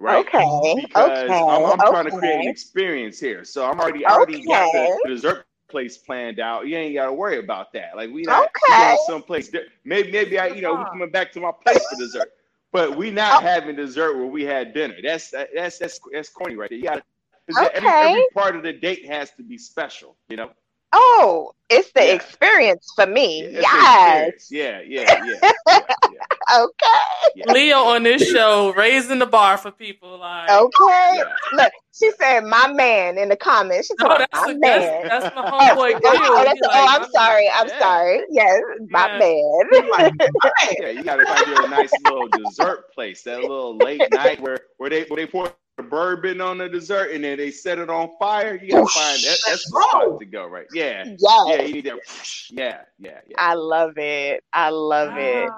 Okay. 0.10 0.16
Right. 0.16 0.28
Okay. 0.46 0.48
Because 0.74 1.44
okay. 1.44 1.46
I'm, 1.48 1.66
I'm 1.66 1.84
trying 1.84 2.06
to 2.06 2.12
create 2.12 2.42
an 2.42 2.48
okay. 2.48 2.50
experience 2.50 3.20
here. 3.20 3.44
So 3.46 3.66
I'm 3.66 3.80
already 3.80 4.06
I 4.06 4.14
already 4.14 4.48
got 4.48 4.72
Okay. 4.74 4.88
the 4.90 4.92
dessert 5.06 5.46
place 5.70 5.98
planned 5.98 6.40
out. 6.40 6.68
You 6.68 6.78
ain't 6.78 6.96
gotta 6.96 7.14
worry 7.14 7.40
about 7.40 7.74
that. 7.74 7.96
Like 7.96 8.12
we 8.12 8.26
not 8.26 8.52
we 8.68 8.76
Okay. 8.76 8.76
going 8.76 8.98
someplace 8.98 9.50
di- 9.50 9.66
maybe 9.86 10.12
maybe 10.12 10.40
I 10.40 10.48
you 10.48 10.62
know 10.62 10.76
we 10.76 10.86
coming 10.86 11.12
back 11.12 11.32
to 11.34 11.42
my 11.42 11.52
place 11.64 11.86
for 11.86 11.96
dessert. 11.96 12.34
But 12.74 12.98
we 12.98 13.12
not 13.12 13.40
Oh. 13.40 13.42
having 13.42 13.76
dessert 13.78 14.18
where 14.18 14.28
we 14.28 14.44
had 14.44 14.74
dinner. 14.74 14.96
That's 15.04 15.32
that, 15.32 15.50
that's 15.56 15.80
that's 15.80 16.00
that's 16.14 16.30
corny 16.30 16.56
right 16.56 16.70
there. 16.70 16.80
You 16.80 16.86
gotta 16.86 17.04
'cause 17.48 17.62
every, 17.74 17.96
Okay. 17.96 18.02
every 18.02 18.24
part 18.24 18.56
of 18.56 18.64
the 18.64 18.74
date 18.74 19.06
has 19.08 19.32
to 19.34 19.44
be 19.44 19.58
special, 19.58 20.18
you 20.30 20.38
know? 20.38 20.52
Oh, 20.94 21.52
it's 21.70 21.92
the 21.92 22.06
Yeah. 22.06 22.14
experience 22.14 22.88
for 22.96 23.06
me. 23.06 23.42
It's 23.42 23.62
yes. 23.62 24.48
Yeah, 24.50 24.82
yeah, 24.86 25.02
yeah, 25.26 25.40
yeah, 25.68 25.80
yeah, 26.14 26.60
Okay. 26.64 27.54
Leo 27.54 27.80
on 27.84 28.04
this 28.04 28.26
show 28.32 28.72
raising 28.74 29.20
the 29.20 29.26
bar 29.26 29.58
for 29.58 29.72
people. 29.72 30.18
Like, 30.20 30.50
Okay. 30.50 31.18
Yeah. 31.18 31.24
Look, 31.54 31.72
she 31.94 32.10
said 32.18 32.46
my 32.46 32.72
man 32.72 33.18
in 33.18 33.28
the 33.28 33.36
comments. 33.36 33.88
She 33.88 33.96
no, 34.00 34.08
told 34.08 34.22
that's, 34.22 34.46
my 34.48 34.52
a, 34.54 34.56
man. 34.58 35.08
that's, 35.08 35.24
that's 35.26 35.36
my 35.36 35.44
Oh, 35.46 35.76
homeboy. 35.76 35.94
oh, 35.96 36.00
Q. 36.00 36.10
oh, 36.24 36.44
that's- 36.44 36.56
He 36.56 36.62
oh, 36.64 36.68
like, 36.68 36.78
oh, 36.78 36.86
my 36.86 36.96
I'm 37.06 37.12
sorry. 37.12 37.50
I'm 37.54 37.68
Yeah. 37.68 37.80
sorry. 37.80 38.22
Yes, 38.30 38.62
my 38.90 39.08
Yeah. 39.08 39.20
man. 39.20 39.90
Like. 39.90 40.14
Yeah, 40.80 40.90
you 40.90 41.04
gotta 41.04 41.26
find 41.26 41.48
you 41.48 41.66
a 41.66 41.70
nice 41.70 41.92
little 42.06 42.28
dessert 42.30 42.94
place, 42.94 43.24
that 43.24 43.42
little 43.42 43.76
late 43.78 44.02
night 44.14 44.40
where, 44.42 44.58
where 44.78 44.90
they 44.90 45.04
where 45.04 45.18
they 45.18 45.28
pour 45.28 45.46
the 45.46 45.54
bourbon 45.84 46.42
on 46.42 46.58
the 46.58 46.68
dessert 46.68 47.12
and 47.12 47.24
then 47.24 47.38
they 47.38 47.52
set 47.52 47.78
it 47.80 47.90
on 47.90 48.10
fire. 48.20 48.56
You 48.62 48.72
gotta 48.72 48.88
find 48.88 49.20
that. 49.24 49.38
That's 49.48 49.64
the 49.72 49.80
spot 49.80 50.20
to 50.20 50.26
go, 50.26 50.48
right? 50.48 50.66
Yeah, 50.74 51.04
yeah. 51.06 51.46
Yes. 51.48 51.68
You 51.68 51.74
need 51.76 51.86
that. 51.86 52.00
Yeah, 52.52 52.82
yeah, 53.00 53.20
yeah. 53.28 53.36
I 53.38 53.54
love 53.54 53.98
it. 53.98 54.44
I 54.54 54.70
love 54.70 55.14
it. 55.18 55.50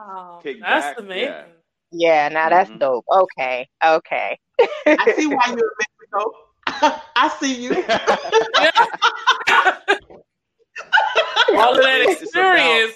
Kick 0.43 0.57
that's 0.61 0.85
back, 0.87 0.99
amazing. 0.99 1.23
yeah. 1.29 1.43
Yeah, 1.91 2.29
now 2.29 2.49
that's 2.49 2.69
Mhm. 2.69 2.79
dope. 2.79 3.05
Okay. 3.09 3.67
Okay. 3.85 4.37
I 4.85 5.13
see 5.15 5.27
why 5.27 5.41
you're 5.47 5.57
in 5.57 5.69
Mexico. 5.79 6.33
I 7.15 7.29
see 7.39 7.63
you. 7.63 7.71
All 11.57 11.75
of 11.75 11.81
that 11.81 12.01
It's 12.07 12.21
about- 12.35 12.55
experience. 12.55 12.93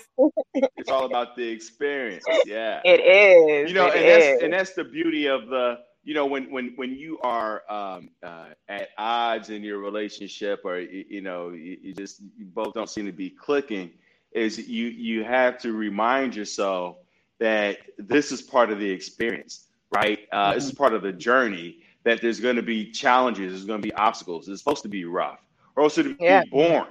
It's 0.78 0.90
all 0.90 1.06
about 1.06 1.36
the 1.36 1.48
experience. 1.48 2.24
Yeah. 2.46 2.82
It 2.86 3.00
is. 3.00 3.70
you 3.70 3.76
know, 3.76 3.88
it 3.88 3.96
and 3.96 4.06
that's 4.08 4.44
and 4.44 4.54
that's 4.54 4.74
the 4.74 4.84
beauty 4.84 5.28
of 5.28 5.48
the 5.48 5.78
you 6.04 6.14
know 6.14 6.26
when 6.26 6.52
when 6.52 6.74
when 6.76 6.96
you 6.96 7.20
are 7.20 7.64
um, 7.70 8.10
uh, 8.24 8.50
at 8.70 8.90
odds 8.98 9.50
in 9.50 9.64
your 9.64 9.80
relationship 9.80 10.62
or 10.66 10.80
you, 10.80 11.06
you 11.10 11.22
know 11.22 11.50
you, 11.52 11.78
you 11.82 11.94
just 11.94 12.22
you 12.38 12.46
both 12.46 12.74
don't 12.74 12.90
seem 12.90 13.06
to 13.06 13.12
be 13.12 13.30
clicking 13.30 13.92
is 14.32 14.58
you 14.70 14.88
you 14.88 15.24
have 15.24 15.58
to 15.60 15.74
remind 15.74 16.36
yourself 16.36 16.98
that 17.40 17.78
this 17.98 18.32
is 18.32 18.42
part 18.42 18.72
of 18.72 18.80
the 18.80 18.90
experience 18.90 19.68
right? 19.96 20.20
Uh, 20.32 20.54
this 20.54 20.66
is 20.66 20.72
part 20.72 20.94
of 20.94 21.02
the 21.04 21.12
journey 21.12 21.78
that 22.04 22.22
there's 22.22 22.40
going 22.40 22.56
to 22.56 22.64
be 22.64 22.92
challenges 22.92 23.52
there's 23.52 23.66
going 23.66 23.82
to 23.82 23.88
be 23.88 23.94
obstacles 23.94 24.48
it's 24.50 24.62
supposed 24.62 24.84
to 24.84 24.90
be 24.90 25.06
rough 25.06 25.40
or 25.76 25.86
it'd 25.86 26.18
be 26.26 26.28
Yeah. 26.28 26.42
boring. 26.42 26.86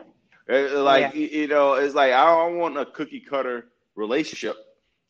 Uh, 0.50 0.82
like 0.82 1.14
you 1.14 1.26
you 1.26 1.46
know 1.48 1.74
it's 1.74 1.94
like 1.94 2.12
i 2.12 2.24
don't 2.26 2.58
want 2.58 2.76
a 2.78 2.84
cookie 2.86 3.20
cutter 3.20 3.66
relationship 3.94 4.56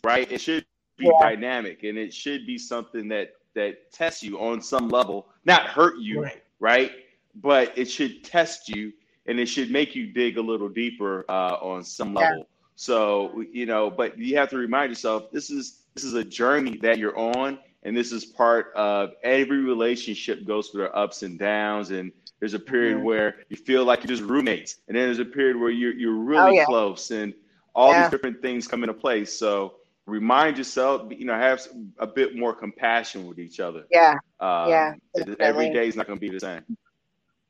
right? 0.05 0.31
It 0.31 0.41
should 0.41 0.67
be 0.99 1.13
Yeah. 1.13 1.13
dynamic 1.13 1.85
and 1.85 1.99
it 1.99 2.13
should 2.13 2.47
be 2.47 2.59
something 2.59 3.09
that 3.09 3.33
that 3.55 3.93
tests 3.93 4.23
you 4.23 4.39
on 4.41 4.61
some 4.61 4.89
level 4.89 5.29
not 5.45 5.67
hurt 5.67 5.99
you 5.99 6.23
Right. 6.23 6.43
right 6.61 6.93
but 7.37 7.77
it 7.77 7.87
should 7.87 8.23
test 8.25 8.69
you 8.69 8.93
and 9.27 9.39
it 9.39 9.47
should 9.47 9.71
make 9.71 9.95
you 9.95 10.13
dig 10.13 10.37
a 10.39 10.43
little 10.43 10.69
deeper 10.69 11.25
uh, 11.29 11.57
on 11.63 11.85
some 11.85 12.15
Yeah. 12.15 12.21
level 12.23 12.49
so 12.77 13.43
you 13.53 13.67
know 13.67 13.91
but 13.91 14.19
you 14.19 14.37
have 14.37 14.49
to 14.51 14.57
remind 14.59 14.91
yourself 14.91 15.31
this 15.33 15.51
is 15.51 15.81
this 15.95 16.05
is 16.05 16.15
a 16.15 16.25
journey 16.25 16.77
that 16.79 16.99
you're 16.99 17.19
on 17.19 17.59
and 17.85 17.97
this 17.97 18.13
is 18.13 18.25
part 18.25 18.73
of 18.75 19.11
every 19.23 19.59
relationship 19.59 20.45
goes 20.47 20.69
through 20.69 20.83
their 20.83 20.97
ups 20.97 21.23
and 21.23 21.39
downs 21.39 21.91
and 21.91 22.13
there's 22.41 22.55
a 22.55 22.59
period 22.59 22.97
Mhm. 22.99 23.03
where 23.05 23.37
you 23.51 23.57
feel 23.57 23.85
like 23.85 24.01
you're 24.01 24.09
just 24.17 24.23
roommates 24.29 24.79
and 24.89 24.97
then 24.97 25.05
there's 25.07 25.19
a 25.21 25.25
period 25.25 25.57
where 25.57 25.71
you're, 25.71 25.93
you're 25.95 26.13
Oh, 26.15 26.25
really 26.25 26.57
yeah. 26.57 26.65
close 26.65 27.11
and 27.11 27.35
all 27.75 27.93
Yeah. 27.93 28.03
these 28.03 28.11
different 28.11 28.41
things 28.43 28.67
come 28.67 28.83
into 28.83 28.95
place 28.95 29.33
so 29.39 29.75
remind 30.07 30.59
yourself 30.59 31.11
you 31.13 31.25
know 31.25 31.35
have 31.35 31.61
a 31.99 32.07
bit 32.07 32.37
more 32.37 32.53
compassion 32.55 33.27
with 33.27 33.39
each 33.39 33.61
other 33.61 33.85
Yeah. 33.91 34.15
um, 34.41 34.69
Yeah, 34.69 34.95
every 35.15 35.35
definitely. 35.37 35.71
day 35.71 35.89
is 35.89 35.97
not 35.97 36.07
going 36.07 36.19
to 36.19 36.21
be 36.21 36.29
the 36.31 36.41
same 36.41 36.77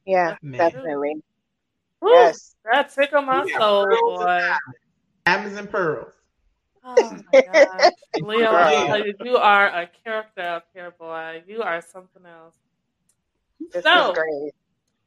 Yeah. 0.05 0.37
Man. 0.43 0.59
Definitely. 0.59 1.15
Woo, 2.01 2.11
Yes. 2.12 2.55
That 2.70 2.93
tickled 2.93 3.24
my 3.27 3.45
Yeah, 3.47 3.59
soul, 3.59 3.87
pearls 3.87 4.01
boy. 4.19 4.51
Diamonds 5.24 5.57
and 5.59 5.70
pearls. 5.70 6.12
Oh 6.85 7.19
my 7.33 7.41
gosh. 7.53 7.93
Leo, 8.20 8.51
I 8.53 8.87
tell 8.87 9.07
you, 9.07 9.15
you 9.24 9.37
are 9.37 9.69
a 9.69 9.89
character 10.05 10.43
up 10.43 10.66
here, 10.74 10.91
boy. 10.99 11.43
You 11.47 11.62
are 11.62 11.81
something 11.81 12.27
else. 12.27 12.57
This 13.73 13.85
So- 13.85 14.11
is 14.11 14.19
great. 14.19 14.53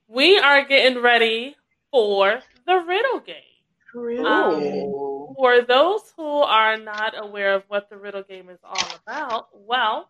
We 0.08 0.38
are 0.40 0.64
getting 0.64 1.02
ready 1.02 1.58
for 1.92 2.40
the 2.66 2.76
riddle 2.88 3.20
game. 3.20 4.26
Um, 4.26 4.62
Ooh. 4.64 5.15
For 5.36 5.62
those 5.62 6.02
who 6.16 6.26
are 6.26 6.78
not 6.78 7.14
aware 7.18 7.56
of 7.56 7.64
what 7.68 7.90
the 7.90 7.98
riddle 7.98 8.24
game 8.24 8.50
is 8.50 8.60
all 8.64 8.88
about, 9.06 9.48
well, 9.54 10.10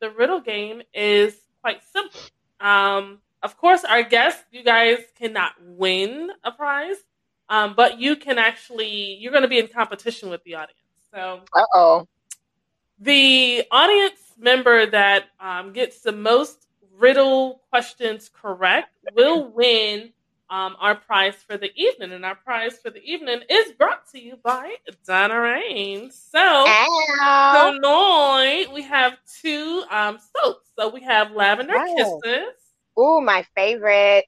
the 0.00 0.10
riddle 0.10 0.40
game 0.40 0.82
is 0.94 1.34
quite 1.60 1.82
simple. 1.92 2.20
Um, 2.60 3.18
of 3.42 3.56
course, 3.56 3.84
our 3.84 4.02
guests, 4.02 4.42
you 4.52 4.62
guys 4.62 4.98
cannot 5.18 5.52
win 5.60 6.30
a 6.44 6.52
prize, 6.52 6.96
um, 7.48 7.74
but 7.76 7.98
you 8.00 8.16
can 8.16 8.38
actually, 8.38 9.14
you're 9.20 9.32
going 9.32 9.42
to 9.42 9.48
be 9.48 9.58
in 9.58 9.68
competition 9.68 10.30
with 10.30 10.42
the 10.44 10.54
audience. 10.54 10.78
So 11.12 11.40
Uh 11.54 11.64
oh. 11.74 12.08
the 12.98 13.64
audience 13.70 14.20
member 14.38 14.86
that 14.86 15.24
um, 15.40 15.72
gets 15.72 16.00
the 16.00 16.12
most 16.12 16.66
riddle 16.96 17.62
questions 17.70 18.30
correct 18.32 18.90
will 19.14 19.48
win 19.50 20.12
um, 20.52 20.76
our 20.78 20.94
prize 20.94 21.36
for 21.36 21.56
the 21.56 21.70
evening. 21.74 22.12
And 22.12 22.24
our 22.26 22.34
prize 22.34 22.78
for 22.78 22.90
the 22.90 23.02
evening 23.02 23.40
is 23.48 23.72
brought 23.72 24.06
to 24.12 24.20
you 24.20 24.36
by 24.44 24.74
Donna 25.06 25.40
Rain. 25.40 26.10
So 26.10 26.38
Ow. 26.68 27.78
tonight 27.80 28.66
we 28.72 28.82
have 28.82 29.14
two 29.40 29.82
um, 29.90 30.18
soaps. 30.36 30.68
So 30.78 30.90
we 30.90 31.00
have 31.02 31.32
Lavender 31.32 31.74
Wow. 31.74 32.20
Kisses 32.22 32.54
Ooh, 32.98 33.22
my 33.22 33.44
favorite. 33.56 34.26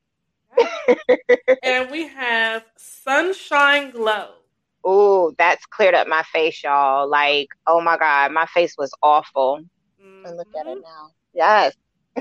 and 1.62 1.90
we 1.90 2.08
have 2.08 2.64
Sunshine 2.78 3.90
Glow. 3.90 4.30
Ooh, 4.86 5.34
that's 5.36 5.66
cleared 5.66 5.94
up 5.94 6.08
my 6.08 6.22
face, 6.22 6.62
y'all. 6.64 7.08
Like, 7.08 7.48
oh 7.66 7.82
my 7.82 7.98
God, 7.98 8.32
my 8.32 8.46
face 8.46 8.74
was 8.78 8.90
awful. 9.02 9.60
And 10.24 10.36
look 10.38 10.48
at 10.58 10.66
it 10.66 10.78
now. 10.82 11.10
Yes. 11.34 11.74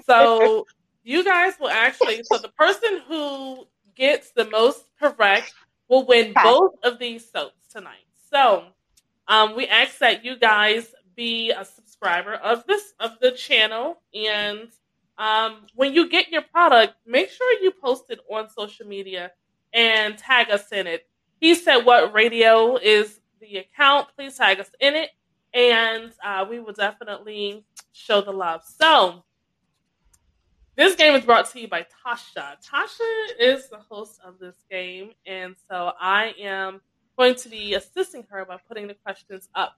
So 0.06 0.66
you 1.04 1.24
guys 1.24 1.54
will 1.60 1.70
actually 1.70 2.24
so 2.24 2.38
the 2.38 2.50
person 2.50 3.02
who 3.08 3.66
gets 3.96 4.32
the 4.32 4.50
most 4.50 4.86
correct 5.00 5.54
will 5.88 6.06
win 6.06 6.34
both 6.44 6.74
of 6.84 7.00
these 7.00 7.30
soaps 7.30 7.68
tonight. 7.72 8.06
So 8.32 8.66
um, 9.28 9.56
we 9.56 9.68
ask 9.68 10.00
that 10.00 10.26
you 10.26 10.38
guys 10.38 10.94
be 11.16 11.52
a 11.52 11.64
subscriber 11.64 12.34
of 12.34 12.66
this 12.66 12.94
of 13.00 13.12
the 13.22 13.32
channel 13.32 14.02
and 14.14 14.70
um, 15.18 15.58
when 15.76 15.94
you 15.94 16.10
get 16.10 16.30
your 16.30 16.42
product, 16.42 16.96
make 17.06 17.30
sure 17.30 17.62
you 17.62 17.72
post 17.72 18.06
it 18.10 18.20
on 18.30 18.50
social 18.50 18.88
media 18.88 19.32
and 19.74 20.18
tag 20.18 20.50
us 20.50 20.72
in 20.72 20.88
it. 20.88 21.08
He 21.40 21.56
said 21.56 21.80
what 21.80 22.14
radio 22.14 22.78
is 22.78 23.20
the 23.40 23.58
account. 23.58 24.08
Please 24.16 24.38
tag 24.38 24.60
us 24.60 24.72
in 24.80 24.96
it, 24.96 25.10
and 25.54 26.12
uh, 26.24 26.46
we 26.50 26.60
will 26.60 26.74
definitely 26.74 27.64
show 27.92 28.22
the 28.22 28.32
love. 28.32 28.62
So, 28.66 29.24
this 30.76 30.96
game 30.96 31.14
is 31.16 31.24
brought 31.24 31.50
to 31.52 31.60
you 31.60 31.68
by 31.68 31.86
Tasha. 32.06 32.56
Tasha 32.66 33.40
is 33.40 33.70
the 33.70 33.78
host 33.90 34.20
of 34.26 34.40
this 34.40 34.56
game, 34.72 35.12
and 35.26 35.56
so 35.70 35.92
I 36.00 36.34
am 36.40 36.82
going 37.18 37.36
to 37.36 37.50
be 37.50 37.76
assisting 37.76 38.26
her 38.30 38.44
by 38.46 38.58
putting 38.68 38.88
the 38.88 38.96
questions 38.96 39.48
up. 39.54 39.76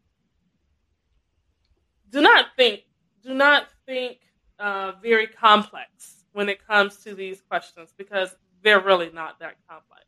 Do 2.11 2.21
not 2.21 2.47
think, 2.55 2.81
do 3.23 3.33
not 3.33 3.67
think 3.85 4.19
uh, 4.57 4.93
very 5.01 5.27
complex 5.27 6.23
when 6.31 6.47
it 6.47 6.65
comes 6.65 6.97
to 6.97 7.13
these 7.13 7.41
questions 7.41 7.93
because 7.97 8.33
they're 8.63 8.79
really 8.79 9.11
not 9.11 9.39
that 9.39 9.55
complex. 9.69 10.05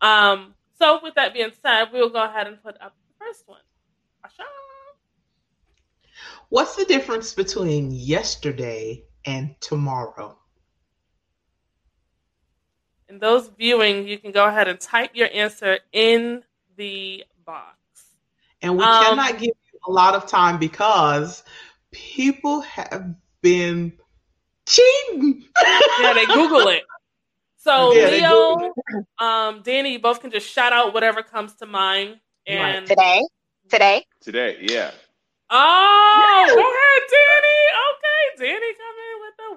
Um, 0.00 0.54
so, 0.78 1.00
with 1.02 1.14
that 1.14 1.34
being 1.34 1.50
said, 1.62 1.86
we'll 1.92 2.10
go 2.10 2.22
ahead 2.22 2.46
and 2.46 2.62
put 2.62 2.76
up 2.80 2.94
the 3.08 3.24
first 3.24 3.44
one. 3.46 3.60
Asha. 4.24 4.44
What's 6.50 6.76
the 6.76 6.84
difference 6.84 7.32
between 7.32 7.90
yesterday 7.90 9.02
and 9.24 9.54
tomorrow? 9.60 10.38
And 13.08 13.20
those 13.20 13.48
viewing, 13.48 14.08
you 14.08 14.18
can 14.18 14.32
go 14.32 14.46
ahead 14.46 14.66
and 14.68 14.80
type 14.80 15.10
your 15.14 15.28
answer 15.32 15.78
in 15.92 16.42
the 16.76 17.24
box. 17.44 17.76
And 18.62 18.76
we 18.76 18.84
Um, 18.84 19.04
cannot 19.04 19.32
give 19.32 19.54
you 19.72 19.78
a 19.86 19.90
lot 19.90 20.14
of 20.14 20.26
time 20.26 20.58
because 20.58 21.44
people 21.90 22.62
have 22.62 23.14
been 23.42 23.92
cheating. 24.66 25.44
Yeah, 26.00 26.12
they 26.14 26.26
Google 26.26 26.68
it. 26.68 26.82
So 27.58 27.92
Yeah, 27.92 28.10
they 28.10 28.20
Leo, 28.20 28.72
um, 29.18 29.62
Danny, 29.62 29.92
you 29.92 29.98
both 29.98 30.20
can 30.20 30.30
just 30.30 30.50
shout 30.50 30.72
out 30.72 30.92
whatever 30.92 31.22
comes 31.22 31.54
to 31.56 31.66
mind. 31.66 32.20
And 32.46 32.86
Today, 32.86 33.22
today. 33.70 34.04
Today, 34.20 34.58
yeah. 34.60 34.90
oh, 35.50 36.44
go 36.48 36.60
ahead, 36.60 37.02
Danny. 37.14 37.60
Okay, 37.88 38.22
Danny, 38.38 38.74
come 38.74 38.74
in 38.74 38.74
with 38.74 38.78
the 38.78 38.94
win. 38.94 39.03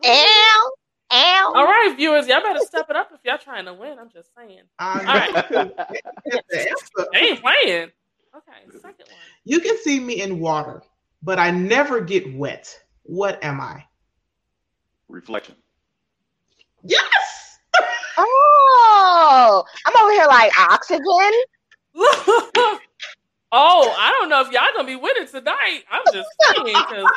Ow, 0.06 0.72
ow. 1.11 1.53
All 1.56 1.65
right, 1.65 1.94
viewers, 1.95 2.28
y'all 2.28 2.41
better 2.41 2.60
step 2.60 2.88
it 2.90 2.95
up 2.95 3.10
if 3.14 3.19
y'all 3.24 3.38
trying 3.38 3.65
to 3.65 3.74
win. 3.74 3.98
I'm 3.99 4.10
just 4.10 4.30
saying. 4.36 4.61
I 4.80 5.03
right. 5.03 5.52
know. 5.52 5.72
That's 6.26 6.48
the 6.49 6.69
answer. 6.69 7.10
They 7.14 7.19
ain't 7.19 7.41
playing. 7.41 7.91
Okay, 8.36 8.80
second 8.82 9.06
one. 9.10 9.19
You 9.45 9.60
can 9.60 9.78
see 9.78 9.99
me 9.99 10.22
in 10.22 10.40
water, 10.40 10.84
but 11.24 11.40
I 11.40 11.52
never 11.52 12.02
get 12.02 12.36
wet. 12.36 12.74
What 13.03 13.44
am 13.44 13.61
I? 13.61 13.84
Reflection. 15.07 15.56
Yes. 16.84 16.99
Oh, 18.19 19.64
I'm 19.86 20.03
over 20.03 20.11
here 20.11 20.26
like 20.28 20.52
oxygen. 20.60 21.03
oh, 21.95 22.82
I 23.52 24.11
don't 24.18 24.28
know 24.28 24.41
if 24.41 24.52
y'all 24.52 24.64
gonna 24.76 24.88
be 24.88 24.95
winning 24.95 25.28
tonight. 25.28 25.84
I'm 25.91 26.02
just 26.11 26.28
saying 26.41 26.65
because. 26.65 27.06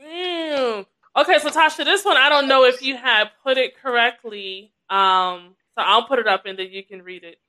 Mm. 0.00 0.86
Okay, 1.18 1.38
so 1.40 1.48
Tasha, 1.50 1.84
this 1.84 2.04
one 2.04 2.16
I 2.16 2.28
don't 2.28 2.46
know 2.46 2.64
if 2.64 2.80
you 2.80 2.96
have 2.96 3.28
put 3.42 3.58
it 3.58 3.76
correctly. 3.76 4.72
Um, 4.88 5.56
so 5.74 5.82
I'll 5.84 6.06
put 6.06 6.20
it 6.20 6.28
up 6.28 6.46
and 6.46 6.56
then 6.56 6.70
you 6.70 6.84
can 6.84 7.02
read 7.02 7.24
it 7.24 7.40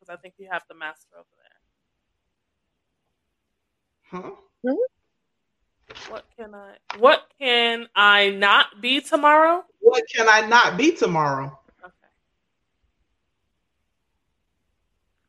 because 0.00 0.08
I 0.12 0.16
think 0.16 0.34
you 0.38 0.48
have 0.50 0.62
the 0.68 0.74
master 0.74 1.08
over 1.18 1.26
there. 4.12 4.22
Huh? 4.22 4.30
What 6.08 6.24
can 6.38 6.54
I? 6.54 6.76
What 6.98 7.28
can 7.38 7.88
I 7.94 8.30
not 8.30 8.80
be 8.80 9.02
tomorrow? 9.02 9.64
What 9.80 10.04
can 10.14 10.26
I 10.26 10.46
not 10.46 10.78
be 10.78 10.92
tomorrow? 10.92 11.58
Okay. 11.84 11.92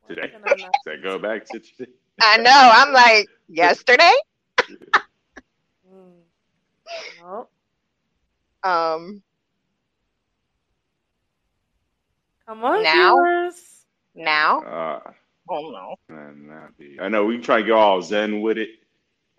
Today. 0.08 0.28
can 0.28 0.40
I 0.44 0.48
not- 0.48 0.56
Does 0.58 0.70
that 0.86 1.02
go 1.02 1.18
back 1.18 1.44
to 1.46 1.58
today? 1.60 1.92
I 2.22 2.38
know. 2.38 2.50
I'm 2.72 2.92
like 2.94 3.28
yesterday. 3.48 4.12
No. 7.18 7.48
Um, 8.62 9.22
Come 12.46 12.64
on, 12.64 12.82
Now? 12.82 12.82
viewers. 12.82 13.86
now. 14.14 14.62
Uh, 14.64 15.12
Oh 15.48 15.70
no. 15.70 15.94
I 16.10 16.32
be? 16.78 16.98
I 17.00 17.08
know 17.08 17.24
we 17.24 17.34
can 17.36 17.42
try 17.42 17.60
to 17.60 17.64
get 17.66 17.72
all 17.72 18.00
zen 18.02 18.40
with 18.40 18.58
it. 18.58 18.68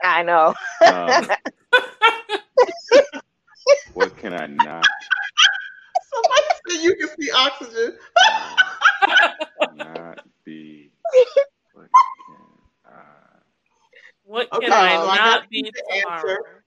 I 0.04 0.24
know. 0.24 0.54
Um, 0.86 1.28
what 3.94 4.18
can 4.18 4.34
I 4.34 4.48
not? 4.48 4.84
Somebody 6.14 6.42
said 6.68 6.84
you 6.84 6.96
can 6.96 7.10
see 7.20 7.32
oxygen. 7.32 7.98
uh, 8.26 8.56
not 9.74 10.20
be? 10.44 10.92
What 11.74 11.88
can 12.26 12.36
I? 12.86 12.92
What 14.24 14.48
Okay, 14.54 14.68
I 14.72 14.96
so 14.98 15.08
not 15.08 15.12
gotta 15.12 15.48
be 15.50 15.72
the 15.74 15.84
tomorrow? 16.04 16.08
answer. 16.08 16.61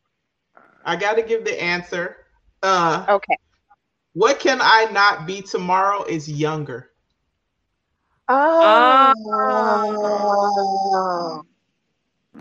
I 0.85 0.97
got 0.97 1.15
to 1.15 1.23
give 1.23 1.44
the 1.44 1.61
answer. 1.62 2.16
Uh, 2.62 3.06
Okay. 3.09 3.36
what 4.15 4.40
can 4.40 4.61
I 4.62 4.86
not 4.93 5.27
be 5.27 5.43
tomorrow 5.43 6.05
is 6.05 6.28
younger. 6.31 6.90
Oh, 8.28 9.12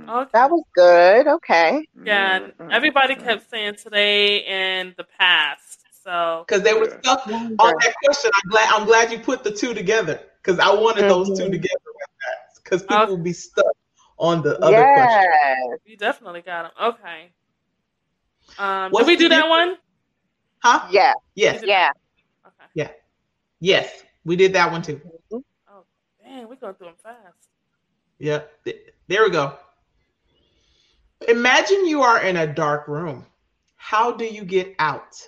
Okay. 0.10 0.30
that 0.34 0.50
was 0.52 0.64
good. 0.76 1.28
Okay. 1.28 1.88
Yeah, 2.06 2.40
mm, 2.40 2.56
mm, 2.58 2.74
everybody 2.74 3.16
kept 3.16 3.50
saying 3.50 3.76
today 3.76 4.44
and 4.46 4.94
the 4.98 5.06
past. 5.20 5.80
So 6.04 6.46
Because 6.48 6.64
they 6.64 6.74
were 6.74 6.90
stuck 7.02 7.26
on 7.28 7.58
that 7.60 7.94
question. 8.04 8.32
I'm 8.36 8.50
glad. 8.50 8.70
I'm 8.74 8.86
glad 8.86 9.12
you 9.12 9.20
put 9.20 9.44
the 9.44 9.52
two 9.52 9.74
together 9.74 10.20
because 10.42 10.60
I 10.60 10.74
wanted 10.74 11.08
those 11.08 11.30
two 11.38 11.46
Mhm. 11.46 11.52
together. 11.52 11.80
Because 12.64 12.84
people 12.84 13.04
Okay. 13.04 13.12
will 13.12 13.18
be 13.18 13.34
stuck 13.34 13.66
on 14.18 14.42
the 14.42 14.60
other 14.60 14.84
question. 14.94 15.22
Yes. 15.22 15.80
you 15.86 15.98
definitely 15.98 16.42
got 16.42 16.76
them. 16.76 16.94
Okay. 16.96 17.32
Um, 18.58 18.92
did 18.92 19.08
we 19.08 19.16
do 19.16 19.30
that 19.30 19.48
one? 19.48 19.78
Huh? 20.60 20.88
Yeah. 20.92 21.14
Yes. 21.36 21.64
Yeah. 21.66 21.90
Okay. 22.46 22.66
Yeah. 22.76 22.90
Yes. 23.60 24.04
We 24.26 24.36
did 24.36 24.54
that 24.54 24.72
one 24.72 24.82
too. 24.82 25.02
Oh, 25.68 25.86
dang, 26.24 26.48
we're 26.48 26.56
going 26.56 26.76
through 26.76 26.88
them 26.88 26.96
fast. 27.04 27.50
Yeah. 28.20 28.44
There 29.08 29.24
we 29.24 29.30
go. 29.30 29.58
Imagine 31.28 31.86
you 31.86 32.02
are 32.02 32.22
in 32.22 32.38
a 32.38 32.48
dark 32.48 32.88
room. 32.88 33.26
How 33.76 34.12
do 34.12 34.26
you 34.26 34.44
get 34.44 34.76
out? 34.80 35.22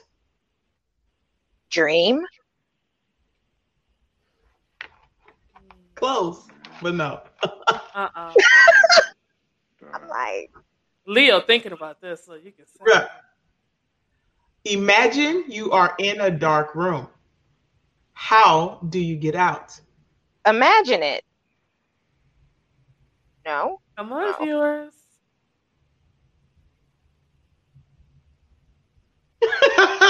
Dream. 1.69 2.25
Close, 5.95 6.47
but 6.81 6.95
no. 6.95 7.21
Uh 7.95 8.09
uh 8.15 8.33
I'm 9.93 10.07
like, 10.09 10.51
Leo 11.07 11.39
thinking 11.41 11.71
about 11.71 12.01
this, 12.01 12.25
so 12.25 12.35
you 12.35 12.51
can 12.51 12.65
say. 12.65 12.83
Right. 12.85 13.07
Imagine 14.65 15.43
you 15.47 15.71
are 15.71 15.95
in 15.99 16.19
a 16.21 16.31
dark 16.31 16.73
room. 16.75 17.07
How 18.13 18.79
do 18.89 18.99
you 18.99 19.15
get 19.15 19.35
out? 19.35 19.79
imagine 20.47 21.03
it. 21.03 21.23
No. 23.45 23.79
Come 23.97 24.11
on, 24.13 24.21
Wow. 24.23 24.37
viewers. 24.39 24.93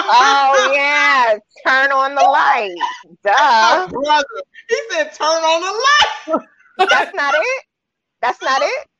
Oh 0.07 0.71
yeah. 0.73 1.37
Turn 1.65 1.91
on 1.91 2.15
the 2.15 2.21
light. 2.21 2.75
Duh. 3.23 3.87
Brother, 3.91 4.25
he 4.69 4.77
said 4.91 5.13
turn 5.13 5.27
on 5.27 5.61
the 5.61 6.37
light. 6.37 6.89
That's 6.89 7.13
not 7.15 7.33
it. 7.35 7.63
That's 8.21 8.41
not 8.41 8.61
it. 8.61 8.87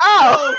Oh. 0.00 0.54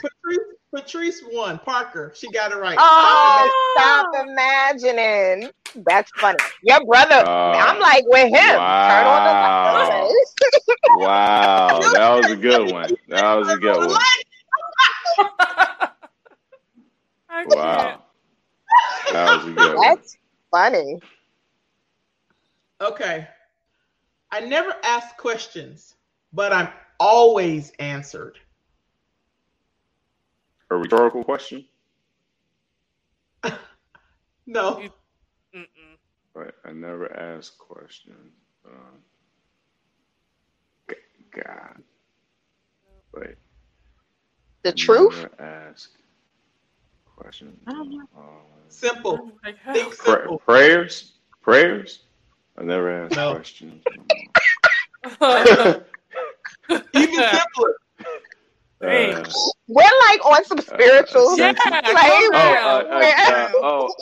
Patrice, 0.00 0.46
Patrice 0.74 1.22
won. 1.32 1.58
Parker, 1.58 2.12
she 2.14 2.30
got 2.30 2.52
it 2.52 2.56
right. 2.58 2.76
Oh, 2.78 3.74
stop 3.76 4.06
imagining. 4.26 5.50
That's 5.86 6.10
funny. 6.12 6.38
Your 6.62 6.84
brother, 6.84 7.24
Uh, 7.26 7.52
I'm 7.56 7.80
like 7.80 8.04
with 8.06 8.28
him. 8.28 8.32
Turn 8.32 8.58
on 8.58 9.24
the 9.24 9.32
wow. 9.32 10.10
Wow, 10.96 11.80
that 11.94 12.14
was 12.16 12.30
a 12.30 12.36
good 12.36 12.72
one. 12.72 12.90
That 13.08 13.34
was 13.34 13.48
a 13.48 13.56
good 13.56 13.88
one. 13.88 14.00
Wow, 17.46 18.02
that 19.12 19.36
was 19.36 19.46
a 19.46 19.52
good 19.52 19.76
one. 19.76 19.88
That's 19.88 20.18
funny. 20.50 21.00
Okay. 22.80 23.28
I 24.30 24.40
never 24.40 24.74
ask 24.84 25.16
questions, 25.16 25.94
but 26.32 26.52
I'm 26.52 26.68
always 27.00 27.72
answered. 27.78 28.38
A 30.70 30.76
rhetorical 30.76 31.24
question, 31.24 31.64
No. 34.46 34.82
But 36.34 36.54
I 36.64 36.72
never 36.72 37.10
ask 37.16 37.56
questions. 37.58 38.32
Um, 38.66 39.02
g- 40.90 40.96
God, 41.30 41.82
wait. 43.14 43.36
The 44.62 44.68
I 44.70 44.72
truth. 44.72 45.16
Never 45.16 45.42
ask 45.42 45.90
questions. 47.16 47.58
I 47.66 47.72
don't 47.72 47.90
know. 47.90 48.08
Always- 48.16 48.44
Simple. 48.68 49.32
Like, 49.42 49.56
Think 49.72 49.96
Pra- 49.96 50.18
simple. 50.18 50.38
prayers, 50.40 51.12
prayers. 51.40 52.04
I 52.58 52.62
never 52.64 53.04
ask 53.06 53.16
No. 53.16 53.34
questions. 53.34 53.82
Even 56.94 57.24
simpler. 57.30 57.74
Dang. 58.80 59.14
Uh, 59.16 59.24
We're 59.66 59.82
like 60.08 60.24
on 60.24 60.44
some 60.44 60.58
spiritual. 60.58 61.36
Yeah, 61.36 61.52
Like, 61.72 62.10
Oh, 62.10 62.30
uh, 62.34 62.84
uh, 62.90 63.32
uh, 63.32 63.48
oh. 63.54 63.94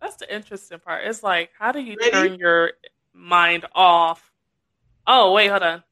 That's 0.00 0.16
the 0.16 0.34
interesting 0.34 0.80
part. 0.80 1.04
It's 1.06 1.22
like, 1.22 1.50
how 1.58 1.70
do 1.72 1.80
you 1.80 1.96
Ready? 1.96 2.10
turn 2.10 2.38
your 2.38 2.72
mind 3.14 3.64
off? 3.74 4.32
Oh, 5.06 5.32
wait, 5.32 5.48
hold 5.48 5.62
on. 5.62 5.82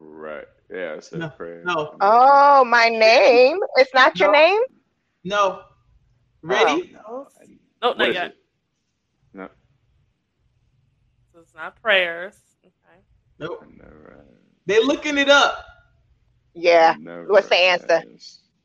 Right. 0.00 0.46
Yeah, 0.70 0.94
I 0.96 1.00
said 1.00 1.20
No, 1.20 1.28
prayer. 1.28 1.62
no. 1.64 1.96
Oh, 2.00 2.64
my 2.64 2.88
name. 2.88 3.58
It's 3.76 3.92
not 3.94 4.18
your 4.18 4.28
No. 4.28 4.38
name. 4.38 4.62
No. 5.24 5.62
Ready? 6.42 6.92
No, 6.92 7.28
What 7.80 7.98
not 7.98 8.14
yet. 8.14 8.26
it? 8.28 8.36
No, 9.34 9.48
So 11.32 11.40
it's 11.40 11.54
not 11.54 11.80
prayers. 11.82 12.38
Okay. 13.40 13.54
Nope. 13.54 13.64
I. 13.80 14.14
They're 14.66 14.82
looking 14.82 15.18
it 15.18 15.28
up. 15.28 15.64
Yeah. 16.54 16.96
never 16.98 17.26
What's 17.26 17.48
the 17.48 17.56
answer? 17.56 18.02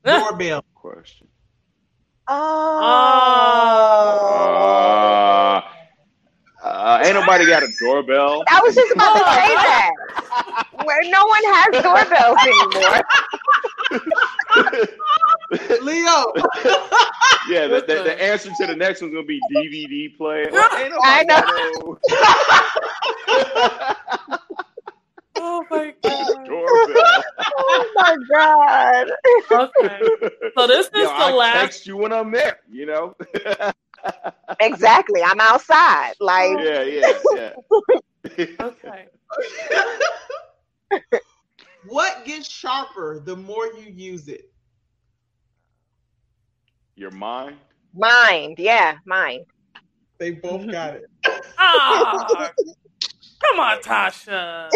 Doorbell. 0.03 0.65
Question. 0.75 1.27
Oh. 2.27 2.79
Uh, 6.63 6.65
uh, 6.65 7.01
ain't 7.03 7.13
nobody 7.15 7.45
got 7.45 7.63
a 7.63 7.67
doorbell. 7.79 8.43
I 8.49 8.61
was 8.61 8.75
just 8.75 8.91
about 8.93 9.13
to 9.13 9.19
say 9.19 9.55
that. 9.55 9.91
Where 10.85 11.03
no 11.09 11.25
one 11.25 11.43
has 11.45 11.83
doorbells 11.83 12.37
anymore. 12.47 13.03
Leo. 15.83 16.33
yeah, 17.49 17.67
the, 17.67 17.83
the, 17.85 18.03
the 18.03 18.21
answer 18.23 18.49
to 18.57 18.67
the 18.67 18.75
next 18.75 19.01
one's 19.01 19.13
gonna 19.13 19.25
be 19.25 19.39
DVD 19.53 20.15
player. 20.17 20.47
Ain't 20.47 20.93
I 21.03 21.23
nobody 21.25 21.25
got 21.27 21.45
Oh 25.45 25.65
my 25.69 25.93
god. 26.03 26.49
Oh 27.57 27.89
my 27.95 28.15
god. 28.31 29.07
Okay. 29.51 29.99
So 30.57 30.67
this 30.67 30.87
is 30.87 30.91
Yo, 30.93 31.07
the 31.09 31.09
I 31.25 31.31
last. 31.31 31.59
text 31.59 31.87
you 31.87 31.97
when 31.97 32.13
I'm 32.13 32.31
there. 32.31 32.59
You 32.71 32.85
know. 32.85 33.15
Exactly. 34.59 35.21
I'm 35.23 35.39
outside. 35.39 36.13
Like 36.19 36.57
yeah, 36.59 36.83
yeah, 36.83 37.13
yeah. 37.35 37.53
Okay. 38.59 39.05
what 41.87 42.25
gets 42.25 42.49
sharper 42.49 43.19
the 43.23 43.35
more 43.35 43.67
you 43.67 43.91
use 43.91 44.27
it? 44.27 44.45
Your 46.95 47.11
mind. 47.11 47.57
mind. 47.93 48.59
Yeah, 48.59 48.97
mind. 49.05 49.45
They 50.19 50.31
both 50.31 50.69
got 50.69 50.95
it. 50.95 51.09
Ah, 51.57 52.51
come 53.43 53.59
on, 53.59 53.81
Tasha. 53.81 54.69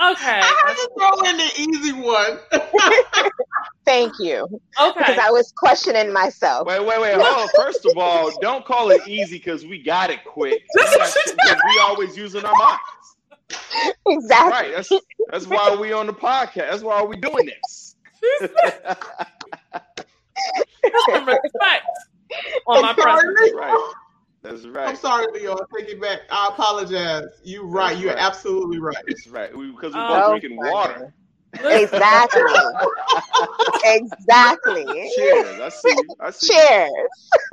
Okay. 0.00 0.40
I 0.42 0.62
had 0.66 0.74
to 0.74 0.90
throw 0.96 1.28
in 1.28 1.36
the 1.36 1.50
easy 1.58 1.92
one. 1.92 2.38
Thank 3.84 4.14
you. 4.18 4.48
Okay. 4.80 4.98
Because 4.98 5.18
I 5.18 5.30
was 5.30 5.52
questioning 5.54 6.10
myself. 6.10 6.66
Wait, 6.66 6.80
wait, 6.80 7.00
wait. 7.00 7.14
Hold 7.20 7.26
on. 7.26 7.48
First 7.56 7.84
of 7.84 7.98
all, 7.98 8.32
don't 8.40 8.64
call 8.64 8.90
it 8.92 9.06
easy 9.06 9.36
because 9.36 9.66
we 9.66 9.82
got 9.82 10.08
it 10.08 10.24
quick. 10.24 10.62
We, 10.74 10.82
got 10.84 11.06
shit 11.06 11.36
that 11.36 11.60
we 11.68 11.80
always 11.80 12.16
using 12.16 12.44
our 12.44 12.54
minds. 12.56 13.90
Exactly. 14.06 14.50
Right. 14.52 14.72
That's 14.74 14.90
that's 15.30 15.46
why 15.46 15.74
we 15.74 15.92
on 15.92 16.06
the 16.06 16.14
podcast. 16.14 16.70
That's 16.70 16.82
why 16.82 17.02
we 17.02 17.16
doing 17.16 17.46
this. 17.46 17.96
Some 21.10 21.26
respect 21.28 21.86
on 22.66 22.82
my 22.82 22.88
I'm 22.88 22.94
presence. 22.94 23.52
Right. 23.54 23.92
That's 24.42 24.66
right. 24.66 24.88
I'm 24.88 24.96
sorry, 24.96 25.26
Leo. 25.32 25.54
I 25.54 25.78
take 25.78 25.88
it 25.88 26.00
back. 26.00 26.20
I 26.30 26.48
apologize. 26.48 27.24
You're 27.44 27.66
right. 27.66 27.90
That's 27.90 28.00
You're 28.00 28.14
right. 28.14 28.22
absolutely 28.22 28.78
right. 28.78 28.96
That's 29.06 29.26
right. 29.28 29.50
Because 29.52 29.94
we're 29.94 30.00
Oh, 30.00 30.08
both 30.08 30.40
drinking 30.40 30.56
water. 30.56 31.12
Exactly. 31.62 32.42
exactly. 33.84 35.10
Cheers. 35.14 35.60
I 35.60 35.68
see 35.68 35.88
you. 35.90 36.14
I 36.20 36.30
see 36.30 36.52
Cheers. 36.52 36.90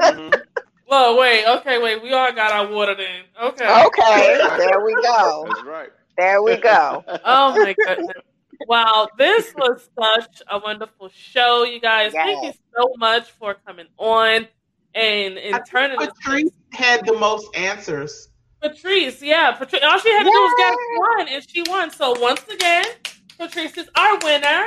you. 0.02 0.12
Mhm. 0.12 0.42
Well, 0.88 1.18
wait. 1.18 1.46
Okay, 1.46 1.82
wait. 1.82 2.02
We 2.02 2.14
all 2.14 2.32
got 2.34 2.52
our 2.52 2.72
water 2.72 2.96
then. 2.96 3.24
Okay. 3.42 3.86
Okay. 3.86 4.40
There 4.58 4.82
we 4.86 4.96
go. 4.96 5.44
That's 5.48 5.62
right. 5.64 5.90
There 6.18 6.42
we 6.42 6.58
go. 6.58 7.04
Oh 7.26 7.58
my 7.58 7.76
goodness. 7.86 8.24
Wow, 8.68 9.08
this 9.18 9.54
was 9.56 9.90
such 10.00 10.42
a 10.50 10.60
wonderful 10.60 11.10
show, 11.10 11.64
you 11.64 11.80
guys. 11.80 12.12
Thank 12.14 12.44
you 12.44 12.52
so 12.76 12.94
much 12.98 13.30
for 13.32 13.56
coming 13.66 13.88
on 13.98 14.48
and 14.98 15.38
and 15.38 15.56
I 15.56 15.60
think 15.60 15.70
turning 15.70 15.98
Patrice 16.00 16.52
had 16.74 17.06
the 17.06 17.14
most 17.14 17.56
answers. 17.56 18.30
Patrice, 18.62 19.22
yeah, 19.22 19.52
Patrice. 19.52 19.84
All 19.84 20.00
she 20.00 20.12
had 20.12 20.24
to 20.24 20.32
do 20.32 20.32
was 20.32 20.54
get 20.58 20.76
one, 21.18 21.28
and 21.30 21.46
she 21.48 21.64
won. 21.70 21.92
So 21.92 22.20
once 22.20 22.44
again, 22.48 22.86
Patrice 23.38 23.78
is 23.78 23.90
our 23.96 24.18
winner. 24.24 24.66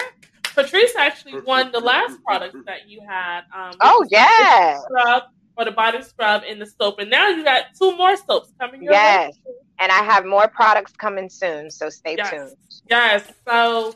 Patrice 0.54 0.94
actually 0.96 1.40
won 1.40 1.72
the 1.72 1.80
last 1.80 2.18
product 2.24 2.56
that 2.66 2.88
you 2.88 3.00
had. 3.06 3.40
Um, 3.54 3.72
Oh 3.80 3.98
was 4.00 4.08
the 4.10 4.16
yeah. 4.16 4.80
scrub 4.80 5.22
or 5.56 5.64
the 5.64 5.70
body 5.72 6.02
scrub 6.02 6.42
and 6.48 6.60
the 6.60 6.66
soap, 6.66 6.98
and 7.00 7.10
now 7.10 7.28
you 7.28 7.42
got 7.44 7.64
two 7.80 7.96
more 7.96 8.16
soaps 8.16 8.52
coming 8.60 8.82
your 8.82 8.92
Yes. 8.92 9.34
way. 9.46 9.54
And 9.80 9.90
I 9.90 10.02
have 10.04 10.24
more 10.24 10.46
products 10.48 10.92
coming 10.92 11.28
soon, 11.28 11.70
so 11.70 11.88
stay 11.88 12.14
Yes. 12.16 12.30
tuned. 12.30 12.52
Yes. 12.88 13.32
So, 13.48 13.94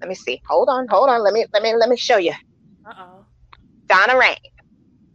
let 0.00 0.08
me 0.08 0.14
see. 0.14 0.40
Hold 0.48 0.68
on, 0.68 0.86
hold 0.88 1.08
on. 1.10 1.22
Let 1.22 1.32
me 1.34 1.46
let 1.52 1.62
me 1.62 1.74
let 1.76 1.88
me 1.88 1.96
show 1.96 2.16
you. 2.18 2.32
Uh 2.84 2.92
oh. 2.98 3.26
Donna 3.88 4.16
Rain. 4.18 4.36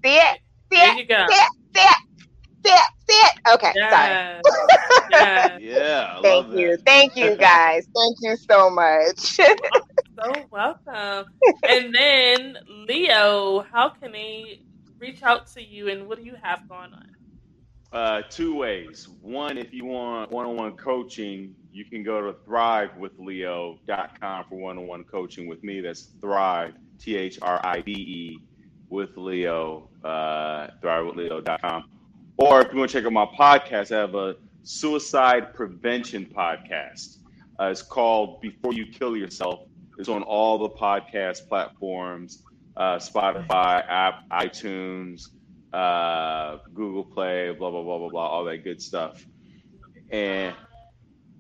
See 0.05 0.15
it? 0.15 0.39
See 0.71 0.77
There 0.77 0.89
it? 0.89 0.93
you 0.93 1.05
go. 1.07 1.27
See 1.29 1.35
it? 1.35 1.49
See 1.75 1.81
it? 1.83 1.97
See 2.65 2.71
it? 2.73 2.85
See 3.09 3.13
it? 3.15 3.33
Okay, 3.55 3.73
sorry. 3.91 4.19
Yes. 4.29 4.45
yes. 5.09 5.59
Yeah. 5.59 6.19
Thank 6.21 6.47
you. 6.51 6.77
that. 6.85 6.85
Thank 6.85 7.15
you 7.15 7.37
guys. 7.37 7.87
Thank 7.95 8.17
you 8.21 8.35
so 8.49 8.69
much. 8.69 9.39
So 10.19 10.47
welcome. 10.51 11.27
and 11.65 11.93
then 11.93 12.57
Leo, 12.67 13.61
how 13.71 13.89
can 13.89 14.11
they 14.11 14.59
reach 14.99 15.23
out 15.23 15.47
to 15.53 15.63
you 15.63 15.89
and 15.89 16.07
what 16.07 16.17
do 16.17 16.23
you 16.23 16.35
have 16.41 16.59
going 16.69 16.93
on? 16.93 17.18
Uh, 17.91 18.21
two 18.29 18.55
ways. 18.55 19.07
One, 19.21 19.57
if 19.57 19.73
you 19.73 19.85
want 19.85 20.31
one-on-one 20.31 20.77
coaching, 20.77 21.55
you 21.71 21.85
can 21.85 22.03
go 22.03 22.21
to 22.21 22.33
thrivewithleo.com 22.47 24.45
for 24.47 24.55
one-on-one 24.55 25.05
coaching 25.05 25.47
with 25.47 25.63
me. 25.63 25.81
That's 25.81 26.11
thrive, 26.21 26.75
T-H-R-I-V-E, 26.99 28.39
with 28.89 29.17
Leo, 29.17 29.89
uh, 30.03 30.67
thrivewithleo.com. 30.81 31.89
Or 32.37 32.61
if 32.61 32.71
you 32.71 32.79
want 32.79 32.91
to 32.91 32.97
check 32.97 33.05
out 33.05 33.13
my 33.13 33.25
podcast, 33.25 33.95
I 33.95 34.01
have 34.01 34.13
a 34.15 34.35
suicide 34.63 35.53
prevention 35.55 36.25
podcast. 36.25 37.17
Uh, 37.59 37.65
it's 37.65 37.81
called 37.81 38.39
Before 38.39 38.71
You 38.71 38.85
Kill 38.85 39.17
Yourself. 39.17 39.61
It's 39.97 40.09
on 40.09 40.21
all 40.23 40.59
the 40.59 40.69
podcast 40.69 41.47
platforms, 41.49 42.43
uh, 42.77 42.97
Spotify, 42.97 43.83
app, 43.89 44.29
iTunes, 44.29 45.29
uh, 45.73 46.57
Google 46.73 47.03
Play, 47.03 47.51
blah 47.53 47.69
blah 47.71 47.83
blah 47.83 47.97
blah 47.99 48.09
blah, 48.09 48.27
all 48.27 48.43
that 48.45 48.63
good 48.63 48.81
stuff. 48.81 49.25
And 50.11 50.55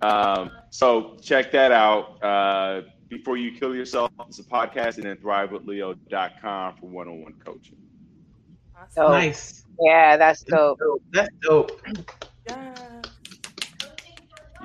um, 0.01 0.51
so 0.69 1.17
check 1.21 1.51
that 1.51 1.71
out. 1.71 2.23
Uh, 2.23 2.81
Before 3.09 3.37
you 3.37 3.57
kill 3.59 3.73
yourself, 3.75 4.11
it's 4.27 4.39
a 4.39 4.43
podcast, 4.43 4.95
and 4.97 5.05
then 5.05 5.17
thrivewithleo.com 5.17 6.75
for 6.77 6.85
one-on-one 6.87 7.33
coaching. 7.43 7.77
Awesome. 8.77 8.89
So- 8.91 9.07
Nice. 9.09 9.65
yeah, 9.81 10.15
that's 10.17 10.43
dope. 10.43 10.79
That's 11.11 11.29
dope. 11.41 11.81
Yes. 12.47 12.79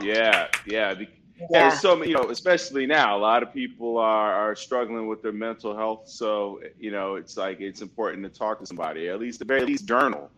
Yeah, 0.01 0.49
yeah. 0.67 0.95
be- 0.95 1.09
Yeah. 1.39 1.71
There's 1.71 1.81
so 1.81 2.03
you 2.03 2.15
know, 2.15 2.31
especially 2.31 2.87
now, 2.87 3.17
a 3.17 3.21
lot 3.21 3.43
of 3.43 3.53
people 3.53 3.99
are, 3.99 4.33
are 4.33 4.57
struggling 4.57 5.09
with 5.09 5.23
their 5.23 5.33
mental 5.33 5.77
health. 5.77 6.03
So, 6.07 6.61
you 6.79 6.91
know, 6.91 7.17
it's 7.17 7.37
like 7.37 7.61
it's 7.61 7.83
important 7.83 8.23
to 8.25 8.31
talk 8.31 8.61
to 8.61 8.67
somebody, 8.67 9.09
at 9.09 9.19
least, 9.21 9.41
at 9.41 9.49
the 9.49 9.55
very 9.55 9.67
least, 9.67 9.87
journal 9.87 10.31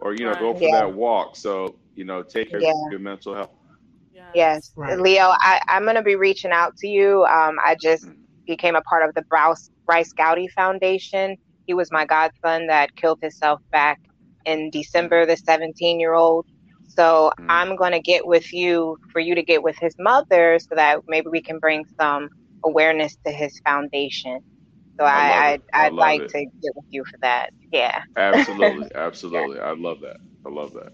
or, 0.00 0.14
you 0.14 0.24
know, 0.24 0.34
go 0.34 0.54
for 0.54 0.60
Yeah. 0.60 0.70
that 0.70 0.94
walk. 0.94 1.36
So, 1.36 1.76
you 1.94 2.04
know, 2.04 2.22
take 2.22 2.50
care 2.50 2.60
Yeah. 2.60 2.70
of 2.70 2.90
your 2.90 3.00
mental 3.00 3.34
health. 3.34 3.50
Yes. 4.12 4.30
Yes, 4.34 4.72
Right. 4.76 4.98
Leo, 4.98 5.34
I, 5.40 5.60
I'm 5.68 5.84
going 5.84 5.96
to 5.96 6.02
be 6.02 6.16
reaching 6.16 6.52
out 6.52 6.76
to 6.78 6.88
you. 6.88 7.24
Um, 7.24 7.56
I 7.64 7.76
just 7.80 8.06
became 8.46 8.76
a 8.76 8.82
part 8.82 9.08
of 9.08 9.14
the 9.14 9.22
Bryce, 9.28 9.70
Bryce 9.86 10.12
Gowdy 10.12 10.48
Foundation. 10.48 11.36
He 11.66 11.74
was 11.74 11.90
my 11.92 12.04
godson 12.04 12.66
that 12.68 12.94
killed 12.96 13.18
himself 13.22 13.60
back 13.72 13.98
in 14.44 14.70
December, 14.70 15.26
the 15.26 15.36
17 15.36 16.00
year 16.00 16.14
old. 16.14 16.46
So 16.96 17.32
Mm. 17.40 17.46
I'm 17.48 17.76
going 17.76 17.92
to 17.92 18.00
get 18.00 18.26
with 18.26 18.52
you 18.52 18.98
for 19.12 19.18
you 19.20 19.34
to 19.34 19.42
get 19.42 19.62
with 19.62 19.76
his 19.80 19.94
mother 19.98 20.58
so 20.58 20.74
that 20.74 21.00
maybe 21.08 21.28
we 21.28 21.42
can 21.42 21.58
bring 21.58 21.84
some 21.98 22.28
awareness 22.64 23.16
to 23.26 23.32
his 23.32 23.60
foundation. 23.66 24.40
So 24.98 25.04
I 25.04 25.10
I, 25.10 25.52
I'd, 25.52 25.62
I'd 25.72 25.92
love 25.92 25.98
like 25.98 26.20
it. 26.22 26.28
to 26.30 26.38
get 26.62 26.72
with 26.76 26.84
you 26.90 27.04
for 27.04 27.18
that. 27.22 27.50
Yeah. 27.72 28.02
Absolutely, 28.16 28.90
absolutely. 28.94 29.58
I 29.60 29.72
love 29.74 30.00
that. 30.02 30.18
I 30.46 30.50
love 30.50 30.72
that. 30.74 30.92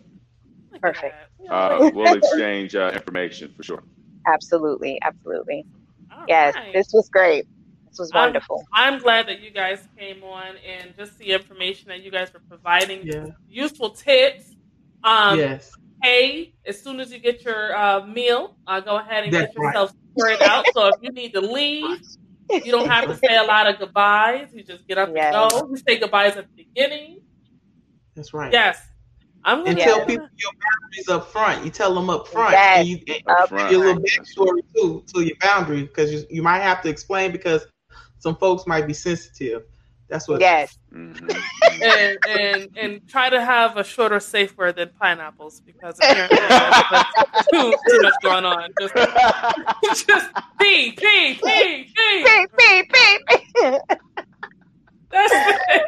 Perfect. 0.80 1.14
Uh, 1.50 1.90
we'll 1.92 2.14
exchange 2.14 2.74
uh, 2.74 2.90
information 2.94 3.52
for 3.56 3.62
sure. 3.62 3.82
Absolutely. 4.26 4.98
Absolutely. 5.02 5.66
All 6.12 6.24
Yes. 6.28 6.54
right. 6.54 6.72
This 6.72 6.88
was 6.94 7.08
great. 7.10 7.46
This 7.88 7.98
was 7.98 8.10
I'm- 8.12 8.24
wonderful. 8.26 8.64
I'm 8.72 8.98
glad 9.00 9.26
that 9.28 9.40
you 9.40 9.50
guys 9.50 9.86
came 9.98 10.22
on 10.22 10.54
and 10.66 10.94
just 10.96 11.18
the 11.18 11.26
information 11.32 11.88
that 11.88 12.02
you 12.02 12.10
guys 12.10 12.32
were 12.32 12.40
providing, 12.48 13.00
Yeah. 13.06 13.26
useful 13.48 13.90
tips. 13.90 14.54
Um, 15.02 15.38
yes. 15.38 15.72
Hey, 16.02 16.54
as 16.66 16.80
soon 16.82 16.98
as 17.00 17.12
you 17.12 17.18
get 17.18 17.44
your 17.44 17.76
uh, 17.76 18.06
meal, 18.06 18.56
uh, 18.66 18.80
go 18.80 18.96
ahead 18.98 19.24
and 19.24 19.32
That's 19.32 19.52
get 19.54 19.62
yourself 19.62 19.92
spread 20.16 20.40
out. 20.40 20.72
So 20.72 20.86
if 20.88 20.96
you 21.02 21.12
need 21.12 21.32
to 21.34 21.40
leave, 21.40 22.00
you 22.64 22.72
don't 22.72 22.88
have 22.88 23.06
to 23.08 23.16
say 23.16 23.36
a 23.36 23.42
lot 23.42 23.68
of 23.68 23.78
goodbyes. 23.78 24.48
You 24.52 24.62
just 24.62 24.86
get 24.86 24.98
up 24.98 25.10
Yes. 25.14 25.34
and 25.34 25.50
go. 25.52 25.68
You 25.70 25.76
say 25.86 25.98
goodbyes 25.98 26.36
at 26.36 26.46
the 26.56 26.64
beginning. 26.74 27.18
That's 28.16 28.32
right. 28.32 28.52
Yes, 28.52 28.80
I'm 29.44 29.58
And 29.58 29.66
gonna 29.68 29.78
Yeah. 29.78 29.84
tell 29.84 30.00
people 30.00 30.14
your 30.38 30.52
boundaries 30.62 31.08
up 31.08 31.30
front. 31.30 31.64
You 31.64 31.70
tell 31.70 31.94
them 31.94 32.10
up 32.10 32.26
front. 32.28 32.52
Yes. 32.52 32.78
And 32.78 32.88
you 32.88 32.98
and 33.06 33.22
Up 33.28 33.42
Up 33.42 33.48
front. 33.50 33.70
your 33.70 33.80
little 33.80 34.02
backstory 34.02 34.60
too 34.74 35.04
to 35.14 35.20
your 35.22 35.36
boundaries 35.40 35.88
because 35.88 36.12
you, 36.12 36.24
you 36.30 36.42
might 36.42 36.60
have 36.60 36.82
to 36.82 36.88
explain 36.88 37.30
because 37.32 37.66
some 38.18 38.36
folks 38.36 38.66
might 38.66 38.86
be 38.86 38.92
sensitive. 38.94 39.64
That's 40.10 40.28
what. 40.28 40.40
Yes. 40.40 40.76
Mhm. 40.92 41.42
and 41.82 42.18
and 42.28 42.68
and 42.76 43.00
try 43.08 43.30
to 43.30 43.40
have 43.42 43.76
a 43.76 43.84
shorter 43.84 44.20
safe 44.20 44.56
word 44.58 44.76
than 44.76 44.90
pineapples 45.00 45.62
because 45.64 45.96
apparently 46.02 46.38
too, 47.52 47.74
too 47.88 48.00
much 48.00 48.14
going 48.22 48.44
on. 48.44 48.70
Just, 48.78 48.94
just 50.06 50.30
pee, 50.60 50.92
pee, 50.92 51.34
pee, 51.34 51.92
pee. 51.96 52.24
Beep, 52.24 52.50
beep, 52.58 52.92
beep. 52.92 53.80
That's 55.10 55.32
it. 55.36 55.82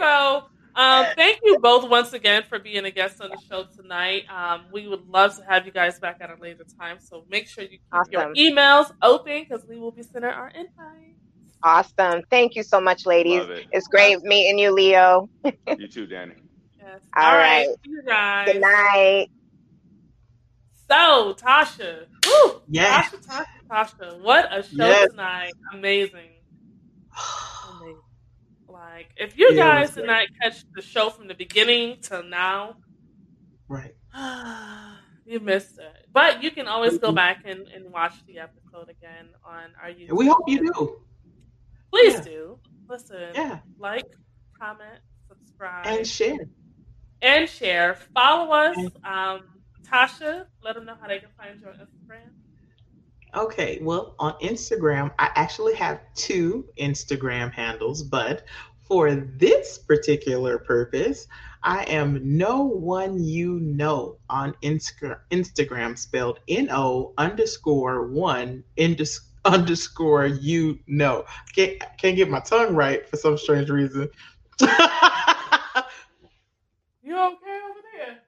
So, 0.00 0.42
um, 0.74 1.06
thank 1.16 1.38
you 1.42 1.58
both 1.60 1.88
once 1.88 2.12
again 2.12 2.42
for 2.48 2.58
being 2.58 2.84
a 2.84 2.90
guest 2.90 3.20
on 3.20 3.30
the 3.30 3.38
show 3.38 3.64
tonight. 3.76 4.24
Um, 4.30 4.66
we 4.72 4.86
would 4.88 5.06
love 5.08 5.36
to 5.38 5.44
have 5.48 5.66
you 5.66 5.72
guys 5.72 5.98
back 5.98 6.18
at 6.20 6.30
a 6.30 6.36
later 6.40 6.64
time. 6.78 6.98
So 7.00 7.24
make 7.30 7.46
sure 7.48 7.64
you 7.64 7.78
keep 7.92 8.04
your 8.10 8.26
emails 8.36 8.90
open 9.02 9.44
because 9.48 9.64
we 9.68 9.78
will 9.78 9.92
be 9.92 10.02
sending 10.02 10.30
our 10.30 10.48
invites. 10.48 11.15
Awesome. 11.66 12.22
Thank 12.30 12.54
you 12.54 12.62
so 12.62 12.80
much, 12.80 13.04
ladies. 13.06 13.42
It. 13.42 13.66
It's 13.72 13.88
great 13.88 14.22
meeting 14.22 14.58
you, 14.58 14.72
Leo. 14.72 15.28
You 15.78 15.88
too, 15.88 16.06
Danny. 16.06 16.34
Yes. 16.80 17.00
All 17.16 17.24
All 17.26 17.36
right, 17.36 17.66
right. 17.66 17.68
See 17.84 17.90
you 17.90 18.02
guys. 18.06 18.52
Good 18.52 18.60
night. 18.62 19.28
So, 20.88 21.34
Tasha, 21.34 22.06
woo, 22.26 22.62
Yes. 22.68 23.10
Tasha, 23.12 23.26
Tasha, 23.26 23.44
Tasha, 24.00 24.22
what 24.22 24.48
a 24.56 24.62
show 24.62 24.76
Yes. 24.86 25.10
tonight! 25.10 25.52
Amazing, 25.72 26.30
amazing. 27.68 27.96
Like, 28.68 29.10
if 29.16 29.38
you 29.38 29.52
Yeah, 29.54 29.64
guys 29.64 29.94
did 29.94 30.06
not 30.06 30.26
catch 30.40 30.64
the 30.74 30.82
show 30.82 31.08
from 31.10 31.28
the 31.28 31.34
beginning 31.34 31.98
till 32.02 32.22
now, 32.24 32.76
Right. 33.68 33.94
you 35.24 35.40
missed 35.40 35.78
it. 35.78 36.06
But 36.12 36.42
you 36.42 36.50
can 36.50 36.66
always 36.68 36.98
go 36.98 37.12
back 37.12 37.42
and, 37.44 37.66
and 37.68 37.92
watch 37.92 38.14
the 38.26 38.38
episode 38.38 38.88
again 38.90 39.28
on 39.44 39.70
our 39.82 39.90
YouTube. 39.90 40.16
We 40.16 40.26
hope 40.28 40.42
you 40.48 40.72
do. 40.72 40.96
Please 41.96 42.14
Yeah. 42.14 42.20
do. 42.20 42.58
Listen, 42.88 43.30
Yeah. 43.34 43.58
like, 43.78 44.04
comment, 44.58 45.00
subscribe, 45.28 45.86
And 45.86 46.06
share. 46.06 46.36
and 47.22 47.48
share. 47.48 47.94
Follow 48.14 48.52
us. 48.52 48.76
Um, 49.04 49.60
Tasha, 49.82 50.46
let 50.62 50.74
them 50.74 50.84
know 50.84 50.96
how 51.00 51.08
they 51.08 51.18
can 51.20 51.30
find 51.36 51.60
you 51.60 51.68
on 51.68 51.74
Instagram. 51.74 52.30
Okay, 53.34 53.78
well, 53.82 54.14
on 54.18 54.34
Instagram, 54.40 55.10
I 55.18 55.30
actually 55.34 55.74
have 55.74 56.00
two 56.14 56.68
Instagram 56.78 57.52
handles, 57.52 58.02
but 58.02 58.44
for 58.82 59.14
this 59.14 59.78
particular 59.78 60.58
purpose, 60.58 61.26
I 61.62 61.82
am 61.84 62.20
no 62.36 62.62
one 62.62 63.22
you 63.22 63.58
know 63.60 64.18
on 64.30 64.54
Insta- 64.62 65.20
Instagram, 65.30 65.98
spelled 65.98 66.38
N 66.48 66.68
O 66.70 67.12
underscore 67.18 68.06
one 68.06 68.62
indus- 68.76 69.32
underscore 69.52 70.26
you 70.26 70.78
know. 70.86 71.24
Can't 71.54 71.82
can't 71.98 72.16
get 72.16 72.28
my 72.30 72.40
tongue 72.40 72.74
right 72.74 73.08
for 73.08 73.16
some 73.16 73.38
strange 73.38 73.70
reason. 73.70 74.08
You 77.06 77.14
okay 77.16 77.60
over 77.70 77.80
there? 77.96 78.18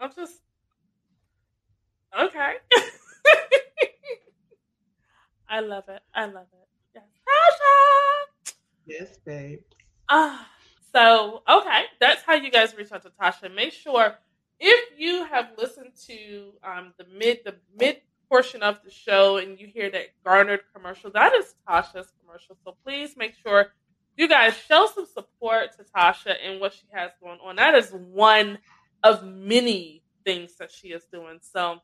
I'm 0.00 0.10
just 0.16 0.40
okay. 2.18 2.54
I 5.50 5.60
love 5.60 5.84
it. 5.88 6.00
I 6.14 6.24
love 6.24 6.46
it. 6.50 6.68
Yes, 6.94 7.04
Tasha. 7.28 8.54
yes, 8.86 9.18
babe. 9.26 9.60
Ah, 10.08 10.48
so 10.94 11.42
okay, 11.46 11.82
that's 12.00 12.22
how 12.22 12.32
you 12.32 12.50
guys 12.50 12.74
reach 12.74 12.90
out 12.90 13.02
to 13.02 13.10
Tasha. 13.10 13.54
Make 13.54 13.74
sure 13.74 14.14
if 14.58 14.98
you 14.98 15.26
have 15.26 15.50
listened 15.58 15.92
to 16.06 16.54
um, 16.64 16.94
the 16.96 17.04
mid 17.04 17.40
the 17.44 17.56
mid 17.78 18.00
portion 18.32 18.62
of 18.62 18.78
the 18.82 18.90
show 18.90 19.36
and 19.36 19.60
you 19.60 19.66
hear 19.66 19.90
that 19.90 20.06
Garnerd 20.24 20.60
commercial, 20.74 21.10
that 21.10 21.34
is 21.34 21.54
Tasha's 21.68 22.10
commercial. 22.18 22.56
So 22.64 22.74
please 22.82 23.14
make 23.14 23.34
sure 23.34 23.66
you 24.16 24.26
guys 24.26 24.56
show 24.56 24.88
some 24.94 25.04
support 25.04 25.76
to 25.76 25.84
Tasha 25.94 26.34
and 26.42 26.58
what 26.58 26.72
she 26.72 26.86
has 26.94 27.10
going 27.22 27.38
on. 27.44 27.56
That 27.56 27.74
is 27.74 27.90
one 27.90 28.56
of 29.02 29.22
many 29.22 30.02
things 30.24 30.56
that 30.56 30.70
she 30.72 30.88
is 30.88 31.04
doing. 31.12 31.40
So 31.42 31.80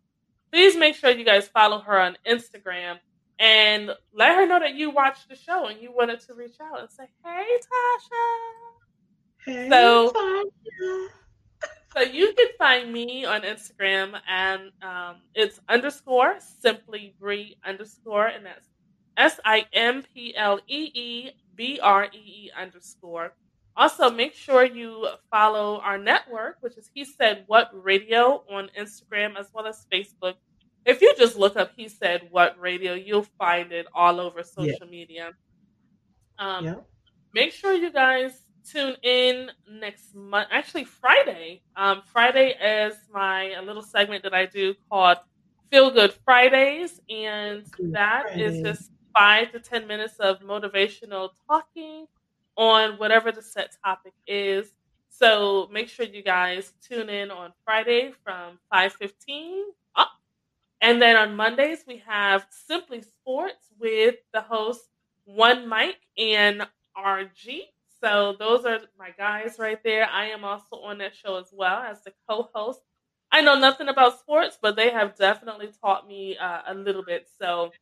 please 0.51 0.75
make 0.75 0.95
sure 0.95 1.11
you 1.11 1.23
guys 1.27 1.49
follow 1.49 1.81
her 1.81 2.01
on 2.01 2.16
Instagram 2.27 2.97
and 3.39 3.91
let 4.15 4.35
her 4.37 4.47
know 4.47 4.59
that 4.59 4.75
you 4.75 4.89
watched 4.89 5.29
the 5.29 5.37
show 5.37 5.66
and 5.66 5.83
you 5.83 5.93
wanted 5.95 6.20
to 6.20 6.33
reach 6.35 6.57
out 6.62 6.81
and 6.81 6.91
say, 6.91 7.05
"Hey, 7.23 7.59
Tasha." 7.61 9.45
Hey, 9.45 9.69
So- 9.69 10.12
Tasha. 10.12 11.09
So 11.94 12.02
you 12.02 12.32
can 12.35 12.48
find 12.59 12.93
me 12.93 13.24
on 13.24 13.43
Instagram 13.43 14.20
and 14.28 14.70
um, 14.82 15.23
it's 15.35 15.59
underscore 15.69 16.36
simply 16.60 17.15
Bree 17.19 17.56
underscore 17.65 18.27
and 18.27 18.44
that's 18.44 18.69
S 19.16 19.40
I 19.44 19.66
M 19.73 20.05
P 20.15 20.35
L 20.36 20.60
E 20.69 20.90
E 20.94 21.31
B 21.56 21.81
R 21.82 22.05
E 22.12 22.19
E 22.19 22.51
underscore. 22.56 23.32
Also, 23.77 24.10
make 24.10 24.35
sure 24.35 24.65
you 24.65 25.09
follow 25.31 25.78
our 25.81 25.98
network, 25.98 26.56
which 26.60 26.77
is 26.77 26.90
He 26.94 27.05
Said 27.05 27.44
What 27.47 27.70
Radio 27.73 28.44
on 28.51 28.70
Instagram 28.78 29.36
as 29.39 29.48
well 29.55 29.66
as 29.66 29.86
Facebook. 29.93 30.35
If 30.85 31.01
you 31.01 31.15
just 31.16 31.36
look 31.36 31.56
up 31.56 31.73
He 31.77 31.89
Said 31.89 32.28
What 32.31 32.59
Radio, 32.59 32.94
you'll 32.94 33.27
find 33.39 33.73
it 33.73 33.86
all 33.94 34.20
over 34.20 34.43
social 34.43 34.86
media. 34.89 35.32
Um, 36.39 36.65
Yeah. 36.65 36.74
make 37.35 37.52
sure 37.52 37.73
you 37.74 37.93
guys 37.93 38.48
tune 38.70 38.97
in 39.03 39.51
next 39.70 40.15
month 40.15 40.49
actually 40.51 40.85
friday. 40.85 41.62
Um, 41.77 42.03
friday 42.05 42.55
is 42.61 42.95
my 43.12 43.53
a 43.53 43.62
little 43.62 43.82
segment 43.82 44.23
that 44.24 44.35
i 44.35 44.47
do 44.47 44.74
called 44.90 45.19
feel 45.70 45.90
good 45.90 46.12
fridays 46.24 47.01
and 47.09 47.65
that 47.93 48.27
is 48.36 48.61
just 48.61 48.90
five 49.16 49.53
to 49.53 49.61
ten 49.61 49.86
minutes 49.86 50.16
of 50.20 50.40
motivational 50.40 51.31
talking 51.49 52.07
on 52.57 52.93
whatever 52.99 53.31
the 53.32 53.43
set 53.43 53.70
topic 53.85 54.12
is. 54.27 54.69
So 55.09 55.69
make 55.73 55.89
sure 55.89 56.07
you 56.07 56.23
guys 56.23 56.73
tune 56.86 57.09
in 57.09 57.31
on 57.31 57.53
friday 57.65 58.12
from 58.24 58.59
5.15 58.73 59.65
up. 59.97 60.11
And 60.81 61.01
then 61.03 61.16
on 61.16 61.36
mondays 61.36 61.85
we 61.86 61.99
have 62.07 62.47
simply 62.51 63.03
sports 63.03 63.69
with 63.78 64.16
the 64.32 64.40
host 64.43 64.82
one 65.24 65.69
mike 65.69 66.01
and 66.19 66.66
rg 66.97 67.62
so 68.03 68.35
those 68.39 68.65
are 68.65 68.81
my 68.99 69.11
guys 69.16 69.57
right 69.59 69.83
there. 69.85 70.09
I 70.09 70.27
am 70.27 70.45
also 70.45 70.77
on 70.77 70.99
that 70.99 71.15
show 71.15 71.37
as 71.37 71.49
well 71.53 71.83
as 71.83 72.03
the 72.03 72.12
co-host. 72.29 72.81
I 73.31 73.43
know 73.43 73.59
nothing 73.59 73.89
about 73.89 74.19
sports, 74.20 74.59
but 74.61 74.77
they 74.77 74.91
have 74.91 75.16
definitely 75.16 75.70
taught 75.83 76.07
me 76.07 76.37
uh, 76.37 76.62
a 76.69 76.75
little 76.75 77.05
bit. 77.05 77.27
So 77.41 77.73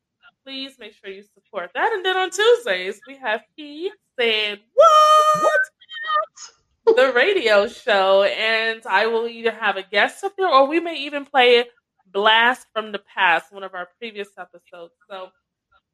please 0.45 0.73
make 0.79 0.93
sure 0.93 1.09
you 1.09 1.23
support 1.23 1.71
that. 1.73 1.91
And 1.93 2.05
then 2.05 2.17
on 2.17 2.29
Tuesdays 2.31 2.99
we 3.07 3.17
have 3.17 3.41
He 3.55 3.91
Said 4.19 4.59
What? 4.75 5.51
the 6.95 7.11
radio 7.13 7.67
show, 7.67 8.23
and 8.23 8.81
I 8.85 9.07
will 9.07 9.27
either 9.27 9.51
have 9.51 9.75
a 9.75 9.83
guest 9.83 10.23
up 10.23 10.33
there 10.37 10.47
or 10.47 10.67
we 10.67 10.79
may 10.79 10.95
even 10.95 11.25
play 11.25 11.65
Blast 12.11 12.67
from 12.73 12.91
the 12.93 12.99
Past, 12.99 13.51
one 13.51 13.63
of 13.63 13.73
our 13.73 13.89
previous 13.99 14.29
episodes. 14.37 14.93
So 15.09 15.29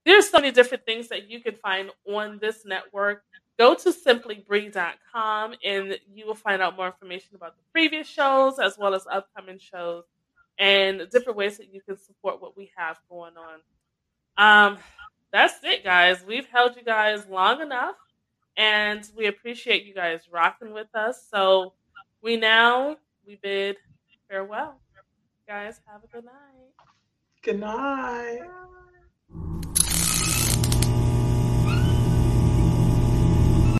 there's 0.05 0.29
so 0.29 0.37
many 0.39 0.51
different 0.51 0.85
things 0.85 1.07
that 1.09 1.29
you 1.29 1.41
can 1.41 1.55
find 1.55 1.89
on 2.07 2.37
this 2.39 2.65
network 2.65 3.23
go 3.57 3.75
to 3.75 3.91
simplybree.com 3.91 5.53
and 5.63 5.97
you 6.11 6.25
will 6.25 6.35
find 6.35 6.61
out 6.61 6.75
more 6.75 6.87
information 6.87 7.35
about 7.35 7.55
the 7.55 7.63
previous 7.71 8.07
shows 8.07 8.59
as 8.59 8.77
well 8.77 8.93
as 8.93 9.05
upcoming 9.11 9.59
shows 9.59 10.05
and 10.57 11.07
different 11.11 11.37
ways 11.37 11.57
that 11.57 11.73
you 11.73 11.81
can 11.81 11.97
support 11.97 12.41
what 12.41 12.55
we 12.55 12.71
have 12.75 12.99
going 13.09 13.33
on. 13.37 13.59
Um, 14.37 14.77
that's 15.31 15.63
it, 15.63 15.83
guys. 15.83 16.23
We've 16.25 16.47
held 16.47 16.75
you 16.75 16.83
guys 16.83 17.25
long 17.27 17.61
enough, 17.61 17.95
and 18.55 19.07
we 19.15 19.27
appreciate 19.27 19.83
you 19.85 19.93
guys 19.93 20.21
rocking 20.31 20.73
with 20.73 20.93
us. 20.93 21.27
So 21.29 21.73
we 22.21 22.37
now 22.37 22.97
we 23.25 23.39
bid 23.41 23.77
farewell. 24.29 24.79
Guys, 25.47 25.81
have 25.87 26.03
a 26.03 26.07
good 26.07 26.25
night. 26.25 26.33
Good 27.41 27.59
night. 27.59 28.41